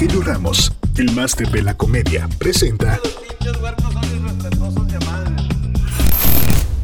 Rogelio 0.00 0.22
Ramos, 0.22 0.72
el 0.96 1.10
máster 1.12 1.48
de 1.48 1.60
la 1.62 1.74
comedia, 1.76 2.28
presenta 2.38 3.00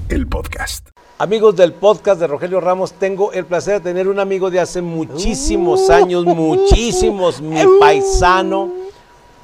el 0.08 0.26
podcast. 0.26 0.88
Amigos 1.18 1.54
del 1.54 1.72
podcast 1.74 2.20
de 2.20 2.26
Rogelio 2.26 2.60
Ramos, 2.60 2.92
tengo 2.94 3.32
el 3.32 3.44
placer 3.46 3.74
de 3.74 3.80
tener 3.90 4.08
un 4.08 4.18
amigo 4.18 4.50
de 4.50 4.58
hace 4.58 4.82
muchísimos 4.82 5.88
Uh. 5.88 5.92
años, 5.92 6.24
muchísimos, 6.24 7.40
mi 7.40 7.60
paisano, 7.80 8.72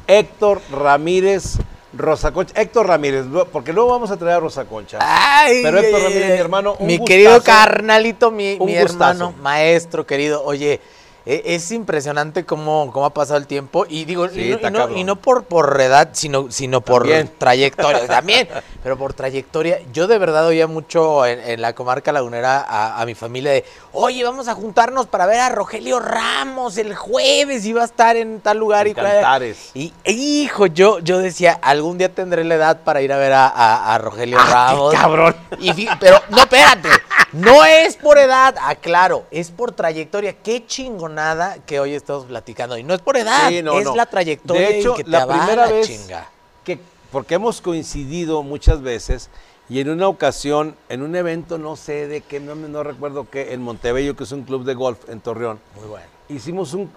Héctor 0.09 0.61
Ramírez 0.73 1.59
Rosa 1.97 2.33
Concha. 2.33 2.61
Héctor 2.61 2.89
Ramírez, 2.89 3.27
porque 3.53 3.73
luego 3.73 3.91
vamos 3.91 4.11
a 4.11 4.17
traer 4.17 4.37
a 4.37 4.41
Rosa 4.41 4.65
Concha. 4.65 4.99
Ay, 5.01 5.61
Pero 5.63 5.79
Héctor 5.79 6.03
Ramírez, 6.03 6.33
mi 6.33 6.39
hermano, 6.39 6.77
un 6.79 6.87
mi 6.89 6.99
gustazo. 6.99 7.07
querido 7.07 7.43
carnalito, 7.43 8.31
mi, 8.33 8.57
Un 8.59 8.67
mi 8.67 8.75
hermano, 8.75 9.33
maestro 9.41 10.05
querido. 10.07 10.43
Oye, 10.45 10.81
es 11.27 11.71
impresionante 11.71 12.45
cómo, 12.45 12.91
cómo 12.93 13.07
ha 13.07 13.15
pasado 13.15 13.39
el 13.39 13.47
tiempo. 13.47 13.87
Y 13.89 14.05
digo, 14.05 14.29
Sí, 14.29 14.41
y, 14.43 14.49
no, 14.51 14.55
está 14.57 14.69
y 14.69 14.71
no- 14.73 14.79
cabrón. 14.79 14.99
y 14.99 15.05
no 15.05 15.17
por, 15.17 15.45
por 15.45 15.81
edad, 15.81 16.11
sino, 16.13 16.51
sino 16.51 16.81
por 16.81 17.03
También. 17.03 17.31
trayectoria. 17.39 18.07
También, 18.07 18.49
pero 18.83 18.97
por 18.97 19.13
trayectoria. 19.15 19.81
Yo 19.93 20.07
de 20.07 20.19
verdad 20.19 20.47
oía 20.47 20.67
mucho 20.67 21.27
en, 21.27 21.41
en 21.41 21.61
la 21.63 21.75
comarca 21.75 22.13
lagunera 22.13 22.61
a, 22.67 23.01
a 23.01 23.07
mi 23.07 23.15
familia 23.15 23.53
de, 23.53 23.65
oye, 23.93 24.25
vamos 24.25 24.49
a 24.49 24.55
juntarnos 24.55 25.07
para 25.07 25.27
ver 25.27 25.41
a 25.41 25.49
Rogelio 25.51 25.99
Ramos 26.01 26.77
el 26.79 26.95
jueves. 26.95 27.65
Iba 27.67 27.83
a 27.83 27.87
estar 27.87 28.17
en 28.17 28.41
tal 28.41 28.59
lugar. 28.59 28.87
En 28.87 28.93
y, 28.93 28.95
Cantares. 28.95 29.71
y 29.75 29.93
hijo, 30.05 30.67
yo, 30.67 30.99
yo 31.01 31.19
decía, 31.19 31.59
algún 31.63 31.99
día 31.99 32.09
tendré 32.15 32.45
la 32.45 32.55
edad 32.55 32.81
para 32.83 33.03
ir 33.03 33.13
a 33.13 33.19
ver 33.19 33.33
a, 33.33 33.47
a- 33.47 33.95
a 33.95 33.99
Rogelio 33.99 34.39
Ramos. 34.39 34.95
Ah, 34.97 35.01
cabrón. 35.03 35.37
Y 35.59 35.71
fí- 35.73 35.97
pero, 36.01 36.21
no, 36.31 36.39
espérate. 36.39 36.89
No 37.33 37.65
es 37.65 37.97
por 37.97 38.19
edad, 38.19 38.57
aclaro, 38.61 39.25
es 39.31 39.51
por 39.53 39.71
trayectoria. 39.73 40.33
Qué 40.43 40.67
chingonada 41.11 41.59
que 41.67 41.81
hoy 41.81 41.95
estamos 41.95 42.25
platicando. 42.27 42.79
Y 42.79 42.83
no 42.83 42.95
es 42.95 43.01
por 43.01 43.17
edad, 43.17 43.49
Sí, 43.49 43.63
no, 43.63 43.79
es 43.79 43.85
no. 43.85 43.97
la 43.97 44.07
trayectoria 44.07 44.69
De 44.69 44.79
hecho, 44.79 44.95
que 44.95 45.05
te 45.05 45.11
la 45.11 45.27
primera 45.27 45.67
vez 45.67 45.87
chinga. 45.87 46.29
que, 46.65 46.79
porque 47.11 47.35
hemos 47.35 47.61
coincidido 47.61 48.43
muchas 48.43 48.81
veces 48.83 49.31
y 49.69 49.81
en 49.81 49.89
una 49.91 50.09
ocasión, 50.09 50.75
en 50.89 51.03
un 51.03 51.15
evento, 51.15 51.57
no 51.59 51.77
sé 51.77 52.09
de 52.09 52.23
qué, 52.23 52.41
no, 52.41 52.55
no 52.57 52.83
recuerdo 52.83 53.29
qué, 53.31 53.53
en 53.53 53.63
Montebello, 53.63 54.17
que 54.17 54.25
es 54.25 54.33
un 54.33 54.43
club 54.43 54.65
de 54.65 54.75
golf 54.75 55.09
en 55.09 55.21
Torreón, 55.21 55.61
Muy 55.77 55.87
bueno. 55.89 56.07
hicimos 56.29 56.75
un... 56.75 56.91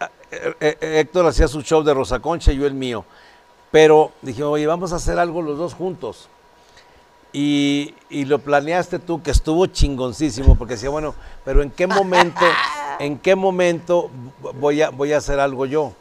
ah, 0.00 0.10
eh, 0.30 0.54
eh, 0.60 1.00
Héctor 1.00 1.26
hacía 1.26 1.48
su 1.48 1.60
show 1.62 1.82
de 1.82 1.92
Rosa 1.92 2.18
Concha 2.20 2.52
y 2.52 2.56
yo 2.56 2.66
el 2.66 2.74
mío. 2.74 3.04
Pero 3.70 4.12
dije, 4.22 4.42
oye, 4.42 4.66
vamos 4.66 4.94
a 4.94 4.96
hacer 4.96 5.18
algo 5.18 5.42
los 5.42 5.58
dos 5.58 5.74
juntos. 5.74 6.28
Y, 7.40 7.94
y 8.10 8.24
lo 8.24 8.40
planeaste 8.40 8.98
tú, 8.98 9.22
que 9.22 9.30
estuvo 9.30 9.64
chingoncísimo, 9.66 10.56
porque 10.56 10.74
decía, 10.74 10.90
bueno, 10.90 11.14
pero 11.44 11.62
¿en 11.62 11.70
qué 11.70 11.86
momento, 11.86 12.44
en 12.98 13.16
qué 13.16 13.36
momento 13.36 14.10
voy 14.58 14.82
a, 14.82 14.90
voy 14.90 15.12
a 15.12 15.18
hacer 15.18 15.38
algo 15.38 15.64
yo? 15.64 15.92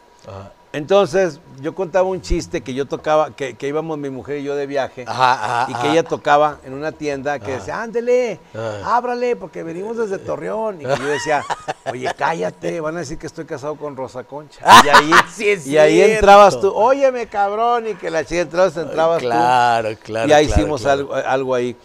Entonces, 0.78 1.40
yo 1.60 1.74
contaba 1.74 2.08
un 2.08 2.22
chiste 2.22 2.62
que 2.62 2.76
yo 2.76 2.86
tocaba, 2.86 3.32
que, 3.32 3.56
que 3.56 3.68
íbamos 3.68 3.98
mi 3.98 4.12
mujer 4.12 4.38
y 4.38 4.44
yo 4.44 4.56
de 4.56 4.68
viaje, 4.68 5.06
Ajá, 5.08 5.64
ajá, 5.64 5.72
y 5.72 5.74
que 5.74 5.92
ella 5.92 6.04
tocaba 6.04 6.60
en 6.64 6.74
una 6.74 6.92
tienda 6.92 7.40
que 7.40 7.54
decía, 7.54 7.82
ándele, 7.82 8.40
ábrale, 8.86 9.36
porque 9.36 9.64
venimos 9.64 9.98
desde 9.98 10.20
Torreón. 10.20 10.80
Y 10.80 10.86
que 10.86 10.96
yo 10.98 11.06
decía, 11.06 11.44
oye, 11.92 12.12
cállate, 12.16 12.80
van 12.80 12.96
a 12.96 13.00
decir 13.00 13.18
que 13.18 13.26
estoy 13.26 13.46
casado 13.46 13.76
con 13.76 13.96
Rosa 13.96 14.24
Concha. 14.24 14.62
Y 14.86 14.90
ahí, 14.90 15.12
Sí, 15.34 15.50
es 15.50 15.66
y 15.66 15.80
ahí 15.80 16.00
entrabas 16.00 16.62
tú, 16.62 16.72
óyeme, 16.72 17.26
cabrón, 17.26 17.88
y 17.88 17.96
que 17.96 18.12
la 18.12 18.24
chica 18.24 18.42
entrabas, 18.42 18.78
entrabas 18.78 19.18
tú. 19.20 19.28
Claro, 19.28 19.90
claro. 20.04 20.30
Y 20.30 20.34
ahí 20.34 20.46
claro, 20.46 20.62
hicimos 20.62 20.82
claro. 20.82 21.00
Algo, 21.00 21.16
algo 21.16 21.56
ahí. 21.56 21.76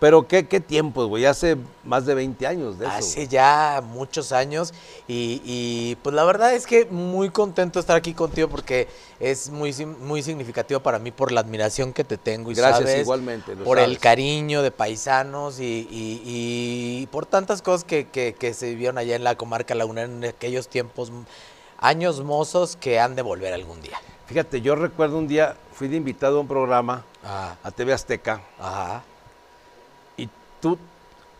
Pero 0.00 0.26
qué, 0.26 0.48
qué 0.48 0.60
tiempos, 0.60 1.06
güey, 1.08 1.26
hace 1.26 1.58
más 1.84 2.06
de 2.06 2.14
20 2.14 2.46
años 2.46 2.78
de 2.78 2.86
eso. 2.86 2.96
Hace 2.96 3.28
ya 3.28 3.82
muchos 3.84 4.32
años 4.32 4.72
y, 5.06 5.42
y, 5.44 5.96
pues 6.02 6.14
la 6.14 6.24
verdad 6.24 6.54
es 6.54 6.66
que 6.66 6.86
muy 6.86 7.28
contento 7.28 7.78
de 7.78 7.80
estar 7.82 7.96
aquí 7.96 8.14
contigo 8.14 8.48
porque 8.48 8.88
es 9.20 9.50
muy, 9.50 9.74
muy 9.84 10.22
significativo 10.22 10.80
para 10.80 10.98
mí 10.98 11.10
por 11.10 11.32
la 11.32 11.40
admiración 11.42 11.92
que 11.92 12.02
te 12.04 12.16
tengo 12.16 12.50
y 12.50 12.54
Gracias, 12.54 12.78
sabes, 12.88 13.02
igualmente, 13.02 13.54
por 13.56 13.78
el 13.78 13.98
cariño 13.98 14.62
de 14.62 14.70
paisanos 14.70 15.60
y, 15.60 15.86
y- 15.90 16.22
y 17.02 17.06
por 17.08 17.26
tantas 17.26 17.60
cosas 17.60 17.84
que, 17.84 18.08
que- 18.08 18.32
que 18.32 18.54
se 18.54 18.70
vivieron 18.70 18.96
allá 18.96 19.16
en 19.16 19.22
la 19.24 19.34
comarca 19.34 19.74
lagunera 19.74 20.06
en 20.10 20.24
aquellos 20.24 20.68
tiempos, 20.68 21.12
años 21.78 22.22
mozos 22.24 22.76
que 22.76 22.98
han 23.00 23.16
de 23.16 23.22
volver 23.22 23.52
algún 23.52 23.82
día. 23.82 23.98
Fíjate, 24.26 24.62
yo 24.62 24.76
recuerdo 24.76 25.18
un 25.18 25.28
día, 25.28 25.56
fui 25.74 25.88
de 25.88 25.96
invitado 25.96 26.38
a 26.38 26.40
un 26.40 26.48
programa 26.48 27.04
Ah, 27.22 27.56
a 27.62 27.70
TV 27.70 27.92
Azteca 27.92 28.40
ajá. 28.58 29.02
Tú, 30.60 30.78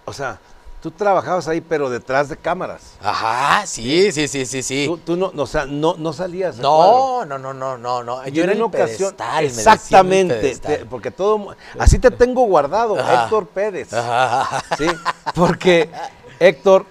o 0.04 0.12
sea, 0.12 0.38
tú 0.82 0.90
trabajabas 0.90 1.46
ahí, 1.48 1.60
pero 1.60 1.90
detrás 1.90 2.28
de 2.28 2.36
cámaras. 2.36 2.94
Ajá, 3.02 3.66
sí, 3.66 4.10
sí, 4.12 4.26
sí, 4.28 4.46
sí, 4.46 4.62
sí. 4.62 4.84
Tú, 4.86 4.96
tú 4.98 5.16
no, 5.16 5.30
o 5.36 5.46
sea, 5.46 5.66
no, 5.66 5.94
no 5.98 6.12
salías. 6.12 6.56
No, 6.56 7.24
no, 7.26 7.38
no, 7.38 7.52
no, 7.52 7.76
no, 7.78 8.02
no. 8.02 8.26
Y 8.26 8.32
Yo 8.32 8.42
en 8.44 8.50
era 8.50 8.52
el 8.52 8.58
una 8.58 8.66
ocasión, 8.66 9.14
pedestal, 9.14 9.42
me 9.42 9.48
exactamente, 9.48 10.34
pedestal. 10.34 10.78
te- 10.78 10.84
porque 10.86 11.10
todo, 11.10 11.54
así 11.78 11.98
te 11.98 12.10
tengo 12.10 12.44
guardado, 12.46 12.98
Ajá. 12.98 13.24
Héctor 13.24 13.46
Pérez, 13.48 13.92
Ajá. 13.92 14.62
¿sí? 14.78 14.86
Porque 15.34 15.90
Héctor 16.38 16.86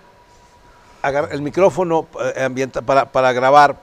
agarra 1.01 1.29
el 1.31 1.41
micrófono 1.41 2.07
eh, 2.35 2.43
ambienta 2.43 2.81
para, 2.81 3.05
para 3.11 3.31
grabar, 3.33 3.77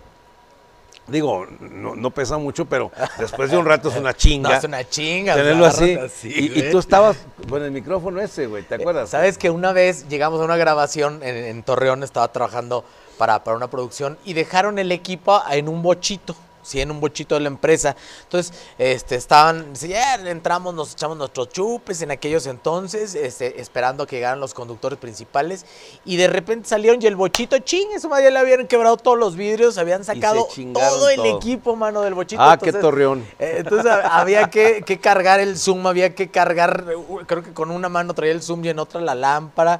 digo, 1.08 1.46
no, 1.60 1.94
no 1.94 2.10
pesa 2.10 2.38
mucho, 2.38 2.64
pero 2.66 2.90
después 3.18 3.50
de 3.50 3.58
un 3.58 3.66
rato 3.66 3.88
es 3.88 3.96
una 3.96 4.14
chinga. 4.14 4.50
No, 4.50 4.54
es 4.56 4.64
una 4.64 4.88
chinga. 4.88 5.34
Tenerlo 5.34 5.60
lo 5.60 5.66
así, 5.66 5.98
y, 6.24 6.58
y 6.58 6.70
tú 6.70 6.78
estabas 6.78 7.16
con 7.48 7.62
el 7.62 7.70
micrófono 7.70 8.20
ese, 8.20 8.46
güey, 8.46 8.62
¿te 8.62 8.76
acuerdas? 8.76 9.10
Sabes 9.10 9.38
que 9.38 9.50
una 9.50 9.72
vez 9.72 10.08
llegamos 10.08 10.40
a 10.40 10.44
una 10.44 10.56
grabación 10.56 11.22
en, 11.22 11.36
en 11.36 11.62
Torreón, 11.62 12.02
estaba 12.02 12.28
trabajando 12.32 12.84
para, 13.18 13.42
para 13.44 13.56
una 13.56 13.68
producción 13.68 14.18
y 14.24 14.34
dejaron 14.34 14.78
el 14.78 14.92
equipo 14.92 15.42
en 15.50 15.68
un 15.68 15.82
bochito. 15.82 16.36
Sí, 16.66 16.80
en 16.80 16.90
un 16.90 16.98
bochito 17.00 17.34
de 17.36 17.42
la 17.42 17.48
empresa. 17.48 17.94
Entonces, 18.24 18.52
este, 18.76 19.14
estaban, 19.14 19.72
ya 19.74 20.16
entramos, 20.16 20.74
nos 20.74 20.92
echamos 20.92 21.16
nuestros 21.16 21.48
chupes 21.50 22.02
en 22.02 22.10
aquellos 22.10 22.46
entonces, 22.46 23.14
este, 23.14 23.60
esperando 23.60 24.06
que 24.06 24.16
llegaran 24.16 24.40
los 24.40 24.52
conductores 24.52 24.98
principales. 24.98 25.64
Y 26.04 26.16
de 26.16 26.26
repente 26.26 26.68
salieron 26.68 27.00
y 27.00 27.06
el 27.06 27.14
bochito, 27.16 27.58
ching, 27.58 27.88
eso 27.94 28.08
madre, 28.08 28.30
le 28.30 28.38
habían 28.38 28.66
quebrado 28.66 28.96
todos 28.96 29.18
los 29.18 29.36
vidrios, 29.36 29.78
habían 29.78 30.02
sacado 30.04 30.48
todo 30.72 31.08
el 31.08 31.16
todo. 31.16 31.36
equipo, 31.36 31.76
mano, 31.76 32.02
del 32.02 32.14
bochito. 32.14 32.42
Ah, 32.42 32.58
qué 32.58 32.72
torreón. 32.72 33.24
eh, 33.38 33.56
Entonces 33.58 33.86
ha- 33.90 34.18
había 34.20 34.50
que, 34.50 34.82
que 34.82 34.98
cargar 34.98 35.38
el 35.40 35.56
zoom, 35.56 35.86
había 35.86 36.14
que 36.14 36.28
cargar, 36.30 36.84
creo 37.26 37.42
que 37.42 37.52
con 37.52 37.70
una 37.70 37.88
mano 37.88 38.12
traía 38.14 38.32
el 38.32 38.42
zoom 38.42 38.64
y 38.64 38.70
en 38.70 38.78
otra 38.80 39.00
la 39.00 39.14
lámpara. 39.14 39.78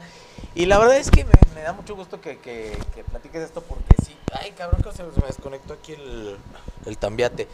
Y 0.56 0.66
la 0.66 0.78
verdad 0.78 0.96
es 0.96 1.10
que 1.10 1.24
me, 1.24 1.32
me 1.54 1.62
da 1.62 1.72
mucho 1.72 1.94
gusto 1.94 2.20
que, 2.20 2.38
que- 2.38 2.76
que 2.94 3.04
platiques 3.04 3.42
esto 3.42 3.60
porque 3.60 3.94
sí. 4.04 4.16
Ay, 4.32 4.52
cabrón, 4.52 4.82
que 4.82 4.90
se 4.92 5.02
me 5.04 5.10
desconectó 5.26 5.74
aquí 5.74 5.92
el, 5.92 6.36
el 6.86 6.98
tambiate. 6.98 7.46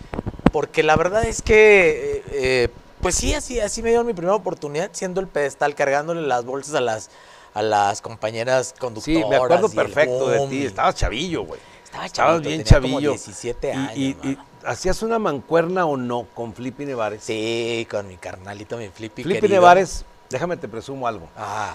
Porque 0.53 0.83
la 0.83 0.97
verdad 0.97 1.25
es 1.25 1.43
que, 1.43 2.17
eh, 2.19 2.23
eh, 2.31 2.69
pues 3.01 3.17
sí, 3.17 3.35
así, 3.35 3.59
así 3.61 3.83
me 3.83 3.91
dio 3.91 4.05
mi 4.05 4.15
primera 4.15 4.35
oportunidad 4.37 4.91
siendo 4.93 5.21
el 5.21 5.27
pedestal, 5.27 5.75
cargándole 5.75 6.23
las 6.23 6.45
bolsas 6.45 6.75
a 6.77 6.81
las, 6.81 7.11
a 7.55 7.63
las 7.63 8.01
compañeras 8.01 8.75
conductoras. 8.79 9.23
Sí, 9.23 9.29
me 9.29 9.37
acuerdo 9.37 9.69
perfecto 9.69 10.29
de 10.29 10.47
ti, 10.49 10.65
estabas 10.65 10.95
chavillo, 10.95 11.43
güey. 11.43 11.61
Estaba 11.85 12.07
Estabas 12.07 12.33
chavito, 12.43 12.49
bien 12.49 12.63
tenía 12.65 12.81
como 12.81 12.95
chavillo. 13.01 13.11
17 13.11 13.69
Y- 13.69 13.71
años, 13.73 13.97
y, 14.25 14.39
hacías 14.65 15.03
una 15.03 15.19
mancuerna 15.19 15.85
o 15.87 15.97
no 15.97 16.27
con 16.35 16.55
Flippy 16.55 16.87
Nevares. 16.87 17.25
Sí, 17.25 17.87
con 17.91 18.07
mi 18.07 18.17
carnalito, 18.17 18.77
mi 18.77 18.89
Flippy 18.89 19.25
Flippy 19.25 19.41
querido. 19.41 19.61
Nevares, 19.61 20.05
déjame 20.31 20.57
te 20.57 20.69
presumo 20.69 21.07
algo. 21.09 21.29
Ah, 21.37 21.75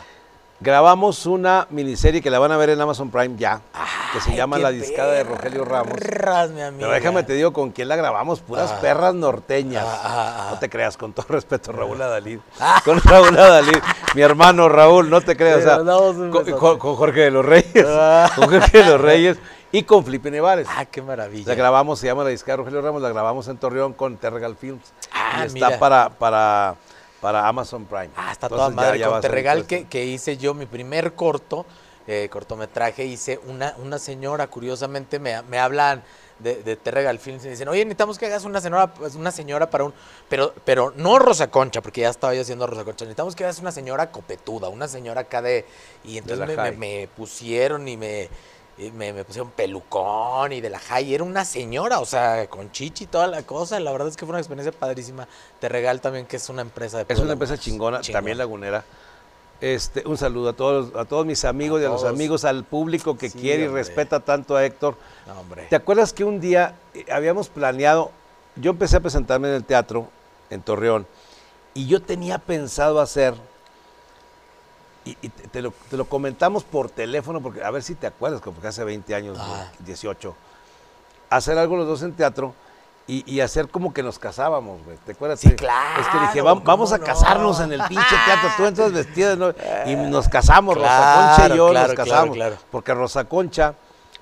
Grabamos 0.60 1.28
una 1.28 1.68
miniserie 1.70 2.20
que 2.20 2.32
la 2.32 2.40
van 2.40 2.52
a 2.52 2.58
ver 2.58 2.72
en 2.72 2.82
Amazon 2.82 3.12
Prime 3.12 3.36
ya, 3.38 3.62
que 4.12 4.20
se 4.20 4.36
llama 4.36 4.58
La 4.58 4.72
discada 4.72 5.12
de 5.12 5.24
Rogelio 5.24 5.64
Ramos. 5.64 6.00
perras, 6.00 6.50
mi 6.50 6.62
amiga. 6.62 6.88
Pero 6.88 6.92
déjame 6.94 7.22
te 7.22 7.34
digo 7.34 7.54
con 7.54 7.70
quién 7.70 7.88
la 7.88 7.96
grabamos, 7.96 8.40
puras 8.40 8.72
Ah. 8.72 8.80
perras 8.82 9.14
norteñas. 9.14 9.86
Ah, 9.88 10.02
ah. 10.04 10.48
No 10.54 10.60
te 10.60 10.68
creas, 10.68 10.98
con 10.98 11.14
todo 11.14 11.28
respeto, 11.30 11.72
Raúl 11.72 12.02
Adalid. 12.02 12.40
Con 12.86 13.00
Raúl 13.02 13.38
Adalid, 13.38 13.78
mi 14.16 14.22
hermano 14.24 14.68
Raúl, 14.68 15.12
no 15.12 15.22
te 15.22 15.38
creas. 15.38 15.60
O 15.60 15.62
sea, 15.62 15.78
con, 16.58 16.80
Jorge 16.80 17.20
de 17.22 17.32
los 17.32 17.46
Reyes, 17.46 17.86
con 18.36 18.50
Jorge 18.50 18.78
de 18.80 18.86
los 18.86 19.00
Reyes 19.02 19.38
y 19.72 19.84
con 19.84 20.04
Felipe 20.04 20.32
Nevares. 20.32 20.68
Ah, 20.76 20.86
qué 20.86 21.04
maravilla. 21.04 21.50
La 21.50 21.56
grabamos, 21.56 22.00
se 22.00 22.08
llama 22.08 22.24
La 22.24 22.30
discada 22.32 22.54
de 22.54 22.58
Rogelio 22.64 22.82
Ramos, 22.82 23.02
la 23.04 23.10
grabamos 23.10 23.48
en 23.48 23.58
Torreón 23.58 23.94
con 23.94 24.18
Terregal 24.18 24.56
Films. 24.56 24.92
Ah, 25.14 25.42
y 25.44 25.48
está 25.48 25.68
mira. 25.68 25.78
para, 25.80 26.10
para, 26.10 26.76
para 27.22 27.48
Amazon 27.48 27.86
Prime. 27.86 28.10
Ah, 28.16 28.32
está 28.32 28.48
Entonces, 28.48 28.50
toda 28.50 28.70
ya- 28.70 28.76
madre. 28.76 29.00
ya 29.00 29.06
Con 29.06 29.14
va 29.14 29.18
a 29.20 29.22
salir 29.22 29.32
Terregal 29.32 29.66
que, 29.66 29.86
que 29.88 30.06
hice 30.06 30.38
yo 30.38 30.54
mi 30.54 30.66
primer 30.66 31.14
corto, 31.14 31.66
eh, 32.08 32.30
cortometraje, 32.32 33.04
hice 33.06 33.40
una, 33.48 33.76
una 33.80 34.00
señora, 34.00 34.48
curiosamente, 34.48 35.20
me, 35.20 35.42
me 35.44 35.60
hablan 35.60 36.04
de, 36.40 36.62
de 36.64 36.76
Terregal 36.76 37.18
Films 37.20 37.44
y 37.46 37.50
dicen, 37.50 37.68
oye, 37.68 37.84
necesitamos 37.84 38.18
que 38.20 38.28
hagas 38.28 38.46
una 38.46 38.62
señora, 38.62 38.94
pues, 38.94 39.16
una 39.16 39.32
señora 39.32 39.70
para 39.70 39.86
un... 39.86 39.94
Pero, 40.30 40.54
pero 40.64 40.94
no 40.96 41.18
Rosa 41.20 41.50
Concha, 41.50 41.82
porque 41.82 42.02
ya 42.02 42.10
estaba 42.10 42.34
yo 42.36 42.42
haciendo 42.42 42.68
Rosa 42.68 42.84
Concha. 42.84 43.06
Necesitamos 43.06 43.36
que 43.36 43.44
hagas 43.44 43.60
una 43.60 43.72
señora 43.72 44.12
copetuda, 44.12 44.70
una 44.70 44.88
señora 44.88 45.22
acá 45.22 45.42
de... 45.42 45.66
Y 46.06 46.18
entonces 46.20 46.78
me 46.78 47.10
pusieron 47.18 47.88
y 47.88 47.98
me... 47.98 48.30
y 48.78 48.92
me, 48.92 49.12
me 49.14 49.24
pusieron 49.24 49.50
pelucón 49.52 50.54
y 50.54 50.62
de 50.62 50.70
la 50.70 50.80
high. 50.80 51.14
Era 51.14 51.24
una 51.24 51.46
señora, 51.46 52.00
o 52.00 52.06
sea, 52.06 52.48
con 52.48 52.72
chichi 52.72 53.06
y 53.06 53.08
toda 53.08 53.28
la 53.28 53.44
cosa. 53.44 53.80
La 53.80 53.92
verdad 53.92 54.08
es 54.08 54.16
que 54.18 54.26
fue 54.26 54.32
una 54.34 54.40
experiencia 54.40 54.72
padrísima. 54.78 55.28
Te 55.60 55.68
regal 55.70 56.00
también 56.02 56.26
que 56.26 56.36
es 56.38 56.50
una 56.50 56.62
empresa 56.62 57.04
de 57.04 57.12
Es 57.14 57.20
una 57.20 57.34
empresa 57.34 57.58
chingona, 57.58 58.02
chingona. 58.02 58.20
también 58.20 58.38
lagunera. 58.38 58.84
Este, 59.60 60.08
un 60.08 60.18
saludo 60.18 60.50
a 60.50 60.54
todos, 60.54 60.96
a 60.96 61.06
todos 61.06 61.26
mis 61.26 61.44
amigos 61.44 61.80
A 61.80 61.84
y 61.84 61.86
a 61.88 61.90
los 61.90 62.04
amigos, 62.04 62.46
al 62.46 62.64
público 62.64 63.18
que 63.18 63.32
Sí, 63.32 63.40
quiere 63.40 63.64
y 63.64 63.68
respeta 63.68 64.20
tanto 64.20 64.56
a 64.56 64.64
Héctor. 64.64 64.96
No, 65.26 65.40
hombre. 65.40 65.66
¿Te 65.68 65.76
acuerdas 65.76 66.14
que 66.14 66.24
un 66.24 66.40
día 66.40 66.76
eh, 66.94 67.06
habíamos 67.12 67.50
planeado, 67.50 68.12
yo 68.56 68.70
empecé 68.70 68.98
a 68.98 69.00
presentarme 69.00 69.48
en 69.48 69.56
el 69.56 69.64
teatro 69.64 70.10
en 70.52 70.62
Torreón 70.62 71.08
y 71.74 71.88
yo 71.88 72.04
tenía 72.04 72.38
pensado 72.38 73.00
hacer, 73.02 73.34
y, 75.10 75.18
y 75.22 75.30
te, 75.30 75.62
lo, 75.62 75.72
te 75.90 75.98
lo 75.98 76.06
comentamos 76.06 76.64
por 76.64 76.90
teléfono, 76.90 77.42
porque 77.42 77.64
a 77.64 77.72
ver 77.72 77.84
si 77.84 77.96
te 77.96 78.08
acuerdas, 78.08 78.42
como 78.42 78.60
que 78.62 78.68
hace 78.68 78.84
20 78.84 79.14
años, 79.16 79.38
Ah. 79.40 79.72
18, 79.80 80.36
hacer 81.30 81.58
algo 81.58 81.76
los 81.78 81.88
dos 81.88 82.02
en 82.04 82.14
teatro 82.14 82.54
y, 83.08 83.24
y 83.32 83.40
hacer 83.42 83.70
como 83.70 83.94
que 83.94 84.04
nos 84.04 84.20
casábamos, 84.20 84.84
güey. 84.84 84.98
¿Te 85.06 85.14
acuerdas? 85.14 85.40
Sí, 85.40 85.50
Que- 85.50 85.66
Es 85.66 86.08
que 86.12 86.20
dije, 86.20 86.42
claro, 86.42 86.58
"Vam- 86.58 86.64
vamos 86.64 86.92
a 86.92 87.00
casarnos 87.00 87.60
en 87.62 87.72
el 87.74 87.82
pinche 87.84 88.16
teatro, 88.26 88.50
tú 88.58 88.66
entras 88.66 88.92
vestida 88.92 89.30
de 89.30 89.38
novia", 89.38 89.84
y 89.86 89.96
nos 89.96 90.28
casamos, 90.28 90.76
Rosa 90.76 90.88
Claro, 90.88 91.28
Concha 91.38 91.54
y 91.54 91.58
yo 91.58 91.70
claro, 91.70 91.88
nos 91.88 91.96
claro, 91.96 92.10
casamos. 92.12 92.36
claro. 92.36 92.56
Porque 92.70 92.94
Rosa 92.94 93.24
Concha, 93.26 93.76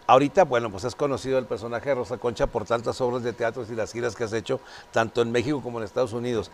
ahorita, 0.05 0.43
bueno, 0.43 0.69
pues 0.69 0.83
es 0.83 0.93
conocido 0.95 1.39
el 1.39 1.45
personaje 1.45 1.89
de 1.89 1.95
Rosa 1.95 2.17
Concha 2.19 2.45
por 2.45 2.65
tantas 2.65 3.01
obras 3.01 3.23
de 3.23 3.33
teatro 3.33 3.65
y 3.67 3.73
las 3.75 3.91
giras 3.91 4.15
que 4.15 4.23
has 4.23 4.33
hecho, 4.33 4.59
tanto 4.91 5.23
en 5.23 5.31
México 5.31 5.61
como 5.63 5.79
en 5.79 5.85
Estados 5.85 6.13
Unidos. 6.13 6.51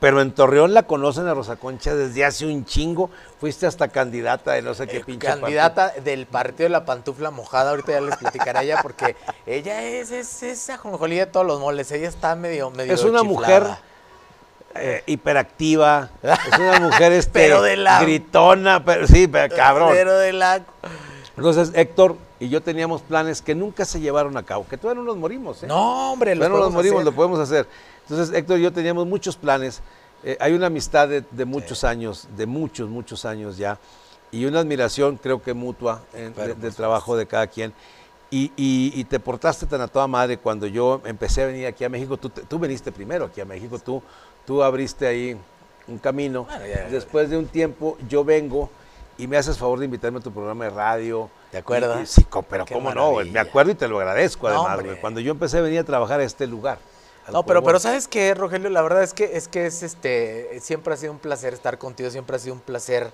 Pero 0.00 0.20
en 0.20 0.30
Torreón 0.32 0.74
la 0.74 0.84
conocen 0.84 1.26
a 1.26 1.34
Rosa 1.34 1.56
Concha 1.56 1.94
desde 1.94 2.24
hace 2.24 2.46
un 2.46 2.64
chingo. 2.64 3.10
Fuiste 3.40 3.66
hasta 3.66 3.88
candidata 3.88 4.52
de 4.52 4.62
no 4.62 4.72
sé 4.74 4.86
qué 4.86 4.98
Eh, 4.98 5.04
pinche 5.04 5.26
candidata 5.26 5.92
del 6.04 6.26
partido 6.26 6.64
de 6.64 6.68
la 6.70 6.84
pantufla 6.84 7.30
mojada. 7.32 7.70
Ahorita 7.70 7.92
ya 7.92 8.00
les 8.00 8.16
platicaré 8.16 8.58
a 8.58 8.62
ella 8.62 8.78
porque 8.82 9.16
ella 9.44 9.82
es, 9.82 10.12
es 10.12 10.42
esa 10.44 10.76
jonjolí 10.78 11.16
de 11.16 11.26
todos 11.26 11.44
los 11.46 11.58
moles. 11.58 11.90
Ella 11.90 12.08
está 12.08 12.36
medio, 12.36 12.70
medio 12.70 12.92
Es 12.94 13.02
una 13.02 13.22
chiflada. 13.22 13.24
mujer 13.60 13.66
eh, 14.76 15.02
hiperactiva, 15.06 16.10
es 16.22 16.58
una 16.60 16.78
mujer 16.80 17.10
este, 17.14 17.32
Pero 17.40 17.62
de 17.62 17.76
la- 17.76 18.00
gritona, 18.00 18.84
pero 18.84 19.06
sí, 19.08 19.26
pero 19.26 19.54
cabrón. 19.56 19.90
Pero 19.92 20.16
de 20.16 20.32
la... 20.32 20.62
Entonces 21.38 21.72
Héctor 21.74 22.16
y 22.40 22.48
yo 22.48 22.60
teníamos 22.62 23.02
planes 23.02 23.40
que 23.42 23.54
nunca 23.54 23.84
se 23.84 24.00
llevaron 24.00 24.36
a 24.36 24.42
cabo, 24.42 24.66
que 24.68 24.76
todavía 24.76 25.02
no 25.02 25.06
nos 25.06 25.16
morimos. 25.16 25.62
¿eh? 25.62 25.66
No, 25.66 26.12
hombre, 26.12 26.34
los 26.34 26.48
Bueno, 26.48 26.64
nos 26.64 26.72
morimos, 26.74 26.96
hacer. 27.00 27.04
lo 27.06 27.12
podemos 27.16 27.38
hacer. 27.40 27.66
Entonces, 28.08 28.34
Héctor 28.34 28.58
y 28.58 28.62
yo 28.62 28.72
teníamos 28.72 29.06
muchos 29.06 29.36
planes. 29.36 29.80
Eh, 30.24 30.36
hay 30.40 30.52
una 30.52 30.66
amistad 30.66 31.08
de, 31.08 31.22
de 31.30 31.44
muchos 31.44 31.84
años, 31.84 32.26
de 32.36 32.46
muchos, 32.46 32.88
muchos 32.88 33.24
años 33.24 33.56
ya, 33.56 33.78
y 34.32 34.44
una 34.46 34.60
admiración, 34.60 35.16
creo 35.16 35.40
que 35.42 35.54
mutua, 35.54 36.02
en- 36.12 36.32
Pero, 36.32 36.48
de- 36.48 36.60
del 36.60 36.74
trabajo 36.74 37.16
de 37.16 37.26
cada 37.26 37.46
quien. 37.46 37.72
Y, 38.30 38.52
y- 38.56 38.92
y 38.94 39.04
te 39.04 39.20
portaste 39.20 39.64
tan 39.66 39.80
a 39.80 39.88
toda 39.88 40.06
madre 40.06 40.36
cuando 40.38 40.66
yo 40.66 41.00
empecé 41.04 41.42
a 41.42 41.46
venir 41.46 41.66
aquí 41.66 41.84
a 41.84 41.88
México. 41.88 42.16
Tú, 42.16 42.28
tú 42.28 42.58
viniste 42.58 42.92
primero 42.92 43.26
aquí 43.26 43.40
a 43.40 43.44
México, 43.44 43.78
tú, 43.78 44.02
tú 44.44 44.62
abriste 44.62 45.06
ahí 45.06 45.36
un 45.86 45.98
camino. 45.98 46.44
Bueno, 46.44 46.66
ya- 46.66 46.88
Después 46.90 47.30
de 47.30 47.38
un 47.38 47.46
tiempo, 47.46 47.96
yo 48.08 48.24
vengo 48.24 48.68
y 49.18 49.26
me 49.26 49.36
haces 49.36 49.58
favor 49.58 49.78
de 49.78 49.84
invitarme 49.84 50.18
a 50.18 50.22
tu 50.22 50.32
programa 50.32 50.64
de 50.64 50.70
radio. 50.70 51.28
¿Te 51.50 51.58
acuerdas? 51.58 52.02
Y- 52.02 52.06
sí, 52.22 52.26
pero 52.48 52.64
Qué 52.64 52.72
cómo 52.74 52.94
no, 52.94 53.10
güey, 53.10 53.26
me 53.26 53.32
maravilla. 53.32 53.50
acuerdo 53.50 53.70
y 53.72 53.74
te 53.74 53.88
lo 53.88 53.98
agradezco 53.98 54.48
No, 54.48 54.66
además, 54.66 54.84
güey. 54.86 55.00
Cuando 55.00 55.20
yo 55.20 55.32
empecé 55.32 55.58
a 55.58 55.60
venir 55.62 55.80
a 55.80 55.84
trabajar 55.84 56.20
a 56.20 56.24
este 56.24 56.46
lugar. 56.46 56.78
No, 57.30 57.42
pero, 57.44 57.62
pero 57.62 57.78
¿sabes 57.78 58.08
qué, 58.08 58.32
Rogelio? 58.32 58.70
La 58.70 58.80
verdad 58.80 59.02
es 59.02 59.12
que 59.12 59.36
es 59.36 59.48
que 59.48 59.66
es 59.66 59.82
este 59.82 60.58
siempre 60.62 60.94
ha 60.94 60.96
sido 60.96 61.12
un 61.12 61.18
placer 61.18 61.52
estar 61.52 61.76
contigo, 61.76 62.08
siempre 62.10 62.36
ha 62.36 62.38
sido 62.38 62.54
un 62.54 62.60
placer 62.60 63.10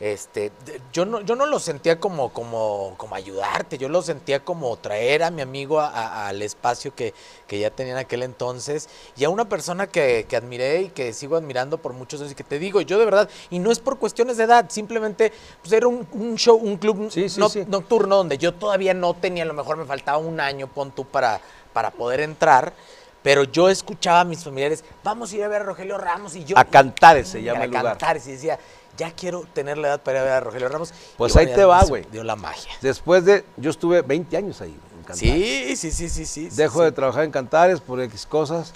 este 0.00 0.52
yo 0.92 1.04
no 1.04 1.20
yo 1.22 1.34
no 1.34 1.44
lo 1.46 1.58
sentía 1.58 1.98
como 1.98 2.32
como 2.32 2.94
como 2.96 3.14
ayudarte, 3.16 3.78
yo 3.78 3.88
lo 3.88 4.00
sentía 4.02 4.44
como 4.44 4.76
traer 4.76 5.24
a 5.24 5.30
mi 5.30 5.42
amigo 5.42 5.80
a- 5.80 5.88
a- 5.88 6.28
al 6.28 6.40
espacio 6.42 6.94
que, 6.94 7.14
que 7.48 7.58
ya 7.58 7.70
tenía 7.70 7.94
en 7.94 7.98
aquel 7.98 8.22
entonces 8.22 8.88
y 9.16 9.24
a 9.24 9.30
una 9.30 9.48
persona 9.48 9.88
que, 9.88 10.26
que 10.28 10.36
admiré 10.36 10.82
y 10.82 10.88
que 10.90 11.12
sigo 11.12 11.36
admirando 11.36 11.78
por 11.78 11.94
muchos 11.94 12.20
años 12.20 12.32
y 12.32 12.36
que 12.36 12.44
te 12.44 12.58
digo, 12.60 12.80
yo 12.80 12.98
de 12.98 13.04
verdad 13.04 13.28
y 13.50 13.58
no 13.58 13.72
es 13.72 13.80
por 13.80 13.98
cuestiones 13.98 14.36
de 14.36 14.44
edad, 14.44 14.66
simplemente 14.68 15.32
pues 15.62 15.72
era 15.72 15.88
un, 15.88 16.06
un 16.12 16.36
show, 16.36 16.56
un 16.56 16.76
club 16.76 17.10
Sí, 17.10 17.28
sí, 17.28 17.40
no- 17.40 17.48
sí. 17.48 17.64
nocturno 17.66 18.16
donde 18.16 18.38
yo 18.38 18.54
todavía 18.54 18.94
no 18.94 19.14
tenía, 19.14 19.42
a 19.42 19.46
lo 19.46 19.54
mejor 19.54 19.76
me 19.76 19.84
faltaba 19.84 20.18
un 20.18 20.38
año, 20.40 20.68
pon 20.68 20.92
tú, 20.92 21.04
para, 21.06 21.40
para 21.72 21.90
poder 21.90 22.20
entrar. 22.20 22.72
Pero 23.20 23.42
yo 23.42 23.68
escuchaba 23.68 24.20
a 24.20 24.24
mis 24.24 24.44
familiares, 24.44 24.84
vamos 25.02 25.32
a 25.32 25.36
ir 25.36 25.42
a 25.42 25.48
ver 25.48 25.62
a 25.62 25.64
Rogelio 25.64 25.98
Ramos 25.98 26.36
y 26.36 26.44
yo... 26.44 26.56
A 26.56 26.64
Cantares 26.64 27.26
se 27.28 27.42
llama 27.42 27.60
a 27.60 27.64
el 27.64 27.70
lugar. 27.70 27.84
Cantares, 27.84 28.26
y 28.28 28.32
decía, 28.32 28.58
ya 28.98 29.12
quiero 29.12 29.44
tener 29.54 29.78
la 29.78 29.88
edad 29.88 30.02
para 30.02 30.18
ir 30.18 30.20
a 30.22 30.24
ver 30.24 30.32
a 30.34 30.40
Rogelio 30.40 30.68
Ramos. 30.68 30.92
Pues 31.16 31.34
Y 31.34 31.38
ahí 31.38 31.46
te 31.46 31.64
va, 31.64 31.82
güey. 31.84 32.04
Dio 32.12 32.22
la 32.24 32.36
magia. 32.36 32.70
Después 32.82 33.24
de, 33.24 33.44
yo 33.56 33.70
estuve 33.70 34.02
20 34.02 34.36
años 34.36 34.60
ahí. 34.60 34.76
en 34.96 35.04
Cantares. 35.04 35.18
Sí, 35.20 35.76
sí, 35.76 35.90
sí, 35.90 36.08
sí, 36.10 36.26
sí. 36.26 36.48
Dejo 36.56 36.80
sí, 36.80 36.84
de 36.84 36.90
sí. 36.90 36.94
trabajar 36.96 37.24
en 37.24 37.30
Cantares 37.30 37.80
por 37.80 38.00
X 38.00 38.26
cosas. 38.26 38.72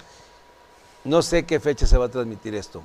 No 1.03 1.21
sé 1.21 1.43
qué 1.45 1.59
fecha 1.59 1.85
se 1.85 1.97
va 1.97 2.05
a 2.05 2.09
transmitir 2.09 2.55
esto. 2.55 2.81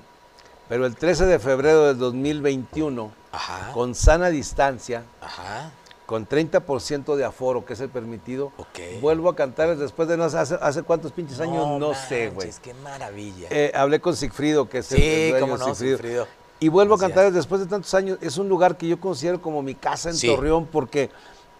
Pero 0.68 0.84
el 0.84 0.96
13 0.96 1.24
de 1.26 1.38
febrero 1.38 1.86
del 1.86 1.98
2021, 1.98 3.10
Ajá, 3.32 3.72
con 3.72 3.94
sana 3.94 4.28
distancia, 4.28 5.02
ajá. 5.20 5.70
con 6.04 6.28
30% 6.28 7.16
de 7.16 7.24
aforo, 7.24 7.64
que 7.64 7.72
es 7.72 7.80
el 7.80 7.88
permitido, 7.88 8.52
vuelvo 9.00 9.30
a 9.30 9.36
Cantares 9.36 9.78
después 9.78 10.08
de 10.08 10.16
no 10.18 10.24
hace, 10.24 10.58
hace 10.60 10.82
cuántos 10.82 11.12
pinches 11.12 11.40
años, 11.40 11.78
no, 11.80 11.94
sé, 11.94 12.28
güey. 12.30 12.50
Qué 12.62 12.74
maravilla. 12.74 13.48
Eh, 13.50 13.72
hablé 13.74 14.00
con 14.00 14.14
Sigfrido, 14.14 14.68
que 14.68 14.78
es 14.78 14.92
el- 14.92 14.98
el, 15.00 15.04
sí, 15.04 15.30
dueño 15.30 15.40
cómo 15.46 15.56
no, 15.56 15.64
Sigfrido. 15.66 15.96
Sigfrido. 15.96 16.26
Y 16.60 16.68
vuelvo 16.68 16.94
a 16.94 16.98
Cantares 16.98 17.32
después 17.34 17.60
de 17.60 17.66
tantos 17.66 17.92
años. 17.94 18.18
Es 18.20 18.36
un 18.36 18.48
lugar 18.48 18.76
que 18.76 18.88
yo 18.88 19.00
considero 19.00 19.40
como 19.40 19.62
mi 19.62 19.74
casa 19.74 20.10
en 20.10 20.16
Sí. 20.16 20.26
Torreón 20.26 20.66
porque 20.66 21.10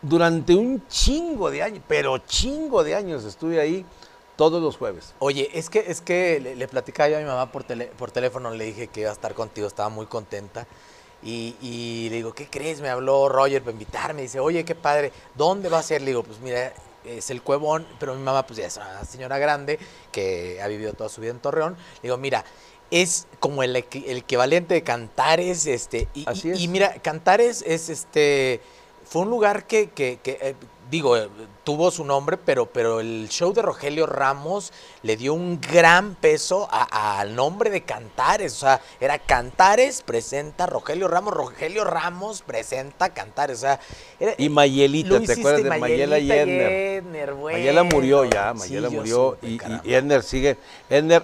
durante 0.02 0.54
un 0.54 0.86
chingo 0.88 1.50
de 1.50 1.62
años, 1.62 1.82
pero 1.86 2.18
chingo 2.18 2.82
de 2.84 2.94
años 2.94 3.24
estuve 3.24 3.60
ahí 3.60 3.84
todos 4.36 4.62
los 4.62 4.76
jueves. 4.76 5.14
Oye, 5.18 5.50
es 5.54 5.68
que, 5.70 5.84
es 5.88 6.00
que 6.00 6.40
le, 6.40 6.56
le 6.56 6.68
platicaba 6.68 7.08
yo 7.08 7.16
a 7.16 7.20
mi 7.20 7.26
mamá 7.26 7.50
por, 7.50 7.64
tele- 7.64 7.90
por 7.96 8.10
teléfono, 8.10 8.50
le 8.52 8.64
dije 8.64 8.86
que 8.88 9.00
iba 9.00 9.10
a 9.10 9.12
estar 9.12 9.34
contigo, 9.34 9.66
estaba 9.66 9.88
muy 9.88 10.06
contenta. 10.06 10.66
Y, 11.22 11.56
y 11.60 12.08
le 12.10 12.16
digo, 12.16 12.32
¿qué 12.32 12.48
crees? 12.48 12.80
Me 12.80 12.88
habló 12.88 13.28
Roger 13.28 13.60
para 13.62 13.72
invitarme. 13.72 14.22
Dice, 14.22 14.38
oye, 14.38 14.64
qué 14.64 14.76
padre, 14.76 15.12
¿dónde 15.34 15.68
va 15.68 15.78
a 15.78 15.82
ser? 15.82 16.00
Le 16.02 16.08
digo, 16.08 16.22
pues 16.22 16.38
mira, 16.38 16.72
es 17.04 17.30
el 17.30 17.42
Cuevón, 17.42 17.84
pero 17.98 18.14
mi 18.14 18.22
mamá 18.22 18.46
pues 18.46 18.58
ya 18.58 18.66
es 18.66 18.76
una 18.76 19.04
señora 19.04 19.38
grande 19.38 19.78
que 20.12 20.60
ha 20.62 20.68
vivido 20.68 20.92
toda 20.92 21.08
su 21.08 21.20
vida 21.20 21.32
en 21.32 21.40
Torreón. 21.40 21.74
Le 21.74 22.02
digo, 22.02 22.16
mira, 22.18 22.44
es 22.90 23.26
como 23.40 23.62
el, 23.62 23.76
el 23.76 24.16
equivalente 24.18 24.74
de 24.74 24.82
Cantares, 24.82 25.66
este, 25.66 26.08
y, 26.14 26.24
Así 26.28 26.48
y- 26.48 26.50
es. 26.52 26.60
y 26.60 26.68
mira, 26.68 26.94
Cantares 27.02 27.62
es 27.66 27.88
este, 27.88 28.60
fue 29.04 29.22
un 29.22 29.30
lugar 29.30 29.66
que, 29.66 29.90
que- 29.90 30.18
que, 30.22 30.38
eh, 30.40 30.54
digo, 30.90 31.16
eh, 31.18 31.28
tuvo 31.64 31.90
su 31.90 32.02
nombre, 32.02 32.38
pero, 32.38 32.64
pero 32.64 33.00
el 33.00 33.28
show 33.28 33.52
de 33.52 33.60
Rogelio 33.60 34.06
Ramos 34.06 34.72
le 35.02 35.18
dio 35.18 35.34
un 35.34 35.60
gran 35.60 36.14
peso 36.14 36.66
al 36.70 37.34
nombre 37.36 37.68
de 37.68 37.82
Cantares. 37.82 38.54
O 38.54 38.60
sea, 38.60 38.80
era 38.98 39.18
Cantares 39.18 40.00
presenta 40.00 40.64
Rogelio 40.66 41.08
Ramos, 41.08 41.34
Rogelio 41.34 41.84
Ramos 41.84 42.40
presenta 42.40 43.10
Cantares. 43.10 43.58
O 43.58 43.60
sea, 43.60 43.80
era- 44.18 44.34
Y 44.38 44.48
Mayelita, 44.48 45.20
¿te 45.20 45.32
acuerdas 45.34 45.62
de 45.62 45.68
Mayela 45.68 46.06
Mayelita 46.16 46.34
Yerner? 46.36 46.70
Yerner, 47.02 47.34
Mayela 47.34 47.82
murió 47.82 48.16
bueno. 48.18 48.32
ya, 48.32 48.54
Mayela 48.54 48.88
murió 48.88 49.36
y, 49.42 49.58
y. 49.84 49.92
Edner 49.94 50.22
sigue. 50.22 50.56
Edner, 50.88 51.22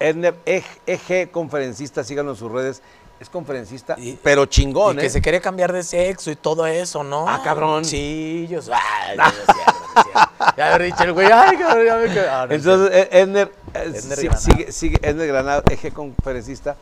Edner, 0.00 0.34
EG, 0.44 0.64
EG 0.86 1.30
conferencista, 1.30 2.04
síganlo 2.04 2.32
en 2.32 2.36
sus 2.36 2.50
redes. 2.50 2.82
Es 3.20 3.28
conferencista, 3.30 3.94
Y- 3.96 4.18
pero 4.22 4.44
chingón, 4.46 4.96
Y 4.96 5.00
que 5.00 5.06
¿eh? 5.06 5.10
se 5.10 5.22
quería 5.22 5.40
cambiar 5.40 5.72
de 5.72 5.82
sexo 5.84 6.30
y 6.32 6.36
todo 6.36 6.66
eso, 6.66 7.04
¿no? 7.04 7.28
Ah, 7.28 7.40
cabrón. 7.44 7.84
Sí, 7.84 8.46
yo. 8.50 8.60
Ay, 8.72 9.16
decía. 9.16 10.30
Ya 10.56 10.78
dicho 10.78 11.04
el 11.04 11.12
güey, 11.12 11.28
ay, 11.32 11.56
cabrón, 11.56 11.86
ya 11.86 11.96
me 11.96 12.06
quedé. 12.08 12.28
Ah, 12.28 12.46
no, 12.48 12.54
Entonces, 12.54 12.90
eh, 12.94 13.08
Edner, 13.12 13.52
eh, 13.72 13.92
Edner 13.94 14.18
sí- 14.18 14.28
sigue, 14.36 14.72
sigue, 14.72 14.98
Edner 15.02 15.28
Granado, 15.28 15.62
eje 15.70 15.92
conferencista. 15.92 16.76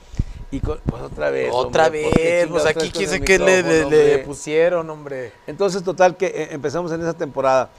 Y 0.50 0.60
con- 0.60 0.80
pues 0.84 1.02
otra 1.02 1.30
vez. 1.30 1.50
Otra 1.52 1.84
hombre, 1.86 2.02
¿por 2.04 2.12
qué 2.14 2.22
vez, 2.22 2.46
pues 2.48 2.66
aquí 2.66 3.06
sé 3.06 3.20
qué 3.20 3.38
le, 3.38 3.62
le- 3.62 4.18
pusieron, 4.18 4.88
hombre. 4.90 5.32
Entonces, 5.46 5.82
total, 5.82 6.16
que 6.16 6.26
eh, 6.26 6.48
empezamos 6.50 6.90
en 6.92 7.00
esa 7.02 7.14
temporada. 7.14 7.70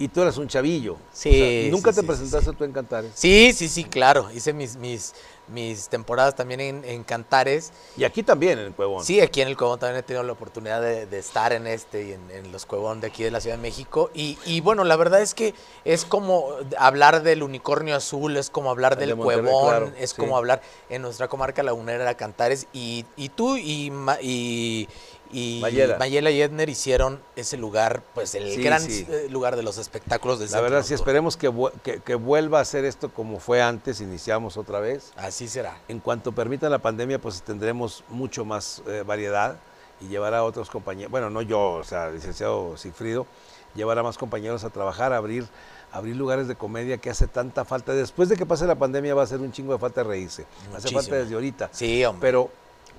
Y 0.00 0.08
tú 0.08 0.22
eras 0.22 0.38
un 0.38 0.48
chavillo. 0.48 0.96
Sí, 1.12 1.68
Nunca 1.70 1.92
sí, 1.92 1.96
te 1.96 2.00
sí, 2.00 2.06
presentaste 2.06 2.50
sí, 2.50 2.56
tú 2.56 2.64
en 2.64 2.72
Cantares. 2.72 3.12
Sí, 3.14 3.52
sí, 3.52 3.68
sí, 3.68 3.84
claro. 3.84 4.30
Hice 4.32 4.54
mis, 4.54 4.76
mis, 4.76 5.12
mis 5.48 5.90
temporadas 5.90 6.34
también 6.34 6.60
en, 6.60 6.84
en 6.86 7.04
Cantares. 7.04 7.70
Y 7.98 8.04
aquí 8.04 8.22
también, 8.22 8.58
en 8.58 8.64
el 8.68 8.72
Cuevón. 8.72 9.04
Sí, 9.04 9.20
aquí 9.20 9.42
en 9.42 9.48
el 9.48 9.58
Cuevón 9.58 9.78
también 9.78 9.98
he 9.98 10.02
tenido 10.02 10.22
la 10.22 10.32
oportunidad 10.32 10.80
de, 10.80 11.04
de 11.04 11.18
estar 11.18 11.52
en 11.52 11.66
este 11.66 12.08
y 12.08 12.12
en, 12.12 12.30
en 12.30 12.50
los 12.50 12.64
Cuevón 12.64 13.02
de 13.02 13.08
aquí 13.08 13.24
de 13.24 13.30
la 13.30 13.42
Ciudad 13.42 13.56
de 13.56 13.62
México. 13.62 14.10
Y, 14.14 14.38
y 14.46 14.62
bueno, 14.62 14.84
la 14.84 14.96
verdad 14.96 15.20
es 15.20 15.34
que 15.34 15.52
es 15.84 16.06
como 16.06 16.48
hablar 16.78 17.22
del 17.22 17.42
unicornio 17.42 17.94
azul, 17.94 18.38
es 18.38 18.48
como 18.48 18.70
hablar 18.70 18.94
El 18.94 18.98
de 19.00 19.06
del 19.08 19.16
Monterrey, 19.16 19.42
Cuevón, 19.44 19.68
claro, 19.68 19.92
es 19.98 20.10
sí. 20.10 20.16
como 20.16 20.38
hablar 20.38 20.62
en 20.88 21.02
nuestra 21.02 21.28
comarca 21.28 21.62
lagunera 21.62 22.04
era 22.04 22.14
Cantares. 22.14 22.68
Y, 22.72 23.04
y 23.18 23.28
tú 23.28 23.58
y, 23.58 24.88
y 25.32 25.60
Mayela. 25.62 26.30
y 26.30 26.40
Edner 26.42 26.68
hicieron 26.68 27.20
ese 27.36 27.56
lugar, 27.56 28.02
pues 28.14 28.34
el 28.34 28.52
Sí, 28.54 28.62
gran 28.62 28.80
sí. 28.80 29.06
eh, 29.08 29.28
lugar 29.30 29.56
de 29.56 29.62
los 29.62 29.78
espectáculos 29.78 30.38
del 30.38 30.50
La 30.50 30.60
verdad, 30.60 30.82
sí, 30.82 30.92
nocturno. 30.94 30.96
esperemos 30.96 31.36
que, 31.36 31.52
que, 31.82 32.00
que 32.00 32.14
vuelva 32.14 32.60
a 32.60 32.64
ser 32.64 32.84
esto 32.84 33.08
como 33.10 33.38
fue 33.40 33.62
antes, 33.62 34.00
iniciamos 34.00 34.56
otra 34.56 34.80
vez. 34.80 35.12
Así 35.16 35.48
será. 35.48 35.78
En 35.88 36.00
cuanto 36.00 36.32
permita 36.32 36.68
la 36.68 36.78
pandemia, 36.78 37.20
pues 37.20 37.42
tendremos 37.42 38.02
mucho 38.08 38.44
más 38.44 38.82
eh, 38.88 39.02
variedad 39.06 39.56
y 40.00 40.08
llevará 40.08 40.38
a 40.38 40.44
otros 40.44 40.70
compañeros, 40.70 41.10
bueno, 41.10 41.30
no 41.30 41.42
yo, 41.42 41.72
o 41.74 41.84
sea, 41.84 42.10
licenciado 42.10 42.76
Sigfrido, 42.76 43.26
llevará 43.74 44.02
más 44.02 44.18
compañeros 44.18 44.64
a 44.64 44.70
trabajar, 44.70 45.12
a 45.12 45.18
abrir, 45.18 45.46
abrir 45.92 46.16
lugares 46.16 46.48
de 46.48 46.56
comedia 46.56 46.98
que 46.98 47.10
hace 47.10 47.26
tanta 47.28 47.64
falta. 47.64 47.92
Después 47.92 48.28
de 48.28 48.36
que 48.36 48.46
pase 48.46 48.66
la 48.66 48.74
pandemia 48.76 49.14
va 49.14 49.22
a 49.22 49.26
ser 49.26 49.40
un 49.40 49.52
chingo 49.52 49.72
de 49.74 49.78
falta 49.78 50.02
reírse. 50.02 50.46
Hace 50.74 50.90
falta 50.90 51.14
desde 51.16 51.34
ahorita. 51.34 51.68
Sí, 51.72 52.04
hombre. 52.04 52.20
Pero, 52.26 52.50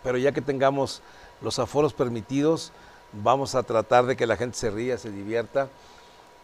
pero 0.04 0.18
ya 0.18 0.32
que 0.32 0.42
tengamos 0.42 1.02
los 1.42 1.60
aforos 1.60 1.94
permitidos, 1.94 2.72
vamos 3.14 3.56
a 3.56 3.64
tratar 3.64 4.06
de 4.06 4.16
que 4.16 4.26
la 4.28 4.38
gente 4.38 4.58
se 4.58 4.70
ría, 4.72 4.98
se 4.98 5.10
divierta. 5.12 5.68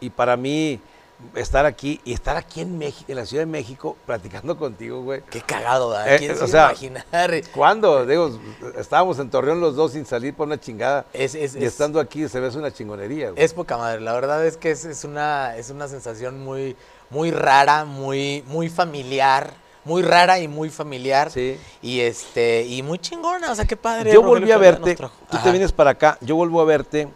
Y 0.00 0.10
para 0.10 0.36
mí, 0.36 0.80
estar 1.34 1.66
aquí 1.66 2.00
y 2.04 2.12
estar 2.12 2.36
aquí 2.36 2.60
en 2.60 2.78
México, 2.78 3.04
en 3.10 3.16
la 3.16 3.26
Ciudad 3.26 3.42
de 3.42 3.46
México, 3.50 3.96
platicando 4.06 4.56
contigo, 4.56 5.02
güey. 5.02 5.22
Qué 5.30 5.40
cagado. 5.40 5.92
Eh, 6.06 6.16
¿Quién 6.18 6.30
o 6.32 6.34
se 6.34 6.40
iba 6.40 6.48
sea, 6.48 6.64
imaginar? 6.70 7.04
¿Cuándo? 7.54 8.06
Digo, 8.06 8.38
estábamos 8.76 9.18
en 9.18 9.28
Torreón 9.30 9.60
los 9.60 9.74
dos 9.74 9.92
sin 9.92 10.06
salir 10.06 10.34
por 10.34 10.46
una 10.46 10.60
chingada. 10.60 11.06
Es, 11.12 11.34
es, 11.34 11.54
y 11.56 11.58
es- 11.58 11.64
estando 11.72 11.98
aquí 11.98 12.28
se 12.28 12.38
ve 12.38 12.48
una 12.56 12.70
chingonería, 12.72 13.30
güey. 13.30 13.42
Es 13.42 13.52
poca 13.54 13.76
madre, 13.76 14.00
la 14.00 14.12
verdad 14.12 14.46
es 14.46 14.56
que 14.56 14.70
es, 14.70 14.84
es 14.84 15.02
una, 15.04 15.56
es 15.56 15.70
una 15.70 15.88
sensación 15.88 16.44
muy, 16.44 16.76
muy 17.10 17.30
rara, 17.32 17.84
muy, 17.84 18.44
muy 18.46 18.68
familiar, 18.68 19.52
muy 19.88 20.02
rara 20.02 20.38
y 20.38 20.46
muy 20.46 20.68
familiar. 20.68 21.30
Sí. 21.30 21.56
Y 21.82 22.00
este, 22.00 22.64
y 22.64 22.82
muy 22.82 22.98
chingona, 22.98 23.50
o 23.50 23.54
sea, 23.54 23.64
qué 23.64 23.76
padre. 23.76 24.12
Yo 24.12 24.22
Rogelio 24.22 24.40
volví 24.40 24.52
a 24.52 24.58
verte, 24.58 24.94
tú 24.94 25.04
Ajá. 25.30 25.42
te 25.42 25.50
vienes 25.50 25.72
para 25.72 25.90
acá, 25.90 26.18
yo 26.20 26.36
vuelvo 26.36 26.60
a 26.60 26.64
verte 26.64 27.08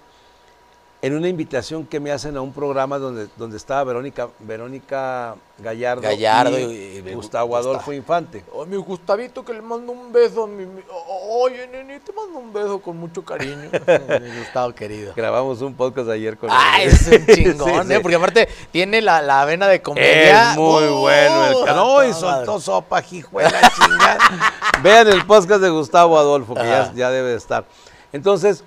en 1.05 1.17
una 1.17 1.27
invitación 1.29 1.85
que 1.85 1.99
me 1.99 2.13
hacen 2.13 2.37
a 2.37 2.41
un 2.43 2.53
programa 2.53 2.97
donde, 2.97 3.27
donde 3.37 3.57
estaba 3.57 3.83
Verónica, 3.83 4.29
Verónica 4.39 5.35
Gallardo, 5.59 6.03
Gallardo 6.03 6.57
y, 6.61 6.63
y- 6.63 6.97
y- 6.99 7.13
Gustavo 7.13 7.49
Gustavo. 7.49 7.57
Adolfo 7.57 7.93
Infante. 7.93 8.45
Ay, 8.55 8.67
mi 8.69 8.77
Gustavito 8.77 9.45
que 9.45 9.53
le 9.53 9.63
mando 9.63 9.91
un 9.91 10.13
beso. 10.13 10.47
Mi, 10.47 10.65
mi- 10.65 10.83
oye, 11.29 11.67
nene, 11.67 11.99
te 11.99 12.13
mando 12.13 12.39
un 12.39 12.53
beso 12.53 12.81
con 12.81 12.97
mucho 12.99 13.25
cariño. 13.25 13.69
mi 14.21 14.39
Gustavo 14.39 14.73
querido. 14.77 15.13
Grabamos 15.17 15.61
un 15.61 15.75
podcast 15.75 16.09
ayer 16.09 16.39
con 16.39 16.49
Ah, 16.53 16.77
él. 16.81 16.91
es 16.91 17.05
un 17.09 17.27
chingón, 17.35 17.87
Sí, 17.89 17.93
¿eh? 17.93 17.97
sí. 17.97 18.01
Porque 18.01 18.17
aparte 18.17 18.49
tiene 18.71 19.03
la, 19.03 19.21
la 19.23 19.45
vena 19.45 19.67
de 19.67 19.83
comedia. 19.83 20.53
Es 20.53 20.57
muy 20.57 20.85
¡Oh! 20.85 21.01
bueno 21.01 21.47
el 21.47 21.65
ca- 21.65 21.73
No, 21.75 22.05
y 22.05 22.13
soltó 22.13 22.61
sopa, 22.61 23.03
jijuela, 23.03 23.51
chingada. 23.75 24.19
Vean 24.85 25.09
el 25.09 25.27
podcast 25.27 25.63
de 25.63 25.71
Gustavo 25.71 26.17
Adolfo, 26.17 26.55
que 26.55 26.63
ya, 26.63 26.93
ya 26.95 27.11
debe 27.11 27.31
de 27.31 27.37
estar. 27.39 27.65
Entonces, 28.13 28.63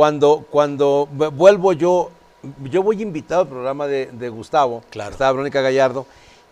cuando, 0.00 0.44
cuando 0.50 1.08
vuelvo 1.10 1.72
yo, 1.72 2.10
yo 2.64 2.82
voy 2.82 3.00
invitado 3.00 3.40
al 3.40 3.48
programa 3.48 3.86
de, 3.86 4.04
de 4.12 4.28
Gustavo, 4.28 4.82
Claro. 4.90 5.12
estaba 5.12 5.32
Verónica 5.32 5.62
Gallardo, 5.62 6.04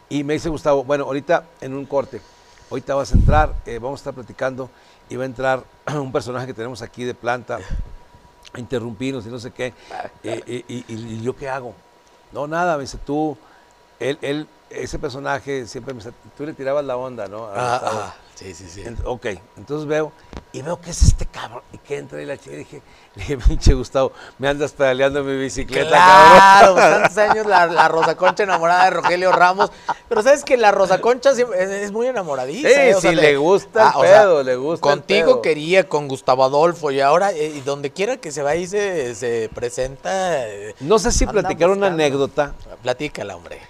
y 0.08 0.24
me 0.24 0.32
dice 0.32 0.48
Gustavo, 0.48 0.82
bueno, 0.82 1.04
ahorita 1.04 1.44
en 1.60 1.74
un 1.74 1.84
corte, 1.84 2.22
ahorita 2.70 2.94
vas 2.94 3.12
a 3.12 3.14
entrar, 3.16 3.52
eh, 3.66 3.78
vamos 3.78 4.00
a 4.00 4.00
estar 4.00 4.14
platicando, 4.14 4.70
y 5.10 5.16
va 5.16 5.24
a 5.24 5.26
entrar 5.26 5.62
un 5.94 6.10
personaje 6.10 6.46
que 6.46 6.54
tenemos 6.54 6.80
aquí 6.80 7.04
de 7.04 7.12
planta, 7.12 7.58
a 8.54 8.58
interrumpirnos 8.58 9.26
y 9.26 9.28
no 9.28 9.38
sé 9.38 9.50
qué. 9.50 9.74
Eh, 10.22 10.42
eh, 10.46 10.64
y, 10.66 10.76
y- 10.76 11.14
y 11.16 11.20
yo 11.22 11.36
qué 11.36 11.50
hago? 11.50 11.74
No, 12.32 12.46
nada, 12.46 12.76
me 12.78 12.84
dice, 12.84 12.96
tú, 12.96 13.36
él, 14.00 14.16
él, 14.22 14.46
ese 14.82 14.98
personaje 14.98 15.66
siempre 15.66 15.94
me 15.94 16.02
tú 16.36 16.44
le 16.46 16.52
tirabas 16.52 16.84
la 16.84 16.96
onda, 16.96 17.26
¿no? 17.28 17.48
Ah. 17.54 18.14
Sí, 18.34 18.52
sí, 18.52 18.68
sí. 18.68 18.82
Ok, 19.04 19.26
entonces 19.56 19.86
veo, 19.86 20.10
y 20.52 20.60
veo 20.62 20.80
que 20.80 20.90
es 20.90 21.02
este 21.04 21.24
cabrón, 21.24 21.62
y 21.72 21.78
que 21.78 21.98
entra 21.98 22.20
y 22.20 22.26
la 22.26 22.36
chica, 22.36 22.54
y 22.54 22.58
dije, 22.58 22.82
le 23.14 23.22
dije, 23.22 23.36
pinche 23.38 23.74
Gustavo, 23.74 24.10
me 24.38 24.48
andas 24.48 24.72
pedaleando 24.72 25.22
mi 25.22 25.36
bicicleta, 25.36 25.88
Claro, 25.90 26.74
cabrón. 26.74 27.02
tantos 27.02 27.18
años 27.18 27.46
la, 27.46 27.66
la 27.66 27.86
Rosa 27.86 28.16
Concha 28.16 28.42
enamorada 28.42 28.86
de 28.86 28.90
Rogelio 28.90 29.30
Ramos. 29.30 29.70
Pero 30.08 30.20
sabes 30.24 30.42
que 30.42 30.56
la 30.56 30.72
Rosa 30.72 31.00
Concha 31.00 31.30
es, 31.30 31.38
es 31.38 31.92
muy 31.92 32.08
enamoradiza. 32.08 32.68
Sí, 32.68 32.74
¿eh? 32.74 32.94
O 32.96 33.00
sí, 33.00 33.14
le 33.14 33.36
gusta 33.36 33.90
el 33.90 33.98
o 33.98 34.02
sea, 34.02 34.22
pedo, 34.22 34.42
le 34.42 34.56
gusta 34.56 34.88
el 34.88 34.96
Contigo 34.96 35.26
pedo. 35.34 35.42
quería, 35.42 35.88
con 35.88 36.08
Gustavo 36.08 36.42
Adolfo, 36.42 36.90
y 36.90 37.00
ahora, 37.00 37.30
eh, 37.30 37.52
y 37.54 37.60
donde 37.60 37.92
quiera 37.92 38.16
que 38.16 38.32
se 38.32 38.42
va 38.42 38.56
y 38.56 38.66
se, 38.66 39.14
se 39.14 39.48
presenta. 39.54 40.48
eh, 40.48 40.74
No 40.80 40.98
sé 40.98 41.12
si 41.12 41.24
platicar 41.24 41.70
una 41.70 41.86
anécdota, 41.86 42.52
Platícala, 42.82 43.36
hombre. 43.36 43.60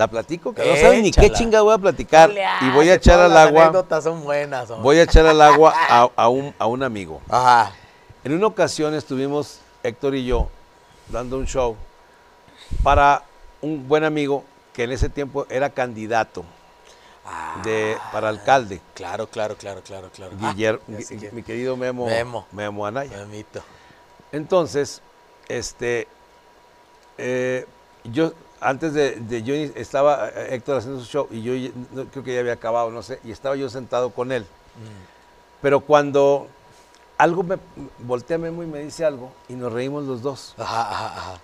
La 0.00 0.08
platico, 0.08 0.54
que 0.54 0.64
no 0.66 0.76
sabes 0.76 1.02
ni 1.02 1.10
qué 1.10 1.30
chinga 1.30 1.60
voy 1.60 1.74
a 1.74 1.78
platicar, 1.78 2.30
y 2.62 2.70
voy 2.70 2.88
a 2.88 2.94
echar 2.94 3.20
al 3.20 3.34
las 3.34 3.48
agua, 3.48 3.64
anécdotas 3.64 4.02
son 4.04 4.24
buenas. 4.24 4.70
hombre. 4.70 4.82
voy 4.82 4.98
a 4.98 5.02
echar 5.02 5.26
al 5.26 5.40
agua 5.42 5.74
a, 5.90 6.08
a 6.16 6.28
un, 6.30 6.54
a 6.58 6.66
un 6.66 6.82
amigo. 6.82 7.20
Ajá. 7.28 7.72
En 8.24 8.32
una 8.32 8.46
ocasión 8.46 8.94
estuvimos 8.94 9.60
Héctor 9.82 10.14
y 10.14 10.24
yo 10.24 10.48
dando 11.08 11.36
un 11.36 11.46
show 11.46 11.76
para 12.82 13.24
un 13.60 13.86
buen 13.86 14.04
amigo 14.04 14.42
que 14.72 14.84
en 14.84 14.92
ese 14.92 15.10
tiempo 15.10 15.46
era 15.50 15.68
candidato 15.68 16.44
de, 17.62 17.96
para 18.10 18.30
alcalde, 18.30 18.80
Claro, 18.94 19.26
claro, 19.26 19.54
claro, 19.56 19.82
claro, 19.82 20.08
claro. 20.12 20.32
Ah, 20.40 20.52
Guillermo, 20.52 20.80
mi 21.32 21.42
querido 21.42 21.76
Memo, 21.76 22.06
Memo. 22.06 22.46
Memo 22.52 22.86
Anaya. 22.86 23.18
Memito. 23.18 23.62
Entonces, 24.32 25.02
este, 25.48 26.08
eh, 27.18 27.66
yo 28.04 28.32
antes 28.60 28.92
de, 28.94 29.12
de 29.16 29.42
yo 29.42 29.54
estaba 29.54 30.28
eh, 30.28 30.48
Héctor 30.54 30.78
haciendo 30.78 31.00
su 31.00 31.06
show 31.06 31.28
y 31.30 31.42
yo 31.42 31.72
no- 31.92 32.04
creo 32.06 32.22
que 32.24 32.34
ya 32.34 32.40
había 32.40 32.52
acabado, 32.54 32.90
no 32.90 33.02
sé, 33.02 33.20
y 33.24 33.30
estaba 33.32 33.56
yo 33.56 33.68
sentado 33.70 34.10
con 34.10 34.32
él. 34.32 34.46
Pero 35.62 35.80
cuando 35.80 36.48
algo 37.18 37.42
me 37.42 37.58
voltea 37.98 38.36
a 38.36 38.38
Memo 38.38 38.62
y 38.62 38.66
me 38.66 38.80
dice 38.80 39.04
algo 39.04 39.32
y 39.48 39.54
nos 39.54 39.72
reímos 39.72 40.04
los 40.04 40.22
dos. 40.22 40.54
Ajá, 40.58 40.80
ajá, 40.90 41.06
ajá. 41.16 41.40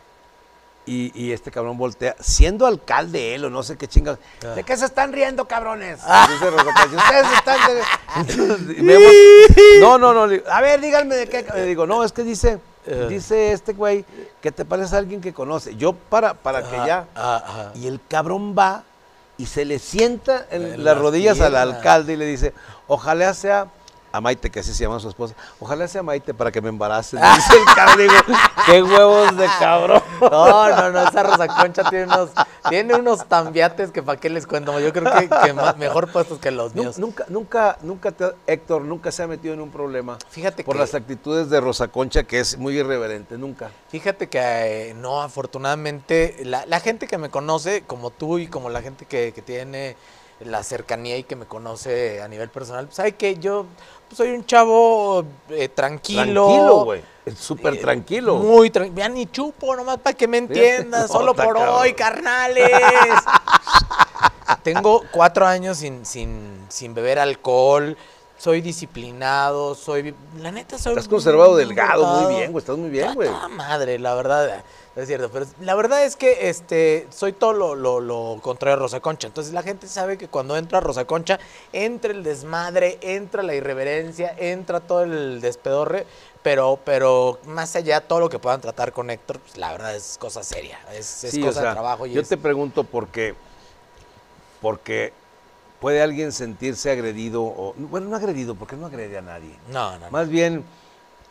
Y, 0.89 1.11
y 1.21 1.33
este 1.33 1.51
cabrón 1.51 1.77
voltea, 1.77 2.15
siendo 2.21 2.65
alcalde 2.65 3.35
él 3.35 3.45
o 3.47 3.51
no 3.51 3.65
sé 3.65 3.77
qué 3.77 3.89
chingados. 3.89 4.21
Ah. 4.45 4.49
¿De 4.55 4.63
qué 4.63 4.77
se 4.77 4.85
están 4.85 5.13
riendo, 5.13 5.47
cabrones? 5.49 5.99
Dice 6.01 6.49
Rosa 6.51 6.65
Concha, 6.65 6.97
Ustedes 6.97 7.27
están. 7.33 7.59
de-". 7.67 7.83
Entonces, 8.33 8.83
Memo, 8.83 9.05
no, 9.81 9.99
no, 9.99 10.15
no. 10.29 10.43
a 10.49 10.61
ver, 10.61 10.81
díganme 10.81 11.17
de 11.17 11.29
qué. 11.29 11.45
Le 11.55 11.65
digo, 11.65 11.87
no, 11.89 12.05
es 12.05 12.13
que 12.13 12.23
dice, 12.23 12.61
Eh. 12.87 13.07
dice 13.09 13.53
este 13.53 13.73
güey 13.73 14.05
que 14.41 14.53
te 14.53 14.65
parece 14.65 14.95
a 14.95 14.99
alguien 14.99 15.21
que 15.21 15.33
conoce. 15.33 15.77
Yo 15.77 15.93
para, 15.93 16.35
para 16.35 16.63
que 16.63 16.77
ya. 16.87 17.07
ajá. 17.15 17.73
Y 17.75 17.87
el 17.87 18.01
cabrón 18.09 18.55
va 18.57 18.85
y 19.39 19.47
se 19.47 19.65
le 19.65 19.79
sienta 19.79 20.47
en, 20.51 20.63
En 20.63 20.71
las 20.85 20.95
las 20.95 20.99
rodillas 20.99 21.41
al 21.41 21.57
alcalde 21.57 22.15
y 22.15 22.17
le 22.17 22.27
dice, 22.27 22.55
ojalá 22.87 23.35
sea 23.35 23.67
a 24.17 24.21
Maite, 24.21 24.51
que 24.51 24.61
así 24.61 24.73
se 24.73 24.85
llama 24.85 24.99
su 25.01 25.09
esposa, 25.09 25.35
ojalá 25.61 25.87
sea 25.89 26.03
Maite 26.03 26.33
para 26.35 26.51
que 26.51 26.61
me 26.61 26.69
embarace. 26.71 27.17
Dice 27.37 27.57
el 27.59 27.65
cabrón, 27.75 27.99
digo, 27.99 28.15
qué 28.67 28.83
huevos 28.83 29.37
de 29.37 29.47
cabrón. 29.59 30.03
No, 30.21 30.69
no, 30.71 30.91
no, 30.91 31.09
esa 31.09 31.23
Rosa 31.23 31.47
Concha 31.49 31.85
tiene 31.91 32.05
unos, 32.07 32.31
tiene 32.69 32.95
unos 32.95 33.27
tambiates 33.29 33.91
que 33.91 34.03
para 34.03 34.19
qué 34.19 34.31
les 34.31 34.47
cuento. 34.47 34.79
Yo 34.81 34.93
creo 34.93 35.13
que, 35.13 35.29
que 35.29 35.53
más- 35.53 35.77
mejor 35.77 36.11
puestos 36.11 36.39
que 36.39 36.51
los 36.51 36.75
míos. 36.75 36.99
Nunca, 36.99 37.25
nunca, 37.29 37.79
nunca, 37.83 38.13
te- 38.13 38.35
Héctor, 38.47 38.83
nunca 38.83 39.13
se 39.13 39.23
ha 39.23 39.27
metido 39.27 39.53
en 39.55 39.61
un 39.61 39.71
problema 39.71 40.17
Fíjate 40.31 40.65
por 40.65 40.75
que, 40.77 40.81
las 40.81 40.95
actitudes 40.95 41.51
de 41.51 41.61
Rosa 41.61 41.89
Concha, 41.89 42.25
que 42.25 42.41
es 42.41 42.57
muy 42.59 42.79
irreverente, 42.79 43.37
nunca. 43.39 43.71
fíjate 43.89 44.29
que 44.29 44.39
eh, 44.91 44.95
no, 44.95 45.21
afortunadamente, 45.23 46.37
la, 46.45 46.65
la 46.67 46.81
gente 46.81 47.07
que 47.07 47.19
me 47.19 47.29
conoce, 47.29 47.83
como 47.87 48.11
tú 48.11 48.39
y 48.39 48.47
como 48.47 48.71
la 48.71 48.83
gente 48.83 49.05
que, 49.05 49.33
que 49.35 49.43
tiene 49.43 49.97
la 50.41 50.63
cercanía 50.63 51.17
y 51.17 51.25
que 51.25 51.35
me 51.35 51.47
conoce 51.47 52.21
a 52.23 52.29
nivel 52.29 52.51
personal, 52.51 52.89
sabe 52.91 53.13
que 53.13 53.37
yo 53.39 53.65
pues, 53.65 53.96
soy 54.15 54.31
un 54.31 54.45
chavo 54.47 55.25
eh, 55.51 55.69
tranquilo. 55.69 56.47
Tranquilo, 56.47 56.85
güey. 56.85 57.03
Súper 57.37 57.75
Eh, 57.75 57.79
tranquilo. 57.79 58.37
Muy 58.37 58.71
tranquilo. 58.71 58.99
Ya 58.99 59.09
ni 59.09 59.27
chupo, 59.27 59.75
nomás 59.75 59.99
para 59.99 60.17
que 60.17 60.29
me 60.29 60.39
entiendas. 60.39 61.03
No, 61.11 61.19
solo 61.19 61.35
por 61.35 61.55
cabrón. 61.55 61.69
hoy, 61.71 61.93
carnales. 61.95 62.71
Tengo 64.63 65.03
cuatro 65.11 65.47
años 65.47 65.79
sin, 65.79 66.05
sin, 66.07 66.65
sin 66.69 66.95
beber 66.95 67.19
alcohol. 67.19 67.97
Soy 68.39 68.61
disciplinado, 68.61 69.75
soy... 69.75 70.15
La 70.41 70.53
neta 70.53 70.77
soy... 70.79 70.93
Estás 70.93 71.09
conservado 71.09 71.53
muy 71.53 71.61
delgado, 71.65 72.05
muy 72.07 72.35
bien, 72.37 72.53
güey. 72.53 72.61
Estás 72.63 72.77
muy 72.77 72.91
bien, 72.91 73.09
Ah, 73.09 73.15
güey. 73.15 73.29
toda 73.29 73.49
madre, 73.49 73.99
la 73.99 74.15
verdad, 74.15 74.63
no 74.95 75.03
es 75.03 75.09
cierto, 75.09 75.31
pero 75.33 75.47
la 75.61 75.75
verdad 75.75 76.05
es 76.05 76.17
que 76.17 76.51
este 76.51 77.07
soy 77.11 77.33
todo 77.33 77.55
lo, 77.55 77.75
lo, 77.75 77.99
lo 78.01 78.39
contrario 78.43 78.75
a 78.77 78.79
Rosa 78.81 79.01
Concha. 79.01 79.27
Entonces 79.27 79.55
la 79.55 79.63
gente 79.63 79.87
sabe 79.89 80.19
que 80.19 80.29
cuando 80.29 80.57
entra 80.59 80.81
Rosa 80.81 81.07
Concha, 81.07 81.39
entra 81.73 82.13
el 82.13 82.23
desmadre, 82.23 82.99
entra 83.01 83.43
la 83.43 83.55
irreverencia, 83.55 84.35
entra 84.37 84.81
todo 84.81 85.03
el 85.05 85.41
despedorre, 85.41 86.07
pero, 86.43 86.79
pero 86.85 87.39
más 87.47 87.75
allá 87.75 88.03
todo 88.03 88.21
lo 88.21 88.29
que 88.29 88.39
puedan 88.39 88.61
tratar 88.61 88.93
con 88.93 89.09
Héctor, 89.09 89.41
pues, 89.41 89.57
la 89.57 89.73
verdad 89.73 89.97
es 89.97 90.19
cosa 90.19 90.43
seria, 90.45 90.79
es, 90.93 91.25
es 91.25 91.33
Sí, 91.33 91.43
o 91.43 91.47
cosa 91.47 91.61
sea, 91.61 91.69
de 91.71 91.75
trabajo. 91.75 92.07
Y 92.07 92.13
yo 92.13 92.21
es- 92.21 92.29
te 92.29 92.37
pregunto 92.37 92.85
por 92.85 93.09
qué. 93.09 93.35
Porque 94.61 95.13
puede 95.81 96.03
alguien 96.03 96.33
sentirse 96.33 96.91
agredido, 96.91 97.43
o, 97.43 97.75
bueno, 97.77 98.09
no 98.09 98.17
agredido, 98.17 98.55
porque 98.55 98.77
no 98.77 98.87
agrede 98.87 99.19
a 99.19 99.23
nadie. 99.23 99.55
No, 99.69 99.93
no, 99.93 100.07
no. 100.07 100.11
Más 100.11 100.29
bien, 100.29 100.65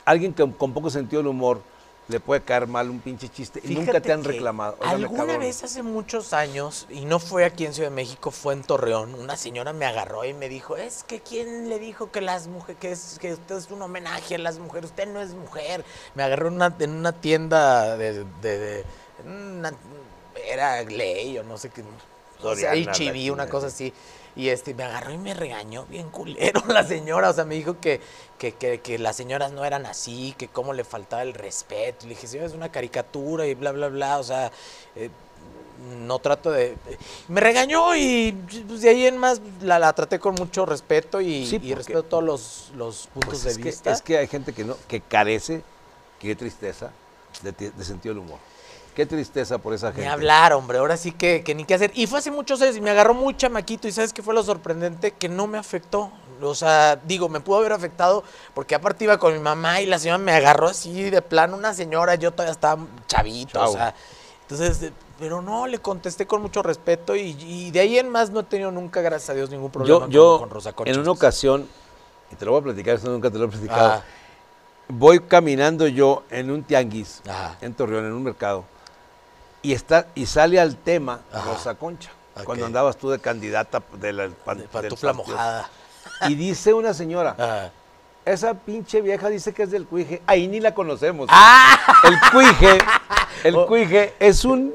alguien 0.05 0.33
que 0.33 0.49
con 0.53 0.73
poco 0.73 0.89
sentido 0.89 1.21
del 1.21 1.27
humor 1.27 1.61
le 2.07 2.19
puede 2.19 2.41
caer 2.41 2.67
mal 2.67 2.91
un 2.91 2.99
pinche 2.99 3.27
chiste 3.29 3.59
y 3.63 3.73
nunca 3.73 3.99
te 3.99 4.13
han 4.13 4.23
reclamado. 4.23 4.77
Alguna 4.83 5.37
vez 5.39 5.63
hace 5.63 5.81
muchos 5.81 6.33
años, 6.33 6.85
y 6.91 7.05
no 7.05 7.17
fue 7.17 7.45
aquí 7.45 7.65
en 7.65 7.73
Ciudad 7.73 7.89
de 7.89 7.95
México, 7.95 8.29
fue 8.29 8.53
en 8.53 8.61
Torreón, 8.61 9.15
una 9.15 9.35
señora 9.35 9.73
me 9.73 9.85
agarró 9.87 10.23
y 10.23 10.35
me 10.35 10.47
dijo, 10.47 10.77
es 10.77 11.03
que 11.03 11.19
quién 11.21 11.67
le 11.67 11.79
dijo 11.79 12.11
que 12.11 12.21
las 12.21 12.47
mujeres, 12.47 12.77
que, 12.79 12.91
es, 12.91 13.17
que 13.19 13.33
usted 13.33 13.55
es 13.55 13.71
un 13.71 13.81
homenaje 13.81 14.35
a 14.35 14.37
las 14.37 14.59
mujeres, 14.59 14.91
usted 14.91 15.07
no 15.07 15.19
es 15.19 15.33
mujer. 15.33 15.83
Me 16.13 16.21
agarró 16.21 16.49
en 16.49 16.53
una, 16.53 16.75
en 16.77 16.91
una 16.91 17.11
tienda 17.11 17.97
de, 17.97 18.23
de- 18.23 18.59
de- 18.59 18.85
una- 19.25 19.73
era 20.47 20.83
ley 20.83 21.39
o 21.39 21.43
no 21.43 21.57
sé 21.57 21.69
qué, 21.69 21.81
o 22.43 22.55
sea, 22.55 22.75
la 22.75 23.33
una 23.33 23.47
cosa 23.49 23.67
así. 23.67 23.91
Y 24.35 24.49
este, 24.49 24.73
me 24.73 24.83
agarró 24.83 25.13
y 25.13 25.17
me 25.17 25.33
regañó 25.33 25.85
bien 25.85 26.09
culero 26.09 26.61
la 26.67 26.83
señora. 26.83 27.29
O 27.29 27.33
sea, 27.33 27.45
me 27.45 27.55
dijo 27.55 27.79
que, 27.79 28.01
que, 28.37 28.51
que, 28.53 28.81
que 28.81 28.99
las 28.99 29.15
señoras 29.15 29.51
no 29.53 29.63
eran 29.63 29.85
así, 29.85 30.35
que 30.37 30.47
cómo 30.49 30.73
le 30.73 30.83
faltaba 30.83 31.21
el 31.23 31.33
respeto. 31.33 32.03
Le 32.05 32.09
dije, 32.15 32.27
sí, 32.27 32.37
es 32.37 32.53
una 32.53 32.69
caricatura 32.71 33.45
y 33.47 33.53
bla, 33.55 33.71
bla, 33.71 33.87
bla. 33.87 34.17
O 34.19 34.23
sea, 34.23 34.51
eh, 34.95 35.09
no 36.05 36.19
trato 36.19 36.51
de... 36.51 36.75
Me 37.27 37.39
regañó 37.41 37.95
y 37.95 38.31
pues, 38.67 38.81
de 38.81 38.89
ahí 38.89 39.05
en 39.05 39.17
más 39.17 39.41
la, 39.61 39.77
la 39.79 39.93
traté 39.93 40.19
con 40.19 40.35
mucho 40.35 40.65
respeto 40.65 41.21
y, 41.21 41.45
Sí, 41.45 41.55
y 41.55 41.59
porque- 41.59 41.75
respeto 41.75 42.03
todos 42.03 42.23
los, 42.23 42.71
los 42.75 43.07
puntos 43.07 43.29
Pues 43.41 43.43
de 43.43 43.51
es, 43.51 43.57
que, 43.57 43.63
vista. 43.63 43.91
es 43.91 44.01
que 44.01 44.17
hay 44.17 44.27
gente 44.27 44.51
que 44.53 44.63
no 44.65 44.75
que 44.87 45.01
carece, 45.01 45.63
qué 46.19 46.35
tristeza, 46.35 46.91
de, 47.41 47.51
de 47.71 47.83
sentido 47.85 48.15
del 48.15 48.23
humor. 48.23 48.39
Qué 48.95 49.05
tristeza 49.05 49.57
por 49.57 49.73
esa 49.73 49.87
gente. 49.87 50.01
Ni 50.01 50.07
hablar, 50.07 50.53
hombre, 50.53 50.77
ahora 50.77 50.95
sí 50.97 51.11
que, 51.11 51.43
que 51.43 51.53
ni 51.53 51.65
qué 51.65 51.73
hacer. 51.75 51.91
Y 51.95 52.07
fue 52.07 52.19
hace 52.19 52.31
muchos 52.31 52.61
años 52.61 52.77
y 52.77 52.81
me 52.81 52.89
agarró 52.91 53.13
muy 53.13 53.35
chamaquito 53.35 53.87
y 53.87 53.91
¿sabes 53.91 54.13
qué 54.13 54.23
fue 54.23 54.33
lo 54.33 54.41
sorprendente? 54.43 55.11
Que 55.11 55.27
no 55.29 55.47
me 55.47 55.57
afectó. 55.57 56.11
O 56.41 56.55
sea, 56.55 56.95
digo, 57.05 57.29
me 57.29 57.39
pudo 57.41 57.57
haber 57.59 57.71
afectado 57.73 58.23
porque 58.53 58.75
aparte 58.75 59.03
iba 59.05 59.17
con 59.17 59.33
mi 59.33 59.39
mamá 59.39 59.81
y 59.81 59.85
la 59.85 59.99
señora 59.99 60.17
me 60.17 60.31
agarró 60.33 60.67
así 60.67 61.09
de 61.09 61.21
plano, 61.21 61.55
una 61.55 61.73
señora, 61.73 62.15
yo 62.15 62.31
todavía 62.31 62.51
estaba 62.51 62.85
chavito, 63.07 63.63
o 63.63 63.71
sea, 63.71 63.95
entonces, 64.41 64.83
eh, 64.83 64.91
pero 65.17 65.41
no, 65.41 65.65
le 65.65 65.79
contesté 65.79 66.27
con 66.27 66.41
mucho 66.41 66.61
respeto 66.61 67.15
y, 67.15 67.37
y 67.39 67.71
de 67.71 67.79
ahí 67.79 67.97
en 67.97 68.09
más 68.09 68.31
no 68.31 68.41
he 68.41 68.43
tenido 68.43 68.69
nunca, 68.69 68.99
gracias 68.99 69.29
a 69.29 69.33
Dios, 69.33 69.49
ningún 69.49 69.71
problema 69.71 69.95
Yo, 69.97 70.01
con- 70.01 70.11
yo 70.11 70.39
con, 70.39 70.49
Rosa 70.49 70.73
Concha. 70.73 70.91
en 70.91 70.99
una 70.99 71.11
ocasión, 71.11 71.65
y 72.29 72.35
te 72.35 72.43
lo 72.43 72.51
voy 72.51 72.59
a 72.59 72.63
platicar, 72.65 72.95
esto 72.95 73.09
nunca 73.09 73.31
te 73.31 73.37
lo 73.39 73.45
he 73.45 73.47
platicado, 73.47 73.93
Ah. 73.93 74.03
voy 74.89 75.21
caminando 75.21 75.87
yo 75.87 76.23
en 76.29 76.51
un 76.51 76.63
tianguis, 76.63 77.21
Ajá. 77.29 77.55
en 77.61 77.73
Torreón, 77.73 78.05
en 78.05 78.11
un 78.11 78.23
mercado, 78.23 78.65
y 79.65 79.73
está 79.73 80.07
y 80.15 80.25
sale 80.27 80.59
al 80.59 80.75
tema 80.75 81.21
Ajá. 81.33 81.51
Rosa 81.53 81.75
Concha, 81.75 82.11
cuando 82.43 82.65
andabas 82.65 82.97
tú 82.97 83.09
de 83.09 83.19
candidata 83.19 83.81
de 83.99 84.13
la 84.13 84.29
pan- 84.29 84.59
De 84.59 84.67
pantufla 84.67 85.13
mojada. 85.13 85.69
Y 86.29 86.35
dice 86.35 86.73
una 86.73 86.93
señora, 86.93 87.71
esa 88.25 88.53
pinche 88.53 89.01
vieja 89.01 89.27
dice 89.29 89.53
que 89.53 89.63
es 89.63 89.71
del 89.71 89.85
cuije, 89.87 90.21
ahí 90.27 90.47
ni 90.47 90.59
la 90.59 90.73
conocemos. 90.75 91.27
¡Ah! 91.31 91.77
El 92.03 92.19
cuije, 92.31 92.77
el 93.43 93.55
Oh. 93.55 93.65
cuije 93.67 94.13
es 94.19 94.45
un, 94.45 94.73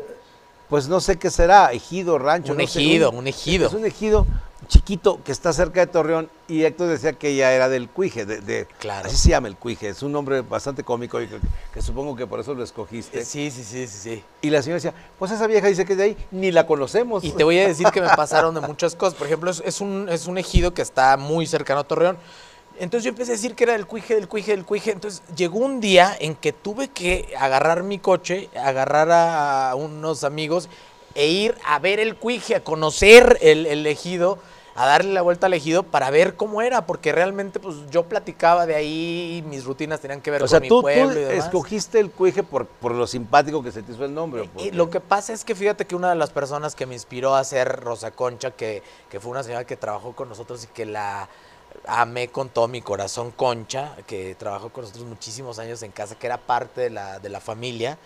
pues 0.68 0.88
no 0.88 1.00
sé 1.00 1.18
qué 1.18 1.30
será, 1.30 1.70
ejido, 1.72 2.18
rancho. 2.18 2.52
Un 2.52 2.58
no 2.58 2.66
sé, 2.66 2.80
ejido, 2.80 3.10
un 3.12 3.26
ejido. 3.28 3.68
Es 3.68 3.72
un 3.74 3.84
ejido 3.86 4.26
chiquito 4.68 5.20
que 5.24 5.32
está 5.32 5.52
cerca 5.52 5.80
de 5.80 5.86
Torreón 5.86 6.30
y 6.46 6.64
Héctor 6.64 6.88
decía 6.88 7.12
que 7.14 7.30
ella 7.30 7.52
era 7.52 7.68
del 7.68 7.88
cuije, 7.88 8.24
de, 8.26 8.40
de- 8.40 8.66
Claro. 8.78 9.08
así 9.08 9.16
se 9.16 9.30
llama 9.30 9.48
el 9.48 9.56
cuije, 9.56 9.88
es 9.88 10.02
un 10.02 10.12
nombre 10.12 10.42
bastante 10.42 10.84
cómico 10.84 11.20
y 11.20 11.26
que, 11.28 11.38
que 11.72 11.82
supongo 11.82 12.14
que 12.16 12.26
por 12.26 12.40
eso 12.40 12.54
lo 12.54 12.62
escogiste. 12.62 13.24
Sí, 13.24 13.50
sí, 13.50 13.64
sí, 13.64 13.86
sí, 13.86 13.98
sí. 13.98 14.24
Y 14.42 14.50
la 14.50 14.62
señora 14.62 14.76
decía, 14.76 14.94
pues 15.18 15.30
esa 15.32 15.46
vieja 15.46 15.66
dice 15.66 15.84
que 15.84 15.92
es 15.92 15.98
de 15.98 16.04
ahí, 16.04 16.16
ni 16.30 16.52
la 16.52 16.66
conocemos. 16.66 17.24
Y 17.24 17.32
te 17.32 17.44
voy 17.44 17.58
a 17.58 17.66
decir 17.68 17.86
que 17.88 18.00
me 18.00 18.08
pasaron 18.16 18.54
de 18.54 18.60
muchas 18.60 18.94
cosas. 18.94 19.14
Por 19.14 19.26
ejemplo, 19.26 19.50
es, 19.50 19.62
es 19.64 19.80
un, 19.80 20.08
es 20.08 20.26
un 20.26 20.38
ejido 20.38 20.72
que 20.74 20.82
está 20.82 21.16
muy 21.16 21.46
cercano 21.46 21.80
a 21.80 21.84
Torreón. 21.84 22.18
Entonces 22.78 23.04
yo 23.04 23.10
empecé 23.10 23.32
a 23.32 23.34
decir 23.34 23.54
que 23.54 23.64
era 23.64 23.74
del 23.74 23.86
cuije, 23.86 24.14
del 24.14 24.26
cuije, 24.28 24.52
del 24.52 24.64
cuije. 24.64 24.90
Entonces 24.92 25.22
llegó 25.36 25.58
un 25.58 25.80
día 25.80 26.16
en 26.18 26.34
que 26.34 26.52
tuve 26.54 26.88
que 26.88 27.28
agarrar 27.38 27.82
mi 27.82 27.98
coche, 27.98 28.48
agarrar 28.58 29.10
a 29.10 29.74
unos 29.74 30.24
amigos 30.24 30.68
e 31.14 31.26
ir 31.26 31.54
a 31.64 31.78
ver 31.78 32.00
el 32.00 32.16
cuije, 32.16 32.56
a 32.56 32.64
conocer 32.64 33.38
el, 33.40 33.66
el 33.66 33.86
ejido, 33.86 34.38
a 34.76 34.86
darle 34.86 35.12
la 35.12 35.22
vuelta 35.22 35.46
al 35.46 35.54
ejido 35.54 35.82
para 35.82 36.10
ver 36.10 36.36
cómo 36.36 36.62
era, 36.62 36.86
porque 36.86 37.12
realmente 37.12 37.58
pues 37.60 37.76
yo 37.90 38.04
platicaba 38.04 38.66
de 38.66 38.76
ahí, 38.76 39.44
mis 39.46 39.64
rutinas 39.64 40.00
tenían 40.00 40.20
que 40.20 40.30
ver 40.30 40.42
o 40.42 40.44
con 40.44 40.48
sea, 40.48 40.60
mi 40.60 40.68
tú, 40.68 40.82
tú 40.82 40.82
pueblo 40.82 41.20
y 41.20 41.24
demás. 41.24 41.44
escogiste 41.46 41.98
el 41.98 42.10
cuije 42.10 42.42
por, 42.42 42.66
por 42.66 42.92
lo 42.92 43.06
simpático 43.06 43.62
que 43.62 43.72
se 43.72 43.82
te 43.82 43.92
hizo 43.92 44.04
el 44.04 44.14
nombre. 44.14 44.42
¿o 44.42 44.46
por 44.46 44.62
Y 44.62 44.70
lo 44.70 44.88
que 44.88 45.00
pasa 45.00 45.32
es 45.32 45.44
que 45.44 45.54
fíjate 45.54 45.86
que 45.86 45.96
una 45.96 46.10
de 46.10 46.16
las 46.16 46.30
personas 46.30 46.74
que 46.74 46.86
me 46.86 46.94
inspiró 46.94 47.34
a 47.34 47.44
ser 47.44 47.80
Rosa 47.80 48.12
Concha, 48.12 48.52
que, 48.52 48.82
que 49.10 49.20
fue 49.20 49.32
una 49.32 49.42
señora 49.42 49.64
que 49.64 49.76
trabajó 49.76 50.12
con 50.12 50.28
nosotros 50.28 50.64
y 50.64 50.66
que 50.68 50.86
la 50.86 51.28
amé 51.86 52.28
con 52.28 52.48
todo 52.48 52.68
mi 52.68 52.80
corazón, 52.80 53.32
Concha, 53.32 53.96
que 54.06 54.34
trabajó 54.36 54.70
con 54.70 54.82
nosotros 54.84 55.04
muchísimos 55.04 55.58
años 55.58 55.82
en 55.82 55.90
casa, 55.92 56.14
que 56.14 56.26
era 56.26 56.38
parte 56.38 56.80
de 56.82 56.90
la, 56.90 57.18
de 57.18 57.28
la 57.28 57.40
familia. 57.40 57.98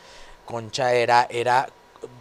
Concha 0.45 0.93
era, 0.95 1.27
era 1.31 1.69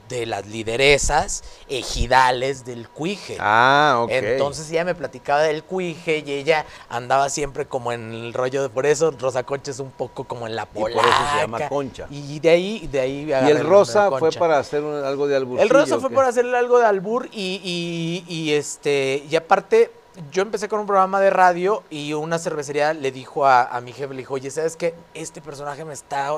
de 0.09 0.25
las 0.25 0.45
lideresas 0.45 1.43
ejidales 1.69 2.65
del 2.65 2.87
cuije. 2.89 3.37
Ah, 3.39 3.99
ok. 4.03 4.11
Entonces 4.11 4.69
ella 4.69 4.85
me 4.85 4.95
platicaba 4.95 5.41
del 5.41 5.63
cuije 5.63 6.23
y 6.25 6.31
ella 6.31 6.65
andaba 6.89 7.29
siempre 7.29 7.65
como 7.65 7.91
en 7.91 8.11
el 8.13 8.33
rollo 8.33 8.61
de 8.61 8.69
por 8.69 8.85
eso 8.85 9.11
Rosa 9.11 9.43
Concha 9.43 9.71
es 9.71 9.79
un 9.79 9.91
poco 9.91 10.23
como 10.25 10.45
en 10.47 10.55
la 10.55 10.65
por 10.65 10.91
polaca. 10.91 11.09
eso 11.09 11.31
se 11.33 11.41
llama 11.41 11.67
Concha. 11.69 12.07
Y 12.09 12.39
de 12.39 12.49
ahí, 12.49 12.87
de 12.91 12.99
ahí 12.99 13.27
y 13.29 13.49
el 13.51 13.63
rosa 13.63 14.09
fue 14.19 14.31
para 14.31 14.59
hacer 14.59 14.83
un- 14.83 15.03
algo 15.03 15.27
de 15.27 15.35
algo. 15.35 15.57
El 15.59 15.69
rosa 15.69 15.99
fue 15.99 16.09
por 16.09 16.25
hacerle 16.25 16.57
algo 16.57 16.79
de 16.79 16.85
albur 16.85 17.27
y, 17.31 17.61
y- 17.63 18.33
y, 18.33 18.53
este 18.53 19.23
y 19.29 19.35
aparte 19.35 19.91
yo 20.31 20.43
empecé 20.43 20.67
con 20.67 20.79
un 20.79 20.85
programa 20.85 21.19
de 21.19 21.29
radio 21.29 21.83
y 21.89 22.13
una 22.13 22.37
cervecería 22.37 22.93
le 22.93 23.11
dijo 23.11 23.45
a, 23.45 23.63
a 23.63 23.81
mi 23.81 23.93
jefe, 23.93 24.13
le 24.13 24.19
dijo, 24.19 24.35
oye, 24.35 24.51
¿sabes 24.51 24.75
qué? 24.75 24.93
Este 25.13 25.41
personaje 25.41 25.85
me 25.85 25.93
está, 25.93 26.31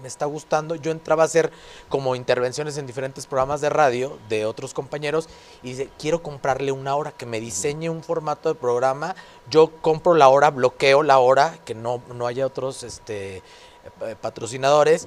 me 0.00 0.08
está 0.08 0.26
gustando. 0.26 0.74
Yo 0.74 0.90
entraba 0.90 1.22
a 1.22 1.26
hacer 1.26 1.52
como 1.88 2.16
intervenciones 2.16 2.78
en 2.78 2.86
diferentes 2.86 3.26
programas 3.26 3.60
de 3.60 3.70
radio 3.70 4.18
de 4.28 4.44
otros 4.44 4.74
compañeros 4.74 5.28
y 5.62 5.70
dice, 5.70 5.88
quiero 5.98 6.22
comprarle 6.22 6.72
una 6.72 6.96
hora, 6.96 7.12
que 7.12 7.26
me 7.26 7.40
diseñe 7.40 7.88
un 7.88 8.02
formato 8.02 8.48
de 8.48 8.56
programa. 8.56 9.14
Yo 9.48 9.70
compro 9.80 10.14
la 10.14 10.28
hora, 10.28 10.50
bloqueo 10.50 11.02
la 11.02 11.18
hora, 11.18 11.58
que 11.64 11.74
no, 11.74 12.02
no 12.14 12.26
haya 12.26 12.44
otros 12.44 12.82
este, 12.82 13.36
eh, 13.36 14.16
patrocinadores. 14.20 15.06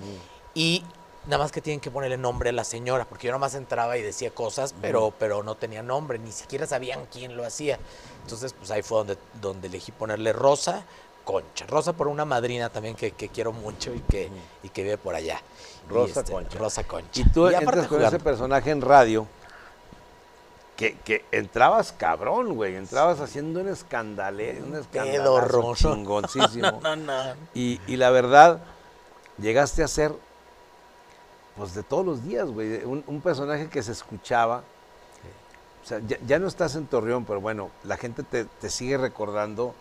Y 0.53 0.85
nada 1.27 1.43
más 1.43 1.51
que 1.51 1.61
tienen 1.61 1.79
que 1.79 1.91
ponerle 1.91 2.17
nombre 2.17 2.49
a 2.49 2.53
la 2.53 2.63
señora, 2.63 3.05
porque 3.05 3.27
yo 3.27 3.31
nada 3.31 3.39
más 3.39 3.55
entraba 3.55 3.97
y 3.97 4.01
decía 4.01 4.31
cosas, 4.31 4.73
pero, 4.81 5.13
pero 5.17 5.43
no 5.43 5.55
tenía 5.55 5.81
nombre, 5.83 6.19
ni 6.19 6.31
siquiera 6.31 6.67
sabían 6.67 7.05
quién 7.11 7.35
lo 7.35 7.45
hacía. 7.45 7.79
Entonces, 8.23 8.53
pues 8.53 8.71
ahí 8.71 8.81
fue 8.81 8.99
donde, 8.99 9.17
donde 9.41 9.67
elegí 9.67 9.91
ponerle 9.91 10.33
Rosa 10.33 10.83
Concha. 11.23 11.65
Rosa 11.67 11.93
por 11.93 12.07
una 12.07 12.23
madrina 12.23 12.69
también 12.69 12.95
que, 12.95 13.11
que 13.11 13.29
quiero 13.29 13.51
mucho 13.51 13.93
y 13.93 13.99
que, 13.99 14.29
y 14.63 14.69
que 14.69 14.83
vive 14.83 14.97
por 14.97 15.15
allá. 15.15 15.41
Y, 15.89 15.93
Rosa 15.93 16.19
este, 16.21 16.31
Concha. 16.31 16.59
Rosa 16.59 16.83
Concha. 16.83 17.21
Y 17.21 17.23
tú 17.29 17.47
aparte 17.47 17.65
entras 17.65 17.87
con 17.87 18.01
ese 18.01 18.19
personaje 18.19 18.71
en 18.71 18.81
radio 18.81 19.27
que, 20.75 20.97
que 21.03 21.25
entrabas 21.31 21.91
cabrón, 21.91 22.55
güey. 22.55 22.75
Entrabas 22.75 23.19
haciendo 23.19 23.61
un 23.61 23.69
escandale, 23.69 24.61
un 24.61 24.75
escandalazo 24.75 25.75
chingoncísimo. 25.75 26.79
No, 26.81 26.95
no. 26.95 27.33
Y, 27.53 27.79
y 27.87 27.97
la 27.97 28.09
verdad, 28.11 28.59
llegaste 29.39 29.83
a 29.83 29.87
ser, 29.87 30.13
pues 31.55 31.73
de 31.73 31.83
todos 31.83 32.05
los 32.05 32.23
días, 32.23 32.49
güey, 32.49 32.83
un, 32.83 33.03
un 33.07 33.21
personaje 33.21 33.69
que 33.69 33.81
se 33.83 33.91
escuchaba. 33.91 34.63
O 35.83 35.87
sea, 35.87 35.99
ya, 36.07 36.17
ya 36.25 36.39
no 36.39 36.47
estás 36.47 36.75
en 36.75 36.87
Torreón, 36.87 37.25
pero 37.25 37.39
bueno, 37.41 37.69
la 37.83 37.95
gente 37.97 38.23
te, 38.23 38.45
te 38.45 38.69
sigue 38.69 38.97
recordando. 38.97 39.75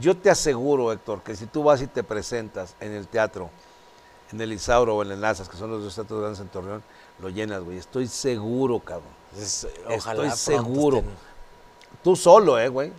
Yo 0.00 0.16
te 0.16 0.28
aseguro, 0.28 0.90
Héctor, 0.92 1.22
que 1.22 1.36
si 1.36 1.46
tú 1.46 1.62
vas 1.62 1.80
y 1.80 1.86
te 1.86 2.02
presentas 2.02 2.74
en 2.80 2.92
el 2.92 3.06
teatro, 3.06 3.50
en 4.32 4.40
el 4.40 4.52
Isauro 4.52 4.96
o 4.96 5.02
en 5.04 5.12
el 5.12 5.20
Nazas, 5.20 5.48
que 5.48 5.56
son 5.56 5.70
los 5.70 5.84
dos 5.84 5.94
teatros 5.94 6.20
grandes 6.20 6.40
en 6.40 6.48
Torreón, 6.48 6.82
lo 7.20 7.28
llenas, 7.28 7.62
güey. 7.62 7.78
Estoy 7.78 8.08
seguro, 8.08 8.80
cabrón. 8.80 9.08
Es- 9.38 9.64
Estoy 9.64 9.94
ojalá 9.96 10.20
pronto 10.22 10.36
seguro. 10.36 11.02
Tú 12.02 12.16
solo, 12.16 12.58
eh, 12.58 12.68
güey. 12.68 12.92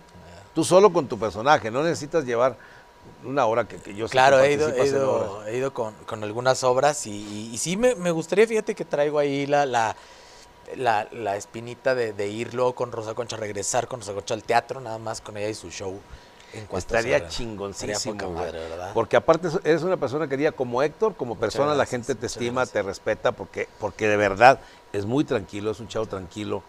Tú 0.54 0.64
solo 0.64 0.90
con 0.90 1.06
tu 1.06 1.18
personaje. 1.18 1.70
No 1.70 1.82
necesitas 1.82 2.24
llevar 2.24 2.56
una 3.24 3.46
hora 3.46 3.66
que, 3.66 3.76
que 3.76 3.94
yo 3.94 4.06
sé 4.06 4.12
que 4.12 4.12
Claro, 4.12 4.40
he 4.40 4.52
ido, 4.52 4.68
he 4.68 4.86
ido, 4.86 5.46
he 5.46 5.56
ido 5.56 5.72
con, 5.72 5.94
con 6.06 6.22
algunas 6.22 6.62
obras 6.64 7.06
y, 7.06 7.10
y- 7.12 7.50
y 7.54 7.58
sí 7.58 7.76
me, 7.76 7.94
me 7.94 8.10
gustaría, 8.10 8.46
fíjate 8.46 8.74
que 8.74 8.84
traigo 8.84 9.18
ahí 9.18 9.46
la, 9.46 9.66
la, 9.66 9.96
la, 10.76 11.08
la 11.12 11.36
espinita 11.36 11.94
de, 11.94 12.12
de 12.12 12.28
ir 12.28 12.54
luego 12.54 12.74
con 12.74 12.92
Rosa 12.92 13.14
Concha, 13.14 13.36
regresar 13.36 13.88
con 13.88 14.00
Rosa 14.00 14.12
Concha 14.14 14.34
al 14.34 14.42
teatro, 14.42 14.80
nada 14.80 14.98
más 14.98 15.20
con 15.20 15.36
ella 15.36 15.48
y 15.48 15.54
su 15.54 15.70
show. 15.70 15.98
En 16.52 16.66
Estaría 16.76 17.28
chingoncísimo, 17.28 18.14
Estaría 18.14 18.28
madre, 18.28 18.60
¿verdad? 18.60 18.90
Porque 18.94 19.16
aparte 19.16 19.48
eres 19.64 19.82
una 19.82 19.96
persona 19.96 20.28
querida 20.28 20.52
como 20.52 20.82
Héctor, 20.82 21.14
como 21.14 21.36
persona, 21.36 21.74
la 21.74 21.86
gente 21.86 22.14
te 22.14 22.26
estima, 22.26 22.60
gracias. 22.60 22.72
te 22.72 22.82
respeta, 22.82 23.32
porque, 23.32 23.68
porque 23.78 24.08
de 24.08 24.16
verdad 24.16 24.60
es 24.92 25.04
muy 25.04 25.24
tranquilo, 25.24 25.72
es 25.72 25.80
un 25.80 25.88
chavo 25.88 26.06
tranquilo, 26.06 26.62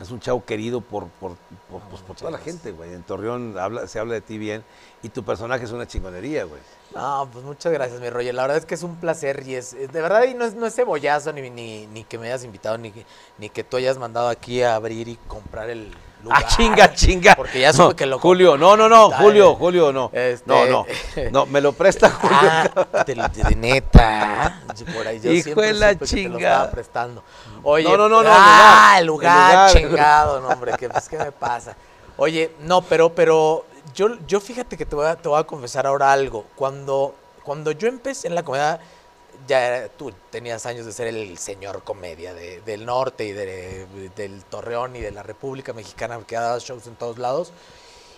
es 0.00 0.10
un 0.10 0.20
chavo 0.20 0.44
querido 0.44 0.80
por, 0.80 1.08
por, 1.08 1.32
por, 1.70 1.80
pues, 1.90 2.02
por 2.02 2.16
toda 2.16 2.30
la 2.30 2.38
gente, 2.38 2.70
güey. 2.72 2.92
En 2.94 3.02
Torreón 3.02 3.56
habla, 3.58 3.86
se 3.86 3.98
habla 3.98 4.14
de 4.14 4.20
ti 4.20 4.38
bien 4.38 4.62
y 5.02 5.08
tu 5.08 5.24
personaje 5.24 5.64
es 5.64 5.72
una 5.72 5.86
chingonería, 5.86 6.44
güey. 6.44 6.60
No, 6.94 7.28
pues 7.32 7.44
muchas 7.44 7.72
gracias, 7.72 8.00
mi 8.00 8.08
Roger. 8.08 8.34
La 8.34 8.42
verdad 8.42 8.58
es 8.58 8.64
que 8.64 8.74
es 8.74 8.82
un 8.82 8.96
placer 8.96 9.42
y 9.46 9.54
es, 9.56 9.72
es- 9.74 9.92
de 9.92 10.00
verdad, 10.00 10.24
y 10.24 10.34
no 10.34 10.44
es, 10.44 10.54
no 10.54 10.66
es 10.66 10.74
cebollazo 10.74 11.32
ni, 11.32 11.50
ni, 11.50 11.86
ni 11.88 12.04
que 12.04 12.16
me 12.18 12.26
hayas 12.28 12.44
invitado, 12.44 12.78
ni, 12.78 12.92
ni 13.38 13.50
que 13.50 13.64
tú 13.64 13.76
hayas 13.76 13.98
mandado 13.98 14.28
aquí 14.28 14.62
a 14.62 14.74
abrir 14.76 15.08
y 15.08 15.16
comprar 15.28 15.68
el 15.70 15.92
lugar. 16.22 16.42
Ah, 16.44 16.48
chinga, 16.48 16.94
chinga. 16.94 17.34
Porque 17.36 17.60
ya 17.60 17.68
No, 17.72 17.84
supe 17.84 17.96
que 17.96 18.06
lo 18.06 18.18
Julio, 18.18 18.56
no, 18.56 18.76
no, 18.76 18.88
no, 18.88 19.10
Julio, 19.10 19.54
Julio, 19.54 19.92
no. 19.92 20.10
este- 20.12 20.44
No, 20.46 20.66
no. 20.66 20.86
No, 21.30 21.46
me 21.46 21.60
lo 21.60 21.72
presta 21.72 22.10
Julio. 22.20 22.36
Ah, 22.40 23.04
de, 23.06 23.14
de- 23.14 23.54
neta. 23.56 24.62
Por 24.94 25.06
ahí 25.06 25.20
yo 25.20 25.30
Hijo 25.32 25.44
siempre 25.44 25.66
de 25.68 25.72
la 25.74 25.92
supe 25.92 26.06
que 26.06 26.22
te 26.22 26.28
lo 26.28 26.38
estaba 26.38 26.70
prestando. 26.70 27.22
Oye, 27.62 27.84
No, 27.84 27.96
no, 27.96 28.08
no, 28.08 28.22
no, 28.22 28.30
ah, 28.32 28.34
lugar, 28.34 29.00
el 29.00 29.06
lugar. 29.06 29.72
chingado, 29.72 30.40
no, 30.40 30.48
hombre, 30.48 30.72
¿qué, 30.78 30.88
pues, 30.88 31.08
¿qué 31.08 31.18
me 31.18 31.32
pasa? 31.32 31.74
Oye, 32.16 32.52
no, 32.60 32.82
pero, 32.82 33.10
pero 33.14 33.64
yo, 33.94 34.08
yo 34.26 34.40
fíjate 34.40 34.76
que 34.76 34.84
te 34.86 34.94
voy, 34.96 35.06
a, 35.06 35.16
te 35.16 35.28
voy 35.28 35.38
a 35.40 35.44
confesar 35.44 35.86
ahora 35.86 36.12
algo. 36.12 36.44
Cuando, 36.56 37.14
cuando 37.44 37.72
yo 37.72 37.88
empecé 37.88 38.28
en 38.28 38.34
la 38.34 38.42
comedia, 38.42 38.78
ya 39.48 39.88
tú 39.96 40.12
tenías 40.30 40.66
años 40.66 40.86
de 40.86 40.92
ser 40.92 41.08
el 41.08 41.36
señor 41.38 41.82
comedia 41.82 42.34
de- 42.34 42.60
del 42.60 42.86
norte 42.86 43.24
y 43.24 43.32
de- 43.32 43.86
del 44.14 44.44
Torreón 44.44 44.94
y 44.94 45.00
de 45.00 45.10
la 45.10 45.24
República 45.24 45.72
Mexicana, 45.72 46.20
que 46.26 46.36
daba 46.36 46.58
shows 46.58 46.86
en 46.86 46.94
todos 46.94 47.18
lados. 47.18 47.52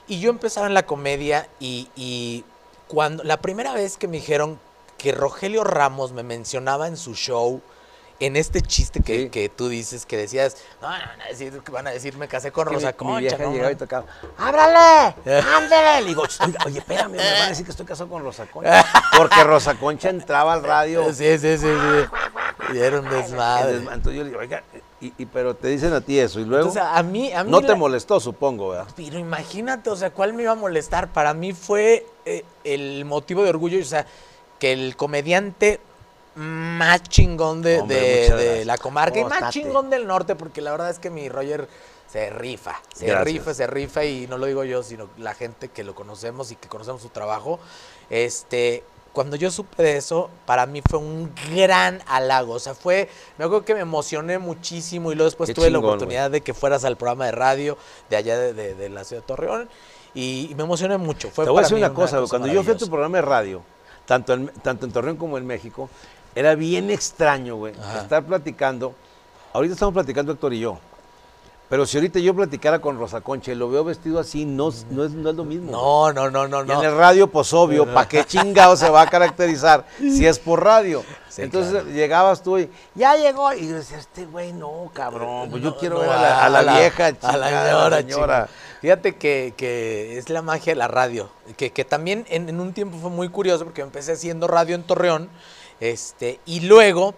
Y 0.09 0.21
yo 0.21 0.29
empezaba 0.31 0.67
en 0.67 0.75
la 0.75 0.85
comedia 0.85 1.49
y, 1.61 1.89
y 1.97 2.45
cuando 2.89 3.23
la 3.23 3.41
primera 3.41 3.73
vez 3.73 3.97
que 3.97 4.09
me 4.09 4.17
dijeron 4.19 4.59
que 4.99 5.13
Rogelio 5.13 5.65
Ramos 5.65 6.13
me 6.13 6.23
mencionaba 6.25 6.89
en 6.89 6.97
su 6.97 7.15
show, 7.15 7.63
en 8.21 8.37
este 8.37 8.61
chiste 8.61 9.01
que, 9.03 9.23
Sí. 9.25 9.29
que 9.31 9.49
tú 9.49 9.69
dices, 9.69 10.05
que 10.07 10.17
decías, 10.17 10.57
no, 10.83 10.89
no, 10.91 10.95
van 11.05 11.21
a 11.23 11.25
decir, 11.27 11.63
van 11.73 11.87
a 11.87 11.91
decir 11.91 12.17
me 12.17 12.29
casé 12.29 12.53
con 12.53 12.69
mi- 12.69 12.75
Rosa 12.75 12.89
mi, 12.89 12.93
Concha. 12.95 13.19
vieja 13.19 13.39
no, 13.39 13.51
llegaba 13.53 13.71
y 13.71 13.75
man". 13.75 13.79
tocaba, 13.79 14.07
¡ábrale! 14.39 15.15
¡Ándale! 15.57 16.03
Le 16.03 16.09
digo, 16.09 16.23
oye, 16.67 16.79
espérame, 16.79 17.11
me 17.13 17.17
van 17.19 17.43
a 17.43 17.49
decir 17.49 17.65
que 17.65 17.71
estoy 17.71 17.87
casado 17.87 18.09
con 18.11 18.23
Rosa 18.23 18.47
Concha. 18.47 18.85
Porque 19.17 19.43
Rosa 19.45 19.75
Concha 19.75 20.11
entraba 20.11 20.53
al 20.53 20.63
radio. 20.63 21.05
Sí, 21.15 21.39
sí, 21.39 21.59
sí, 21.59 21.67
sí. 21.67 22.75
Y 22.75 22.79
era 22.79 23.01
un 23.01 23.09
desmadre. 23.09 23.77
Entonces 23.77 24.15
yo 24.15 24.23
le 24.23 24.29
digo, 24.29 24.39
oiga, 24.41 24.63
y, 25.01 25.13
y- 25.19 25.27
pero 25.27 25.57
te 25.57 25.69
dicen 25.69 25.93
a 25.95 26.01
ti 26.03 26.19
eso 26.19 26.41
y 26.41 26.45
luego 26.45 26.69
Entonces, 26.69 26.83
a 26.95 27.03
mí, 27.03 27.33
a 27.33 27.43
mí 27.43 27.51
no 27.51 27.63
te 27.63 27.75
molestó, 27.75 28.21
supongo, 28.21 28.69
¿verdad? 28.71 28.87
Pero 28.97 29.19
imagínate, 29.19 29.89
o 29.91 29.97
sea, 29.97 30.11
¿cuál 30.11 30.35
me 30.35 30.43
iba 30.43 30.53
a 30.53 30.57
molestar? 30.57 31.09
Para 31.09 31.33
mí 31.35 31.53
fue 31.55 32.07
eh, 32.27 32.45
el 32.65 33.05
motivo 33.07 33.43
de 33.43 33.49
orgullo, 33.51 33.81
o 33.81 33.85
sea, 33.85 34.07
que 34.59 34.73
el 34.75 34.95
comediante 34.97 35.81
más 36.35 37.03
chingón 37.05 37.63
de, 37.63 37.81
Hombre, 37.81 38.31
de- 38.31 38.65
la 38.65 38.79
comarca 38.79 39.19
y 39.19 39.25
más 39.25 39.53
chingón 39.53 39.91
del 39.91 40.07
norte, 40.07 40.35
porque 40.37 40.61
la 40.61 40.71
verdad 40.71 40.91
es 40.91 40.99
que 40.99 41.11
mi 41.11 41.29
Roger 41.29 41.69
se 42.11 42.31
rifa, 42.31 42.81
se 42.95 43.07
Gracias. 43.07 43.25
rifa, 43.25 43.55
se 43.55 43.67
rifa 43.67 44.05
y 44.05 44.27
no 44.27 44.37
lo 44.39 44.47
digo 44.47 44.65
yo, 44.65 44.83
sino 44.83 45.09
la 45.19 45.35
gente 45.35 45.69
que 45.69 45.85
lo 45.85 45.95
conocemos 45.95 46.51
y 46.51 46.57
que 46.57 46.69
conocemos 46.69 47.03
su 47.03 47.09
trabajo. 47.09 47.61
Este, 48.09 48.83
cuando 49.13 49.37
yo 49.37 49.51
supe 49.51 49.83
de 49.83 49.97
eso, 49.97 50.31
para 50.47 50.67
mí 50.67 50.83
fue 50.89 50.99
un 50.99 51.33
gran 51.55 52.01
halago, 52.07 52.55
o 52.55 52.59
sea, 52.59 52.75
fue, 52.75 53.09
me 53.39 53.45
acuerdo 53.45 53.65
que 53.65 53.75
me 53.75 53.81
emocioné 53.81 54.39
muchísimo 54.39 55.13
y 55.13 55.15
luego 55.15 55.29
después 55.31 55.49
Qué 55.49 55.55
tuve 55.55 55.71
la 55.71 55.79
chingón, 55.79 55.91
oportunidad 55.95 56.31
de 56.31 56.41
que 56.41 56.55
fueras 56.55 56.85
al 56.85 56.97
programa 56.97 57.27
de 57.27 57.33
radio 57.33 57.77
de 58.09 58.17
allá 58.17 58.39
de, 58.39 58.53
de- 58.55 58.75
de 58.75 58.89
la 58.89 59.05
ciudad 59.05 59.23
de 59.23 59.27
Torreón 59.27 59.69
y, 60.15 60.49
y 60.51 60.55
me 60.57 60.63
emocioné 60.65 60.97
mucho. 60.97 61.31
Fue 61.31 61.45
Te 61.45 61.51
voy 61.51 61.61
a 61.61 61.63
decir 61.63 61.77
una 61.77 61.93
cosa, 61.95 62.21
cuando 62.29 62.49
yo 62.49 62.63
fui 62.63 62.73
a 62.75 62.77
tu 62.77 62.89
programa 62.89 63.19
de 63.19 63.23
radio, 63.23 63.63
tanto 64.07 64.33
en, 64.35 64.49
tanto 64.49 64.87
en 64.87 64.93
Torreón 64.93 65.17
como 65.17 65.39
en 65.39 65.47
México, 65.47 65.89
era 66.35 66.55
bien 66.55 66.91
extraño, 66.91 67.57
güey, 67.57 67.75
Ajá. 67.79 68.03
estar 68.03 68.25
platicando. 68.25 68.95
Ahorita 69.53 69.75
estamos 69.75 69.95
platicando 69.95 70.33
Héctor 70.33 70.55
y 70.55 70.61
yo. 70.61 70.79
Pero 71.69 71.87
si 71.87 71.97
ahorita 71.99 72.19
yo 72.19 72.35
platicara 72.35 72.81
con 72.81 72.99
Rosa 72.99 73.21
Concha 73.21 73.53
y 73.53 73.55
lo 73.55 73.71
veo 73.71 73.85
vestido 73.85 74.19
así, 74.19 74.45
no, 74.45 74.71
es- 74.71 74.87
no, 74.91 75.05
es, 75.05 75.13
no 75.13 75.31
es 75.31 75.37
lo 75.37 75.45
mismo. 75.45 75.71
No, 75.71 76.13
no, 76.13 76.29
no, 76.29 76.49
no, 76.49 76.65
Y 76.65 76.67
no. 76.67 76.81
en 76.83 76.89
el 76.89 76.97
radio, 76.97 77.29
pues 77.29 77.53
obvio, 77.53 77.87
¿para 77.95 78.09
qué 78.09 78.25
chingado 78.25 78.77
se 78.77 78.91
va 78.91 79.03
a 79.03 79.07
caracterizar 79.07 79.87
si 79.99 80.27
es 80.27 80.41
por 80.41 80.65
radio? 80.65 81.05
Sí, 81.29 81.43
Entonces 81.43 81.71
claro. 81.71 81.87
llegabas 81.91 82.43
tú 82.43 82.59
y 82.59 82.69
ya 82.97 83.15
llegó. 83.17 83.53
Y 83.55 83.69
yo 83.69 83.77
decía, 83.77 83.99
este 83.99 84.27
güey, 84.27 84.53
no, 84.53 84.91
cabrón. 84.93 85.49
Pues 85.49 85.63
yo 85.63 85.77
quiero 85.77 85.95
no, 85.97 86.01
ver 86.01 86.11
a 86.11 86.21
la, 86.21 86.45
a 86.47 86.49
la 86.49 86.77
vieja, 86.77 87.07
a 87.23 87.37
la 87.37 87.47
señora, 87.49 87.97
señora. 87.99 88.49
Fíjate 88.81 89.15
que, 89.15 89.55
que 89.57 90.19
es 90.19 90.29
la 90.29 90.43
magia 90.43 90.73
de 90.73 90.77
la 90.77 90.89
radio. 90.89 91.31
Que, 91.57 91.71
que 91.71 91.85
también 91.85 92.27
en, 92.31 92.49
en 92.49 92.59
un 92.61 92.73
tiempo 92.73 92.99
fue 92.99 93.11
muy 93.11 93.29
curioso 93.29 93.63
porque 93.65 93.83
empecé 93.83 94.11
haciendo 94.13 94.49
radio 94.49 94.75
en 94.75 94.83
Torreón. 94.83 95.29
Este, 95.81 96.41
y 96.47 96.61
luego 96.61 97.15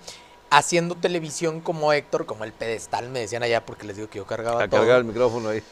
haciendo 0.50 0.94
televisión 0.94 1.60
como 1.60 1.92
Héctor, 1.92 2.26
como 2.26 2.44
el 2.44 2.52
pedestal, 2.52 3.08
me 3.10 3.20
decían 3.20 3.42
allá 3.42 3.64
porque 3.64 3.86
les 3.86 3.96
digo 3.96 4.08
que 4.08 4.18
yo 4.18 4.26
cargaba 4.26 4.62
A 4.62 4.68
todo. 4.68 4.80
cargar 4.80 4.98
el 4.98 5.04
micrófono 5.04 5.48
ahí. 5.48 5.62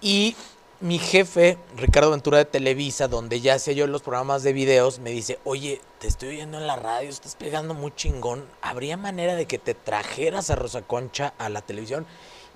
Y 0.00 0.36
mi 0.80 0.98
jefe, 0.98 1.56
Ricardo 1.76 2.10
Ventura 2.10 2.38
de 2.38 2.44
Televisa, 2.44 3.08
donde 3.08 3.40
ya 3.40 3.54
hacía 3.54 3.72
yo 3.72 3.86
los 3.86 4.02
programas 4.02 4.42
de 4.42 4.52
videos, 4.52 4.98
me 4.98 5.10
dice, 5.10 5.38
oye, 5.44 5.80
te 5.98 6.06
estoy 6.06 6.28
oyendo 6.30 6.58
en 6.58 6.66
la 6.66 6.76
radio, 6.76 7.08
estás 7.08 7.36
pegando 7.36 7.72
muy 7.72 7.92
chingón. 7.96 8.44
¿Habría 8.60 8.96
manera 8.98 9.34
de 9.34 9.46
que 9.46 9.58
te 9.58 9.72
trajeras 9.74 10.50
a 10.50 10.56
Rosa 10.56 10.82
Concha 10.82 11.32
a 11.38 11.48
la 11.48 11.62
televisión? 11.62 12.04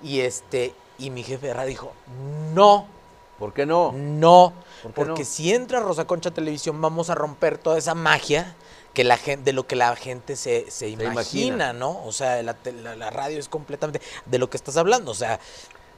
Y 0.03 0.19
este, 0.19 0.73
y 0.99 1.09
mi 1.09 1.23
jefe 1.23 1.47
de 1.47 1.53
radio 1.55 1.69
dijo, 1.69 1.93
no, 2.53 2.85
¿Por 3.39 3.53
qué 3.53 3.65
no? 3.65 3.93
no, 3.93 4.53
¿Por 4.83 4.91
qué 4.91 4.95
porque 4.95 5.21
no? 5.21 5.25
si 5.25 5.53
entra 5.53 5.79
Rosa 5.79 6.05
Concha 6.05 6.29
a 6.29 6.33
televisión 6.33 6.79
vamos 6.81 7.09
a 7.09 7.15
romper 7.15 7.57
toda 7.57 7.77
esa 7.77 7.95
magia 7.95 8.53
que 8.93 9.03
la 9.03 9.17
gente, 9.17 9.43
de 9.45 9.53
lo 9.53 9.67
que 9.67 9.75
la 9.75 9.95
gente 9.95 10.35
se, 10.35 10.69
se 10.71 10.89
imagina, 10.89 11.11
imagina. 11.13 11.73
¿no? 11.73 12.03
O 12.05 12.11
sea, 12.11 12.41
la, 12.43 12.55
la- 12.81 12.95
la 12.95 13.09
radio 13.09 13.39
es 13.39 13.47
completamente 13.49 14.01
de 14.25 14.39
lo 14.39 14.49
que 14.49 14.57
estás 14.57 14.77
hablando. 14.77 15.11
O 15.11 15.15
sea, 15.15 15.39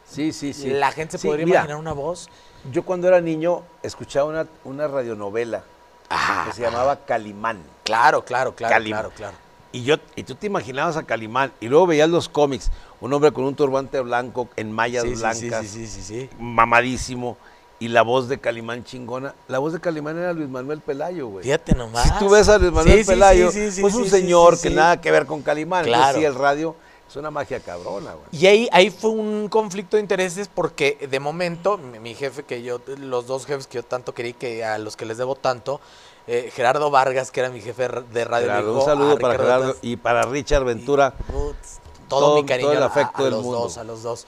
Sí, 0.10 0.34
sí, 0.34 0.54
sí. 0.54 0.68
la 0.70 0.92
gente 0.92 1.14
se 1.14 1.20
Sí, 1.20 1.28
podría 1.28 1.46
mira, 1.46 1.60
imaginar 1.60 1.78
una 1.78 1.94
voz. 1.94 2.30
Yo 2.72 2.84
cuando 2.84 3.08
era 3.08 3.22
niño 3.22 3.64
escuchaba 3.82 4.30
una, 4.30 4.48
una 4.66 4.88
radionovela 4.88 5.64
Ah, 6.10 6.44
que 6.48 6.54
se 6.54 6.62
llamaba 6.62 7.06
Calimán. 7.06 7.64
Claro, 7.86 8.26
claro, 8.26 8.54
claro, 8.54 8.74
Calimán. 8.74 9.00
claro, 9.04 9.16
claro. 9.16 9.38
Y 9.72 9.84
yo 9.86 9.96
y 10.18 10.24
tú 10.24 10.36
te 10.36 10.48
imaginabas 10.48 10.98
a 10.98 11.04
Calimán 11.04 11.54
y 11.62 11.70
luego 11.70 11.88
veías 11.88 12.10
los 12.10 12.28
cómics, 12.28 12.70
un 13.00 13.14
hombre 13.14 13.32
con 13.32 13.46
un 13.46 13.56
turbante 13.56 14.02
blanco 14.02 14.50
en 14.58 14.70
mallas 14.74 15.04
Sí, 15.04 15.14
blancas, 15.16 15.66
sí, 15.68 15.88
sí. 15.88 16.30
mamadísimo 16.38 17.38
y 17.82 17.88
la 17.90 18.04
voz 18.04 18.30
de 18.30 18.40
Calimán 18.40 18.84
chingona. 18.86 19.34
La 19.48 19.58
voz 19.60 19.74
de 19.74 19.80
Calimán 19.82 20.18
era 20.18 20.32
Luis 20.34 20.48
Manuel 20.48 20.80
Pelayo, 20.82 21.28
güey. 21.28 21.44
Fíjate 21.44 21.74
nomás. 21.76 22.08
Si 22.08 22.14
tú 22.20 22.30
ves 22.30 22.48
a 22.48 22.58
Luis 22.60 22.72
Manuel 22.72 23.00
Sí, 23.04 23.10
Pelayo, 23.10 23.52
sí, 23.52 23.70
pues 23.82 23.96
un 23.96 24.08
señor 24.08 24.60
que 24.62 24.70
nada 24.70 25.02
que 25.02 25.10
ver 25.12 25.26
con 25.26 25.42
Calimán. 25.42 25.84
Claro. 25.86 26.04
Entonces, 26.04 26.22
sí, 26.22 26.26
el 26.26 26.36
radio 26.36 26.76
es 27.10 27.16
una 27.16 27.32
magia 27.32 27.60
cabrona, 27.60 28.14
güey. 28.14 28.26
Y 28.32 28.46
ahí, 28.46 28.70
ahí 28.72 28.90
fue 28.92 29.10
un 29.10 29.50
conflicto 29.50 29.98
de 29.98 30.02
intereses 30.02 30.48
porque 30.48 31.08
de 31.10 31.20
momento 31.20 31.78
mi, 31.78 32.14
jefe, 32.14 32.44
que 32.44 32.62
yo, 32.62 32.80
los 32.98 33.26
dos 33.28 33.46
jefes 33.48 33.66
que 33.68 33.80
yo 33.80 33.84
tanto 33.84 34.14
querí, 34.14 34.34
que 34.34 34.64
a 34.64 34.78
los 34.78 34.96
que 34.96 35.06
les 35.06 35.18
debo 35.18 35.36
tanto, 35.36 35.82
eh, 36.28 36.52
Gerardo 36.56 36.92
Vargas, 36.92 37.32
que 37.32 37.40
era 37.40 37.50
mi 37.50 37.62
jefe 37.62 37.88
de 38.14 38.26
radio, 38.26 38.46
Gerardo, 38.48 38.68
dijo 38.70 38.80
un 38.80 38.86
saludo 38.86 39.12
a 39.14 39.18
para 39.18 39.34
Ricardo 39.34 39.60
Gerardo 39.62 39.80
y 39.82 39.96
para 39.98 40.22
Richard 40.24 40.64
Ventura. 40.66 41.16
Y, 41.18 41.32
todo, 41.32 41.56
todo- 42.08 42.36
mi 42.36 42.46
cariño 42.46 42.68
todo 42.70 42.78
el 42.78 42.84
a- 42.84 42.86
afecto 42.86 43.22
a, 43.22 43.24
del 43.24 43.34
los 43.34 43.44
mundo. 43.44 43.60
dos, 43.62 43.78
a 43.80 43.84
los 43.84 44.04
dos. 44.04 44.28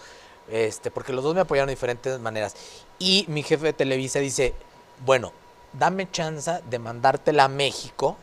Este, 0.49 0.91
porque 0.91 1.13
los 1.13 1.23
dos 1.23 1.33
me 1.35 1.41
apoyaron 1.41 1.67
de 1.67 1.73
diferentes 1.75 2.19
maneras. 2.19 2.53
Y 2.99 3.25
mi 3.27 3.43
jefe 3.43 3.67
de 3.67 3.73
Televisa 3.73 4.19
dice, 4.19 4.53
bueno, 5.05 5.31
dame 5.73 6.09
chance 6.11 6.61
de 6.69 6.79
mandártela 6.79 7.45
a 7.45 7.49
México 7.49 8.17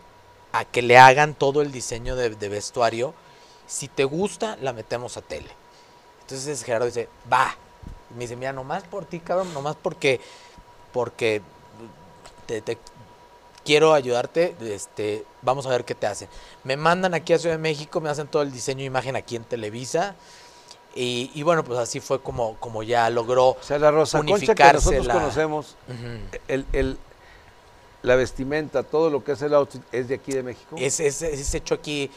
a 0.52 0.64
que 0.64 0.83
le 0.83 0.98
hagan 0.98 1.35
todo 1.35 1.62
el 1.62 1.72
diseño 1.72 2.16
de, 2.16 2.48
vestuario. 2.48 3.14
Si 3.66 3.88
te 3.88 4.04
gusta, 4.04 4.56
la 4.61 4.72
metemos 4.72 5.16
a 5.16 5.22
tele. 5.22 5.50
Entonces 6.22 6.62
Gerardo 6.64 6.87
dice, 6.87 7.09
va. 7.33 7.56
Me 8.11 8.20
dice, 8.20 8.37
mira, 8.37 8.52
nomás 8.52 8.83
por 8.85 9.04
ti, 9.04 9.20
cabrón, 9.20 9.52
nomás 9.54 9.76
porque, 9.76 10.20
porque 10.92 11.42
te, 12.46 12.61
te 12.61 12.78
quiero 13.64 13.94
ayudarte, 13.94 14.56
este, 14.61 15.24
vamos 15.42 15.66
a 15.66 15.70
ver 15.70 15.85
qué 15.85 15.94
te 15.94 16.06
hacen. 16.06 16.28
Me 16.64 16.76
mandan 16.76 17.14
aquí 17.14 17.33
a 17.33 17.38
Ciudad 17.38 17.54
de 17.54 17.62
México, 17.62 18.00
me 18.00 18.09
hacen 18.09 18.26
todo 18.26 18.42
el 18.42 18.52
diseño 18.52 18.80
de 18.80 18.85
imagen 18.87 19.16
aquí 19.16 19.37
en 19.37 19.44
Televisa. 19.44 20.14
Y, 20.94 21.31
y 21.35 21.42
bueno, 21.44 21.62
pues 21.64 21.79
así 21.79 22.00
fue 22.00 22.20
como, 22.20 22.57
como 22.57 22.83
ya 22.83 23.09
logró 23.11 23.50
O 23.50 23.57
sea, 23.62 23.79
la 23.79 23.90
Rosa 23.92 24.18
Concha 24.18 24.33
que 24.35 24.38
unificarse 24.38 24.74
nosotros 24.76 25.07
la- 25.07 25.14
conocemos, 25.14 25.76
Ujú. 25.88 26.38
el, 26.48 26.66
el- 26.72 26.98
la 28.03 28.16
vestimenta, 28.16 28.83
todo 28.83 29.11
lo 29.11 29.22
que 29.22 29.33
es 29.33 29.42
el 29.42 29.53
outfit, 29.55 29.83
es 29.92 30.09
de 30.09 30.14
aquí 30.14 30.33
de 30.33 30.42
México. 30.42 30.74
Es, 30.79 31.00
es- 31.00 31.20
es 31.22 31.55
hecho 31.55 31.74
aquí. 31.74 32.11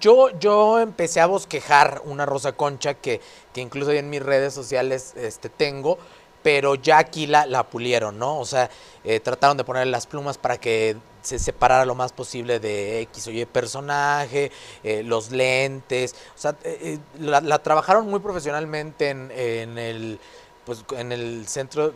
yo, 0.00 0.30
yo 0.38 0.80
empecé 0.80 1.20
a 1.20 1.26
bosquejar 1.26 2.02
una 2.04 2.26
rosa 2.26 2.52
concha 2.52 2.94
que, 2.94 3.20
que 3.54 3.60
incluso 3.60 3.92
ahí 3.92 3.98
en 3.98 4.10
mis 4.10 4.22
redes 4.22 4.52
sociales 4.54 5.14
este, 5.16 5.48
tengo, 5.48 5.98
pero 6.42 6.74
ya 6.76 6.98
aquí 6.98 7.26
la, 7.26 7.46
la 7.46 7.64
pulieron, 7.64 8.18
¿no? 8.18 8.38
O 8.38 8.44
sea, 8.44 8.70
eh, 9.04 9.20
trataron 9.20 9.56
de 9.56 9.64
poner 9.64 9.86
las 9.88 10.06
plumas 10.06 10.38
para 10.38 10.58
que 10.58 10.96
se 11.22 11.38
separara 11.38 11.84
lo 11.84 11.94
más 11.94 12.12
posible 12.12 12.60
de 12.60 13.00
X 13.02 13.26
o 13.26 13.30
Y 13.30 13.44
personaje, 13.44 14.50
eh, 14.84 15.02
los 15.02 15.30
lentes, 15.30 16.14
o 16.34 16.38
sea, 16.38 16.56
eh, 16.64 16.98
la, 17.18 17.58
trabajaron 17.58 18.08
muy 18.08 18.20
profesionalmente 18.20 19.10
en, 19.10 19.30
en 19.32 19.78
el 19.78 20.20
pues 20.64 20.84
en 20.98 21.12
el 21.12 21.48
centro, 21.48 21.94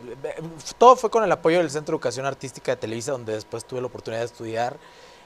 todo 0.79 0.95
fue 0.95 1.11
con 1.11 1.23
el 1.23 1.31
apoyo 1.31 1.59
del 1.59 1.69
Centro 1.69 1.91
de 1.93 1.97
Educación 1.97 2.25
Artística 2.25 2.71
de 2.71 2.77
Televisa, 2.81 3.11
donde 3.11 3.33
después 3.33 3.65
tuve 3.65 3.81
la 3.81 3.85
oportunidad 3.87 4.21
de 4.21 4.25
estudiar, 4.25 4.77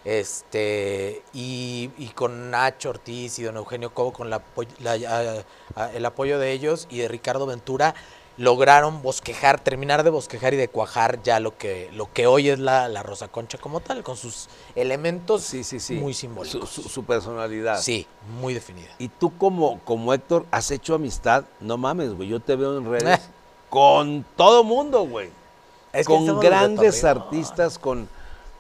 este, 0.04 1.22
y, 1.34 1.90
con 2.16 2.52
Nacho 2.52 2.90
Ortiz 2.90 3.40
y 3.40 3.44
don 3.44 3.56
Eugenio 3.56 3.94
Cobo, 3.94 4.12
con 4.14 4.30
la 4.30 4.42
la- 4.80 5.46
el 5.94 6.06
apoyo 6.06 6.40
de 6.40 6.52
ellos 6.52 6.88
y 6.90 7.00
de 7.00 7.08
Ricardo 7.08 7.46
Ventura, 7.46 7.96
lograron 8.38 9.02
bosquejar, 9.02 9.60
terminar 9.60 10.04
de 10.04 10.10
bosquejar 10.12 10.54
y 10.54 10.58
de 10.58 10.68
cuajar 10.68 11.22
ya 11.24 11.40
lo 11.40 11.58
que, 11.58 11.90
lo 11.94 12.12
que 12.14 12.28
hoy 12.28 12.50
es 12.50 12.60
la, 12.60 12.88
la 12.88 13.02
Rosa 13.04 13.28
Concha 13.28 13.58
como 13.58 13.80
tal, 13.80 14.04
con 14.04 14.16
sus 14.16 14.48
elementos 14.76 15.42
sí, 15.42 15.64
sí, 15.64 15.80
sí. 15.80 15.96
muy 15.96 16.14
simbólicos. 16.14 16.70
su- 16.70 16.84
su 16.88 17.04
personalidad. 17.04 17.82
Sí, 17.82 18.06
muy 18.40 18.54
definida. 18.54 18.90
Y 19.00 19.08
tú 19.10 19.36
como, 19.38 19.80
como 19.86 20.14
Héctor 20.14 20.46
has 20.52 20.70
hecho 20.72 20.94
amistad, 20.96 21.46
no 21.60 21.78
mames, 21.78 22.14
güey, 22.14 22.30
yo 22.30 22.40
te 22.40 22.56
veo 22.56 22.78
en 22.78 22.90
redes 22.90 23.20
Eh. 23.20 23.24
con 23.70 24.24
todo 24.36 24.64
mundo, 24.64 25.04
güey. 25.08 25.30
Es 25.94 26.06
que 26.06 26.14
con 26.14 26.40
grandes 26.40 27.04
artistas, 27.04 27.80
con, 27.80 28.08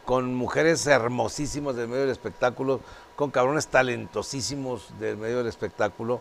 con 0.05 0.33
mujeres 0.33 0.87
hermosísimas 0.87 1.75
del 1.75 1.87
medio 1.87 2.01
del 2.01 2.11
espectáculo, 2.11 2.79
con 3.15 3.29
cabrones 3.29 3.67
talentosísimos 3.67 4.97
del 4.99 5.17
medio 5.17 5.37
del 5.39 5.47
espectáculo 5.47 6.19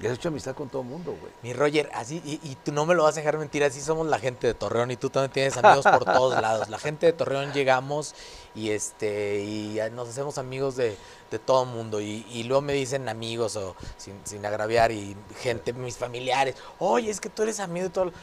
y 0.00 0.06
has 0.06 0.12
hecho 0.14 0.28
amistad 0.28 0.54
con 0.54 0.68
todo 0.68 0.82
el 0.82 0.88
mundo, 0.88 1.16
güey. 1.20 1.32
Mi 1.42 1.52
Roger, 1.52 1.90
así, 1.92 2.22
y, 2.24 2.34
y 2.48 2.56
tú 2.64 2.70
no 2.72 2.86
me 2.86 2.94
lo 2.94 3.02
vas 3.02 3.16
a 3.16 3.20
dejar 3.20 3.36
mentir, 3.38 3.64
así 3.64 3.80
somos 3.80 4.06
la 4.06 4.18
gente 4.18 4.46
de 4.46 4.54
Torreón 4.54 4.90
y 4.92 4.96
tú 4.96 5.10
también 5.10 5.32
tienes 5.32 5.56
amigos 5.56 5.84
por 5.84 6.04
todos 6.04 6.34
lados. 6.42 6.68
La 6.68 6.78
gente 6.78 7.06
de 7.06 7.12
Torreón 7.12 7.52
llegamos 7.52 8.14
y 8.54 8.70
este 8.70 9.40
y 9.42 9.80
nos 9.92 10.08
hacemos 10.08 10.38
amigos 10.38 10.76
de, 10.76 10.96
de 11.30 11.38
todo 11.38 11.64
el 11.64 11.70
mundo 11.70 12.00
y, 12.00 12.24
y 12.30 12.44
luego 12.44 12.60
me 12.62 12.72
dicen 12.74 13.08
amigos 13.08 13.56
o 13.56 13.74
sin, 13.96 14.14
sin 14.24 14.46
agraviar 14.46 14.92
y 14.92 15.16
gente, 15.40 15.72
mis 15.72 15.96
familiares, 15.96 16.54
oye, 16.78 17.10
es 17.10 17.20
que 17.20 17.28
tú 17.28 17.42
eres 17.42 17.58
amigo 17.60 17.84
de 17.86 17.90
todo. 17.90 18.04
Pues- 18.04 18.14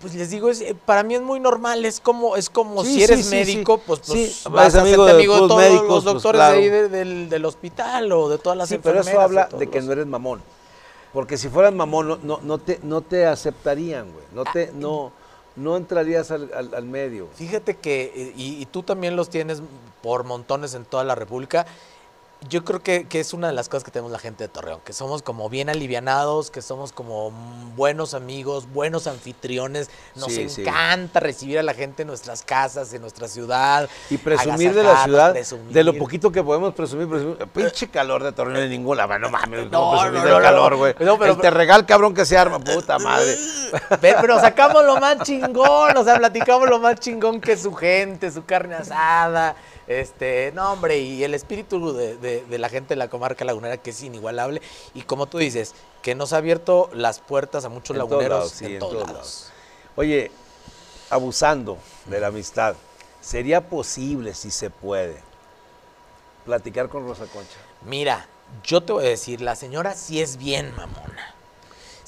Pues 0.00 0.14
les 0.16 0.30
digo, 0.30 0.48
es, 0.50 0.60
eh, 0.60 0.74
para 0.74 1.04
mí 1.04 1.14
es 1.14 1.20
muy 1.22 1.38
normal, 1.38 1.84
es 1.84 2.00
como, 2.00 2.34
es 2.34 2.50
como 2.50 2.82
Sí, 2.84 2.94
si 2.94 3.02
eres 3.04 3.26
sí, 3.26 3.30
médico, 3.36 3.76
sí. 3.76 3.82
pues, 3.86 4.00
pues 4.00 4.44
vas 4.50 4.74
a 4.74 4.80
amigo 4.80 5.06
amigo 5.06 5.34
de 5.34 5.40
todos 5.40 5.56
médicos, 5.60 5.86
los 5.88 6.02
pues, 6.04 6.14
doctores 6.14 6.40
de 6.40 6.46
ahí 6.48 6.68
de- 6.68 6.88
del, 6.88 7.28
del 7.28 7.44
hospital 7.44 8.10
o 8.10 8.28
de 8.28 8.38
todas 8.38 8.58
las 8.58 8.68
Sí, 8.70 8.78
pero 8.82 9.00
eso 9.02 9.20
habla 9.20 9.46
de 9.56 9.68
que 9.70 9.78
los- 9.78 9.86
no 9.86 9.92
eres 9.92 10.06
mamón. 10.06 10.42
Porque 11.12 11.36
si 11.38 11.48
fueras 11.48 11.72
mamón, 11.72 12.08
no, 12.08 12.18
no, 12.22 12.40
no 12.42 12.58
te, 12.58 12.78
no 12.82 13.00
te 13.00 13.26
aceptarían, 13.26 14.12
güey. 14.12 14.24
No, 14.34 14.44
te, 14.44 14.70
no, 14.74 15.12
no 15.56 15.76
entrarías 15.76 16.30
al, 16.30 16.50
al- 16.54 16.74
al 16.74 16.84
medio. 16.84 17.28
Fíjate 17.34 17.76
que, 17.76 18.12
eh, 18.14 18.32
y, 18.36 18.60
y 18.62 18.66
tú 18.66 18.82
también 18.82 19.16
los 19.16 19.30
tienes 19.30 19.62
por 20.02 20.24
montones 20.24 20.74
en 20.74 20.84
toda 20.84 21.04
la 21.04 21.14
República. 21.14 21.66
Yo 22.48 22.64
creo 22.64 22.80
que, 22.80 23.08
que 23.08 23.18
es 23.18 23.32
una 23.34 23.48
de 23.48 23.52
las 23.52 23.68
cosas 23.68 23.82
que 23.82 23.90
tenemos 23.90 24.12
la 24.12 24.20
gente 24.20 24.44
de 24.44 24.48
Torreón, 24.48 24.80
que 24.84 24.92
somos 24.92 25.22
como 25.22 25.48
bien 25.48 25.68
alivianados, 25.68 26.52
que 26.52 26.62
somos 26.62 26.92
como 26.92 27.32
buenos 27.74 28.14
amigos, 28.14 28.68
buenos 28.72 29.08
anfitriones. 29.08 29.90
Nos 30.14 30.32
Sí, 30.32 30.48
sí. 30.48 30.62
encanta 30.62 31.18
recibir 31.18 31.58
a 31.58 31.64
la 31.64 31.74
gente 31.74 32.02
en 32.02 32.08
nuestras 32.08 32.42
casas, 32.42 32.92
en 32.94 33.00
nuestra 33.02 33.26
ciudad. 33.26 33.88
Y 34.08 34.18
presumir 34.18 34.72
de 34.72 34.84
la 34.84 35.02
ciudad, 35.02 35.32
presumir. 35.32 35.72
de 35.74 35.82
lo 35.82 35.94
poquito 35.98 36.30
que 36.30 36.40
podemos 36.44 36.74
presumir, 36.74 37.08
presumir. 37.08 37.38
Pinche 37.48 37.88
calor 37.88 38.22
de 38.22 38.30
Torreón 38.30 38.58
en 38.62 38.70
ningún 38.70 38.96
lado. 38.96 39.18
No 39.18 39.30
mames, 39.30 39.68
No, 39.72 39.92
no, 39.94 40.00
presumir 40.00 40.22
no, 40.30 40.36
no, 40.36 40.40
calor, 40.42 40.76
güey. 40.76 40.94
No, 41.00 41.18
pero- 41.18 41.32
El 41.32 41.40
te 41.40 41.50
regal 41.50 41.86
cabrón 41.86 42.14
que 42.14 42.24
se 42.24 42.38
arma, 42.38 42.60
puta 42.60 43.00
madre. 43.00 43.36
Pero 44.00 44.38
sacamos 44.40 44.84
lo 44.84 44.98
más 45.00 45.18
chingón, 45.24 45.96
o 45.96 46.04
sea, 46.04 46.16
platicamos 46.18 46.68
lo 46.70 46.78
más 46.78 47.00
chingón 47.00 47.40
que 47.40 47.56
su 47.56 47.74
gente, 47.74 48.30
su 48.30 48.44
carne 48.44 48.76
asada. 48.76 49.56
Este, 49.88 50.52
no, 50.54 50.72
hombre, 50.72 50.98
y 50.98 51.24
el 51.24 51.32
espíritu 51.34 51.92
de, 51.94 52.16
de- 52.18 52.44
de 52.44 52.58
la 52.58 52.68
gente 52.68 52.90
de 52.90 52.96
la 52.96 53.08
comarca 53.08 53.44
lagunera 53.44 53.78
que 53.78 53.90
es 53.90 54.02
inigualable. 54.02 54.60
Y 54.94 55.02
como 55.02 55.26
tú 55.26 55.38
dices, 55.38 55.74
que 56.02 56.14
nos 56.14 56.32
ha 56.32 56.36
abierto 56.36 56.90
las 56.92 57.18
puertas 57.20 57.64
a 57.64 57.68
muchos 57.70 57.96
En 57.96 58.00
todos 58.02 58.10
laguneros 58.10 58.38
lados, 58.38 58.52
sí, 58.52 58.66
en, 58.66 58.72
en 58.72 58.78
todos 58.78 58.92
todos 58.92 59.06
lados. 59.06 59.16
lados. 59.16 59.52
Oye, 59.96 60.30
abusando 61.10 61.78
de 62.04 62.20
la 62.20 62.26
amistad, 62.28 62.76
¿sería 63.20 63.66
posible, 63.68 64.34
si 64.34 64.50
se 64.50 64.68
puede, 64.70 65.16
platicar 66.44 66.88
con 66.88 67.06
Rosa 67.08 67.24
Concha? 67.26 67.56
Mira, 67.82 68.28
yo 68.64 68.82
te 68.82 68.92
voy 68.92 69.06
a 69.06 69.08
decir, 69.08 69.40
la 69.40 69.56
señora 69.56 69.94
sí 69.94 70.20
es 70.20 70.36
bien 70.36 70.74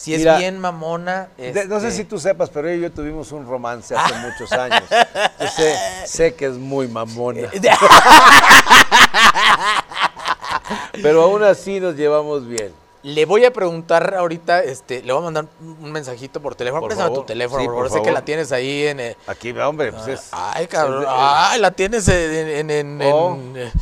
Sí 0.01 0.15
es 0.15 0.39
bien 0.39 0.59
mamona. 0.59 1.29
De- 1.37 1.67
no 1.67 1.79
sé 1.79 1.89
este, 1.89 1.99
si 2.03 2.05
tú 2.09 2.19
sepas, 2.19 2.49
pero 2.49 2.69
ella 2.69 2.79
y 2.79 2.81
yo 2.83 2.91
tuvimos 2.91 3.33
un 3.33 3.47
romance 3.47 3.95
hace 3.95 4.15
muchos 4.27 4.51
años. 4.53 4.83
Yo 5.39 5.47
sé, 5.49 5.75
sé 6.07 6.35
que 6.35 6.47
es 6.47 6.55
muy 6.55 6.89
mamona. 6.89 7.49
Pero 11.03 11.23
aún 11.23 11.43
así 11.43 11.81
nos 11.81 11.97
llevamos 11.97 12.47
bien. 12.47 12.73
Le 13.03 13.25
voy 13.25 13.45
a 13.47 13.53
preguntar 13.53 14.15
ahorita, 14.15 14.61
este, 14.63 15.03
le 15.03 15.13
voy 15.13 15.23
a 15.23 15.25
mandar 15.25 15.47
un 15.61 15.91
mensajito 15.91 16.41
por 16.41 16.55
teléfono. 16.55 16.83
Por 16.83 16.95
favor. 16.95 17.21
tu 17.21 17.25
teléfono, 17.25 17.61
Sí, 17.63 17.67
por 17.67 17.75
por 17.77 17.89
favor. 17.89 17.99
Sé 18.03 18.07
que 18.09 18.13
la 18.13 18.23
tienes 18.25 18.53
ahí 18.53 18.87
en. 18.87 19.01
eh, 19.01 19.17
Aquí, 19.27 19.51
hombre, 19.53 19.91
pues 19.93 20.07
es. 20.09 20.29
Ay, 20.33 20.67
cabrón. 20.67 21.03
es 21.05 21.09
Ay, 21.11 21.61
la 21.61 21.71
tienes 21.71 22.07
en. 22.09 22.71
en, 22.71 22.71
en- 23.01 23.13
Oh. 23.13 23.35
en, 23.37 23.57
eh, 23.57 23.73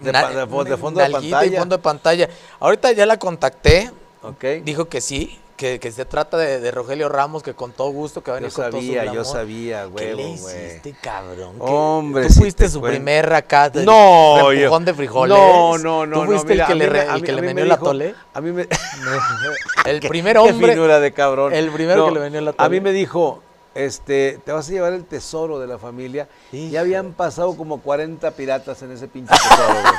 De 0.00 0.12
na- 0.12 0.46
fondo 0.78 1.00
de 1.00 1.08
nalguita 1.10 1.26
y 1.26 1.30
pantalla. 1.50 1.58
fondo 1.60 1.76
de 1.76 1.82
pantalla. 1.82 2.28
Ahorita 2.60 2.92
ya 2.92 3.04
la 3.04 3.18
contacté. 3.18 3.90
Ok. 4.22 4.44
Dijo 4.64 4.86
que 4.86 5.02
sí, 5.02 5.38
que, 5.64 5.80
que 5.80 5.92
se 5.92 6.04
trata 6.04 6.36
de, 6.36 6.60
de 6.60 6.70
Rogelio 6.70 7.08
Ramos, 7.08 7.42
que 7.42 7.54
con 7.54 7.72
todo 7.72 7.88
gusto, 7.88 8.22
que 8.22 8.30
va 8.30 8.36
a 8.36 8.40
Yo 8.40 8.44
venir 8.48 8.54
con 8.54 8.70
todo 8.70 8.80
su 8.82 8.86
sabía, 8.86 9.12
yo 9.14 9.24
sabía, 9.24 9.82
¿Qué 9.96 10.14
huevo, 10.14 10.16
le 10.18 10.36
güey. 10.36 10.66
hiciste, 10.66 10.94
cabrón? 11.00 11.54
¿Qué- 11.54 11.62
Hombre, 11.62 12.26
Tú 12.26 12.32
sí 12.34 12.40
fuiste 12.40 12.64
te 12.64 12.70
su 12.70 12.80
cuento. 12.80 12.96
primer 12.96 13.32
acá 13.32 13.70
de 13.70 13.82
No, 13.86 14.50
empujón 14.52 14.82
yo- 14.82 14.86
de 14.86 14.94
frijoles. 14.94 15.38
No, 15.38 15.78
no, 15.78 16.04
no. 16.04 16.20
¿Tú 16.20 16.26
fuiste 16.26 16.48
no, 16.48 16.52
mira, 16.54 16.64
el 16.66 16.68
que 16.68 16.74
le, 16.74 16.90
me- 16.90 17.14
el 17.16 17.22
que 17.22 17.32
le 17.32 17.40
vendió 17.40 17.64
la 17.64 17.78
tole? 17.78 18.14
A 18.34 18.40
mí 18.42 18.52
me. 18.52 18.68
El 19.86 20.00
primer 20.08 20.34
Qué 20.34 20.38
hombre. 20.38 20.72
finura 20.72 21.00
de 21.00 21.12
cabrón. 21.14 21.54
el 21.54 21.70
primero 21.70 22.04
que 22.06 22.12
le 22.12 22.20
vendió 22.20 22.40
la 22.42 22.50
A 22.58 22.68
mí 22.68 22.78
tole. 22.78 22.80
me 22.82 22.92
dijo, 22.92 23.42
este, 23.74 24.38
te 24.44 24.52
vas 24.52 24.68
a 24.68 24.70
llevar 24.72 24.92
el 24.92 25.06
tesoro 25.06 25.58
de 25.60 25.66
la 25.66 25.78
familia. 25.78 26.28
Hijo. 26.52 26.72
Ya 26.72 26.80
habían 26.80 27.12
pasado 27.14 27.56
como 27.56 27.80
40 27.80 28.30
piratas 28.32 28.82
en 28.82 28.92
ese 28.92 29.08
pinche 29.08 29.32
tesoro, 29.48 29.72
güey. 29.80 29.94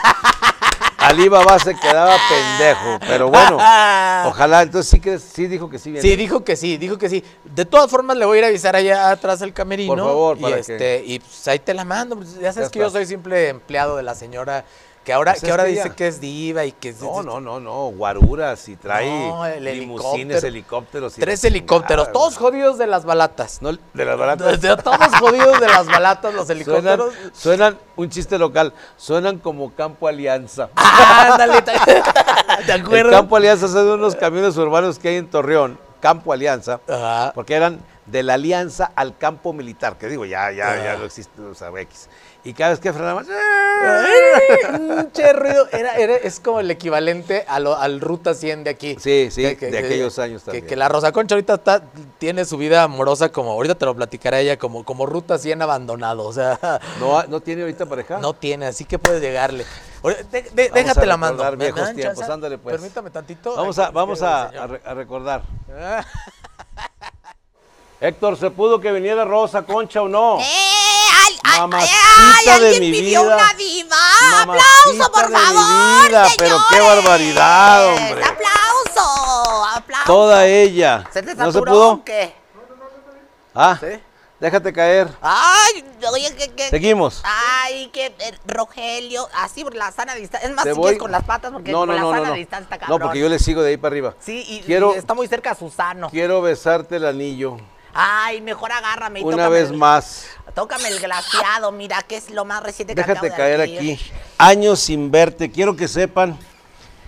Alibaba 1.07 1.59
se 1.59 1.75
quedaba 1.75 2.15
pendejo, 2.29 2.99
pero 3.07 3.29
bueno, 3.29 3.55
ojalá, 4.27 4.61
entonces 4.63 4.89
sí 4.89 4.99
que 4.99 5.19
sí 5.19 5.47
dijo 5.47 5.69
que 5.69 5.79
sí 5.79 5.91
viene. 5.91 6.07
Sí, 6.07 6.15
dijo 6.15 6.43
que 6.43 6.55
sí, 6.55 6.77
dijo 6.77 6.97
que 6.97 7.09
sí. 7.09 7.23
De 7.43 7.65
todas 7.65 7.89
formas, 7.89 8.17
le 8.17 8.25
voy 8.25 8.37
a 8.37 8.39
ir 8.39 8.45
a 8.45 8.47
avisar 8.47 8.75
allá 8.75 9.11
atrás 9.11 9.39
del 9.39 9.53
camerino. 9.53 9.95
Por 9.95 10.03
favor, 10.03 10.37
y 10.37 10.41
para 10.41 10.55
que- 10.55 10.61
este, 10.61 11.03
Y 11.05 11.19
pues 11.19 11.47
ahí 11.47 11.59
te 11.59 11.73
la 11.73 11.85
mando. 11.85 12.19
Ya 12.41 12.53
sabes 12.53 12.69
Ya 12.69 12.71
que 12.71 12.79
yo 12.79 12.89
soy 12.89 13.05
simple 13.05 13.49
empleado 13.49 13.97
de 13.97 14.03
la 14.03 14.15
señora 14.15 14.65
que 15.05 15.13
ahora, 15.13 15.33
Pues 15.33 15.43
que 15.43 15.51
ahora 15.51 15.63
que 15.65 15.69
dice 15.69 15.91
que 15.91 16.07
es 16.07 16.19
diva 16.19 16.65
y 16.65 16.71
que 16.71 16.89
es- 16.89 16.99
No, 17.01 17.21
no, 17.23 17.39
no, 17.39 17.59
no, 17.59 17.85
guaruras 17.89 18.67
y 18.67 18.75
trae 18.75 19.07
No, 19.29 19.47
limusines, 19.59 20.43
helicóptero. 20.43 20.47
helicópteros. 20.47 21.17
y 21.17 21.21
Tres 21.21 21.43
helicópteros, 21.43 22.11
todos 22.11 22.35
jodidos 22.37 22.77
de 22.79 22.87
las 22.87 23.05
balatas. 23.05 23.61
No, 23.61 23.71
de 23.71 24.05
las 24.05 24.17
baratas. 24.17 24.59
De- 24.59 24.67
de- 24.69 24.77
todos 24.81 24.97
jodidos 25.19 25.59
de 25.59 25.67
las 25.67 25.85
balatas, 25.85 26.33
los 26.33 26.49
helicópteros. 26.49 27.13
suenan, 27.33 27.77
un 27.95 28.09
chiste 28.09 28.37
local, 28.39 28.73
suenan 28.97 29.37
como 29.37 29.71
Campo 29.75 30.07
Alianza. 30.07 30.69
Ándale, 30.75 31.61
¿te 31.61 31.71
¿te 32.65 32.73
El 32.73 32.81
acuerdas? 32.81 33.13
Campo 33.13 33.35
Alianza 33.37 33.67
son 33.67 33.87
unos 33.87 34.15
camiones 34.15 34.57
urbanos 34.57 34.97
que 34.97 35.09
hay 35.09 35.15
en 35.17 35.29
Torreón, 35.29 35.77
Campo 35.99 36.33
Alianza, 36.33 36.79
Ajá. 36.89 37.31
porque 37.35 37.53
eran 37.53 37.79
de 38.07 38.23
la 38.23 38.35
Alianza 38.35 38.91
al 38.95 39.17
campo 39.17 39.53
militar, 39.53 39.97
que 39.97 40.07
digo, 40.07 40.25
ya, 40.25 40.51
ya, 40.51 40.75
ya 40.83 40.93
Ah. 40.93 40.97
no 40.97 41.05
existe, 41.05 41.41
o 41.41 41.53
sea, 41.55 41.69
X. 41.79 42.09
Y 42.45 42.53
cada 42.53 42.69
vez 42.71 42.79
que 42.79 42.93
frenaban, 42.93 43.25
Un 44.79 45.11
che 45.11 45.33
ruido, 45.33 45.67
era, 45.71 45.95
era- 45.95 46.15
es 46.15 46.39
como 46.39 46.59
el 46.59 46.69
equivalente 46.69 47.43
a 47.47 47.59
lo- 47.59 47.75
al 47.75 47.99
Ruta 47.99 48.35
100 48.35 48.63
de 48.63 48.69
aquí. 48.69 48.95
Sí, 48.99 49.29
sí, 49.31 49.41
de 49.41 49.49
aquellos 49.79 50.19
años 50.19 50.41
que- 50.43 50.45
también. 50.45 50.67
Que, 50.67 50.75
la 50.75 50.87
Rosa 50.87 51.11
Concha 51.11 51.33
ahorita 51.33 51.55
está, 51.55 51.81
tiene 52.19 52.45
su 52.45 52.57
vida 52.57 52.83
amorosa 52.83 53.29
como, 53.31 53.51
ahorita 53.51 53.73
te 53.75 53.85
lo 53.85 53.95
platicará 53.95 54.39
ella, 54.39 54.57
como, 54.57 54.85
como 54.85 55.07
Ruta 55.07 55.39
100 55.39 55.59
abandonado. 55.63 56.23
O 56.23 56.31
sea, 56.33 56.59
no, 56.99 57.23
no 57.23 57.39
tiene 57.41 57.63
ahorita 57.63 57.87
pareja. 57.87 58.19
no 58.19 58.33
tiene, 58.33 58.67
así 58.67 58.85
que 58.85 58.99
puedes 58.99 59.21
llegarle. 59.21 59.65
Ahora, 60.03 60.17
de- 60.31 60.43
de- 60.43 60.69
Vamos 60.69 60.73
déjate 60.73 61.01
a 61.01 61.05
la 61.07 61.17
mando. 61.17 61.43
¿Me 61.51 61.55
viejos 61.57 61.81
dan 61.81 61.95
tiempos, 61.95 62.29
ándale, 62.29 62.57
pues. 62.59 62.75
Permítame 62.75 63.09
tantito. 63.09 63.55
Vamos 63.55 63.79
a, 63.79 63.89
vamos 63.89 64.21
a, 64.21 64.51
recordar. 64.93 65.41
Héctor, 68.01 68.37
¿se 68.37 68.51
pudo 68.51 68.79
que 68.79 68.91
viniera 68.91 69.23
Rosa 69.25 69.63
Concha 69.63 70.01
o 70.03 70.07
no? 70.07 70.37
¡Eh! 70.39 70.43
Al, 71.15 71.33
ay, 71.43 71.59
Mamacita 71.61 71.93
ay, 72.17 72.33
ay, 72.37 72.45
de 72.45 72.51
alguien 72.51 72.81
mi 72.81 72.91
pidió 72.99 73.23
vida. 73.23 73.35
una 73.37 73.53
diva. 73.53 73.95
Mamacita 74.45 74.65
¡Aplauso, 74.83 75.11
por 75.11 75.21
de 75.23 75.29
mi 75.29 75.35
favor! 75.41 76.07
vida, 76.09 76.27
pero 76.37 76.57
qué 76.69 76.79
barbaridad, 76.81 77.87
hombre. 77.87 78.23
¡Aplauso! 78.23 79.65
¡Aplauso! 79.75 80.05
Toda 80.05 80.45
ella. 80.45 81.05
¿Se 81.11 81.21
te 81.23 81.35
¿No 81.35 81.45
se 81.45 81.51
saturó 81.53 81.71
pudo? 81.71 81.91
o 81.93 82.03
qué? 82.03 82.35
Ah, 83.53 83.77
¿Sí? 83.79 83.99
déjate 84.39 84.73
caer. 84.73 85.07
Ay, 85.21 85.85
oye, 86.11 86.35
que, 86.35 86.51
que, 86.51 86.69
Seguimos. 86.69 87.21
Ay, 87.23 87.87
que 87.87 88.07
eh, 88.19 88.37
Rogelio, 88.45 89.27
así 89.33 89.63
por 89.63 89.73
la 89.75 89.91
sana 89.93 90.13
distancia. 90.15 90.49
Es 90.49 90.53
más, 90.55 90.65
Te 90.65 90.71
si 90.71 90.75
voy- 90.75 90.83
quieres 90.87 90.99
con 90.99 91.11
las 91.11 91.23
patas, 91.23 91.51
porque 91.53 91.71
no, 91.71 91.79
con 91.79 91.87
no, 91.89 91.93
la 91.95 92.01
no, 92.01 92.09
sana 92.11 92.23
no, 92.23 92.29
no. 92.31 92.33
distancia 92.35 92.67
está 92.75 92.87
No, 92.87 92.99
porque 92.99 93.19
yo 93.19 93.29
le 93.29 93.39
sigo 93.39 93.61
de 93.61 93.69
ahí 93.69 93.77
para 93.77 93.93
arriba. 93.93 94.13
Sí, 94.19 94.43
y, 94.47 94.59
Quiero- 94.61 94.93
y 94.93 94.97
está 94.97 95.13
muy 95.13 95.27
cerca 95.27 95.51
a 95.51 95.55
Susano. 95.55 96.09
Quiero 96.09 96.41
besarte 96.41 96.97
el 96.97 97.05
anillo 97.05 97.57
Ay, 97.97 98.41
mejor 98.41 98.73
agárrame 98.73 99.21
y 99.21 99.23
una 99.23 99.47
vez 99.47 99.69
el- 99.69 99.77
más. 99.77 100.27
Tócame 100.53 100.89
el 100.89 100.99
glaciado, 100.99 101.71
mira, 101.71 102.01
que 102.01 102.17
es 102.17 102.29
lo 102.29 102.43
más 102.45 102.61
reciente 102.61 102.93
que 102.93 103.01
Déjate 103.01 103.27
acabo 103.27 103.31
de 103.31 103.37
caer 103.37 103.61
aquí. 103.61 103.99
Años 104.37 104.79
sin 104.81 105.09
verte. 105.11 105.49
Quiero 105.49 105.75
que 105.77 105.87
sepan 105.87 106.37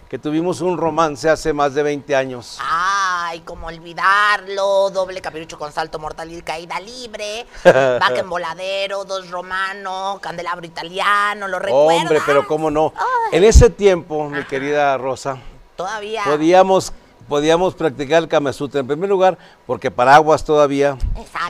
que 0.10 0.18
tuvimos 0.18 0.62
un 0.62 0.78
romance 0.78 1.30
hace 1.30 1.52
más 1.52 1.74
de 1.74 1.84
20 1.84 2.16
años. 2.16 2.58
Ay, 2.62 3.42
cómo 3.42 3.68
olvidarlo. 3.68 4.90
Doble 4.90 5.20
capirucho 5.22 5.60
con 5.60 5.72
salto 5.74 6.00
mortal 6.00 6.32
y 6.32 6.42
caída 6.42 6.80
libre. 6.80 7.46
Vaca 7.66 8.20
en 8.20 8.30
voladero, 8.30 9.04
dos 9.04 9.30
romano, 9.30 10.20
candelabro 10.22 10.66
italiano, 10.66 11.48
¿lo 11.50 11.60
recuerdas? 11.60 12.02
Hombre, 12.04 12.22
pero 12.26 12.48
cómo 12.48 12.72
no. 12.72 12.94
Ay. 12.96 13.38
En 13.38 13.44
ese 13.44 13.70
tiempo, 13.70 14.30
mi 14.30 14.44
querida 14.46 14.98
Rosa, 14.98 15.38
Todavía. 15.76 16.24
podíamos, 16.24 16.94
podíamos 17.28 17.76
practicar 17.76 18.24
el 18.24 18.28
Kama 18.28 18.54
Sutra. 18.54 18.80
En 18.80 18.88
primer 18.88 19.10
lugar, 19.10 19.38
porque 19.66 19.92
paraguas 19.92 20.44
todavía. 20.44 20.98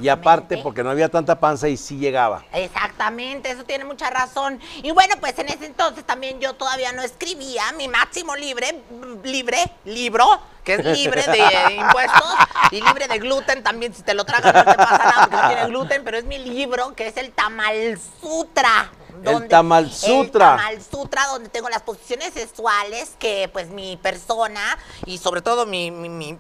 Y 0.01 0.09
aparte, 0.09 0.57
porque 0.57 0.83
no 0.83 0.89
había 0.89 1.09
tanta 1.09 1.39
panza 1.39 1.67
y 1.69 1.77
sí 1.77 1.97
llegaba. 1.97 2.43
Exactamente, 2.53 3.51
eso 3.51 3.63
tiene 3.63 3.85
mucha 3.85 4.09
razón. 4.09 4.59
Y 4.83 4.91
bueno, 4.91 5.15
pues 5.19 5.37
en 5.39 5.49
ese 5.49 5.65
entonces 5.65 6.03
también 6.03 6.39
yo 6.39 6.53
todavía 6.53 6.91
no 6.91 7.01
escribía 7.01 7.71
mi 7.77 7.87
máximo 7.87 8.35
libre, 8.35 8.81
libre, 9.23 9.57
libro, 9.85 10.25
que 10.63 10.75
es 10.75 10.85
libre 10.85 11.23
de 11.23 11.75
impuestos 11.75 12.35
y 12.71 12.81
libre 12.81 13.07
de 13.07 13.19
gluten 13.19 13.63
también. 13.63 13.93
Si 13.93 14.03
te 14.03 14.13
lo 14.13 14.25
tragas 14.25 14.53
no 14.53 14.65
te 14.65 14.77
pasa 14.77 14.97
nada 14.97 15.21
porque 15.21 15.37
no 15.37 15.47
tiene 15.47 15.65
gluten, 15.67 16.03
pero 16.03 16.17
es 16.17 16.25
mi 16.25 16.39
libro 16.39 16.93
que 16.95 17.07
es 17.07 17.17
el 17.17 17.31
Tamal 17.31 17.99
Sutra. 18.21 18.91
El 19.23 19.47
Tamal 19.47 19.91
Sutra. 19.91 20.23
El 20.53 20.57
Tamal 20.57 20.81
Sutra, 20.83 21.25
donde 21.27 21.49
tengo 21.49 21.69
las 21.69 21.81
posiciones 21.81 22.33
sexuales 22.33 23.15
que, 23.19 23.49
pues, 23.51 23.69
mi 23.69 23.97
persona 23.97 24.77
y 25.05 25.17
sobre 25.17 25.41
todo 25.41 25.65
mi, 25.65 25.91
mi- 25.91 26.09
mi- 26.09 26.37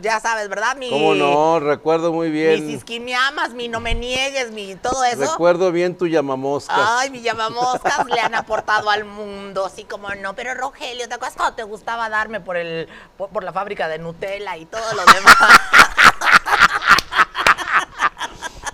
ya 0.00 0.20
sabes, 0.20 0.48
¿verdad? 0.48 0.76
Mi, 0.76 0.90
¿Cómo 0.90 1.14
no? 1.14 1.60
Recuerdo 1.60 2.12
muy 2.12 2.30
bien. 2.30 2.68
isquimiamas, 2.70 3.50
mi 3.54 3.68
no 3.68 3.80
me 3.80 3.94
niegues, 3.94 4.50
mi 4.52 4.74
todo 4.76 5.04
eso. 5.04 5.20
Recuerdo 5.32 5.72
bien 5.72 5.96
tu 5.96 6.06
llamamoscas. 6.06 6.76
Ay, 6.78 7.10
mi 7.10 7.20
llamamoscas 7.22 8.04
le 8.06 8.20
han 8.20 8.34
aportado 8.34 8.90
al 8.90 9.04
mundo, 9.04 9.66
así 9.66 9.84
como 9.84 10.08
no. 10.14 10.34
Pero 10.34 10.54
Rogelio, 10.54 11.08
¿te 11.08 11.14
acuerdas 11.14 11.36
cuando 11.36 11.54
te 11.56 11.62
gustaba 11.64 12.08
darme 12.08 12.40
por 12.40 12.56
el 12.56 12.88
por, 13.16 13.28
por 13.30 13.44
la 13.44 13.52
fábrica 13.52 13.88
de 13.88 13.98
Nutella 13.98 14.56
y 14.56 14.66
todo 14.66 14.82
lo 14.94 15.04
demás? 15.04 15.36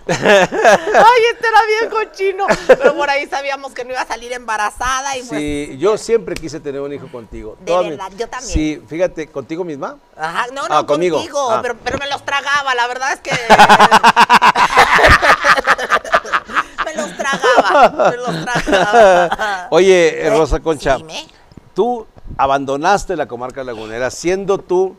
Ay, 0.09 1.23
este 1.33 1.47
era 1.49 1.59
bien 1.67 1.91
cochino. 1.91 2.47
Pero 2.67 2.97
por 2.97 3.11
ahí 3.11 3.27
sabíamos 3.27 3.73
que 3.73 3.85
no 3.85 3.91
iba 3.93 4.01
a 4.01 4.07
salir 4.07 4.33
embarazada 4.33 5.17
y 5.17 5.23
pues. 5.23 5.41
Sí, 5.41 5.77
yo 5.79 5.99
siempre 5.99 6.35
quise 6.35 6.61
tener 6.61 6.81
un 6.81 6.93
hijo 6.93 7.09
contigo. 7.09 7.57
De 7.61 7.67
Toda 7.67 7.83
mi- 7.83 7.91
verdad, 7.91 8.11
yo 8.17 8.29
también. 8.29 8.53
Sí, 8.53 8.83
fíjate, 8.89 9.29
¿contigo 9.29 9.65
misma? 9.65 9.99
Ajá, 10.17 10.47
no, 10.53 10.67
no, 10.67 10.77
Ah, 10.79 10.87
conmigo. 10.87 11.17
contigo, 11.19 11.51
Ah. 11.51 11.61
pero, 11.63 11.77
pero 11.85 11.99
me 11.99 12.09
los 12.09 12.25
tragaba, 12.25 12.75
la 12.75 12.87
verdad 12.87 13.13
es 13.13 13.21
que. 13.21 13.31
me 16.85 16.95
los 16.95 17.17
tragaba, 17.17 18.11
me 18.11 18.17
los 18.17 18.45
tragaba. 18.45 19.67
Oye, 19.71 20.27
¿Eh? 20.27 20.31
Rosa 20.31 20.61
Concha, 20.61 20.97
dime. 20.97 21.27
tú 21.75 22.07
abandonaste 22.37 23.17
la 23.17 23.27
comarca 23.27 23.65
lagunera 23.65 24.11
siendo 24.11 24.59
tú 24.59 24.97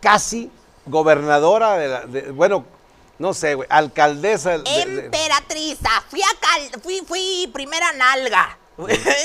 casi 0.00 0.50
gobernadora 0.86 1.76
de 1.78 1.88
la, 1.88 2.00
de- 2.02 2.30
bueno, 2.30 2.64
no 3.18 3.34
sé, 3.34 3.54
güey, 3.54 3.68
alcaldesa 3.70 4.58
de- 4.58 4.62
de- 4.64 4.82
Emperatriza, 5.06 5.90
fui 6.08 6.20
a 6.22 6.26
cal- 6.40 6.80
fui, 6.82 7.02
fui 7.06 7.48
primera 7.52 7.92
nalga. 7.92 8.58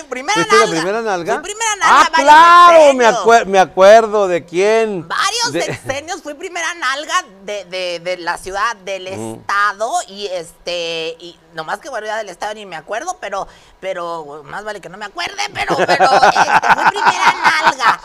primera 0.10 0.36
¿Fuiste 0.44 0.56
la 0.56 0.60
nalga. 0.66 0.76
primera 0.82 1.02
nalga? 1.02 1.34
Fui 1.36 1.44
primera 1.44 1.76
nalga. 1.78 2.02
Ah, 2.02 2.10
claro, 2.14 2.94
me, 2.94 3.04
sexenios. 3.06 3.16
acue- 3.26 3.46
me 3.46 3.60
acuerdo 3.60 4.28
de 4.28 4.46
quién. 4.46 5.08
Varios 5.08 5.52
De- 5.54 5.62
sexenios 5.64 6.22
fui 6.22 6.36
primera 6.36 6.72
nalga 6.76 7.26
de, 7.46 7.66
de- 7.66 8.00
de 8.00 8.18
la 8.18 8.38
ciudad, 8.38 8.76
del 8.78 9.08
estado, 9.08 9.92
y 10.08 10.28
este, 10.28 11.18
y 11.20 11.36
nomás 11.56 11.80
que 11.80 11.90
bueno, 11.90 12.06
ya 12.06 12.18
del 12.18 12.30
estado 12.30 12.54
ni 12.54 12.68
me 12.68 12.76
acuerdo, 12.76 13.18
pero, 13.20 13.48
pero 13.80 14.44
más 14.46 14.64
vale 14.64 14.82
que 14.82 14.90
no 14.90 14.98
me 15.00 15.06
acuerde, 15.06 15.42
pero, 15.52 15.76
pero 15.78 16.06
este, 16.06 16.30
fui 16.76 16.84
primera 16.92 17.34
nalga. 17.44 18.00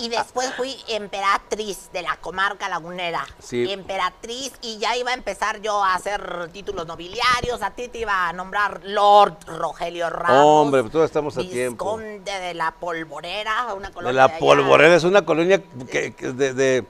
Y 0.00 0.08
después 0.08 0.52
fui 0.56 0.76
emperatriz 0.88 1.90
de 1.92 2.02
la 2.02 2.16
comarca 2.16 2.68
lagunera. 2.68 3.26
Sí. 3.38 3.70
Emperatriz, 3.70 4.52
y 4.62 4.78
ya 4.78 4.96
iba 4.96 5.10
a 5.10 5.14
empezar 5.14 5.60
yo 5.60 5.82
a 5.82 5.94
hacer 5.94 6.50
títulos 6.52 6.86
nobiliarios, 6.86 7.62
a 7.62 7.70
ti 7.72 7.88
te 7.88 7.98
iba 7.98 8.28
a 8.28 8.32
nombrar 8.32 8.80
Lord 8.84 9.36
Rogelio 9.46 10.10
Ramos. 10.10 10.44
Hombre, 10.44 10.82
pues 10.82 10.92
todos 10.92 11.04
estamos 11.06 11.36
a 11.36 11.40
tiempo. 11.42 11.96
Visconde 11.96 12.38
de 12.40 12.54
la 12.54 12.72
Polvorera, 12.72 13.74
una 13.74 13.88
De 13.88 13.94
colonia 13.94 14.12
la 14.12 14.24
allá. 14.24 14.38
Polvorera 14.38 14.94
es 14.96 15.04
una 15.04 15.24
colonia 15.24 15.62
que, 15.90 16.14
que 16.14 16.32
de, 16.32 16.54
de- 16.54 16.84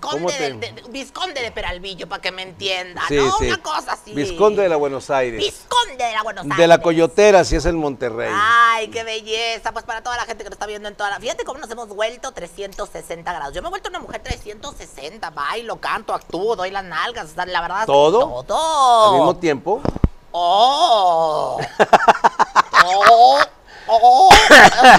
¿cómo 0.00 0.26
Visconde, 0.26 0.32
te- 0.32 0.52
de, 0.54 0.72
de- 0.72 0.82
Visconde 0.90 1.40
de 1.42 1.50
Peralvillo, 1.52 2.08
para 2.08 2.22
que 2.22 2.32
me 2.32 2.42
entienda, 2.42 3.02
Sí, 3.08 3.16
¿no? 3.16 3.32
sí. 3.38 3.46
Una 3.48 3.58
cosa 3.62 3.92
así. 3.92 4.12
Visconde 4.14 4.62
de 4.62 4.68
la 4.68 4.76
Buenos 4.76 5.10
Aires. 5.10 5.38
Visconde 5.40 5.96
de 6.04 6.12
la 6.12 6.22
Buenos 6.22 6.44
Aires. 6.44 6.58
De 6.58 6.66
la 6.66 6.78
Coyotera, 6.78 7.44
si 7.44 7.56
es 7.56 7.64
el 7.66 7.74
Monterrey. 7.76 8.30
Ay, 8.32 8.88
qué 8.88 9.04
belleza. 9.04 9.72
Pues 9.72 9.84
para 9.84 10.02
toda 10.02 10.16
la 10.16 10.24
gente 10.24 10.44
que 10.44 10.50
nos 10.50 10.54
está 10.56 10.66
viendo 10.66 10.88
en 10.88 10.94
toda 10.96 11.10
la... 11.10 11.20
Fíjate 11.20 11.44
cómo 11.44 11.58
nos 11.60 11.70
hemos 11.70 11.88
vuelto 11.88 12.32
360 12.54 13.32
grados. 13.32 13.54
Yo 13.54 13.62
me 13.62 13.68
he 13.68 13.70
vuelto 13.70 13.88
una 13.88 13.98
mujer 13.98 14.22
360. 14.22 15.30
Bailo, 15.30 15.76
canto, 15.80 16.14
actúo, 16.14 16.56
doy 16.56 16.70
las 16.70 16.84
nalgas. 16.84 17.30
o 17.30 17.34
sea, 17.34 17.46
La 17.46 17.60
verdad. 17.60 17.86
¿Todo? 17.86 18.42
Todo. 18.44 19.10
Al 19.10 19.16
mismo 19.16 19.36
tiempo. 19.36 19.80
¡Oh! 20.32 21.60
¡Oh! 22.86 23.38
¡Oh! 23.86 24.30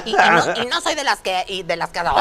Y, 0.06 0.12
y 0.12 0.14
no, 0.14 0.64
y 0.64 0.66
no 0.68 0.82
soy 0.82 0.96
de 0.96 1.04
las 1.04 1.20
que... 1.22 1.44
Y 1.48 1.64
de 1.64 1.76
las 1.76 1.90
que... 1.90 2.02
No, 2.04 2.14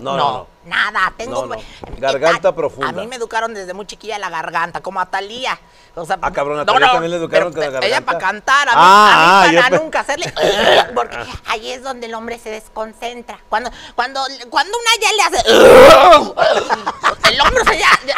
no, 0.00 0.16
no. 0.16 0.55
Nada, 0.66 1.12
tengo... 1.16 1.46
No, 1.46 1.54
no. 1.54 1.62
Garganta 1.98 2.48
a- 2.48 2.54
profunda. 2.54 2.88
A 2.88 2.92
mí 2.92 3.06
me 3.06 3.16
educaron 3.16 3.54
desde 3.54 3.72
muy 3.72 3.86
chiquilla 3.86 4.18
la 4.18 4.28
garganta, 4.30 4.80
como 4.82 5.00
a 5.00 5.06
Talía. 5.06 5.58
O 5.94 6.04
sea, 6.04 6.18
Ah, 6.20 6.32
cabrón, 6.32 6.58
a 6.58 6.66
Thalía 6.66 6.90
también 6.90 7.10
le 7.12 7.16
educaron 7.18 7.52
con 7.52 7.60
la 7.60 7.66
Ella 7.68 7.80
garganta. 7.80 8.06
para 8.06 8.18
cantar, 8.18 8.68
a 8.68 8.72
mí, 8.72 8.78
Ah, 8.80 9.42
a 9.46 9.48
mí 9.50 9.56
ah, 9.56 9.60
para 9.62 9.76
pe- 9.78 9.82
nunca 9.84 10.00
hacerle... 10.00 10.34
Porque 10.94 11.16
ahí 11.46 11.70
es 11.70 11.82
donde 11.82 12.06
el 12.06 12.14
hombre 12.14 12.38
se 12.38 12.50
desconcentra. 12.50 13.38
Cuando, 13.48 13.70
cuando, 13.94 14.20
cuando 14.50 14.76
una 14.76 14.90
ya 15.00 15.12
le 15.12 15.22
hace... 15.36 15.48
El 17.32 17.40
hombre 17.40 17.64
se 17.64 17.78
ya... 17.78 17.88
ya- 18.06 18.14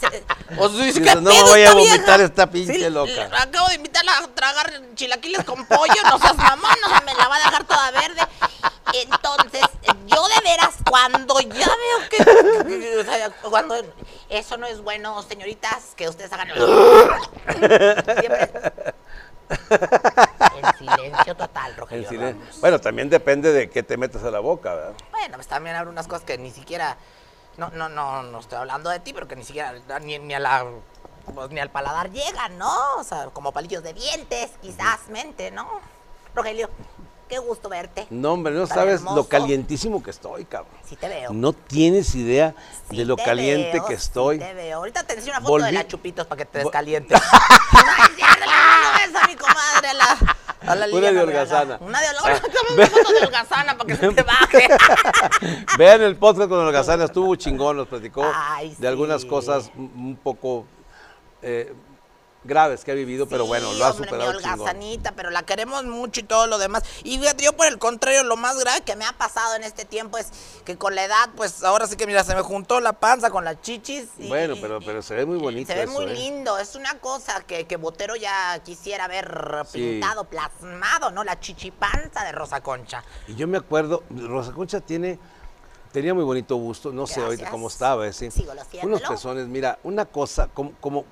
se- 0.00 0.24
o 0.56 0.68
sea, 0.68 0.84
dice, 0.84 1.00
Dice, 1.00 1.02
¿qué 1.02 1.14
no 1.16 1.22
me 1.22 1.42
voy 1.42 1.64
a 1.64 1.74
vieja? 1.74 1.74
vomitar 1.74 2.20
esta 2.20 2.46
pinche 2.48 2.74
Sí, 2.74 2.90
loca. 2.90 3.28
Acabo 3.40 3.68
de 3.68 3.74
invitarla 3.74 4.12
a 4.18 4.28
tragar 4.28 4.70
chilaquiles 4.94 5.44
con 5.44 5.64
pollo, 5.66 5.94
no 6.04 6.18
seas 6.18 6.36
mamón, 6.36 6.70
no 6.80 6.96
se 6.98 7.04
me 7.04 7.14
la 7.14 7.26
va 7.28 7.34
a 7.36 7.38
dejar 7.38 7.64
toda 7.64 7.90
verde. 7.90 8.20
Entonces, 8.92 9.62
yo 10.06 10.28
de 10.28 10.40
veras, 10.44 10.74
cuando 10.88 11.40
ya 11.40 11.63
veo 11.66 12.08
que, 12.10 12.98
o 12.98 13.04
sea, 13.04 13.30
cuando 13.48 13.74
eso 14.28 14.56
no 14.56 14.66
es 14.66 14.80
bueno, 14.82 15.22
señoritas, 15.22 15.94
que 15.96 16.08
ustedes 16.08 16.32
hagan 16.32 16.48
siempre 18.18 18.50
en 19.48 20.78
silencio 20.78 21.36
total, 21.36 21.76
Rogelio. 21.76 22.04
En 22.04 22.08
silencio. 22.08 22.40
Ramos. 22.40 22.60
Bueno, 22.60 22.80
también 22.80 23.10
depende 23.10 23.52
de 23.52 23.68
qué 23.70 23.82
te 23.82 23.96
metas 23.96 24.24
a 24.24 24.30
la 24.30 24.40
boca, 24.40 24.74
¿verdad? 24.74 24.94
Bueno, 25.10 25.34
pues 25.36 25.46
también 25.46 25.76
habrá 25.76 25.90
unas 25.90 26.06
cosas 26.06 26.24
que 26.24 26.38
ni 26.38 26.50
siquiera. 26.50 26.96
No, 27.56 27.70
no, 27.70 27.88
no, 27.88 28.22
no 28.22 28.40
estoy 28.40 28.58
hablando 28.58 28.90
de 28.90 28.98
ti, 29.00 29.12
pero 29.12 29.28
que 29.28 29.36
ni 29.36 29.44
siquiera 29.44 29.74
ni, 30.00 30.18
ni 30.18 30.34
a 30.34 30.40
la 30.40 30.66
pues, 31.32 31.50
ni 31.50 31.60
al 31.60 31.70
paladar 31.70 32.10
llegan, 32.10 32.58
¿no? 32.58 32.96
O 32.96 33.04
sea, 33.04 33.26
como 33.32 33.52
palillos 33.52 33.82
de 33.82 33.94
dientes, 33.94 34.52
quizás 34.60 35.08
mente, 35.08 35.50
¿no? 35.50 35.80
Rogelio, 36.34 36.68
qué 37.34 37.40
gusto 37.40 37.68
verte. 37.68 38.06
No, 38.10 38.32
hombre, 38.34 38.54
no 38.54 38.66
Tan 38.68 38.76
sabes 38.76 38.94
hermoso. 39.00 39.16
lo 39.16 39.24
calientísimo 39.28 40.00
que 40.02 40.10
estoy, 40.10 40.44
cabrón. 40.44 40.72
Sí 40.88 40.94
te 40.94 41.08
veo. 41.08 41.32
No 41.32 41.52
tienes 41.52 42.14
idea 42.14 42.54
Sí 42.90 42.96
de 42.98 43.04
lo 43.04 43.16
te 43.16 43.24
caliente 43.24 43.72
veo, 43.72 43.86
que 43.86 43.96
sí 43.96 44.02
estoy. 44.04 44.38
te 44.38 44.54
veo. 44.54 44.78
Ahorita 44.78 45.02
te 45.02 45.14
enseño 45.14 45.32
una 45.32 45.40
foto 45.40 45.56
de 45.64 45.70
Volví- 45.70 45.74
la 45.74 45.86
chupitos 45.88 46.26
para 46.28 46.38
que 46.38 46.44
te 46.44 46.58
descalientes. 46.60 47.20
no, 47.20 48.04
es 48.04 48.14
cierto, 48.14 48.38
le 48.40 48.46
mando 48.46 48.88
un 48.90 49.12
beso 49.12 49.24
a 49.24 49.26
mi 49.26 49.34
comadre, 49.34 49.88
a 49.88 49.94
la, 49.94 50.04
a 50.60 50.74
la 50.76 50.86
Una 50.86 50.86
Liliana 50.86 51.18
de 51.18 51.24
holgazana. 51.26 51.78
Una 51.80 52.00
de 52.00 52.06
holgazana. 52.10 52.86
foto 52.86 53.12
de 53.12 53.26
holgazana 53.26 53.76
para 53.78 53.86
que 53.88 53.96
se 53.96 54.08
te 54.12 54.22
baje. 54.22 54.68
Vean 55.78 56.02
el 56.02 56.16
podcast 56.16 56.48
con 56.48 56.58
Holgazana, 56.60 57.04
estuvo 57.06 57.34
chingón, 57.34 57.76
nos 57.78 57.88
platicó 57.88 58.24
Ay, 58.32 58.76
de 58.78 58.86
algunas 58.86 59.22
sí. 59.22 59.28
cosas 59.28 59.72
un 59.76 59.90
un 59.96 60.16
poco 60.16 60.66
eh, 61.42 61.72
graves 62.44 62.84
que 62.84 62.92
ha 62.92 62.94
vivido, 62.94 63.26
pero 63.26 63.46
bueno, 63.46 63.72
lo 63.74 63.84
ha 63.84 63.90
hombre, 63.90 64.06
superado 64.08 64.30
mi 64.32 64.36
holgazanita, 64.36 65.12
pero 65.12 65.30
la 65.30 65.42
queremos 65.44 65.84
mucho 65.84 66.20
y 66.20 66.22
todo 66.24 66.46
lo 66.46 66.58
demás. 66.58 66.82
Y 67.02 67.18
fíjate, 67.18 67.44
yo 67.44 67.54
por 67.54 67.66
el 67.66 67.78
contrario, 67.78 68.22
lo 68.24 68.36
más 68.36 68.58
grave 68.58 68.82
que 68.82 68.94
me 68.96 69.04
ha 69.04 69.12
pasado 69.12 69.54
en 69.56 69.64
este 69.64 69.84
tiempo 69.84 70.18
es 70.18 70.28
que 70.64 70.76
con 70.76 70.94
la 70.94 71.04
edad, 71.04 71.30
pues 71.36 71.64
ahora 71.64 71.86
sí 71.86 71.96
que 71.96 72.06
mira, 72.06 72.22
se 72.24 72.34
me 72.34 72.42
juntó 72.42 72.80
la 72.80 72.92
panza 72.92 73.30
con 73.30 73.44
las 73.44 73.60
chichis. 73.62 74.08
y- 74.18 74.28
Bueno, 74.28 74.54
pero- 74.60 74.80
pero 74.80 75.02
se 75.02 75.14
ve 75.14 75.26
muy 75.26 75.38
bonito 75.38 75.72
Se 75.72 75.74
ve 75.78 75.84
eso, 75.84 75.92
muy 75.92 76.04
¿eh? 76.04 76.14
lindo, 76.14 76.58
es 76.58 76.74
una 76.74 76.98
cosa 77.00 77.40
que, 77.46 77.66
que 77.66 77.76
Botero 77.76 78.16
ya 78.16 78.58
quisiera 78.64 79.08
ver 79.08 79.64
Sí. 79.70 79.78
pintado, 79.78 80.24
plasmado, 80.24 81.10
¿no? 81.10 81.24
La 81.24 81.40
chichipanza 81.40 82.24
de 82.24 82.32
Rosa 82.32 82.60
Concha. 82.60 83.02
Y 83.26 83.34
yo 83.34 83.48
me 83.48 83.58
acuerdo, 83.58 84.02
Rosa 84.10 84.52
Concha 84.52 84.80
tiene, 84.80 85.18
tenía 85.92 86.12
muy 86.14 86.24
bonito 86.24 86.56
gusto, 86.56 86.92
no 86.92 87.06
sé 87.06 87.20
ahorita 87.22 87.50
cómo 87.50 87.68
estaba, 87.68 88.06
¿eh? 88.06 88.12
¿sí? 88.12 88.30
Sigo 88.30 88.52
Unos 88.82 89.00
pezones, 89.02 89.46
mira, 89.46 89.78
una 89.84 90.04
cosa, 90.06 90.48
como, 90.52 90.72
como, 90.80 91.04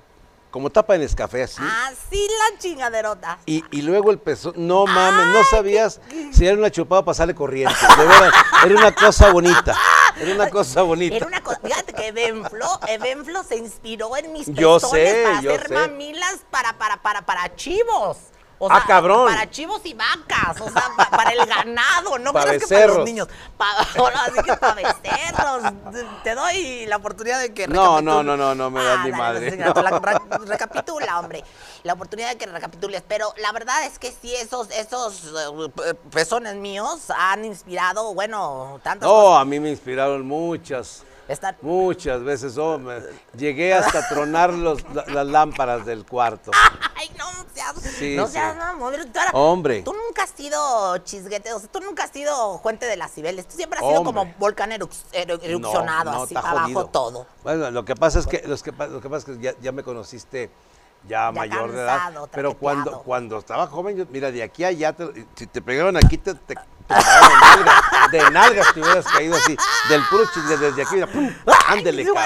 como 0.53 0.69
tapa 0.69 0.93
en 0.93 1.01
escafé 1.01 1.41
así. 1.41 1.59
Así 1.87 2.27
la 2.27 2.59
chingaderota. 2.59 3.39
Y, 3.47 3.63
y 3.71 3.81
luego 3.81 4.11
el 4.11 4.19
pezón, 4.19 4.53
no 4.55 4.85
mames, 4.85 5.25
no 5.33 5.43
sabías 5.43 5.99
si 6.31 6.45
era 6.45 6.55
una 6.55 6.69
chupada 6.69 7.01
para 7.01 7.05
pasarle 7.07 7.33
corriente. 7.33 7.75
De 7.97 8.05
veras, 8.05 8.31
era 8.63 8.75
una 8.75 8.93
cosa 8.93 9.31
bonita. 9.31 9.75
Era 10.15 10.35
una 10.35 10.49
cosa 10.51 10.83
bonita. 10.83 11.15
Era 11.15 11.25
una 11.25 11.41
cosa, 11.41 11.59
fíjate 11.63 11.93
que 11.93 12.09
Evenflo, 12.09 12.67
Evenflo 12.87 13.43
se 13.43 13.55
inspiró 13.57 14.15
en 14.15 14.31
mis 14.31 14.45
Yo 14.45 14.75
pezones 14.75 15.09
sé, 15.09 15.23
para 15.23 15.41
yo 15.41 15.51
hacer 15.55 15.67
sé. 15.69 15.73
mamilas 15.73 16.37
para, 16.51 16.77
para, 16.77 17.01
para, 17.01 17.25
para 17.25 17.55
chivos. 17.55 18.17
O 18.59 18.69
Ah, 18.71 18.83
cabrón. 18.87 19.27
Para 19.33 19.49
chivos 19.49 19.81
y 19.83 19.93
vacas, 19.93 20.61
o 20.61 20.69
sea, 20.69 20.83
pa- 20.95 21.09
para 21.09 21.31
el 21.31 21.45
ganado, 21.45 22.17
no 22.19 22.31
creas 22.31 22.63
que 22.63 22.73
para 22.73 22.87
los 22.87 23.03
niños. 23.05 23.27
Que 24.45 24.55
para 24.55 24.73
becerros. 24.73 25.73
Te 26.23 26.35
doy 26.35 26.85
la 26.87 26.97
oportunidad 26.97 27.39
de 27.41 27.53
que 27.53 27.67
No, 27.67 28.01
no, 28.01 28.23
no, 28.23 28.37
no, 28.37 28.55
no 28.55 28.69
me 28.69 28.83
das 28.83 29.03
ni 29.03 29.11
dale, 29.11 29.17
madre, 29.23 29.57
no 29.57 29.81
la- 29.81 29.99
ra- 29.99 30.21
recapitula, 30.45 31.19
hombre. 31.19 31.43
La 31.83 31.93
oportunidad 31.93 32.29
de 32.29 32.37
que 32.37 32.45
recapitules. 32.45 33.03
Pero 33.07 33.33
la 33.37 33.51
verdad 33.51 33.83
es 33.85 33.99
que 33.99 34.11
sí, 34.11 34.33
esos, 34.35 34.69
esos 34.71 35.25
eh, 35.25 35.69
pe- 35.75 35.93
pezones 36.11 36.55
míos 36.55 37.09
han 37.17 37.45
inspirado, 37.45 38.13
bueno, 38.13 38.79
tantas 38.83 39.07
No, 39.07 39.13
cosas. 39.15 39.41
a 39.41 39.45
mí 39.45 39.59
me 39.59 39.69
inspiraron 39.71 40.25
muchas, 40.25 41.03
Muchas 41.61 42.23
veces. 42.23 42.57
oh, 42.57 42.77
me- 42.79 42.99
llegué 43.37 43.73
hasta 43.73 44.07
tronar 44.09 44.51
los- 44.53 44.83
la- 44.93 45.05
las 45.07 45.27
lámparas 45.27 45.85
del 45.85 46.05
cuarto. 46.05 46.51
Ay, 46.95 47.09
no 47.17 47.25
seas, 47.53 47.75
Sí, 47.97 48.15
no 48.15 48.27
sí. 48.27 48.33
seas 48.33 48.55
mamón, 48.57 48.93
ahora- 48.93 49.31
Hombre. 49.33 49.81
Tú 49.83 49.93
nunca 49.93 50.23
has 50.23 50.29
sido 50.31 50.97
chisguete, 50.99 51.53
o 51.53 51.59
sea, 51.59 51.69
tú 51.71 51.79
nunca 51.79 52.03
has 52.05 52.11
sido 52.11 52.59
fuente 52.59 52.85
de 52.85 52.97
las 52.97 53.11
Cibeles, 53.13 53.47
tú 53.47 53.55
siempre 53.55 53.79
has 53.79 53.85
sido 53.85 53.99
Hombre. 54.01 54.13
como 54.13 54.33
volcán 54.37 54.71
erux- 54.71 55.05
eru- 55.13 55.39
erupcionado, 55.41 56.11
No, 56.11 56.17
no, 56.17 56.23
así 56.23 56.35
abajo 56.35 56.59
jodido. 56.63 56.85
todo. 56.87 57.27
Bueno, 57.43 57.71
lo 57.71 57.85
que 57.85 57.95
pasa 57.95 58.19
es 58.19 58.27
que, 58.27 58.43
los 58.45 58.61
que 58.63 58.71
lo 58.71 58.99
que, 59.01 59.09
pasa 59.09 59.31
es 59.31 59.37
que 59.37 59.43
ya, 59.43 59.53
ya 59.61 59.71
me 59.71 59.83
conociste 59.83 60.49
ya, 61.05 61.25
Ya 61.25 61.31
mayor 61.33 61.71
de 61.73 61.81
edad. 61.81 62.11
Pero 62.31 62.57
cuando, 62.57 63.01
cuando 63.03 63.37
estaba 63.37 63.67
joven, 63.67 63.97
yo, 63.97 64.05
mira, 64.09 64.31
de 64.31 64.41
aquí 64.41 64.63
a 64.63 64.69
allá, 64.69 64.93
te- 64.93 65.25
si 65.35 65.47
te 65.47 65.61
pegaron 65.61 65.97
aquí, 65.97 66.17
te, 66.17 66.33
pegaban 66.35 66.55
de 66.89 66.95
nalgas. 66.95 68.11
De 68.11 68.31
nalgas 68.31 68.73
te 68.73 68.81
hubieras 68.81 69.05
caído 69.05 69.35
así. 69.35 69.57
Del 69.89 70.01
puro 70.09 70.25
chingue, 70.33 70.57
desde 70.57 70.81
aquí, 70.81 70.95
¡pum! 71.11 71.33
ándele, 71.67 72.05
cabrón. 72.05 72.23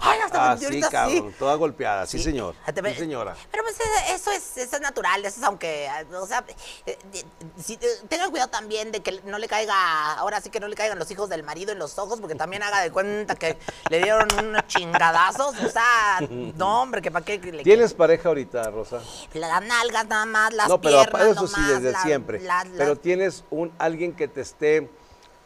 Ay, 0.00 0.18
hasta 0.24 0.52
Así, 0.52 0.80
cabrón, 0.80 1.30
sí. 1.30 1.34
toda 1.38 1.54
golpeada. 1.54 2.06
Sí, 2.06 2.18
señor. 2.18 2.54
Ah, 2.66 2.72
Sí, 2.90 2.94
señora. 2.94 3.36
Pero 3.50 3.64
pues 3.64 3.76
eso 4.14 4.30
es, 4.30 4.56
eso 4.56 4.76
es 4.76 4.82
natural, 4.82 5.24
eso 5.24 5.40
es 5.40 5.42
aunque, 5.44 5.88
o 6.12 6.26
sea, 6.26 6.44
eh, 6.86 6.98
eh, 7.12 7.24
si, 7.62 7.74
eh, 7.74 7.78
tengan 8.08 8.30
cuidado 8.30 8.50
también 8.50 8.90
de 8.92 9.00
que 9.00 9.20
no 9.24 9.38
le 9.38 9.48
caiga, 9.48 10.14
ahora 10.14 10.40
sí 10.40 10.50
que 10.50 10.60
no 10.60 10.68
le 10.68 10.76
caigan 10.76 10.98
los 10.98 11.10
hijos 11.10 11.28
del 11.28 11.42
marido 11.42 11.72
en 11.72 11.78
los 11.78 11.98
ojos, 11.98 12.20
porque 12.20 12.34
también 12.34 12.62
haga 12.62 12.80
de 12.80 12.90
cuenta 12.90 13.34
que 13.34 13.58
le 13.90 14.02
dieron 14.02 14.28
unos 14.38 14.66
chingadazos, 14.66 15.54
o 15.60 15.68
sea, 15.68 16.20
no 16.56 16.82
hombre, 16.82 17.02
que 17.02 17.10
para 17.10 17.24
qué 17.24 17.38
le 17.38 17.62
¿Tienes 17.62 17.94
pareja 17.94 18.28
ahorita, 18.28 18.70
Rosa? 18.70 19.00
las 19.34 19.64
nalgas 19.64 20.06
nada 20.06 20.26
más, 20.26 20.52
las 20.52 20.68
no, 20.68 20.80
pero 20.80 21.02
piernas 21.02 21.28
eso 21.28 21.46
sí, 21.46 21.60
desde 21.62 21.94
siempre. 22.00 22.40
Pero 22.76 22.96
tienes 22.96 23.44
un 23.50 23.72
alguien 23.80 24.12
que 24.14 24.28
te 24.28 24.42
esté 24.42 24.90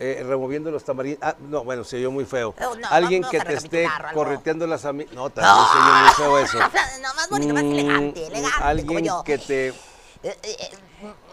eh, 0.00 0.22
removiendo 0.26 0.70
los 0.70 0.84
tamarindos. 0.84 1.20
Ah, 1.22 1.36
no, 1.38 1.64
bueno, 1.64 1.84
se 1.84 1.96
oyó 1.96 2.10
muy 2.10 2.24
feo. 2.24 2.54
Oh, 2.60 2.74
no, 2.74 2.88
alguien 2.90 3.24
que 3.30 3.40
te 3.40 3.54
esté 3.54 3.88
correteando 4.12 4.66
las 4.66 4.84
ami- 4.84 5.08
No, 5.12 5.30
también 5.30 5.66
se 5.72 5.78
oyó 5.78 5.94
muy 6.00 6.10
feo 6.14 6.38
eso. 6.38 6.58
No, 7.00 7.14
más 7.14 7.28
bonito, 7.28 7.54
más 7.54 7.62
Mm, 7.64 7.72
elegante, 7.72 8.26
elegante, 8.26 8.56
como 8.58 8.68
Alguien 8.68 9.04
yo. 9.04 9.22
que 9.24 9.38
te, 9.38 9.68
eh, 9.68 9.74
eh, 10.22 10.70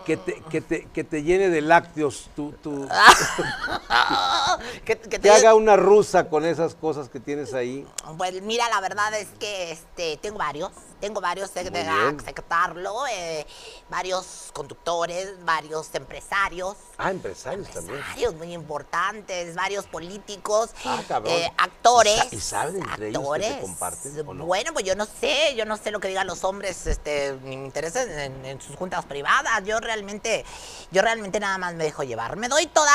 que 0.06 0.18
te, 0.18 0.42
que 0.50 0.62
te, 0.62 0.86
que 0.86 1.04
te 1.04 1.24
llene 1.24 1.50
de 1.50 1.62
lácteos, 1.62 2.30
tu, 2.36 2.52
tu- 2.54 2.88
que, 4.86 4.98
que 4.98 5.10
que 5.10 5.20
te- 5.20 5.32
haga 5.32 5.54
una 5.56 5.76
rusa 5.76 6.30
con 6.30 6.46
esas 6.46 6.76
cosas 6.76 7.10
que 7.10 7.20
tienes 7.20 7.54
ahí. 7.54 7.86
Pues 8.18 8.42
mira, 8.42 8.68
la 8.70 8.82
verdad 8.82 9.14
es 9.14 9.28
que 9.40 9.72
este, 9.72 10.18
tengo 10.18 10.38
varios, 10.38 10.72
tengo 11.00 11.22
varios, 11.22 11.52
bien. 11.54 12.18
aceptarlo, 12.20 13.06
eh, 13.12 13.46
varios 13.90 14.50
conductores, 14.54 15.34
varios 15.46 15.94
empresarios. 15.94 16.76
Ah, 16.98 17.12
empresarios 17.12 17.68
también. 17.70 17.96
Empresarios 17.98 18.36
muy 18.36 18.54
importantes, 18.54 19.56
varios 19.56 19.86
políticos, 19.88 20.72
Ah, 20.86 21.02
eh, 21.26 21.50
actores. 21.58 22.22
¿Y 22.32 22.40
entre 22.78 23.10
ellos 23.10 23.24
que 23.34 23.40
te 23.40 23.60
comparten 23.62 24.28
o 24.28 24.34
no? 24.34 24.46
Bueno, 24.46 24.74
pues 24.74 24.86
yo 24.86 24.96
no 24.96 25.06
sé, 25.06 25.56
yo 25.56 25.66
no 25.66 25.78
sé 25.78 25.92
lo 25.92 26.00
que 26.00 26.08
digan 26.10 26.28
los 26.28 26.44
hombres, 26.44 26.86
este, 26.88 27.38
ni 27.44 27.58
me 27.58 27.66
interesa 27.66 28.04
en, 28.04 28.46
en 28.46 28.62
sus 28.62 28.76
juntas 28.76 29.06
privadas. 29.06 29.64
Yo 29.66 29.80
realmente, 29.96 30.46
yo 30.92 31.02
realmente 31.02 31.40
nada 31.40 31.58
más 31.58 31.74
me 31.76 31.84
dejo 31.84 32.04
llevar. 32.04 32.38
Me 32.38 32.48
doy 32.48 32.66
toda, 32.68 32.92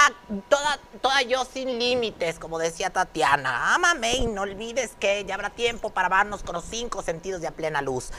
toda, 0.49 0.79
toda 1.03 1.21
yo 1.23 1.45
sin 1.45 1.79
límites, 1.79 2.39
como 2.39 2.59
decía 2.59 2.91
Tatiana. 2.91 3.75
Ámame 3.75 4.15
y 4.17 4.27
no 4.27 4.43
olvides 4.43 4.93
que 4.99 5.25
ya 5.27 5.35
habrá 5.35 5.51
tiempo 5.51 5.91
para 5.91 6.07
amarnos 6.07 6.43
con 6.43 6.55
los 6.55 6.65
cinco 6.65 7.03
sentidos 7.03 7.43
y 7.43 7.47
a 7.47 7.51
plena 7.51 7.83
luz. 7.83 8.11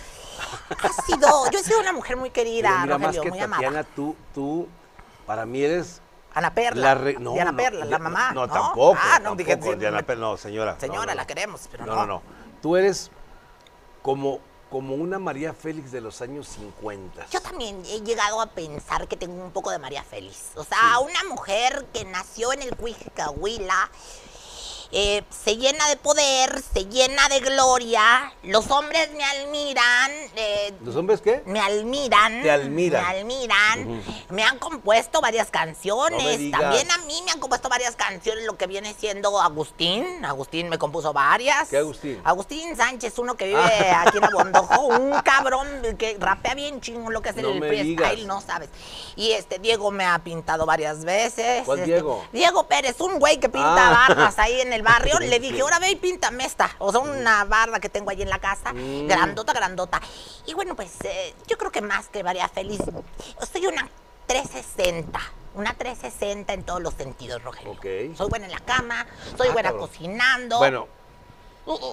Ha 0.69 1.01
sido, 1.03 1.49
yo 1.51 1.59
he 1.59 1.63
sido 1.63 1.79
una 1.79 1.91
mujer 1.93 2.17
muy 2.17 2.29
querida, 2.29 2.81
mira, 2.83 2.97
Rogelio, 2.97 3.23
muy 3.23 3.39
Tatiana, 3.39 3.57
amada. 3.79 3.83
tú, 3.95 4.15
tú, 4.33 4.67
para 5.25 5.45
mí 5.47 5.61
eres 5.63 6.01
Ana 6.35 6.53
Perla. 6.53 6.81
la 6.81 6.95
re- 6.95 7.17
no, 7.19 7.33
Diana 7.33 7.51
no, 7.51 7.57
Perla, 7.57 7.85
la 7.85 7.97
mamá. 7.99 8.31
No, 8.33 8.45
No, 8.45 8.53
tampoco. 8.53 8.97
Ah, 9.01 9.17
no, 9.19 9.35
tampoco, 9.35 9.55
dije, 9.55 9.75
Diana 9.75 10.03
Perla, 10.03 10.27
no, 10.27 10.37
señora. 10.37 10.79
Señora, 10.79 11.15
la 11.15 11.25
queremos, 11.25 11.67
pero 11.71 11.85
No, 11.87 11.95
no. 11.95 12.01
no, 12.01 12.05
no. 12.05 12.21
Tú 12.61 12.75
eres 12.77 13.09
como, 14.03 14.39
como 14.77 14.93
una 14.93 15.17
María 15.17 15.55
Félix 15.55 15.91
de 15.91 16.01
los 16.01 16.21
años 16.21 16.47
50. 16.49 17.29
Yo 17.31 17.41
también 17.41 17.81
he 17.87 18.01
llegado 18.01 18.39
a 18.39 18.45
pensar 18.45 19.07
que 19.07 19.17
tengo 19.17 19.43
un 19.43 19.49
poco 19.49 19.71
de 19.71 19.79
María 19.79 20.03
Félix. 20.03 20.51
O 20.53 20.63
sea, 20.63 20.99
una 20.99 21.23
mujer 21.23 21.87
que 21.91 22.05
nació 22.05 22.53
en 22.53 22.61
el 22.61 22.75
Cuicahuila, 22.75 23.89
eh, 24.91 25.23
se 25.29 25.57
llena 25.57 25.87
de 25.89 25.97
poder, 25.97 26.61
se 26.73 26.85
llena 26.85 27.27
de 27.29 27.39
gloria. 27.39 28.33
Los 28.43 28.69
hombres 28.71 29.09
me 29.15 29.23
admiran. 29.23 30.11
eh, 30.35 30.73
¿Los 30.83 30.95
hombres 30.95 31.21
qué? 31.21 31.41
me 31.45 31.59
admiran. 31.59 32.41
Te 32.41 32.51
admiran. 32.51 33.03
Me 33.03 33.19
admiran. 33.19 34.03
Me 34.29 34.43
han 34.43 34.59
compuesto 34.59 35.21
varias 35.21 35.49
canciones. 35.49 36.39
No. 36.39 36.57
También 36.59 36.89
a 36.91 36.97
mí 36.99 37.21
me 37.25 37.31
han 37.31 37.39
compuesto 37.39 37.69
varias 37.69 37.95
canciones, 37.95 38.45
lo 38.45 38.57
que 38.57 38.67
viene 38.67 38.93
siendo 38.97 39.39
Agustín. 39.41 40.23
Agustín 40.25 40.69
me 40.69 40.77
compuso 40.77 41.13
varias. 41.13 41.69
¿Qué 41.69 41.77
Agustín? 41.77 42.21
Agustín 42.23 42.75
Sánchez, 42.75 43.17
uno 43.19 43.35
que 43.35 43.47
vive 43.47 43.91
aquí 43.95 44.17
en 44.17 44.23
Abondojo. 44.23 44.81
un 44.87 45.19
cabrón 45.21 45.67
que 45.97 46.17
rapea 46.19 46.53
bien 46.55 46.81
chingo 46.81 47.09
lo 47.11 47.21
que 47.21 47.29
es 47.29 47.35
No 47.35 47.49
el 47.49 47.59
freestyle, 47.59 48.25
no 48.27 48.41
sabes. 48.41 48.69
Y 49.15 49.31
este 49.31 49.59
Diego 49.59 49.91
me 49.91 50.05
ha 50.05 50.19
pintado 50.19 50.65
varias 50.65 51.03
veces. 51.03 51.63
¿Cuál 51.65 51.79
Este, 51.79 51.91
Diego? 51.91 52.25
Diego 52.31 52.67
Pérez, 52.67 52.99
un 53.01 53.19
güey 53.19 53.37
que 53.39 53.49
pinta 53.49 53.67
Ah. 53.89 54.07
bardas 54.07 54.39
ahí 54.39 54.61
en 54.61 54.73
el 54.73 54.76
barrio. 54.83 55.19
Le 55.19 55.39
dije, 55.39 55.61
ahora 55.61 55.79
ve 55.79 55.91
y 55.91 55.95
píntame 55.95 56.45
esta. 56.45 56.69
O 56.79 56.91
sea, 56.91 57.01
una 57.01 57.43
barda 57.45 57.79
que 57.79 57.89
tengo 57.89 58.09
ahí 58.09 58.21
en 58.21 58.29
la 58.29 58.39
casa. 58.39 58.73
Mm. 58.73 59.07
Grandota, 59.07 59.53
grandota. 59.53 60.01
Y 60.45 60.53
bueno, 60.53 60.75
pues 60.75 60.91
eh, 61.03 61.33
yo 61.47 61.57
creo 61.57 61.71
que 61.71 61.81
más 61.81 62.07
que 62.09 62.23
María 62.23 62.47
Feliz, 62.49 62.81
soy 63.51 63.67
una 63.67 63.89
360. 64.27 65.19
Una 65.55 65.73
360 65.73 66.53
en 66.53 66.63
todos 66.63 66.81
los 66.81 66.93
sentidos, 66.93 67.41
Rogelio. 67.43 67.71
Ok. 67.71 68.15
Soy 68.15 68.29
buena 68.29 68.45
en 68.45 68.51
la 68.51 68.59
cama, 68.59 69.07
soy 69.35 69.47
Ah, 69.49 69.53
buena 69.53 69.69
cabrón. 69.69 69.87
cocinando. 69.87 70.57
Bueno. 70.59 70.87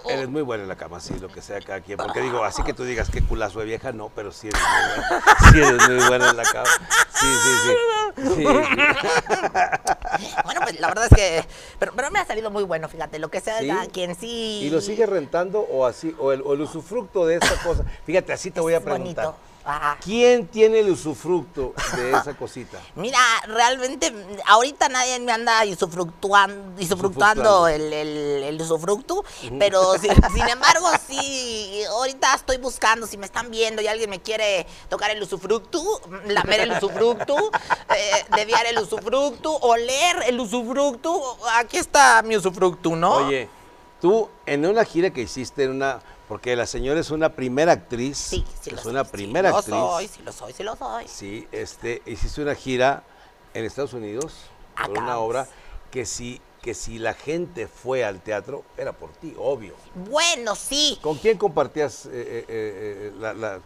Eres 0.09 0.29
muy 0.29 0.43
buena 0.43 0.62
en 0.62 0.68
la 0.68 0.77
cama, 0.77 1.01
sí, 1.01 1.14
lo 1.20 1.29
que 1.29 1.43
sea 1.43 1.61
cada 1.61 1.81
quien. 1.81 1.99
Porque 1.99 2.20
digo, 2.20 2.45
así 2.45 2.62
que 2.62 2.72
tú 2.75 2.85
digas 2.85 3.11
qué 3.11 3.22
culazo 3.22 3.59
de 3.61 3.66
vieja, 3.66 3.93
no, 3.93 4.11
pero 4.14 4.31
sí 4.33 4.49
eres 4.49 4.61
muy 4.61 4.97
buena. 4.97 5.25
Sí 5.53 5.59
eres 5.59 5.89
muy 5.89 6.09
buena 6.09 6.31
en 6.31 6.37
la 6.37 6.43
cama. 6.45 6.68
Sí, 7.12 7.27
sí, 7.27 7.51
sí. 7.64 7.72
Sí, 8.16 8.29
sí. 8.37 8.45
Bueno, 10.45 10.61
pues 10.62 10.81
la 10.81 10.89
verdad 10.89 11.07
es 11.11 11.16
que. 11.16 11.45
Pero, 11.79 11.93
pero 11.97 12.11
me 12.11 12.18
ha 12.20 12.25
salido 12.25 12.51
muy 12.51 12.62
bueno, 12.62 12.89
fíjate, 12.89 13.18
lo 13.18 13.31
que 13.31 13.41
sea 13.41 13.59
cada 13.66 13.87
quien 13.87 14.14
sí. 14.14 14.61
¿Y 14.62 14.70
lo 14.70 14.81
sigues 14.81 15.09
rentando 15.09 15.61
o 15.61 15.87
así? 15.87 16.14
O 16.18 16.33
el, 16.33 16.43
o 16.43 16.55
el 16.55 16.61
usufructo 16.61 17.27
de 17.27 17.37
esa 17.37 17.57
cosa. 17.62 17.85
Fíjate, 18.07 18.33
así 18.33 18.51
te 18.51 18.61
voy 18.61 18.75
a 18.75 18.81
preguntar. 18.81 19.25
bonito. 19.27 19.54
Ajá. 19.67 19.97
¿Quién 20.05 20.47
tiene 20.49 20.81
el 20.81 20.91
usufructo 20.91 21.73
de 21.97 22.11
esa 22.11 22.35
cosita? 22.39 22.79
Mira, 22.97 23.19
realmente, 23.47 24.12
ahorita 24.47 24.89
nadie 24.91 25.19
me 25.21 25.33
anda 25.33 25.65
usufructuando, 25.65 26.81
usufructuando 26.83 27.62
Usufructuando. 27.62 27.69
el, 27.69 27.93
el, 27.93 28.43
el 28.45 28.61
usufructo, 28.61 29.25
pero 29.59 29.95
sin, 29.95 30.12
sin 30.35 30.49
embargo, 30.49 30.87
sí, 31.09 31.83
ahorita 31.89 32.35
estoy 32.35 32.59
buscando, 32.59 33.07
si 33.07 33.17
me 33.17 33.25
están 33.27 33.51
viendo 33.51 33.81
y 33.81 33.87
alguien 33.87 34.11
me 34.11 34.21
quiere 34.21 34.67
tocar 34.91 35.11
el 35.11 35.23
usufructo, 35.23 35.83
lamer 36.27 36.61
el 36.61 36.73
usufructo, 36.73 37.37
eh, 37.97 38.25
deviar 38.37 38.67
el 38.67 38.79
usufructo, 38.79 39.51
oler 39.57 40.25
el 40.27 40.39
usufructo, 40.41 41.39
aquí 41.55 41.79
está 41.79 42.23
mi 42.23 42.37
usufructo, 42.37 42.95
¿no? 42.97 43.15
Oye, 43.27 43.49
tú 44.01 44.29
en 44.45 44.67
una 44.67 44.85
gira 44.85 45.09
que 45.11 45.23
hiciste 45.23 45.65
en 45.65 45.71
una. 45.71 46.01
Porque 46.29 46.57
la 46.57 46.66
señora 46.66 47.01
es 47.01 47.11
una 47.11 47.31
primera 47.31 47.72
actriz. 47.72 48.16
sí, 48.16 48.45
sí 48.62 48.70
lo 48.70 48.77
Es 48.77 48.83
soy, 48.83 48.93
una 48.93 49.05
sí 49.05 49.11
primera 49.12 49.51
lo 49.51 49.57
actriz. 49.59 49.75
soy, 49.77 50.09
sí 50.09 50.22
lo 50.22 50.33
soy, 50.33 50.53
sí 50.53 50.62
lo 50.62 50.77
soy. 50.77 51.07
Sí, 51.09 51.47
este, 51.53 52.03
hiciste 52.07 52.41
una 52.43 52.55
gira 52.55 53.03
en 53.53 53.64
Estados 53.64 53.93
Unidos 53.93 54.35
por 54.87 54.91
una 54.99 55.12
Acá. 55.12 55.18
obra 55.18 55.49
que 55.91 56.07
si, 56.07 56.41
que 56.62 56.75
si 56.75 56.99
la 56.99 57.12
gente 57.14 57.68
fue 57.68 58.05
al 58.05 58.20
teatro 58.20 58.64
era 58.79 58.93
por 58.93 59.12
ti, 59.12 59.35
obvio. 59.39 59.75
Bueno, 59.95 60.57
sí, 60.57 60.99
¿Con 61.03 61.18
quién 61.18 61.37
compartías 61.37 62.07
eh, 62.07 62.11
eh, 62.12 62.45
eh, 62.49 63.12
la, 63.18 63.35
la- 63.35 63.61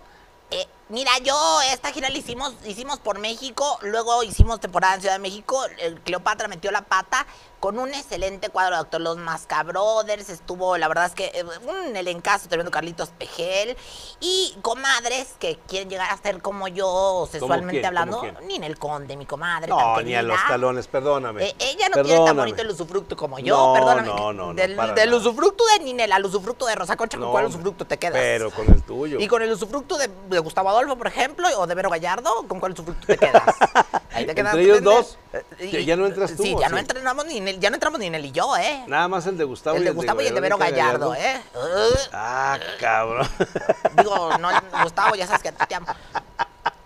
Eh, 0.51 0.67
mira, 0.89 1.11
yo 1.23 1.61
esta 1.73 1.93
gira 1.93 2.09
la 2.11 2.19
hicimos, 2.19 2.55
hicimos 2.67 2.99
por 2.99 3.19
México, 3.19 3.79
luego 3.83 4.23
hicimos 4.25 4.59
temporada 4.61 4.95
en 4.97 5.01
Ciudad 5.03 5.15
de 5.15 5.21
México, 5.21 5.63
el 5.79 6.01
Cleopatra 6.01 6.49
metió 6.49 6.71
la 6.71 6.83
pata 6.83 7.27
con 7.61 7.79
un 7.79 7.93
excelente 7.93 8.51
cuadro 8.51 8.77
de 8.77 8.83
actor, 8.83 9.01
los 9.01 9.17
Masca 9.17 9.63
Brothers, 9.65 10.29
estuvo, 10.31 10.77
la 10.79 10.87
verdad 10.89 11.07
es 11.07 11.13
que 11.15 11.27
eh, 11.35 11.45
un 11.67 11.97
elencazo 11.97 12.49
tremendo 12.49 12.71
Carlitos 12.71 13.11
Pejel 13.19 13.77
y 14.21 14.57
comadres 14.63 15.35
que 15.39 15.59
quieren 15.67 15.91
llegar 15.91 16.11
a 16.13 16.17
ser 16.19 16.41
como 16.41 16.69
yo 16.69 17.29
sexualmente 17.31 17.81
quién? 17.81 17.87
hablando, 17.87 18.23
ni 18.47 18.57
en 18.57 18.65
el 18.65 18.79
conde, 18.79 19.17
mi 19.17 19.27
comadre. 19.27 19.69
No, 19.69 19.95
tan 19.97 20.05
ni 20.05 20.15
a 20.15 20.23
los 20.23 20.39
talones, 20.47 20.87
perdóname. 20.87 21.45
Eh, 21.47 21.57
ella 21.59 21.89
no 21.89 21.95
tiene 21.95 22.09
tan 22.09 22.19
Perdóname. 22.19 22.41
bonito 22.43 22.63
el 22.63 22.71
usufructo 22.71 23.17
como 23.17 23.39
yo, 23.41 23.57
No, 23.57 23.73
perdóname. 23.75 24.09
no, 24.09 24.33
no, 24.33 24.33
no, 24.33 24.55
del 24.55 24.77
del 24.95 25.15
usufructo 25.15 25.65
de 25.77 25.85
Ninel 25.85 26.13
al 26.13 26.25
usufructo 26.25 26.67
de 26.67 26.75
Rosa 26.77 26.97
Concha, 26.97 27.19
¿con 27.19 27.31
cuál 27.33 27.47
usufructo 27.47 27.87
te 27.87 27.99
quedas? 27.99 28.15
Pero 28.21 28.51
con 28.51 28.69
el 28.73 28.83
tuyo. 28.83 29.19
Y 29.19 29.27
con 29.27 29.43
el 29.43 29.51
usufructo 29.51 29.99
de, 29.99 30.09
de 30.29 30.39
Gustavo 30.39 30.69
Adolfo, 30.69 30.97
por 30.97 31.07
ejemplo, 31.09 31.49
o 31.59 31.67
de 31.67 31.75
Vero 31.75 31.91
Gallardo, 31.91 32.45
¿con 32.47 32.61
cuál 32.61 32.73
usufructo 32.73 33.07
te 33.07 33.19
quedas? 33.19 33.43
Ahí 34.13 34.27
te 34.27 34.35
quedas. 34.35 34.55
Entre 34.55 34.65
ellos 34.65 34.83
dos, 34.83 35.19
Eh, 35.33 35.71
ya- 35.73 35.81
ya 35.81 35.97
no 35.97 36.07
entras 36.07 36.35
tú, 36.37 36.43
Sí, 36.43 36.55
¿o 36.55 36.61
ya 36.61 36.69
sí? 36.69 36.73
no 36.73 36.79
entramos 36.79 37.27
ni 37.27 37.37
en 37.39 37.49
el, 37.49 37.61
ya 37.61 37.69
no 37.71 37.77
entramos 37.77 38.01
ni 38.01 38.07
en 38.07 38.15
él 38.15 38.25
y 38.27 38.33
yo, 38.33 38.57
¿eh? 38.57 38.85
Nada 38.87 39.09
más 39.09 39.27
el 39.27 39.37
de 39.37 39.45
Gustavo 39.45 39.77
el 39.77 39.83
y 39.83 39.85
de 39.85 39.91
el 39.91 39.97
Gustavo 39.97 40.23
y 40.23 40.27
el 40.27 40.35
de 40.35 40.41
Vero 40.41 40.57
Gallardo, 40.57 41.15
¿eh? 41.15 41.41
Uh, 41.55 41.99
Ah, 42.13 42.59
cabrón. 42.81 43.29
digo, 43.97 44.39
no, 44.39 44.49
Gustavo, 44.83 45.15
ya 45.17 45.27
sabes 45.27 45.43
que 45.43 45.53
te 45.53 45.75
amo. 45.75 45.87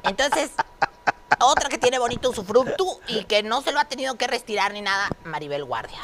Entonces, 0.03 0.51
otra 1.41 1.69
que 1.69 1.79
tiene 1.79 1.99
bonito 1.99 2.31
usufructo 2.31 2.85
y 3.09 3.25
que 3.25 3.43
no 3.43 3.63
se 3.63 3.73
lo 3.73 3.79
ha 3.81 3.85
tenido 3.85 4.17
que 4.17 4.27
retirar 4.27 4.73
ni 4.73 4.81
nada, 4.83 5.09
Maribel 5.25 5.65
Guardia. 5.65 6.01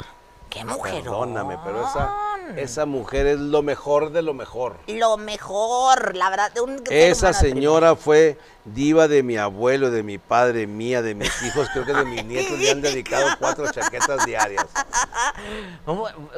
Qué 0.49 0.63
mujer. 0.65 1.03
Perdóname, 1.03 1.57
pero 1.63 1.87
esa- 1.87 2.15
Esa 2.55 2.87
mujer 2.87 3.27
es 3.27 3.37
lo 3.37 3.61
mejor 3.61 4.11
de 4.11 4.23
lo 4.23 4.33
mejor. 4.33 4.77
Lo 4.87 5.17
mejor, 5.17 6.15
la 6.15 6.31
verdad. 6.31 6.51
de 6.51 6.61
un 6.61 6.81
Esa 6.89 7.31
señora 7.33 7.95
fue 7.95 8.39
diva 8.65 9.07
de 9.07 9.23
mi 9.23 9.37
abuelo, 9.37 9.89
de 9.89 10.03
mi 10.03 10.17
padre, 10.17 10.67
mía, 10.67 11.01
de 11.01 11.15
mis 11.15 11.41
hijos, 11.43 11.67
creo 11.73 11.85
que 11.85 11.93
de 11.93 12.05
mis 12.05 12.23
nietos 12.25 12.59
le 12.59 12.69
han 12.71 12.81
dedicado 12.81 13.27
cuatro 13.39 13.71
chaquetas 13.71 14.25
diarias. 14.25 14.65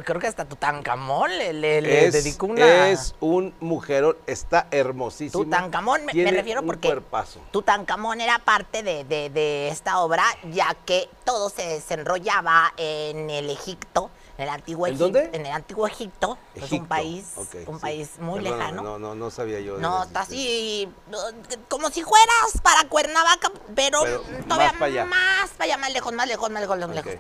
Creo 0.06 0.20
que 0.20 0.28
hasta 0.28 0.46
Tutankamón 0.46 1.30
le, 1.38 1.54
le- 1.54 1.82
le 1.82 2.06
Es, 2.06 2.14
dedicó 2.14 2.46
una... 2.48 2.90
es 2.90 3.16
un 3.20 3.54
mujerón, 3.60 4.16
está 4.28 4.68
hermosísima. 4.72 5.44
Tutankamón, 5.44 6.06
me, 6.06 6.32
refiero 6.32 6.64
porque 6.64 6.88
cuerpazo. 6.88 7.42
Tutankamón 7.52 8.22
era 8.22 8.40
parte 8.40 8.84
de, 8.84 9.04
de- 9.04 9.30
de 9.30 9.70
esta 9.70 10.00
obra, 10.00 10.24
ya 10.52 10.76
que 10.86 11.10
todo 11.26 11.50
se 11.50 11.64
desenrollaba 11.64 12.74
en 12.78 13.30
el 13.30 13.50
Egipto, 13.50 14.10
en 14.42 14.48
el 14.48 14.54
antiguo 14.54 14.88
¿En 14.88 14.94
Egipto. 14.96 15.04
dónde? 15.06 15.30
En 15.38 15.46
el 15.46 15.52
antiguo 15.52 15.88
Egipto, 15.88 16.38
es 16.56 16.72
un 16.72 16.88
país, 16.88 17.34
un 17.38 17.48
sí. 17.48 17.58
país 17.80 18.10
muy 18.20 18.40
lejano. 18.42 18.82
No, 18.82 18.98
no, 18.98 19.14
no 19.14 19.30
sabía 19.30 19.60
yo. 19.60 19.78
No, 19.78 20.04
está 20.04 20.24
existencia. 20.24 20.90
así, 20.90 21.64
como 21.70 21.92
si 21.92 22.02
fueras 22.02 22.60
para 22.64 22.88
Cuernavaca, 22.90 23.52
pero, 23.76 24.02
Pero 24.02 24.24
todavía 24.48 24.72
más 24.72 24.80
para 24.80 24.86
allá. 24.86 25.06
más 25.06 25.50
para 25.52 25.66
allá, 25.66 25.78
más 25.78 25.94
lejos, 25.94 26.14
más 26.14 26.28
lejos, 26.28 26.50
más 26.50 26.62
lejos, 26.62 26.78
más 26.80 26.96
lejos. 26.96 27.14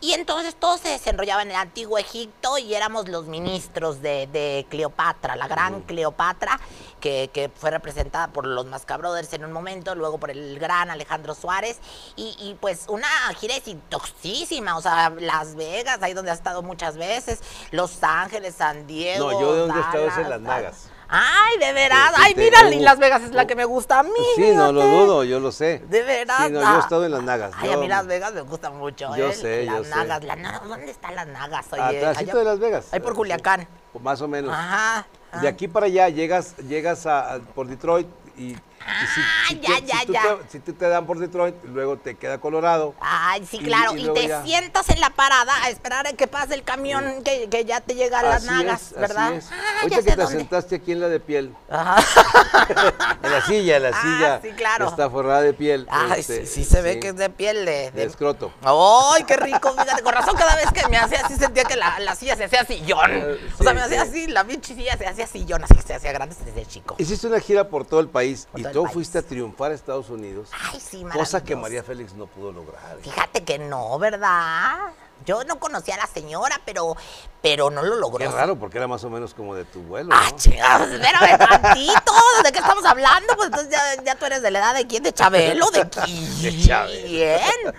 Y 0.00 0.12
entonces 0.12 0.54
todo 0.54 0.76
se 0.78 0.88
desenrollaba 0.88 1.42
en 1.42 1.50
el 1.50 1.56
antiguo 1.56 1.98
Egipto 1.98 2.58
y 2.58 2.74
éramos 2.74 3.08
los 3.08 3.26
ministros 3.26 4.00
de, 4.02 4.26
de 4.26 4.66
Cleopatra, 4.68 5.36
la 5.36 5.48
gran 5.48 5.82
Cleopatra, 5.82 6.60
que, 7.04 7.28
que 7.30 7.50
fue 7.54 7.70
representada 7.70 8.28
por 8.28 8.46
los 8.46 8.64
Mascabrothers 8.64 9.30
en 9.34 9.44
un 9.44 9.52
momento, 9.52 9.94
luego 9.94 10.16
por 10.16 10.30
el 10.30 10.58
gran 10.58 10.88
Alejandro 10.88 11.34
Suárez, 11.34 11.78
y, 12.16 12.34
y 12.40 12.54
pues 12.54 12.86
una 12.88 13.06
gira 13.38 13.54
exitosísima, 13.56 14.78
o 14.78 14.80
sea, 14.80 15.12
Las 15.18 15.54
Vegas, 15.54 15.98
ahí 16.00 16.14
donde 16.14 16.30
ha 16.30 16.34
estado 16.34 16.62
muchas 16.62 16.96
veces, 16.96 17.40
Los 17.72 18.02
Ángeles, 18.02 18.54
San 18.54 18.86
Diego. 18.86 19.30
No, 19.30 19.38
yo 19.38 19.52
de 19.52 19.58
donde 19.60 19.78
he 19.78 19.82
estado 19.82 20.08
es 20.08 20.16
en 20.16 20.30
Las 20.30 20.40
Nagas. 20.40 20.88
Ay, 21.06 21.58
de 21.58 21.74
veras. 21.74 22.14
Sí, 22.16 22.22
Ay, 22.24 22.34
mira, 22.36 22.70
y 22.70 22.80
Las 22.80 22.98
Vegas 22.98 23.22
es 23.22 23.32
la 23.32 23.46
que 23.46 23.54
me 23.54 23.66
gusta 23.66 23.98
a 23.98 24.02
mí. 24.02 24.10
Sí, 24.34 24.52
no 24.54 24.72
lo 24.72 24.82
dudo, 24.82 25.24
yo 25.24 25.40
lo 25.40 25.52
sé. 25.52 25.82
De 25.86 26.02
veras. 26.02 26.46
Sí, 26.46 26.52
no, 26.52 26.62
yo 26.62 26.66
ah. 26.66 26.76
he 26.76 26.80
estado 26.80 27.04
en 27.04 27.12
Las 27.12 27.22
Nagas. 27.22 27.52
Ay, 27.58 27.68
yo- 27.68 27.74
a 27.74 27.76
mí 27.76 27.86
Las 27.86 28.06
Vegas 28.06 28.32
me 28.32 28.40
gusta 28.40 28.70
mucho. 28.70 29.14
Yo 29.14 29.28
¿eh? 29.28 29.34
sé, 29.34 29.64
Las 29.66 29.76
yo 29.76 29.84
sé. 29.84 29.90
Nagas, 29.90 30.24
Las 30.24 30.38
Nagas. 30.38 30.66
¿Dónde 30.66 30.90
están 30.90 31.14
Las 31.14 31.26
Nagas? 31.26 31.66
Oye, 31.70 31.82
Atrásito 31.82 32.30
allá- 32.30 32.38
de 32.38 32.44
Las 32.46 32.58
Vegas. 32.58 32.86
Ahí 32.92 33.00
por 33.00 33.14
Culiacán. 33.14 33.68
Más 34.00 34.22
o 34.22 34.26
menos. 34.28 34.52
Ajá. 34.54 35.06
De 35.40 35.48
aquí 35.48 35.68
para 35.68 35.86
allá 35.86 36.08
llegas, 36.08 36.56
llegas 36.68 37.06
a, 37.06 37.34
a- 37.34 37.38
por 37.40 37.66
Detroit 37.66 38.06
y, 38.38 38.54
y 39.02 39.06
si, 39.06 39.20
Ah, 39.20 39.44
si 39.48 39.60
ya, 39.60 39.76
te, 39.76 39.86
ya, 39.86 40.00
si 40.06 40.12
ya. 40.12 40.22
te- 40.22 40.50
si 40.50 40.60
tú 40.60 40.72
te 40.74 40.88
dan 40.88 41.06
por 41.06 41.18
Detroit, 41.18 41.54
luego 41.64 41.96
te 41.96 42.14
queda 42.16 42.38
Colorado. 42.38 42.94
Ay, 43.00 43.46
sí, 43.50 43.58
Y- 43.60 43.64
claro. 43.64 43.96
y 43.96 44.08
te 44.12 44.28
ya. 44.28 44.42
sientas 44.44 44.88
en 44.90 45.00
la 45.00 45.10
parada 45.10 45.52
a 45.64 45.70
esperar 45.70 46.06
a 46.06 46.12
que 46.12 46.26
pase 46.26 46.54
el 46.54 46.62
camión 46.62 47.22
que, 47.24 47.48
que 47.48 47.64
ya 47.64 47.80
te 47.80 47.94
llega 47.94 48.20
a 48.20 48.22
Las 48.22 48.36
Así 48.36 48.46
Nagas, 48.46 48.82
es, 48.82 48.86
así 48.92 49.00
¿verdad? 49.00 49.32
es. 49.34 49.48
Ah, 49.50 49.54
Ahorita 49.82 49.96
que 49.96 50.02
te 50.02 50.16
dónde. 50.16 50.38
sentaste 50.38 50.74
aquí 50.76 50.92
en 50.92 51.00
la 51.00 51.08
de 51.08 51.20
piel, 51.20 51.54
Ajá. 51.70 51.96
en 53.22 53.30
la 53.30 53.44
silla, 53.46 53.76
en 53.76 53.82
la 53.82 53.88
Ah, 53.94 54.02
silla 54.02 54.40
sí, 54.42 54.50
claro. 54.56 54.88
está 54.88 55.08
forrada 55.10 55.42
de 55.42 55.54
piel. 55.54 55.86
Ay, 55.90 56.20
este, 56.20 56.46
sí, 56.46 56.64
sí 56.64 56.64
se 56.64 56.82
ve 56.82 57.00
que 57.00 57.08
es 57.08 57.16
de 57.16 57.30
piel 57.30 57.64
de... 57.64 57.90
de 57.90 57.90
de- 57.92 58.04
escroto. 58.04 58.52
¡Ay, 58.62 59.24
qué 59.24 59.36
rico! 59.36 59.70
Fíjate, 59.72 60.02
con 60.02 60.12
razón 60.12 60.36
cada 60.36 60.56
vez 60.56 60.70
que 60.72 60.86
me 60.88 60.96
hacía 60.98 61.20
así 61.24 61.34
sentía 61.36 61.64
que 61.64 61.76
la, 61.76 61.98
la 62.00 62.14
silla 62.14 62.36
se 62.36 62.44
hacía 62.44 62.64
sillón. 62.64 63.10
Eh, 63.12 63.38
o 63.58 63.62
sea, 63.62 63.74
me 63.74 63.80
hacía 63.82 64.04
sí. 64.04 64.10
así, 64.10 64.26
la 64.28 64.44
pinche 64.44 64.74
silla 64.74 64.96
se 64.96 65.06
hacía 65.06 65.26
sillón, 65.26 65.64
así 65.64 65.74
que 65.74 65.82
se 65.82 65.94
hacía 65.94 66.12
grande 66.12 66.34
desde 66.44 66.66
chico. 66.66 66.94
Hiciste 66.98 67.26
una 67.26 67.40
gira 67.40 67.68
por 67.68 67.86
todo 67.86 68.00
el 68.00 68.08
país 68.08 68.48
y 68.54 68.62
tú 68.74 68.82
país. 68.84 68.92
fuiste 68.94 69.18
a 69.18 69.22
triunfar 69.22 69.70
a 69.70 69.74
Estados 69.74 70.10
Unidos, 70.10 70.50
Ay, 70.72 70.78
sí, 70.80 71.04
cosa 71.12 71.42
que. 71.42 71.56
María 71.56 71.82
Félix 71.82 72.12
no 72.14 72.26
pudo 72.26 72.52
lograr. 72.52 72.98
Fíjate 73.02 73.42
que 73.44 73.58
no, 73.58 73.98
¿verdad? 73.98 74.92
Yo 75.24 75.42
no 75.44 75.58
conocía 75.58 75.94
a 75.94 75.98
la 75.98 76.06
señora, 76.06 76.60
pero, 76.66 76.96
pero 77.40 77.70
no 77.70 77.82
lo 77.82 77.94
logró. 77.96 78.18
Qué 78.18 78.28
raro, 78.28 78.56
porque 78.58 78.76
era 78.78 78.86
más 78.88 79.02
o 79.04 79.10
menos 79.10 79.32
como 79.32 79.54
de 79.54 79.64
tu 79.64 79.80
vuelo, 79.82 80.10
Ah, 80.12 80.26
¿no? 80.30 80.36
chingados, 80.36 80.88
espérame 80.90 81.38
tantito. 81.38 82.12
¿De 82.44 82.52
qué 82.52 82.58
estamos 82.58 82.84
hablando? 82.84 83.34
Pues 83.36 83.46
entonces 83.46 83.70
ya, 83.70 84.02
ya 84.02 84.16
tú 84.16 84.26
eres 84.26 84.42
de 84.42 84.50
la 84.50 84.58
edad 84.58 84.74
de 84.74 84.86
quién, 84.86 85.02
de 85.02 85.12
Chabelo, 85.14 85.70
de 85.70 85.88
quién. 86.04 86.42
De 86.42 86.60
Chabelo. 86.60 87.72
De 87.72 87.74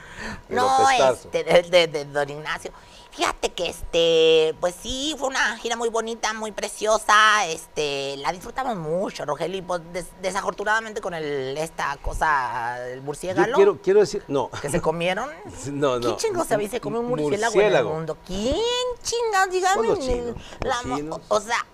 No, 0.49 0.89
este, 0.89 1.43
de, 1.43 1.61
de- 1.63 1.87
de 1.87 2.05
don 2.05 2.29
Ignacio. 2.29 2.71
Fíjate 3.16 3.53
que 3.53 3.70
este, 3.70 4.55
pues 4.59 4.76
sí, 4.82 5.16
fue 5.18 5.30
una 5.30 5.57
gira 5.57 5.76
muy 5.78 5.88
bonita, 5.89 6.34
muy 6.34 6.51
preciosa, 6.51 7.45
este, 7.47 8.18
la 8.18 8.32
disfrutamos 8.34 8.76
mucho, 8.76 9.24
Rogelio, 9.26 9.57
y 9.57 9.61
pues 9.61 9.82
des- 9.93 10.07
desafortunadamente 10.22 10.99
con 10.99 11.13
el, 11.13 11.57
esta 11.57 11.95
cosa, 12.01 12.86
el 12.89 12.97
Yo 12.97 13.03
murciélago 13.03 13.53
quiero, 13.53 13.82
quiero 13.82 13.99
decir, 14.01 14.24
no. 14.28 14.49
que 14.61 14.70
se 14.70 14.82
comieron. 14.82 15.30
No, 15.72 15.95
no. 15.95 16.01
¿Quién 16.01 16.18
chingados 16.18 16.47
se 16.47 16.68
se 16.68 16.82
come 16.82 16.99
un 16.99 17.07
murciélago, 17.07 17.59
en 17.61 17.74
el 17.76 17.84
mundo? 17.86 18.18
¿Quién 18.26 18.55
chingados? 19.01 19.49
Dígame. 19.51 20.34
La 20.61 20.82
chinos. 20.84 21.22
O 21.30 21.39
sea, 21.39 21.66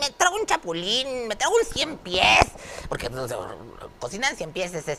me 0.00 0.10
trago 0.16 0.36
un 0.36 0.46
chapulín, 0.46 1.28
me 1.28 1.36
trago 1.36 1.54
un 1.54 1.64
cien 1.64 1.98
pies. 1.98 2.46
Porque 2.88 3.10
pues, 3.10 3.32
cocinan 3.98 4.36
cien 4.36 4.52
pies, 4.52 4.74
es, 4.74 4.88
es- 4.88 4.98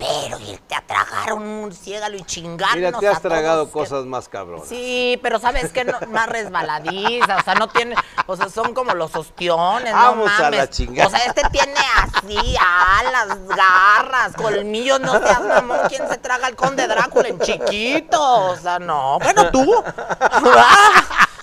Pero 0.00 0.38
irte 0.40 0.74
a 0.74 0.80
tragar 0.80 1.34
un 1.34 1.60
murciélago 1.60 2.16
y 2.16 2.22
chingarnos 2.24 2.76
Mira, 2.76 2.92
te 2.98 3.06
has 3.06 3.18
a 3.18 3.20
tragado 3.20 3.66
todos, 3.66 3.68
que- 3.68 3.90
cosas 3.90 4.06
más 4.06 4.28
cabronas. 4.28 4.66
Sí, 4.66 5.18
pero 5.22 5.38
sabes 5.38 5.70
que 5.72 5.84
no, 5.84 5.92
más 6.08 6.26
resbaladiza, 6.28 7.36
o 7.36 7.42
sea, 7.42 7.54
no 7.54 7.68
tiene, 7.68 7.94
o 8.26 8.34
sea, 8.34 8.48
son 8.48 8.72
como 8.72 8.94
los 8.94 9.14
ostiones, 9.14 9.92
Vamos 9.92 10.26
no 10.26 10.34
a 10.34 10.38
mames. 10.40 10.58
la 10.60 10.70
chingada. 10.70 11.06
O 11.06 11.10
sea, 11.10 11.26
este 11.26 11.42
tiene 11.50 11.74
así, 12.02 12.56
alas, 12.98 13.38
garras, 13.48 14.32
colmillos, 14.36 15.00
no 15.00 15.12
seas 15.18 15.42
mamón, 15.42 15.78
¿quién 15.88 16.08
se 16.08 16.16
traga 16.16 16.48
el 16.48 16.56
conde 16.56 16.86
Drácula 16.88 17.28
en 17.28 17.38
chiquito? 17.38 18.20
O 18.20 18.56
sea, 18.56 18.78
no, 18.78 19.18
bueno, 19.18 19.50
tú. 19.50 19.84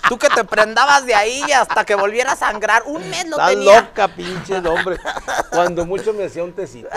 Tú 0.08 0.18
que 0.18 0.28
te 0.28 0.44
prendabas 0.44 1.04
de 1.06 1.14
ahí 1.14 1.42
y 1.46 1.52
hasta 1.52 1.84
que 1.84 1.94
volviera 1.94 2.32
a 2.32 2.36
sangrar, 2.36 2.82
un 2.86 3.08
mes 3.10 3.24
lo 3.28 3.36
Estás 3.36 3.50
tenía. 3.50 3.80
loca, 3.82 4.08
pinche 4.08 4.56
hombre. 4.58 4.98
Cuando 5.50 5.84
mucho 5.84 6.12
me 6.14 6.24
hacía 6.24 6.42
un 6.44 6.52
tecito. 6.52 6.88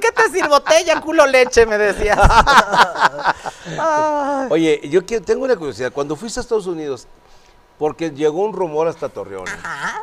¿Qué 0.00 0.12
te 0.12 0.30
sirvo? 0.30 0.48
Botella, 0.50 1.00
culo, 1.00 1.26
leche, 1.26 1.66
me 1.66 1.78
decías. 1.78 2.18
Oye, 4.50 4.80
yo 4.88 5.04
quiero- 5.06 5.24
tengo 5.24 5.44
una 5.44 5.56
curiosidad. 5.56 5.92
Cuando 5.92 6.16
fuiste 6.16 6.40
a 6.40 6.42
Estados 6.42 6.66
Unidos, 6.66 7.06
porque 7.78 8.10
llegó 8.10 8.42
un 8.44 8.52
rumor 8.52 8.88
hasta 8.88 9.08
Torreón. 9.08 9.48
Ajá. 9.48 10.00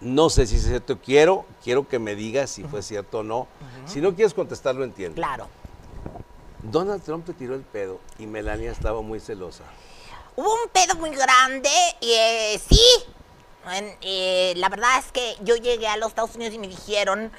No 0.00 0.30
sé 0.30 0.46
si 0.46 0.56
es 0.56 0.64
cierto. 0.64 0.98
Quiero, 1.04 1.44
quiero 1.64 1.88
que 1.88 1.98
me 1.98 2.14
digas 2.14 2.50
si 2.50 2.62
fue 2.64 2.82
cierto 2.82 3.18
o 3.18 3.22
no. 3.22 3.48
Si 3.86 4.00
no 4.00 4.14
quieres 4.14 4.32
contestarlo, 4.34 4.84
entiendo. 4.84 5.16
Claro. 5.16 5.48
Donald 6.62 7.02
Trump 7.02 7.24
te 7.24 7.32
tiró 7.34 7.54
el 7.54 7.62
pedo 7.62 8.00
y 8.18 8.26
Melania 8.26 8.70
estaba 8.70 9.00
muy 9.00 9.20
celosa. 9.20 9.64
Hubo 10.36 10.52
un 10.52 10.68
pedo 10.70 10.94
muy 10.96 11.10
grande 11.10 11.70
y 12.00 12.10
eh, 12.12 12.60
sí. 12.68 12.80
Eh, 14.00 14.54
la 14.56 14.68
verdad 14.68 14.98
es 14.98 15.12
que 15.12 15.36
yo 15.42 15.56
llegué 15.56 15.88
a 15.88 15.96
los 15.96 16.08
Estados 16.08 16.34
Unidos 16.36 16.54
y 16.54 16.58
me 16.58 16.68
dijeron 16.68 17.30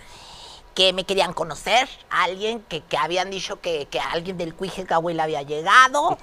que 0.76 0.94
me 0.94 1.04
querían 1.04 1.34
conocer, 1.34 1.90
a 2.10 2.24
alguien 2.24 2.62
que, 2.62 2.82
que 2.82 2.98
habían 2.98 3.32
dicho 3.32 3.60
que, 3.60 3.88
que 3.88 4.00
alguien 4.00 4.38
del 4.38 4.54
Cuijecahuil 4.54 5.20
había 5.20 5.42
llegado. 5.42 6.18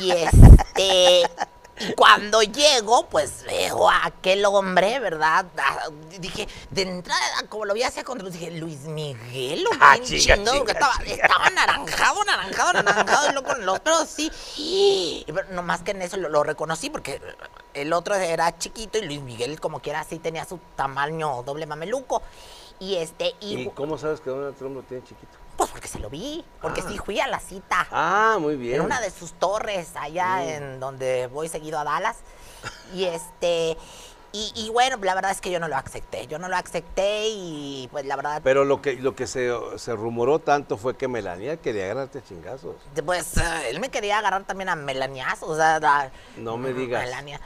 y 0.00 0.10
este. 0.10 1.22
Y 1.80 1.92
Cuando 1.94 2.42
llego, 2.42 3.06
pues 3.08 3.44
veo 3.44 3.88
a 3.90 4.06
aquel 4.06 4.44
hombre, 4.44 5.00
¿verdad? 5.00 5.46
Ah, 5.58 5.88
Dije, 6.18 6.48
de 6.70 6.82
entrada, 6.82 7.20
como 7.48 7.64
lo 7.64 7.74
vi 7.74 7.82
hacia 7.82 8.04
contra, 8.04 8.28
dije, 8.28 8.50
Luis 8.52 8.80
Miguel, 8.82 9.66
un 9.70 9.78
Ah, 9.80 9.94
bien 9.94 10.04
chinga, 10.04 10.36
chingón, 10.36 10.58
porque 10.58 10.72
chinga, 10.72 10.72
estaba, 10.72 10.94
estaba 11.04 11.50
naranjado, 11.50 12.24
naranjado, 12.24 12.72
naranjado, 12.74 13.28
y 13.28 13.32
luego 13.32 13.48
con 13.48 13.66
los 13.66 13.80
pelos 13.80 14.00
así. 14.02 14.30
Y, 14.56 15.24
pero 15.26 15.48
no 15.50 15.62
más 15.62 15.82
que 15.82 15.90
en 15.90 16.02
eso 16.02 16.16
lo, 16.16 16.28
lo 16.28 16.44
reconocí, 16.44 16.90
porque 16.90 17.20
el 17.74 17.92
otro 17.92 18.14
era 18.14 18.56
chiquito 18.56 18.98
y 18.98 19.02
Luis 19.02 19.20
Miguel, 19.20 19.60
como 19.60 19.80
quiera, 19.80 20.00
así 20.00 20.18
tenía 20.18 20.44
su 20.44 20.58
tamaño 20.76 21.42
doble 21.42 21.66
mameluco. 21.66 22.22
Y 22.78 22.96
este, 22.96 23.34
y, 23.40 23.62
¿Y 23.62 23.70
cómo 23.70 23.98
sabes 23.98 24.20
que 24.20 24.30
Donald 24.30 24.56
Trump 24.56 24.76
lo 24.76 24.82
tiene 24.82 25.02
chiquito? 25.04 25.43
Pues 25.56 25.70
porque 25.70 25.88
se 25.88 25.98
lo 25.98 26.10
vi, 26.10 26.44
porque 26.60 26.82
sí 26.82 26.98
fui 26.98 27.20
a 27.20 27.26
la 27.28 27.40
cita. 27.40 27.86
Ah, 27.90 28.36
muy 28.40 28.56
bien. 28.56 28.76
En 28.76 28.80
una 28.82 29.00
de 29.00 29.10
sus 29.10 29.32
torres, 29.32 29.90
allá 29.96 30.44
en 30.44 30.80
donde 30.80 31.28
voy 31.28 31.48
seguido 31.48 31.78
a 31.78 31.84
Dallas. 31.84 32.18
Y 32.94 33.04
este. 33.04 33.76
Y, 34.32 34.52
y 34.56 34.68
bueno, 34.70 34.96
la 35.00 35.14
verdad 35.14 35.30
es 35.30 35.40
que 35.40 35.52
yo 35.52 35.60
no 35.60 35.68
lo 35.68 35.76
acepté. 35.76 36.26
Yo 36.26 36.40
no 36.40 36.48
lo 36.48 36.56
acepté 36.56 37.28
y 37.28 37.88
pues 37.92 38.04
la 38.04 38.16
verdad. 38.16 38.40
Pero 38.42 38.64
lo 38.64 38.82
que, 38.82 38.94
lo 38.94 39.14
que 39.14 39.28
se, 39.28 39.48
se 39.76 39.94
rumoró 39.94 40.40
tanto 40.40 40.76
fue 40.76 40.96
que 40.96 41.06
Melania 41.06 41.56
quería 41.56 41.84
agarrarte 41.84 42.18
a 42.18 42.24
chingazos. 42.24 42.74
Pues 43.06 43.36
eh, 43.36 43.70
él 43.70 43.78
me 43.78 43.90
quería 43.90 44.18
agarrar 44.18 44.42
también 44.42 44.70
a 44.70 44.74
Melaniazo, 44.74 45.46
o 45.46 45.56
sea, 45.56 46.10
No 46.36 46.56
me 46.56 46.72
digas. 46.72 47.04
Melania. 47.04 47.40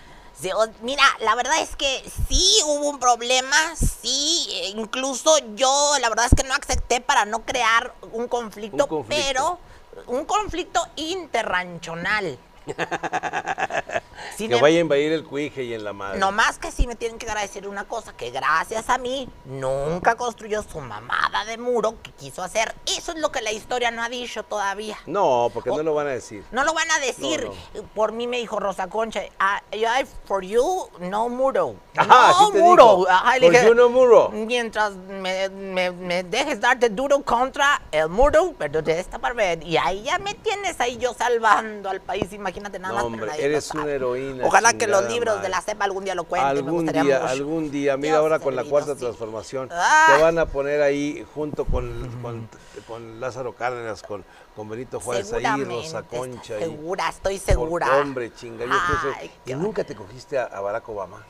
Mira, 0.82 1.02
la 1.20 1.34
verdad 1.34 1.60
es 1.60 1.74
que 1.74 2.08
sí 2.28 2.60
hubo 2.64 2.88
un 2.90 3.00
problema, 3.00 3.56
sí, 3.76 4.46
eh, 4.52 4.68
incluso 4.76 5.36
yo 5.54 5.92
la 6.00 6.08
verdad 6.08 6.26
es 6.26 6.34
que 6.40 6.46
no 6.46 6.54
acepté 6.54 7.00
para 7.00 7.24
no 7.24 7.44
crear 7.44 7.92
un 8.12 8.28
conflicto, 8.28 8.84
Un 8.84 8.88
conflicto. 8.88 9.24
pero 9.26 9.58
un 10.06 10.24
conflicto 10.24 10.80
interranchonal. 10.96 12.38
Sin 14.36 14.48
que 14.50 14.56
em- 14.56 14.60
vaya 14.62 14.78
a 14.78 14.80
invadir 14.80 15.12
el 15.12 15.24
cuije 15.24 15.64
y 15.64 15.74
en 15.74 15.84
la 15.84 15.92
madre. 15.92 16.18
No 16.18 16.30
más 16.32 16.58
que 16.58 16.70
sí 16.70 16.86
me 16.86 16.94
tienen 16.96 17.18
que 17.18 17.26
agradecer 17.26 17.66
una 17.66 17.84
cosa, 17.86 18.16
que 18.16 18.30
gracias 18.30 18.88
a 18.88 18.98
mí 18.98 19.28
nunca 19.44 20.14
construyó 20.16 20.62
su 20.62 20.80
mamada 20.80 21.44
de 21.44 21.58
muro 21.58 22.00
que 22.02 22.12
quiso 22.12 22.42
hacer. 22.42 22.74
Eso 22.86 23.12
es 23.12 23.18
lo 23.18 23.32
que 23.32 23.40
la 23.42 23.50
historia 23.52 23.90
no 23.90 24.02
ha 24.02 24.08
dicho 24.08 24.42
todavía. 24.44 24.96
No, 25.06 25.50
porque 25.52 25.70
no 25.70 25.82
lo 25.82 25.94
van 25.94 26.06
a 26.08 26.10
decir. 26.10 26.44
No 26.52 26.62
lo 26.64 26.72
van 26.74 26.90
a 26.90 26.98
decir. 27.00 27.48
No, 27.74 27.82
Por 27.94 28.12
mí 28.12 28.26
me 28.26 28.38
dijo 28.38 28.60
Rosa 28.60 28.86
Concha, 28.88 29.22
"Ah, 29.40 29.60
I- 29.72 29.84
for 30.26 30.44
you, 30.44 30.88
no 31.00 31.28
muro. 31.28 31.74
Ajá, 31.96 32.32
no 32.40 32.50
muro. 32.52 33.06
Ajá, 33.08 33.34
le 33.38 33.46
For 33.46 33.50
dije, 33.52 33.66
you, 33.68 33.74
no 33.74 33.88
muro. 33.88 34.30
Mientras 34.30 34.92
me, 34.94 35.48
me- 35.48 35.90
me 35.90 36.22
dejes 36.22 36.60
darte 36.60 36.88
duro 36.90 37.22
contra 37.22 37.80
el 37.90 38.08
muro, 38.08 38.54
pero 38.58 38.82
de 38.82 39.00
esta 39.00 39.18
parte. 39.18 39.58
Y 39.64 39.76
ahí 39.76 40.02
ya 40.04 40.18
me 40.18 40.34
tienes 40.34 40.80
ahí 40.80 40.96
yo 40.98 41.12
salvando 41.14 41.88
al 41.90 42.00
país, 42.00 42.32
imagínate 42.32 42.57
nada 42.60 42.78
No, 42.78 42.94
más. 42.94 43.04
hombre, 43.04 43.20
pero 43.20 43.32
nadie 43.32 43.42
lo 43.44 43.48
eres 43.50 43.70
una 43.72 43.86
heroína, 43.86 44.46
Ojalá 44.46 44.72
que 44.74 44.86
los 44.86 45.04
libros 45.08 45.40
de 45.42 45.48
la 45.48 45.60
CEPA 45.60 45.84
algún 45.84 46.04
día 46.04 46.14
lo 46.14 46.24
cuenten. 46.24 46.48
Algún 46.50 46.86
día, 46.86 47.02
mucho. 47.02 47.26
algún 47.26 47.70
día. 47.70 47.96
Mira 47.96 48.14
Dios 48.14 48.22
ahora 48.22 48.38
con 48.38 48.56
la 48.56 48.64
cuarta 48.64 48.94
sí. 48.94 49.00
transformación. 49.00 49.68
Ah. 49.72 50.14
Te 50.16 50.22
van 50.22 50.38
a 50.38 50.46
poner 50.46 50.82
ahí 50.82 51.24
junto 51.34 51.64
con, 51.64 52.08
con, 52.22 52.48
con 52.86 53.20
Lázaro 53.20 53.52
Cárdenas, 53.54 54.02
con, 54.02 54.24
con 54.56 54.68
Benito 54.68 55.00
Juárez 55.00 55.32
ahí, 55.32 55.64
Rosa 55.64 56.02
Concha. 56.02 56.58
Segura, 56.58 57.08
estoy 57.08 57.38
Por- 57.38 57.46
segura. 57.46 57.96
Hombre, 57.98 58.32
chinga. 58.34 58.64
yo 58.64 58.72
Ay, 59.18 59.30
y 59.46 59.54
nunca 59.54 59.84
te 59.84 59.94
cogiste 59.94 60.38
a, 60.38 60.44
a 60.44 60.60
Barack 60.60 60.88
Obama. 60.88 61.24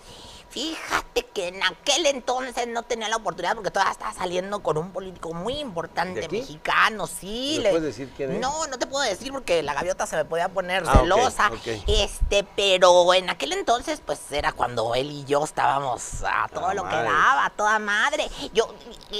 Fíjate 0.51 1.27
que 1.35 1.49
en 1.49 1.63
aquel 1.63 2.07
entonces 2.07 2.67
no 2.69 2.83
tenía 2.83 3.09
la 3.09 3.17
oportunidad 3.17 3.55
porque 3.55 3.71
todavía 3.71 3.93
estaba 3.93 4.13
saliendo 4.15 4.61
con 4.63 4.79
un 4.79 4.93
político 4.93 5.33
muy 5.35 5.59
importante 5.59 6.27
mexicano, 6.29 7.07
sí. 7.07 7.55
¿Me 7.59 7.65
le- 7.65 7.71
puedes 7.71 7.85
decir 7.97 8.13
quién 8.17 8.33
es? 8.33 8.41
No, 8.41 8.67
no 8.67 8.79
te 8.79 8.87
puedo 8.87 9.05
decir 9.05 9.31
porque 9.33 9.63
la 9.63 9.75
gaviota 9.75 10.07
se 10.07 10.17
me 10.17 10.25
podía 10.25 10.49
poner 10.49 10.85
Ah, 10.87 11.01
celosa. 11.01 11.51
Este, 11.87 12.45
pero 12.57 13.13
en 13.15 13.29
aquel 13.31 13.53
entonces, 13.53 14.01
pues 14.05 14.21
era 14.33 14.53
cuando 14.53 14.95
él 14.95 15.11
y 15.11 15.25
yo 15.25 15.45
estábamos 15.45 16.23
a 16.25 16.49
todo 16.49 16.67
Ah, 16.69 16.75
lo 16.75 16.85
que 16.89 16.97
daba, 16.97 17.45
a 17.45 17.51
toda 17.51 17.79
madre. 17.79 18.29
Yo, 18.55 18.75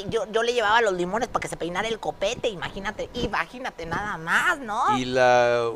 yo, 0.09 0.25
yo 0.33 0.43
le 0.43 0.55
llevaba 0.55 0.81
los 0.81 0.95
limones 0.95 1.29
para 1.29 1.41
que 1.43 1.49
se 1.49 1.57
peinara 1.57 1.89
el 1.89 1.99
copete, 2.01 2.49
imagínate, 2.49 3.11
imagínate 3.15 3.85
nada 3.87 4.17
más, 4.17 4.59
¿no? 4.59 4.97
Y 4.97 5.05
la 5.05 5.71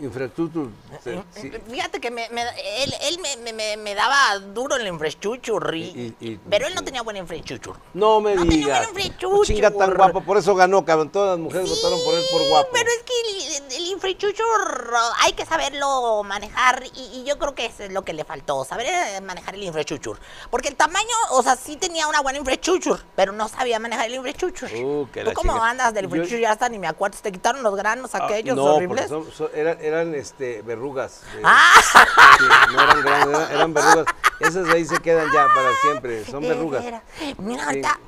infraestructura. 0.00 0.70
se- 1.02 1.22
sí. 1.40 1.50
Fíjate 1.70 2.00
que 2.00 2.10
me- 2.10 2.28
me- 2.30 2.42
él, 2.82 2.94
él 3.02 3.18
me, 3.54 3.76
me- 3.76 3.94
daba 3.94 4.38
duro 4.38 4.76
en 4.76 4.82
la 4.82 4.88
infraestructura, 4.88 5.70
pero 6.50 6.66
él 6.66 6.74
no 6.74 6.82
tenía 6.84 7.02
buena 7.02 7.18
infraestructura. 7.20 7.78
No 7.94 8.20
me 8.20 8.34
No 8.34 8.42
tenía 8.42 8.56
digas. 8.58 8.78
buen 8.78 8.88
infraestructura. 8.90 9.46
Chinga 9.46 9.70
tan 9.70 9.94
guapo, 9.94 10.20
por 10.22 10.36
eso 10.36 10.54
ganó, 10.54 10.84
cabrón. 10.84 11.10
Todas 11.10 11.30
las 11.30 11.38
mujeres 11.38 11.68
votaron 11.70 11.98
por 12.04 12.14
él 12.14 12.24
por 12.30 12.48
guapo. 12.48 12.68
Pero 12.72 12.88
es 12.90 13.02
que 13.04 13.12
el, 13.72 13.82
el 13.84 13.96
hay 15.22 15.32
que 15.32 15.44
saberlo 15.46 16.22
manejar 16.24 16.82
y, 16.94 17.20
y 17.20 17.24
yo 17.24 17.38
creo 17.38 17.54
que 17.54 17.66
eso 17.66 17.82
es 17.84 17.92
lo 17.92 18.02
que 18.04 18.12
le 18.12 18.24
faltó, 18.24 18.64
saber 18.64 18.86
eh, 18.86 19.20
manejar 19.20 19.54
el 19.54 19.62
infraestructure. 19.64 20.18
Porque 20.50 20.68
el 20.68 20.76
tamaño, 20.76 21.06
o 21.32 21.42
sea, 21.42 21.56
sí 21.56 21.76
tenía 21.76 22.06
una 22.08 22.20
buena 22.20 22.38
infraestructure, 22.38 23.00
pero 23.14 23.32
no 23.32 23.48
sabía 23.48 23.78
manejar 23.78 24.06
el 24.06 24.14
infraestructure. 24.14 24.72
Uh, 24.84 25.06
¿Tú 25.06 25.32
cómo 25.34 25.62
andas 25.62 25.92
del 25.94 26.04
infrastructure? 26.04 26.40
Ya 26.40 26.52
hasta 26.52 26.68
ni 26.68 26.78
me 26.78 26.86
acuerdo. 26.86 27.18
¿Te 27.22 27.32
quitaron 27.32 27.62
los 27.62 27.74
granos 27.76 28.14
Ah, 28.14 28.24
aquellos 28.24 28.56
no, 28.56 28.64
horribles? 28.76 29.08
son- 29.08 29.30
son- 29.32 29.50
eran, 29.80 29.84
eran 30.08 30.14
este, 30.14 30.62
verrugas. 30.62 31.22
eh, 31.36 31.42
¡Ah! 31.44 31.72
sí, 32.38 32.44
no 32.72 32.82
eran 32.82 33.02
grandes, 33.02 33.28
eran, 33.40 33.52
eran 33.52 33.74
verrugas. 33.74 34.06
Esas 34.40 34.68
ahí 34.68 34.84
se 34.84 34.98
quedan 34.98 35.26
ya 35.32 35.46
para 35.54 35.70
siempre, 35.82 36.24
son 36.26 36.42
verrugas. 36.42 36.82
Mira, 37.38 37.62
Sí. 37.62 37.66
ahorita. 37.66 37.98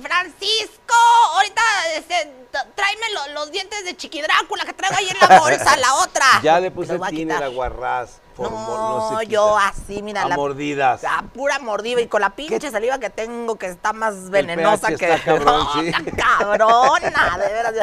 Francisco, 0.00 0.94
ahorita 1.34 1.62
este, 1.96 2.32
tráeme 2.74 3.06
lo- 3.12 3.34
los 3.34 3.50
dientes 3.50 3.84
de 3.84 3.96
Chiqui 3.96 4.22
Drácula 4.22 4.64
que 4.64 4.72
traigo 4.72 4.96
ahí 4.96 5.08
en 5.08 5.16
la 5.28 5.38
bolsa, 5.40 5.76
la 5.76 5.94
otra. 5.96 6.24
Ya 6.42 6.60
le 6.60 6.70
puse 6.70 6.92
los 6.92 6.98
voy 6.98 7.08
a 7.08 7.10
tiner 7.10 7.36
quitar. 7.36 7.42
a 7.42 7.48
guarraz. 7.48 8.10
por 8.36 8.50
No, 8.52 9.18
se 9.18 9.26
yo 9.26 9.58
así, 9.58 10.00
mira. 10.02 10.22
A 10.22 10.28
la, 10.28 10.36
mordidas. 10.36 11.02
A 11.04 11.22
pura 11.34 11.58
mordida 11.58 12.00
y 12.00 12.06
con 12.06 12.20
la 12.20 12.30
pinche 12.30 12.70
saliva 12.70 12.98
que 13.00 13.10
tengo 13.10 13.56
que 13.56 13.66
está 13.66 13.92
más 13.92 14.30
venenosa 14.30 14.88
que. 14.94 15.12
está 15.12 15.24
cabrón, 15.24 15.44
No, 15.44 15.72
sí. 15.82 15.88
está 15.88 16.04
cabrona, 16.16 17.38
de 17.38 17.52
veras. 17.52 17.74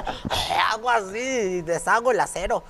Hago 0.72 0.90
así 0.90 1.18
y 1.20 1.62
deshago 1.62 2.12
el 2.12 2.20
acero. 2.22 2.64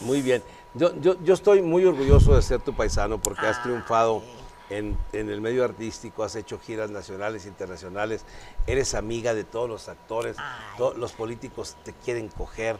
Muy 0.00 0.22
bien. 0.22 0.42
Yo, 0.74 0.94
yo, 1.00 1.16
yo 1.22 1.34
estoy 1.34 1.62
muy 1.62 1.84
orgulloso 1.84 2.34
de 2.34 2.42
ser 2.42 2.60
tu 2.60 2.74
paisano 2.74 3.18
porque 3.18 3.46
has 3.46 3.60
triunfado 3.62 4.22
en, 4.68 4.96
en 5.12 5.30
el 5.30 5.40
medio 5.40 5.64
artístico, 5.64 6.22
has 6.22 6.36
hecho 6.36 6.58
giras 6.58 6.90
nacionales, 6.90 7.46
internacionales, 7.46 8.24
eres 8.66 8.94
amiga 8.94 9.32
de 9.32 9.44
todos 9.44 9.68
los 9.68 9.88
actores, 9.88 10.36
to- 10.76 10.94
los 10.94 11.12
políticos 11.12 11.76
te 11.84 11.92
quieren 11.94 12.28
coger, 12.28 12.78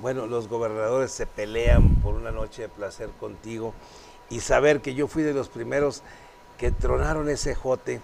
bueno, 0.00 0.26
los 0.26 0.48
gobernadores 0.48 1.12
se 1.12 1.26
pelean 1.26 1.88
por 2.02 2.14
una 2.14 2.30
noche 2.30 2.62
de 2.62 2.68
placer 2.68 3.08
contigo 3.18 3.72
y 4.28 4.40
saber 4.40 4.80
que 4.82 4.94
yo 4.94 5.06
fui 5.08 5.22
de 5.22 5.32
los 5.32 5.48
primeros 5.48 6.02
que 6.58 6.70
tronaron 6.70 7.28
ese 7.30 7.54
jote, 7.54 8.00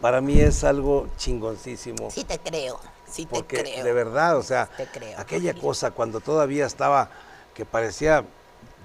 para 0.00 0.20
mí 0.20 0.38
es 0.40 0.62
algo 0.62 1.08
chingoncísimo. 1.16 2.10
Sí 2.10 2.24
te 2.24 2.38
creo, 2.38 2.78
sí 3.10 3.24
te 3.26 3.34
Porque 3.34 3.62
creo. 3.64 3.84
de 3.84 3.92
verdad, 3.92 4.36
o 4.36 4.42
sea, 4.42 4.66
Te 4.66 4.86
creo, 4.86 5.18
aquella 5.18 5.54
cosa 5.54 5.90
cuando 5.90 6.20
todavía 6.20 6.66
estaba, 6.66 7.10
que 7.56 7.64
parecía, 7.64 8.22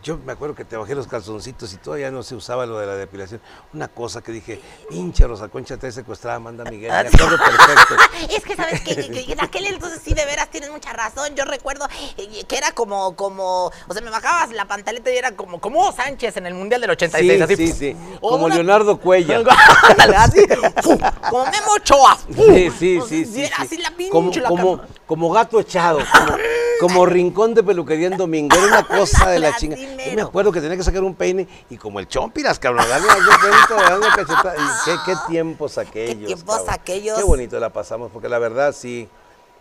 yo 0.02 0.18
me 0.18 0.32
acuerdo 0.32 0.56
que 0.56 0.66
te 0.66 0.76
bajé 0.78 0.96
los 0.96 1.06
calzoncitos 1.06 1.74
y 1.74 1.78
todavía 1.78 2.10
no 2.10 2.24
se 2.24 2.34
usaba 2.34 2.66
lo 2.66 2.80
de 2.80 2.88
la 2.88 2.96
depilación. 2.96 3.40
Una 3.74 3.88
cosa 3.88 4.22
que 4.22 4.32
dije, 4.32 4.60
hincha 4.90 5.28
Rosa 5.28 5.48
Concha, 5.50 5.78
te 5.78 5.92
secuestrada 5.92 6.38
Amanda 6.38 6.64
Miguel. 6.64 6.90
Me 6.92 6.98
acuerdo 7.10 7.38
perfecto. 7.38 7.96
Es 8.36 8.44
que 8.44 8.56
sabes 8.56 8.82
que, 8.82 8.96
que- 8.96 9.26
que 9.26 9.34
en 9.34 9.42
aquel 9.42 9.66
entonces 9.68 10.02
sí 10.04 10.14
de 10.14 10.26
veras 10.26 10.50
tienes 10.50 10.72
mucha 10.72 10.92
razón. 10.94 11.36
Yo 11.36 11.44
recuerdo 11.46 11.88
eh, 12.18 12.44
que 12.48 12.58
era 12.58 12.72
como, 12.72 13.16
como, 13.16 13.66
o 13.68 13.94
sea, 13.94 14.02
me 14.02 14.10
bajabas 14.10 14.52
la 14.54 14.66
pantaleta 14.66 15.12
y 15.12 15.18
era 15.18 15.32
como, 15.36 15.60
como 15.60 15.82
Hugo 15.82 15.92
Sánchez 15.92 16.38
en 16.38 16.46
el 16.48 16.54
Mundial 16.56 16.82
del 16.82 16.92
86. 16.92 17.32
Sí, 17.38 17.42
así, 17.44 17.56
sí, 17.56 17.74
sí. 17.74 17.98
Como 18.22 18.46
una- 18.46 18.56
Leonardo 18.56 18.98
Cuella. 19.00 19.42
Ándale, 19.90 20.16
así, 20.16 20.46
como 21.30 21.46
Memo 21.46 21.74
Ochoa. 21.76 22.18
Sí, 22.34 22.72
sí, 22.80 23.00
sí, 23.08 23.26
sí, 23.26 23.44
era 23.44 23.58
sí. 23.58 23.64
Así 23.64 23.78
la 23.78 23.92
pinche 23.92 24.12
como, 24.12 24.32
la 24.34 24.48
como, 24.50 24.82
como 25.06 25.32
gato 25.32 25.60
echado, 25.60 26.00
como, 26.12 26.38
como 26.82 27.06
rincón 27.06 27.54
de 27.54 27.64
peluquería 27.64 28.08
en 28.08 28.18
domingo. 28.18 28.56
Era 28.58 28.66
una 28.66 28.84
cosa 28.88 29.30
de 29.30 29.40
la 29.40 29.56
chinga. 29.58 29.78
Yo 29.78 30.16
me 30.16 30.22
acuerdo 30.22 30.52
que 30.52 30.60
tenía 30.60 30.76
que 30.76 30.84
sacar 30.84 31.04
un 31.04 31.14
peine 31.14 31.48
y 31.70 31.78
como 31.78 32.00
el 32.00 32.08
chompiras, 32.08 32.58
cabrón, 32.60 32.86
darle 32.90 33.08
darle 33.08 34.08
cachetada. 34.16 34.56
Y 34.56 34.86
qué, 34.86 34.96
qué 35.06 35.14
tiempos 35.28 35.78
aquellos. 35.78 36.26
tiempos 36.26 36.58
cabrón. 36.58 36.74
aquellos. 36.74 37.18
Qué 37.18 37.24
bonito 37.24 37.60
la 37.60 37.70
pasamos, 37.70 38.12
porque 38.12 38.28
la 38.28 38.40
verdad 38.40 38.74
sí, 38.74 39.08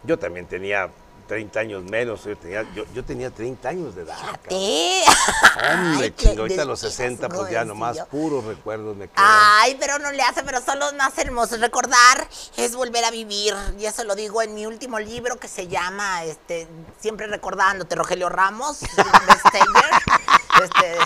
yo 0.03 0.18
también 0.18 0.47
tenía 0.47 0.91
30 1.31 1.61
años 1.61 1.85
menos, 1.85 2.24
yo 2.24 2.37
tenía, 2.37 2.66
yo, 2.74 2.83
yo 2.93 3.05
tenía 3.05 3.31
30 3.31 3.68
años 3.68 3.95
de 3.95 4.03
edad. 4.03 4.18
Sí. 4.49 5.01
Hombre, 5.72 6.12
chingo, 6.16 6.43
ahorita 6.43 6.62
a 6.62 6.64
los 6.64 6.81
despegas, 6.81 7.18
60, 7.20 7.28
pues 7.28 7.53
ya 7.53 7.64
nomás 7.64 8.01
puros 8.11 8.45
recuerdos 8.45 8.97
me 8.97 9.07
quedan. 9.07 9.24
Ay, 9.28 9.76
pero 9.78 10.01
no 10.01 10.11
le 10.11 10.24
hace, 10.24 10.43
pero 10.43 10.61
son 10.61 10.81
los 10.81 10.93
más 10.95 11.16
hermosos. 11.18 11.61
Recordar 11.61 12.26
es 12.57 12.74
volver 12.74 13.05
a 13.05 13.12
vivir. 13.12 13.55
Y 13.78 13.87
eso 13.87 14.03
lo 14.03 14.16
digo 14.16 14.43
en 14.43 14.55
mi 14.55 14.66
último 14.66 14.99
libro 14.99 15.39
que 15.39 15.47
se 15.47 15.68
llama 15.68 16.24
este, 16.24 16.66
Siempre 16.99 17.28
recordándote, 17.28 17.95
Rogelio 17.95 18.28
Ramos, 18.28 18.83
este, 20.64 20.99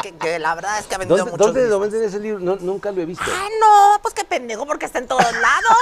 que, 0.00 0.16
que 0.16 0.38
la 0.38 0.54
verdad 0.54 0.78
es 0.78 0.86
que 0.86 0.94
ha 0.94 0.98
vendido 0.98 1.16
¿Dónde, 1.16 1.32
muchos 1.32 1.46
¿dónde, 1.46 1.66
dónde 1.66 1.88
tenés 1.88 2.14
ese 2.14 2.20
libro? 2.20 2.38
No, 2.38 2.54
nunca 2.54 2.92
lo 2.92 3.02
he 3.02 3.04
visto. 3.04 3.24
Ah, 3.26 3.48
no, 3.60 4.00
pues 4.00 4.14
qué 4.14 4.22
pendejo, 4.22 4.64
porque 4.64 4.86
está 4.86 5.00
en 5.00 5.08
todos 5.08 5.24
lados. 5.32 5.76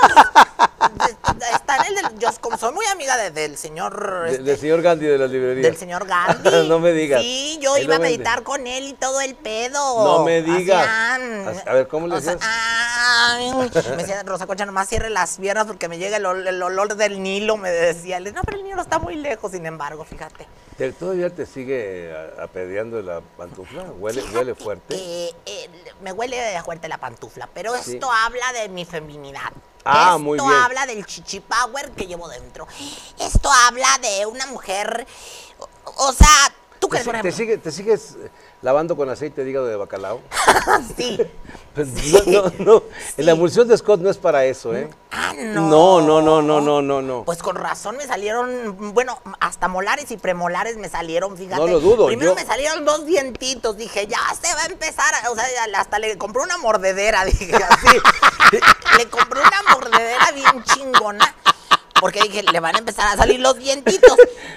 está 1.52 1.76
en 1.76 1.86
el 1.86 1.94
del. 1.96 2.18
Yo 2.18 2.28
como 2.40 2.56
soy 2.56 2.72
muy 2.72 2.84
amiga 2.86 3.16
de- 3.16 3.30
del 3.30 3.56
señor. 3.56 4.24
Este, 4.28 4.42
del 4.42 4.58
señor 4.58 4.82
Gandhi 4.82 5.06
de 5.06 5.18
las 5.18 5.30
librerías. 5.30 5.62
del 5.64 5.76
señor 5.76 6.06
Gandhi. 6.06 6.50
No 6.68 6.78
me 6.78 6.92
digas. 6.92 7.20
Sí, 7.22 7.58
yo 7.60 7.76
iba 7.78 7.96
a 7.96 7.98
meditar 7.98 8.42
con 8.42 8.66
él 8.66 8.84
y 8.88 8.92
todo 8.94 9.20
el 9.20 9.34
pedo. 9.34 10.04
No 10.04 10.24
me 10.24 10.42
digas. 10.42 10.86
Hacían- 10.88 11.62
A 11.68 11.74
ver, 11.74 11.88
¿cómo 11.88 12.06
le 12.06 12.14
ay, 12.40 13.52
me 13.54 13.96
decía 13.96 14.22
Rosa 14.24 14.46
Concha, 14.46 14.66
nomás 14.66 14.88
cierre 14.88 15.10
las 15.10 15.36
piernas 15.38 15.66
porque 15.66 15.88
me 15.88 15.98
llega 15.98 16.16
el, 16.16 16.24
ol- 16.26 16.46
el 16.46 16.62
olor 16.62 16.94
del 16.96 17.22
Nilo, 17.22 17.56
me 17.56 17.70
decía. 17.70 18.20
Le- 18.20 18.32
No, 18.32 18.42
pero 18.42 18.58
el 18.58 18.64
Nilo 18.64 18.82
está 18.82 18.98
muy 18.98 19.16
lejos, 19.16 19.52
sin 19.52 19.66
embargo, 19.66 20.04
fíjate. 20.04 20.46
¿Te- 20.76 20.92
¿Todavía 20.92 21.30
te 21.30 21.46
sigue 21.46 22.12
apedreando 22.40 23.00
la 23.02 23.20
pantufla? 23.20 23.82
¿Huele, 23.98 24.22
huele 24.34 24.54
fuerte? 24.54 24.94
Eh, 24.96 25.30
eh, 25.46 25.70
me 26.02 26.12
huele 26.12 26.60
fuerte 26.64 26.88
la 26.88 26.98
pantufla, 26.98 27.48
pero 27.52 27.74
Sí. 27.76 27.94
esto 27.94 28.10
habla 28.10 28.52
de 28.52 28.68
mi 28.68 28.84
feminidad. 28.84 29.52
Ah, 29.84 30.04
esto 30.12 30.18
muy 30.20 30.38
bien. 30.38 30.50
habla 30.62 30.86
del 30.86 31.04
chichi 31.06 31.40
power 31.40 31.90
que 31.92 32.06
llevo 32.06 32.28
dentro. 32.28 32.66
Esto 33.18 33.50
habla 33.52 33.98
de 34.00 34.26
una 34.26 34.46
mujer. 34.46 35.06
O, 35.84 36.12
sea, 36.12 36.28
tú 36.80 36.88
¿Te, 36.88 36.92
crees, 37.00 37.04
te 37.04 37.10
ejemplo. 37.10 37.32
sigue- 37.32 37.58
¿Te 37.58 37.70
sigues 37.70 38.16
lavando 38.64 38.96
con 38.96 39.08
aceite 39.10 39.44
de 39.44 39.50
hígado 39.50 39.66
de 39.66 39.76
bacalao? 39.76 40.20
Sí. 40.96 41.20
Pues, 41.74 41.88
no, 41.88 42.44
no, 42.44 42.52
no. 42.60 42.82
La 43.16 43.32
emulsión 43.32 43.66
de 43.66 43.76
Scott 43.76 43.98
no 44.00 44.08
es 44.08 44.16
para 44.16 44.44
eso, 44.44 44.76
¿eh? 44.76 44.88
Ah, 45.10 45.32
no. 45.36 45.68
No, 45.68 46.00
no, 46.00 46.22
no, 46.22 46.40
no, 46.40 46.60
no, 46.60 46.80
no, 46.80 47.02
no. 47.02 47.24
Pues 47.24 47.42
con 47.42 47.56
razón 47.56 47.96
me 47.96 48.06
salieron, 48.06 48.94
bueno, 48.94 49.18
hasta 49.40 49.66
molares 49.66 50.08
y 50.12 50.16
premolares 50.16 50.76
me 50.76 50.88
salieron, 50.88 51.36
fíjate. 51.36 51.60
No 51.60 51.66
lo 51.66 51.80
dudo, 51.80 52.06
Primero 52.06 52.30
yo- 52.30 52.36
me 52.36 52.46
salieron 52.46 52.84
dos 52.84 53.04
dientitos, 53.06 53.76
dije, 53.76 54.06
ya 54.06 54.20
se 54.40 54.54
va 54.54 54.62
a 54.62 54.66
empezar, 54.66 55.12
o 55.32 55.34
sea, 55.34 55.44
hasta 55.76 55.98
le 55.98 56.16
compré 56.16 56.44
una 56.44 56.58
mordedera, 56.58 57.24
dije 57.24 57.56
así. 57.56 57.98
le 58.98 59.08
compré 59.08 59.40
una 59.40 59.74
mordedera 59.74 60.30
bien 60.32 60.62
chingona. 60.62 61.34
Porque 62.04 62.20
dije, 62.20 62.42
le 62.42 62.60
van 62.60 62.76
a 62.76 62.80
empezar 62.80 63.14
a 63.14 63.16
salir 63.16 63.40
los 63.40 63.56
dientitos. 63.56 64.14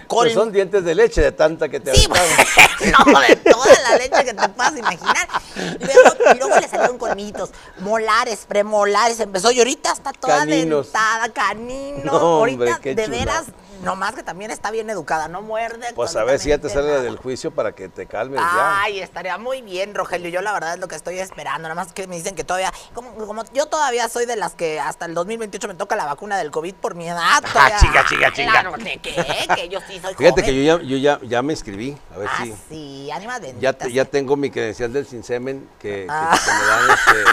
Con... 0.07 0.25
Pues 0.25 0.33
son 0.33 0.51
dientes 0.51 0.83
de 0.83 0.93
leche 0.93 1.21
de 1.21 1.31
tanta 1.31 1.69
que 1.69 1.79
te 1.79 1.95
Sí, 1.95 2.05
no, 3.05 3.19
de 3.21 3.35
toda 3.37 3.73
la 3.83 3.97
leche 3.97 4.25
que 4.25 4.33
te 4.33 4.49
puedas 4.49 4.77
imaginar. 4.77 5.29
Luego, 5.55 6.33
y 6.35 6.37
luego 6.39 6.59
le 6.59 6.67
salieron 6.67 6.97
colmillitos, 6.97 7.51
molares, 7.79 8.39
premolares, 8.49 9.21
empezó 9.21 9.49
y 9.51 9.59
ahorita 9.59 9.93
está 9.93 10.11
toda 10.11 10.39
Caninos. 10.39 10.87
dentada, 10.87 11.29
canino. 11.29 12.11
No, 12.11 12.39
hombre, 12.39 12.51
ahorita, 12.65 12.81
qué 12.81 12.95
de 12.95 13.05
chulada. 13.05 13.23
veras, 13.25 13.45
nomás 13.81 14.13
que 14.15 14.23
también 14.23 14.51
está 14.51 14.71
bien 14.71 14.89
educada, 14.89 15.27
no 15.27 15.41
muerde. 15.41 15.87
Pues 15.95 16.15
a 16.15 16.23
ver 16.23 16.39
si 16.39 16.49
ya 16.49 16.57
te 16.57 16.69
sale 16.69 17.01
del 17.01 17.17
juicio 17.17 17.51
para 17.51 17.73
que 17.73 17.89
te 17.89 18.05
calmes 18.05 18.39
ya. 18.39 18.81
Ay, 18.81 18.99
estaría 18.99 19.37
muy 19.37 19.61
bien, 19.61 19.93
Rogelio. 19.95 20.29
Yo 20.29 20.41
la 20.41 20.53
verdad 20.53 20.73
es 20.73 20.79
lo 20.79 20.87
que 20.87 20.95
estoy 20.95 21.19
esperando. 21.19 21.63
Nada 21.69 21.75
más 21.75 21.93
que 21.93 22.07
me 22.07 22.15
dicen 22.15 22.35
que 22.35 22.43
todavía, 22.43 22.71
como, 22.93 23.13
como 23.15 23.43
yo 23.53 23.65
todavía 23.67 24.09
soy 24.09 24.25
de 24.25 24.35
las 24.35 24.53
que 24.55 24.79
hasta 24.79 25.05
el 25.05 25.13
2028 25.13 25.67
me 25.67 25.75
toca 25.75 25.95
la 25.95 26.05
vacuna 26.05 26.37
del 26.37 26.51
COVID 26.51 26.75
por 26.75 26.95
mi 26.95 27.07
edad. 27.07 27.41
todavía- 27.41 27.77
chica, 27.79 28.05
chica, 28.07 28.31
chica. 28.33 28.51
Claro, 28.51 28.71
¿de 28.77 28.97
qué? 28.97 29.15
Que 29.55 29.69
yo 29.69 29.79
sí 29.87 29.99
soy 29.99 30.13
Fíjate 30.15 30.41
joven. 30.41 30.45
que 30.45 30.63
yo 30.65 30.77
ya, 30.77 30.83
yo 30.83 30.97
ya, 30.97 31.19
ya 31.23 31.41
me 31.41 31.53
inscribí, 31.53 31.97
a 32.13 32.17
ver 32.17 32.27
Ah, 32.31 32.43
si... 32.43 32.53
sí, 32.69 33.11
ánimas 33.11 33.41
Ya, 33.59 33.77
ya 33.77 34.05
tengo 34.05 34.35
mi 34.35 34.49
credencial 34.49 34.91
del 34.93 35.05
Sinsemen 35.07 35.69
que, 35.79 36.05
que- 36.05 36.07
Ah. 36.09 36.37
que 36.43 36.51
me 36.51 36.65
dan 36.65 36.89
este, 36.91 37.31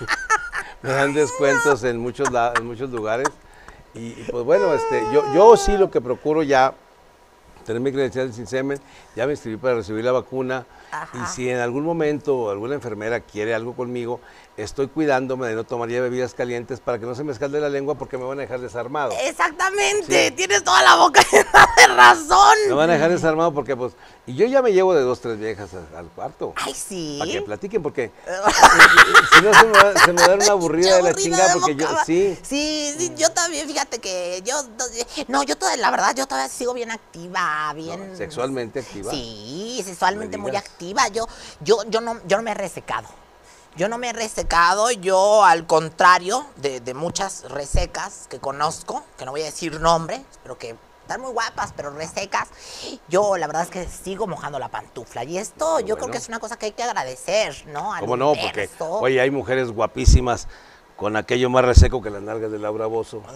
me 0.82 0.92
dan 0.92 1.14
descuentos 1.14 1.84
en 1.84 1.98
muchos 1.98 2.28
en 2.56 2.66
muchos 2.66 2.90
lugares 2.90 3.28
y, 3.94 3.98
y, 3.98 4.26
pues 4.30 4.44
bueno 4.44 4.72
este 4.74 5.02
yo 5.12 5.24
yo 5.34 5.56
sí 5.56 5.76
lo 5.76 5.90
que 5.90 6.00
procuro 6.00 6.42
ya 6.42 6.74
tener 7.64 7.80
mi 7.80 7.92
credencial 7.92 8.26
del 8.26 8.34
Sinsemen 8.34 8.80
ya 9.14 9.26
me 9.26 9.32
inscribí 9.32 9.56
para 9.56 9.76
recibir 9.76 10.04
la 10.04 10.12
vacuna. 10.12 10.66
Y 11.14 11.26
si 11.26 11.48
en 11.48 11.58
algún 11.58 11.84
momento 11.84 12.50
alguna 12.50 12.74
enfermera 12.74 13.20
quiere 13.20 13.54
algo 13.54 13.74
conmigo 13.74 14.20
estoy 14.62 14.88
cuidándome 14.88 15.48
de 15.48 15.54
no 15.54 15.64
tomar 15.64 15.88
ya 15.88 16.00
bebidas 16.00 16.34
calientes 16.34 16.80
para 16.80 16.98
que 16.98 17.06
no 17.06 17.14
se 17.14 17.24
me 17.24 17.32
escalde 17.32 17.60
la 17.60 17.68
lengua 17.68 17.94
porque 17.96 18.18
me 18.18 18.24
van 18.24 18.38
a 18.38 18.42
dejar 18.42 18.60
desarmado 18.60 19.12
Exactamente, 19.24 20.30
tienes 20.32 20.62
toda 20.64 20.82
la 20.82 20.96
boca 20.96 21.20
llena 21.32 21.68
de 21.76 21.86
razón. 21.94 22.56
me 22.68 22.74
van 22.74 22.90
a 22.90 22.92
dejar 22.94 23.10
desarmado 23.10 23.52
porque 23.52 23.76
pues 23.76 23.92
y 24.26 24.34
yo 24.34 24.46
ya 24.46 24.62
me 24.62 24.72
llevo 24.72 24.94
de 24.94 25.02
dos 25.02 25.20
tres 25.20 25.38
viejas 25.38 25.70
al 25.96 26.06
cuarto 26.08 26.52
Ay, 26.56 26.74
sí. 26.74 27.16
para 27.18 27.30
que 27.30 27.42
platiquen, 27.42 27.82
porque 27.82 28.10
si 29.32 29.42
no 29.42 29.54
se 29.54 29.66
me, 29.66 29.72
va, 29.72 29.94
se 30.04 30.12
me 30.12 30.22
da 30.22 30.34
una 30.34 30.46
aburrida 30.46 30.96
de 30.96 31.02
la 31.02 31.14
chingada, 31.14 31.52
porque 31.54 31.74
yo, 31.76 31.86
sí, 32.06 32.38
Sí, 32.42 32.94
sí, 32.98 33.12
yo 33.16 33.30
también, 33.32 33.66
fíjate 33.66 33.98
que 33.98 34.42
yo, 34.44 34.54
no, 35.28 35.42
yo 35.42 35.56
todavía, 35.56 35.80
la 35.82 35.90
verdad, 35.90 36.14
yo 36.14 36.26
todavía 36.26 36.48
sigo 36.48 36.74
bien 36.74 36.90
activa, 36.90 37.72
bien. 37.74 38.10
No, 38.10 38.16
sexualmente 38.16 38.80
activa. 38.80 39.10
Sí, 39.10 39.82
sexualmente 39.84 40.36
Me 40.36 40.42
muy 40.42 40.56
activa. 40.56 41.08
Yo, 41.08 41.26
yo, 41.60 41.78
yo 41.88 42.00
no, 42.00 42.20
yo 42.26 42.36
no 42.36 42.42
me 42.42 42.52
he 42.52 42.54
resecado. 42.54 43.08
Yo 43.76 43.88
no 43.88 43.98
me 43.98 44.10
he 44.10 44.12
resecado, 44.12 44.90
yo 44.90 45.44
al 45.44 45.66
contrario 45.66 46.44
de, 46.56 46.80
de 46.80 46.94
muchas 46.94 47.44
resecas 47.50 48.26
que 48.28 48.38
conozco, 48.38 49.04
que 49.16 49.24
no 49.24 49.30
voy 49.30 49.42
a 49.42 49.46
decir 49.46 49.80
nombres, 49.80 50.22
pero 50.42 50.58
que 50.58 50.76
están 51.10 51.22
muy 51.22 51.32
guapas, 51.32 51.72
pero 51.76 51.90
resecas, 51.90 52.48
yo 53.08 53.36
la 53.36 53.48
verdad 53.48 53.62
es 53.64 53.70
que 53.70 53.84
sigo 53.86 54.28
mojando 54.28 54.60
la 54.60 54.68
pantufla. 54.68 55.24
Y 55.24 55.38
esto 55.38 55.80
yo 55.80 55.96
creo 55.96 56.10
que 56.10 56.18
es 56.18 56.28
una 56.28 56.38
cosa 56.38 56.56
que 56.56 56.66
hay 56.66 56.72
que 56.72 56.84
agradecer, 56.84 57.64
¿no? 57.66 57.92
Al 57.92 58.00
¿cómo 58.00 58.16
no? 58.16 58.34
Porque, 58.34 58.70
oye, 58.78 59.20
hay 59.20 59.30
mujeres 59.32 59.72
guapísimas 59.72 60.46
con 60.96 61.16
aquello 61.16 61.50
más 61.50 61.64
reseco 61.64 62.00
que 62.00 62.10
las 62.10 62.22
nalgas 62.22 62.52
de 62.52 62.60
Laura 62.60 62.86
Bozo. 62.86 63.22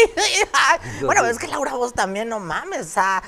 bueno, 1.04 1.24
es 1.26 1.38
que 1.38 1.46
Laura 1.48 1.74
vos 1.74 1.92
también, 1.92 2.28
no 2.28 2.40
mames, 2.40 2.80
o 2.80 2.90
sea, 2.90 3.22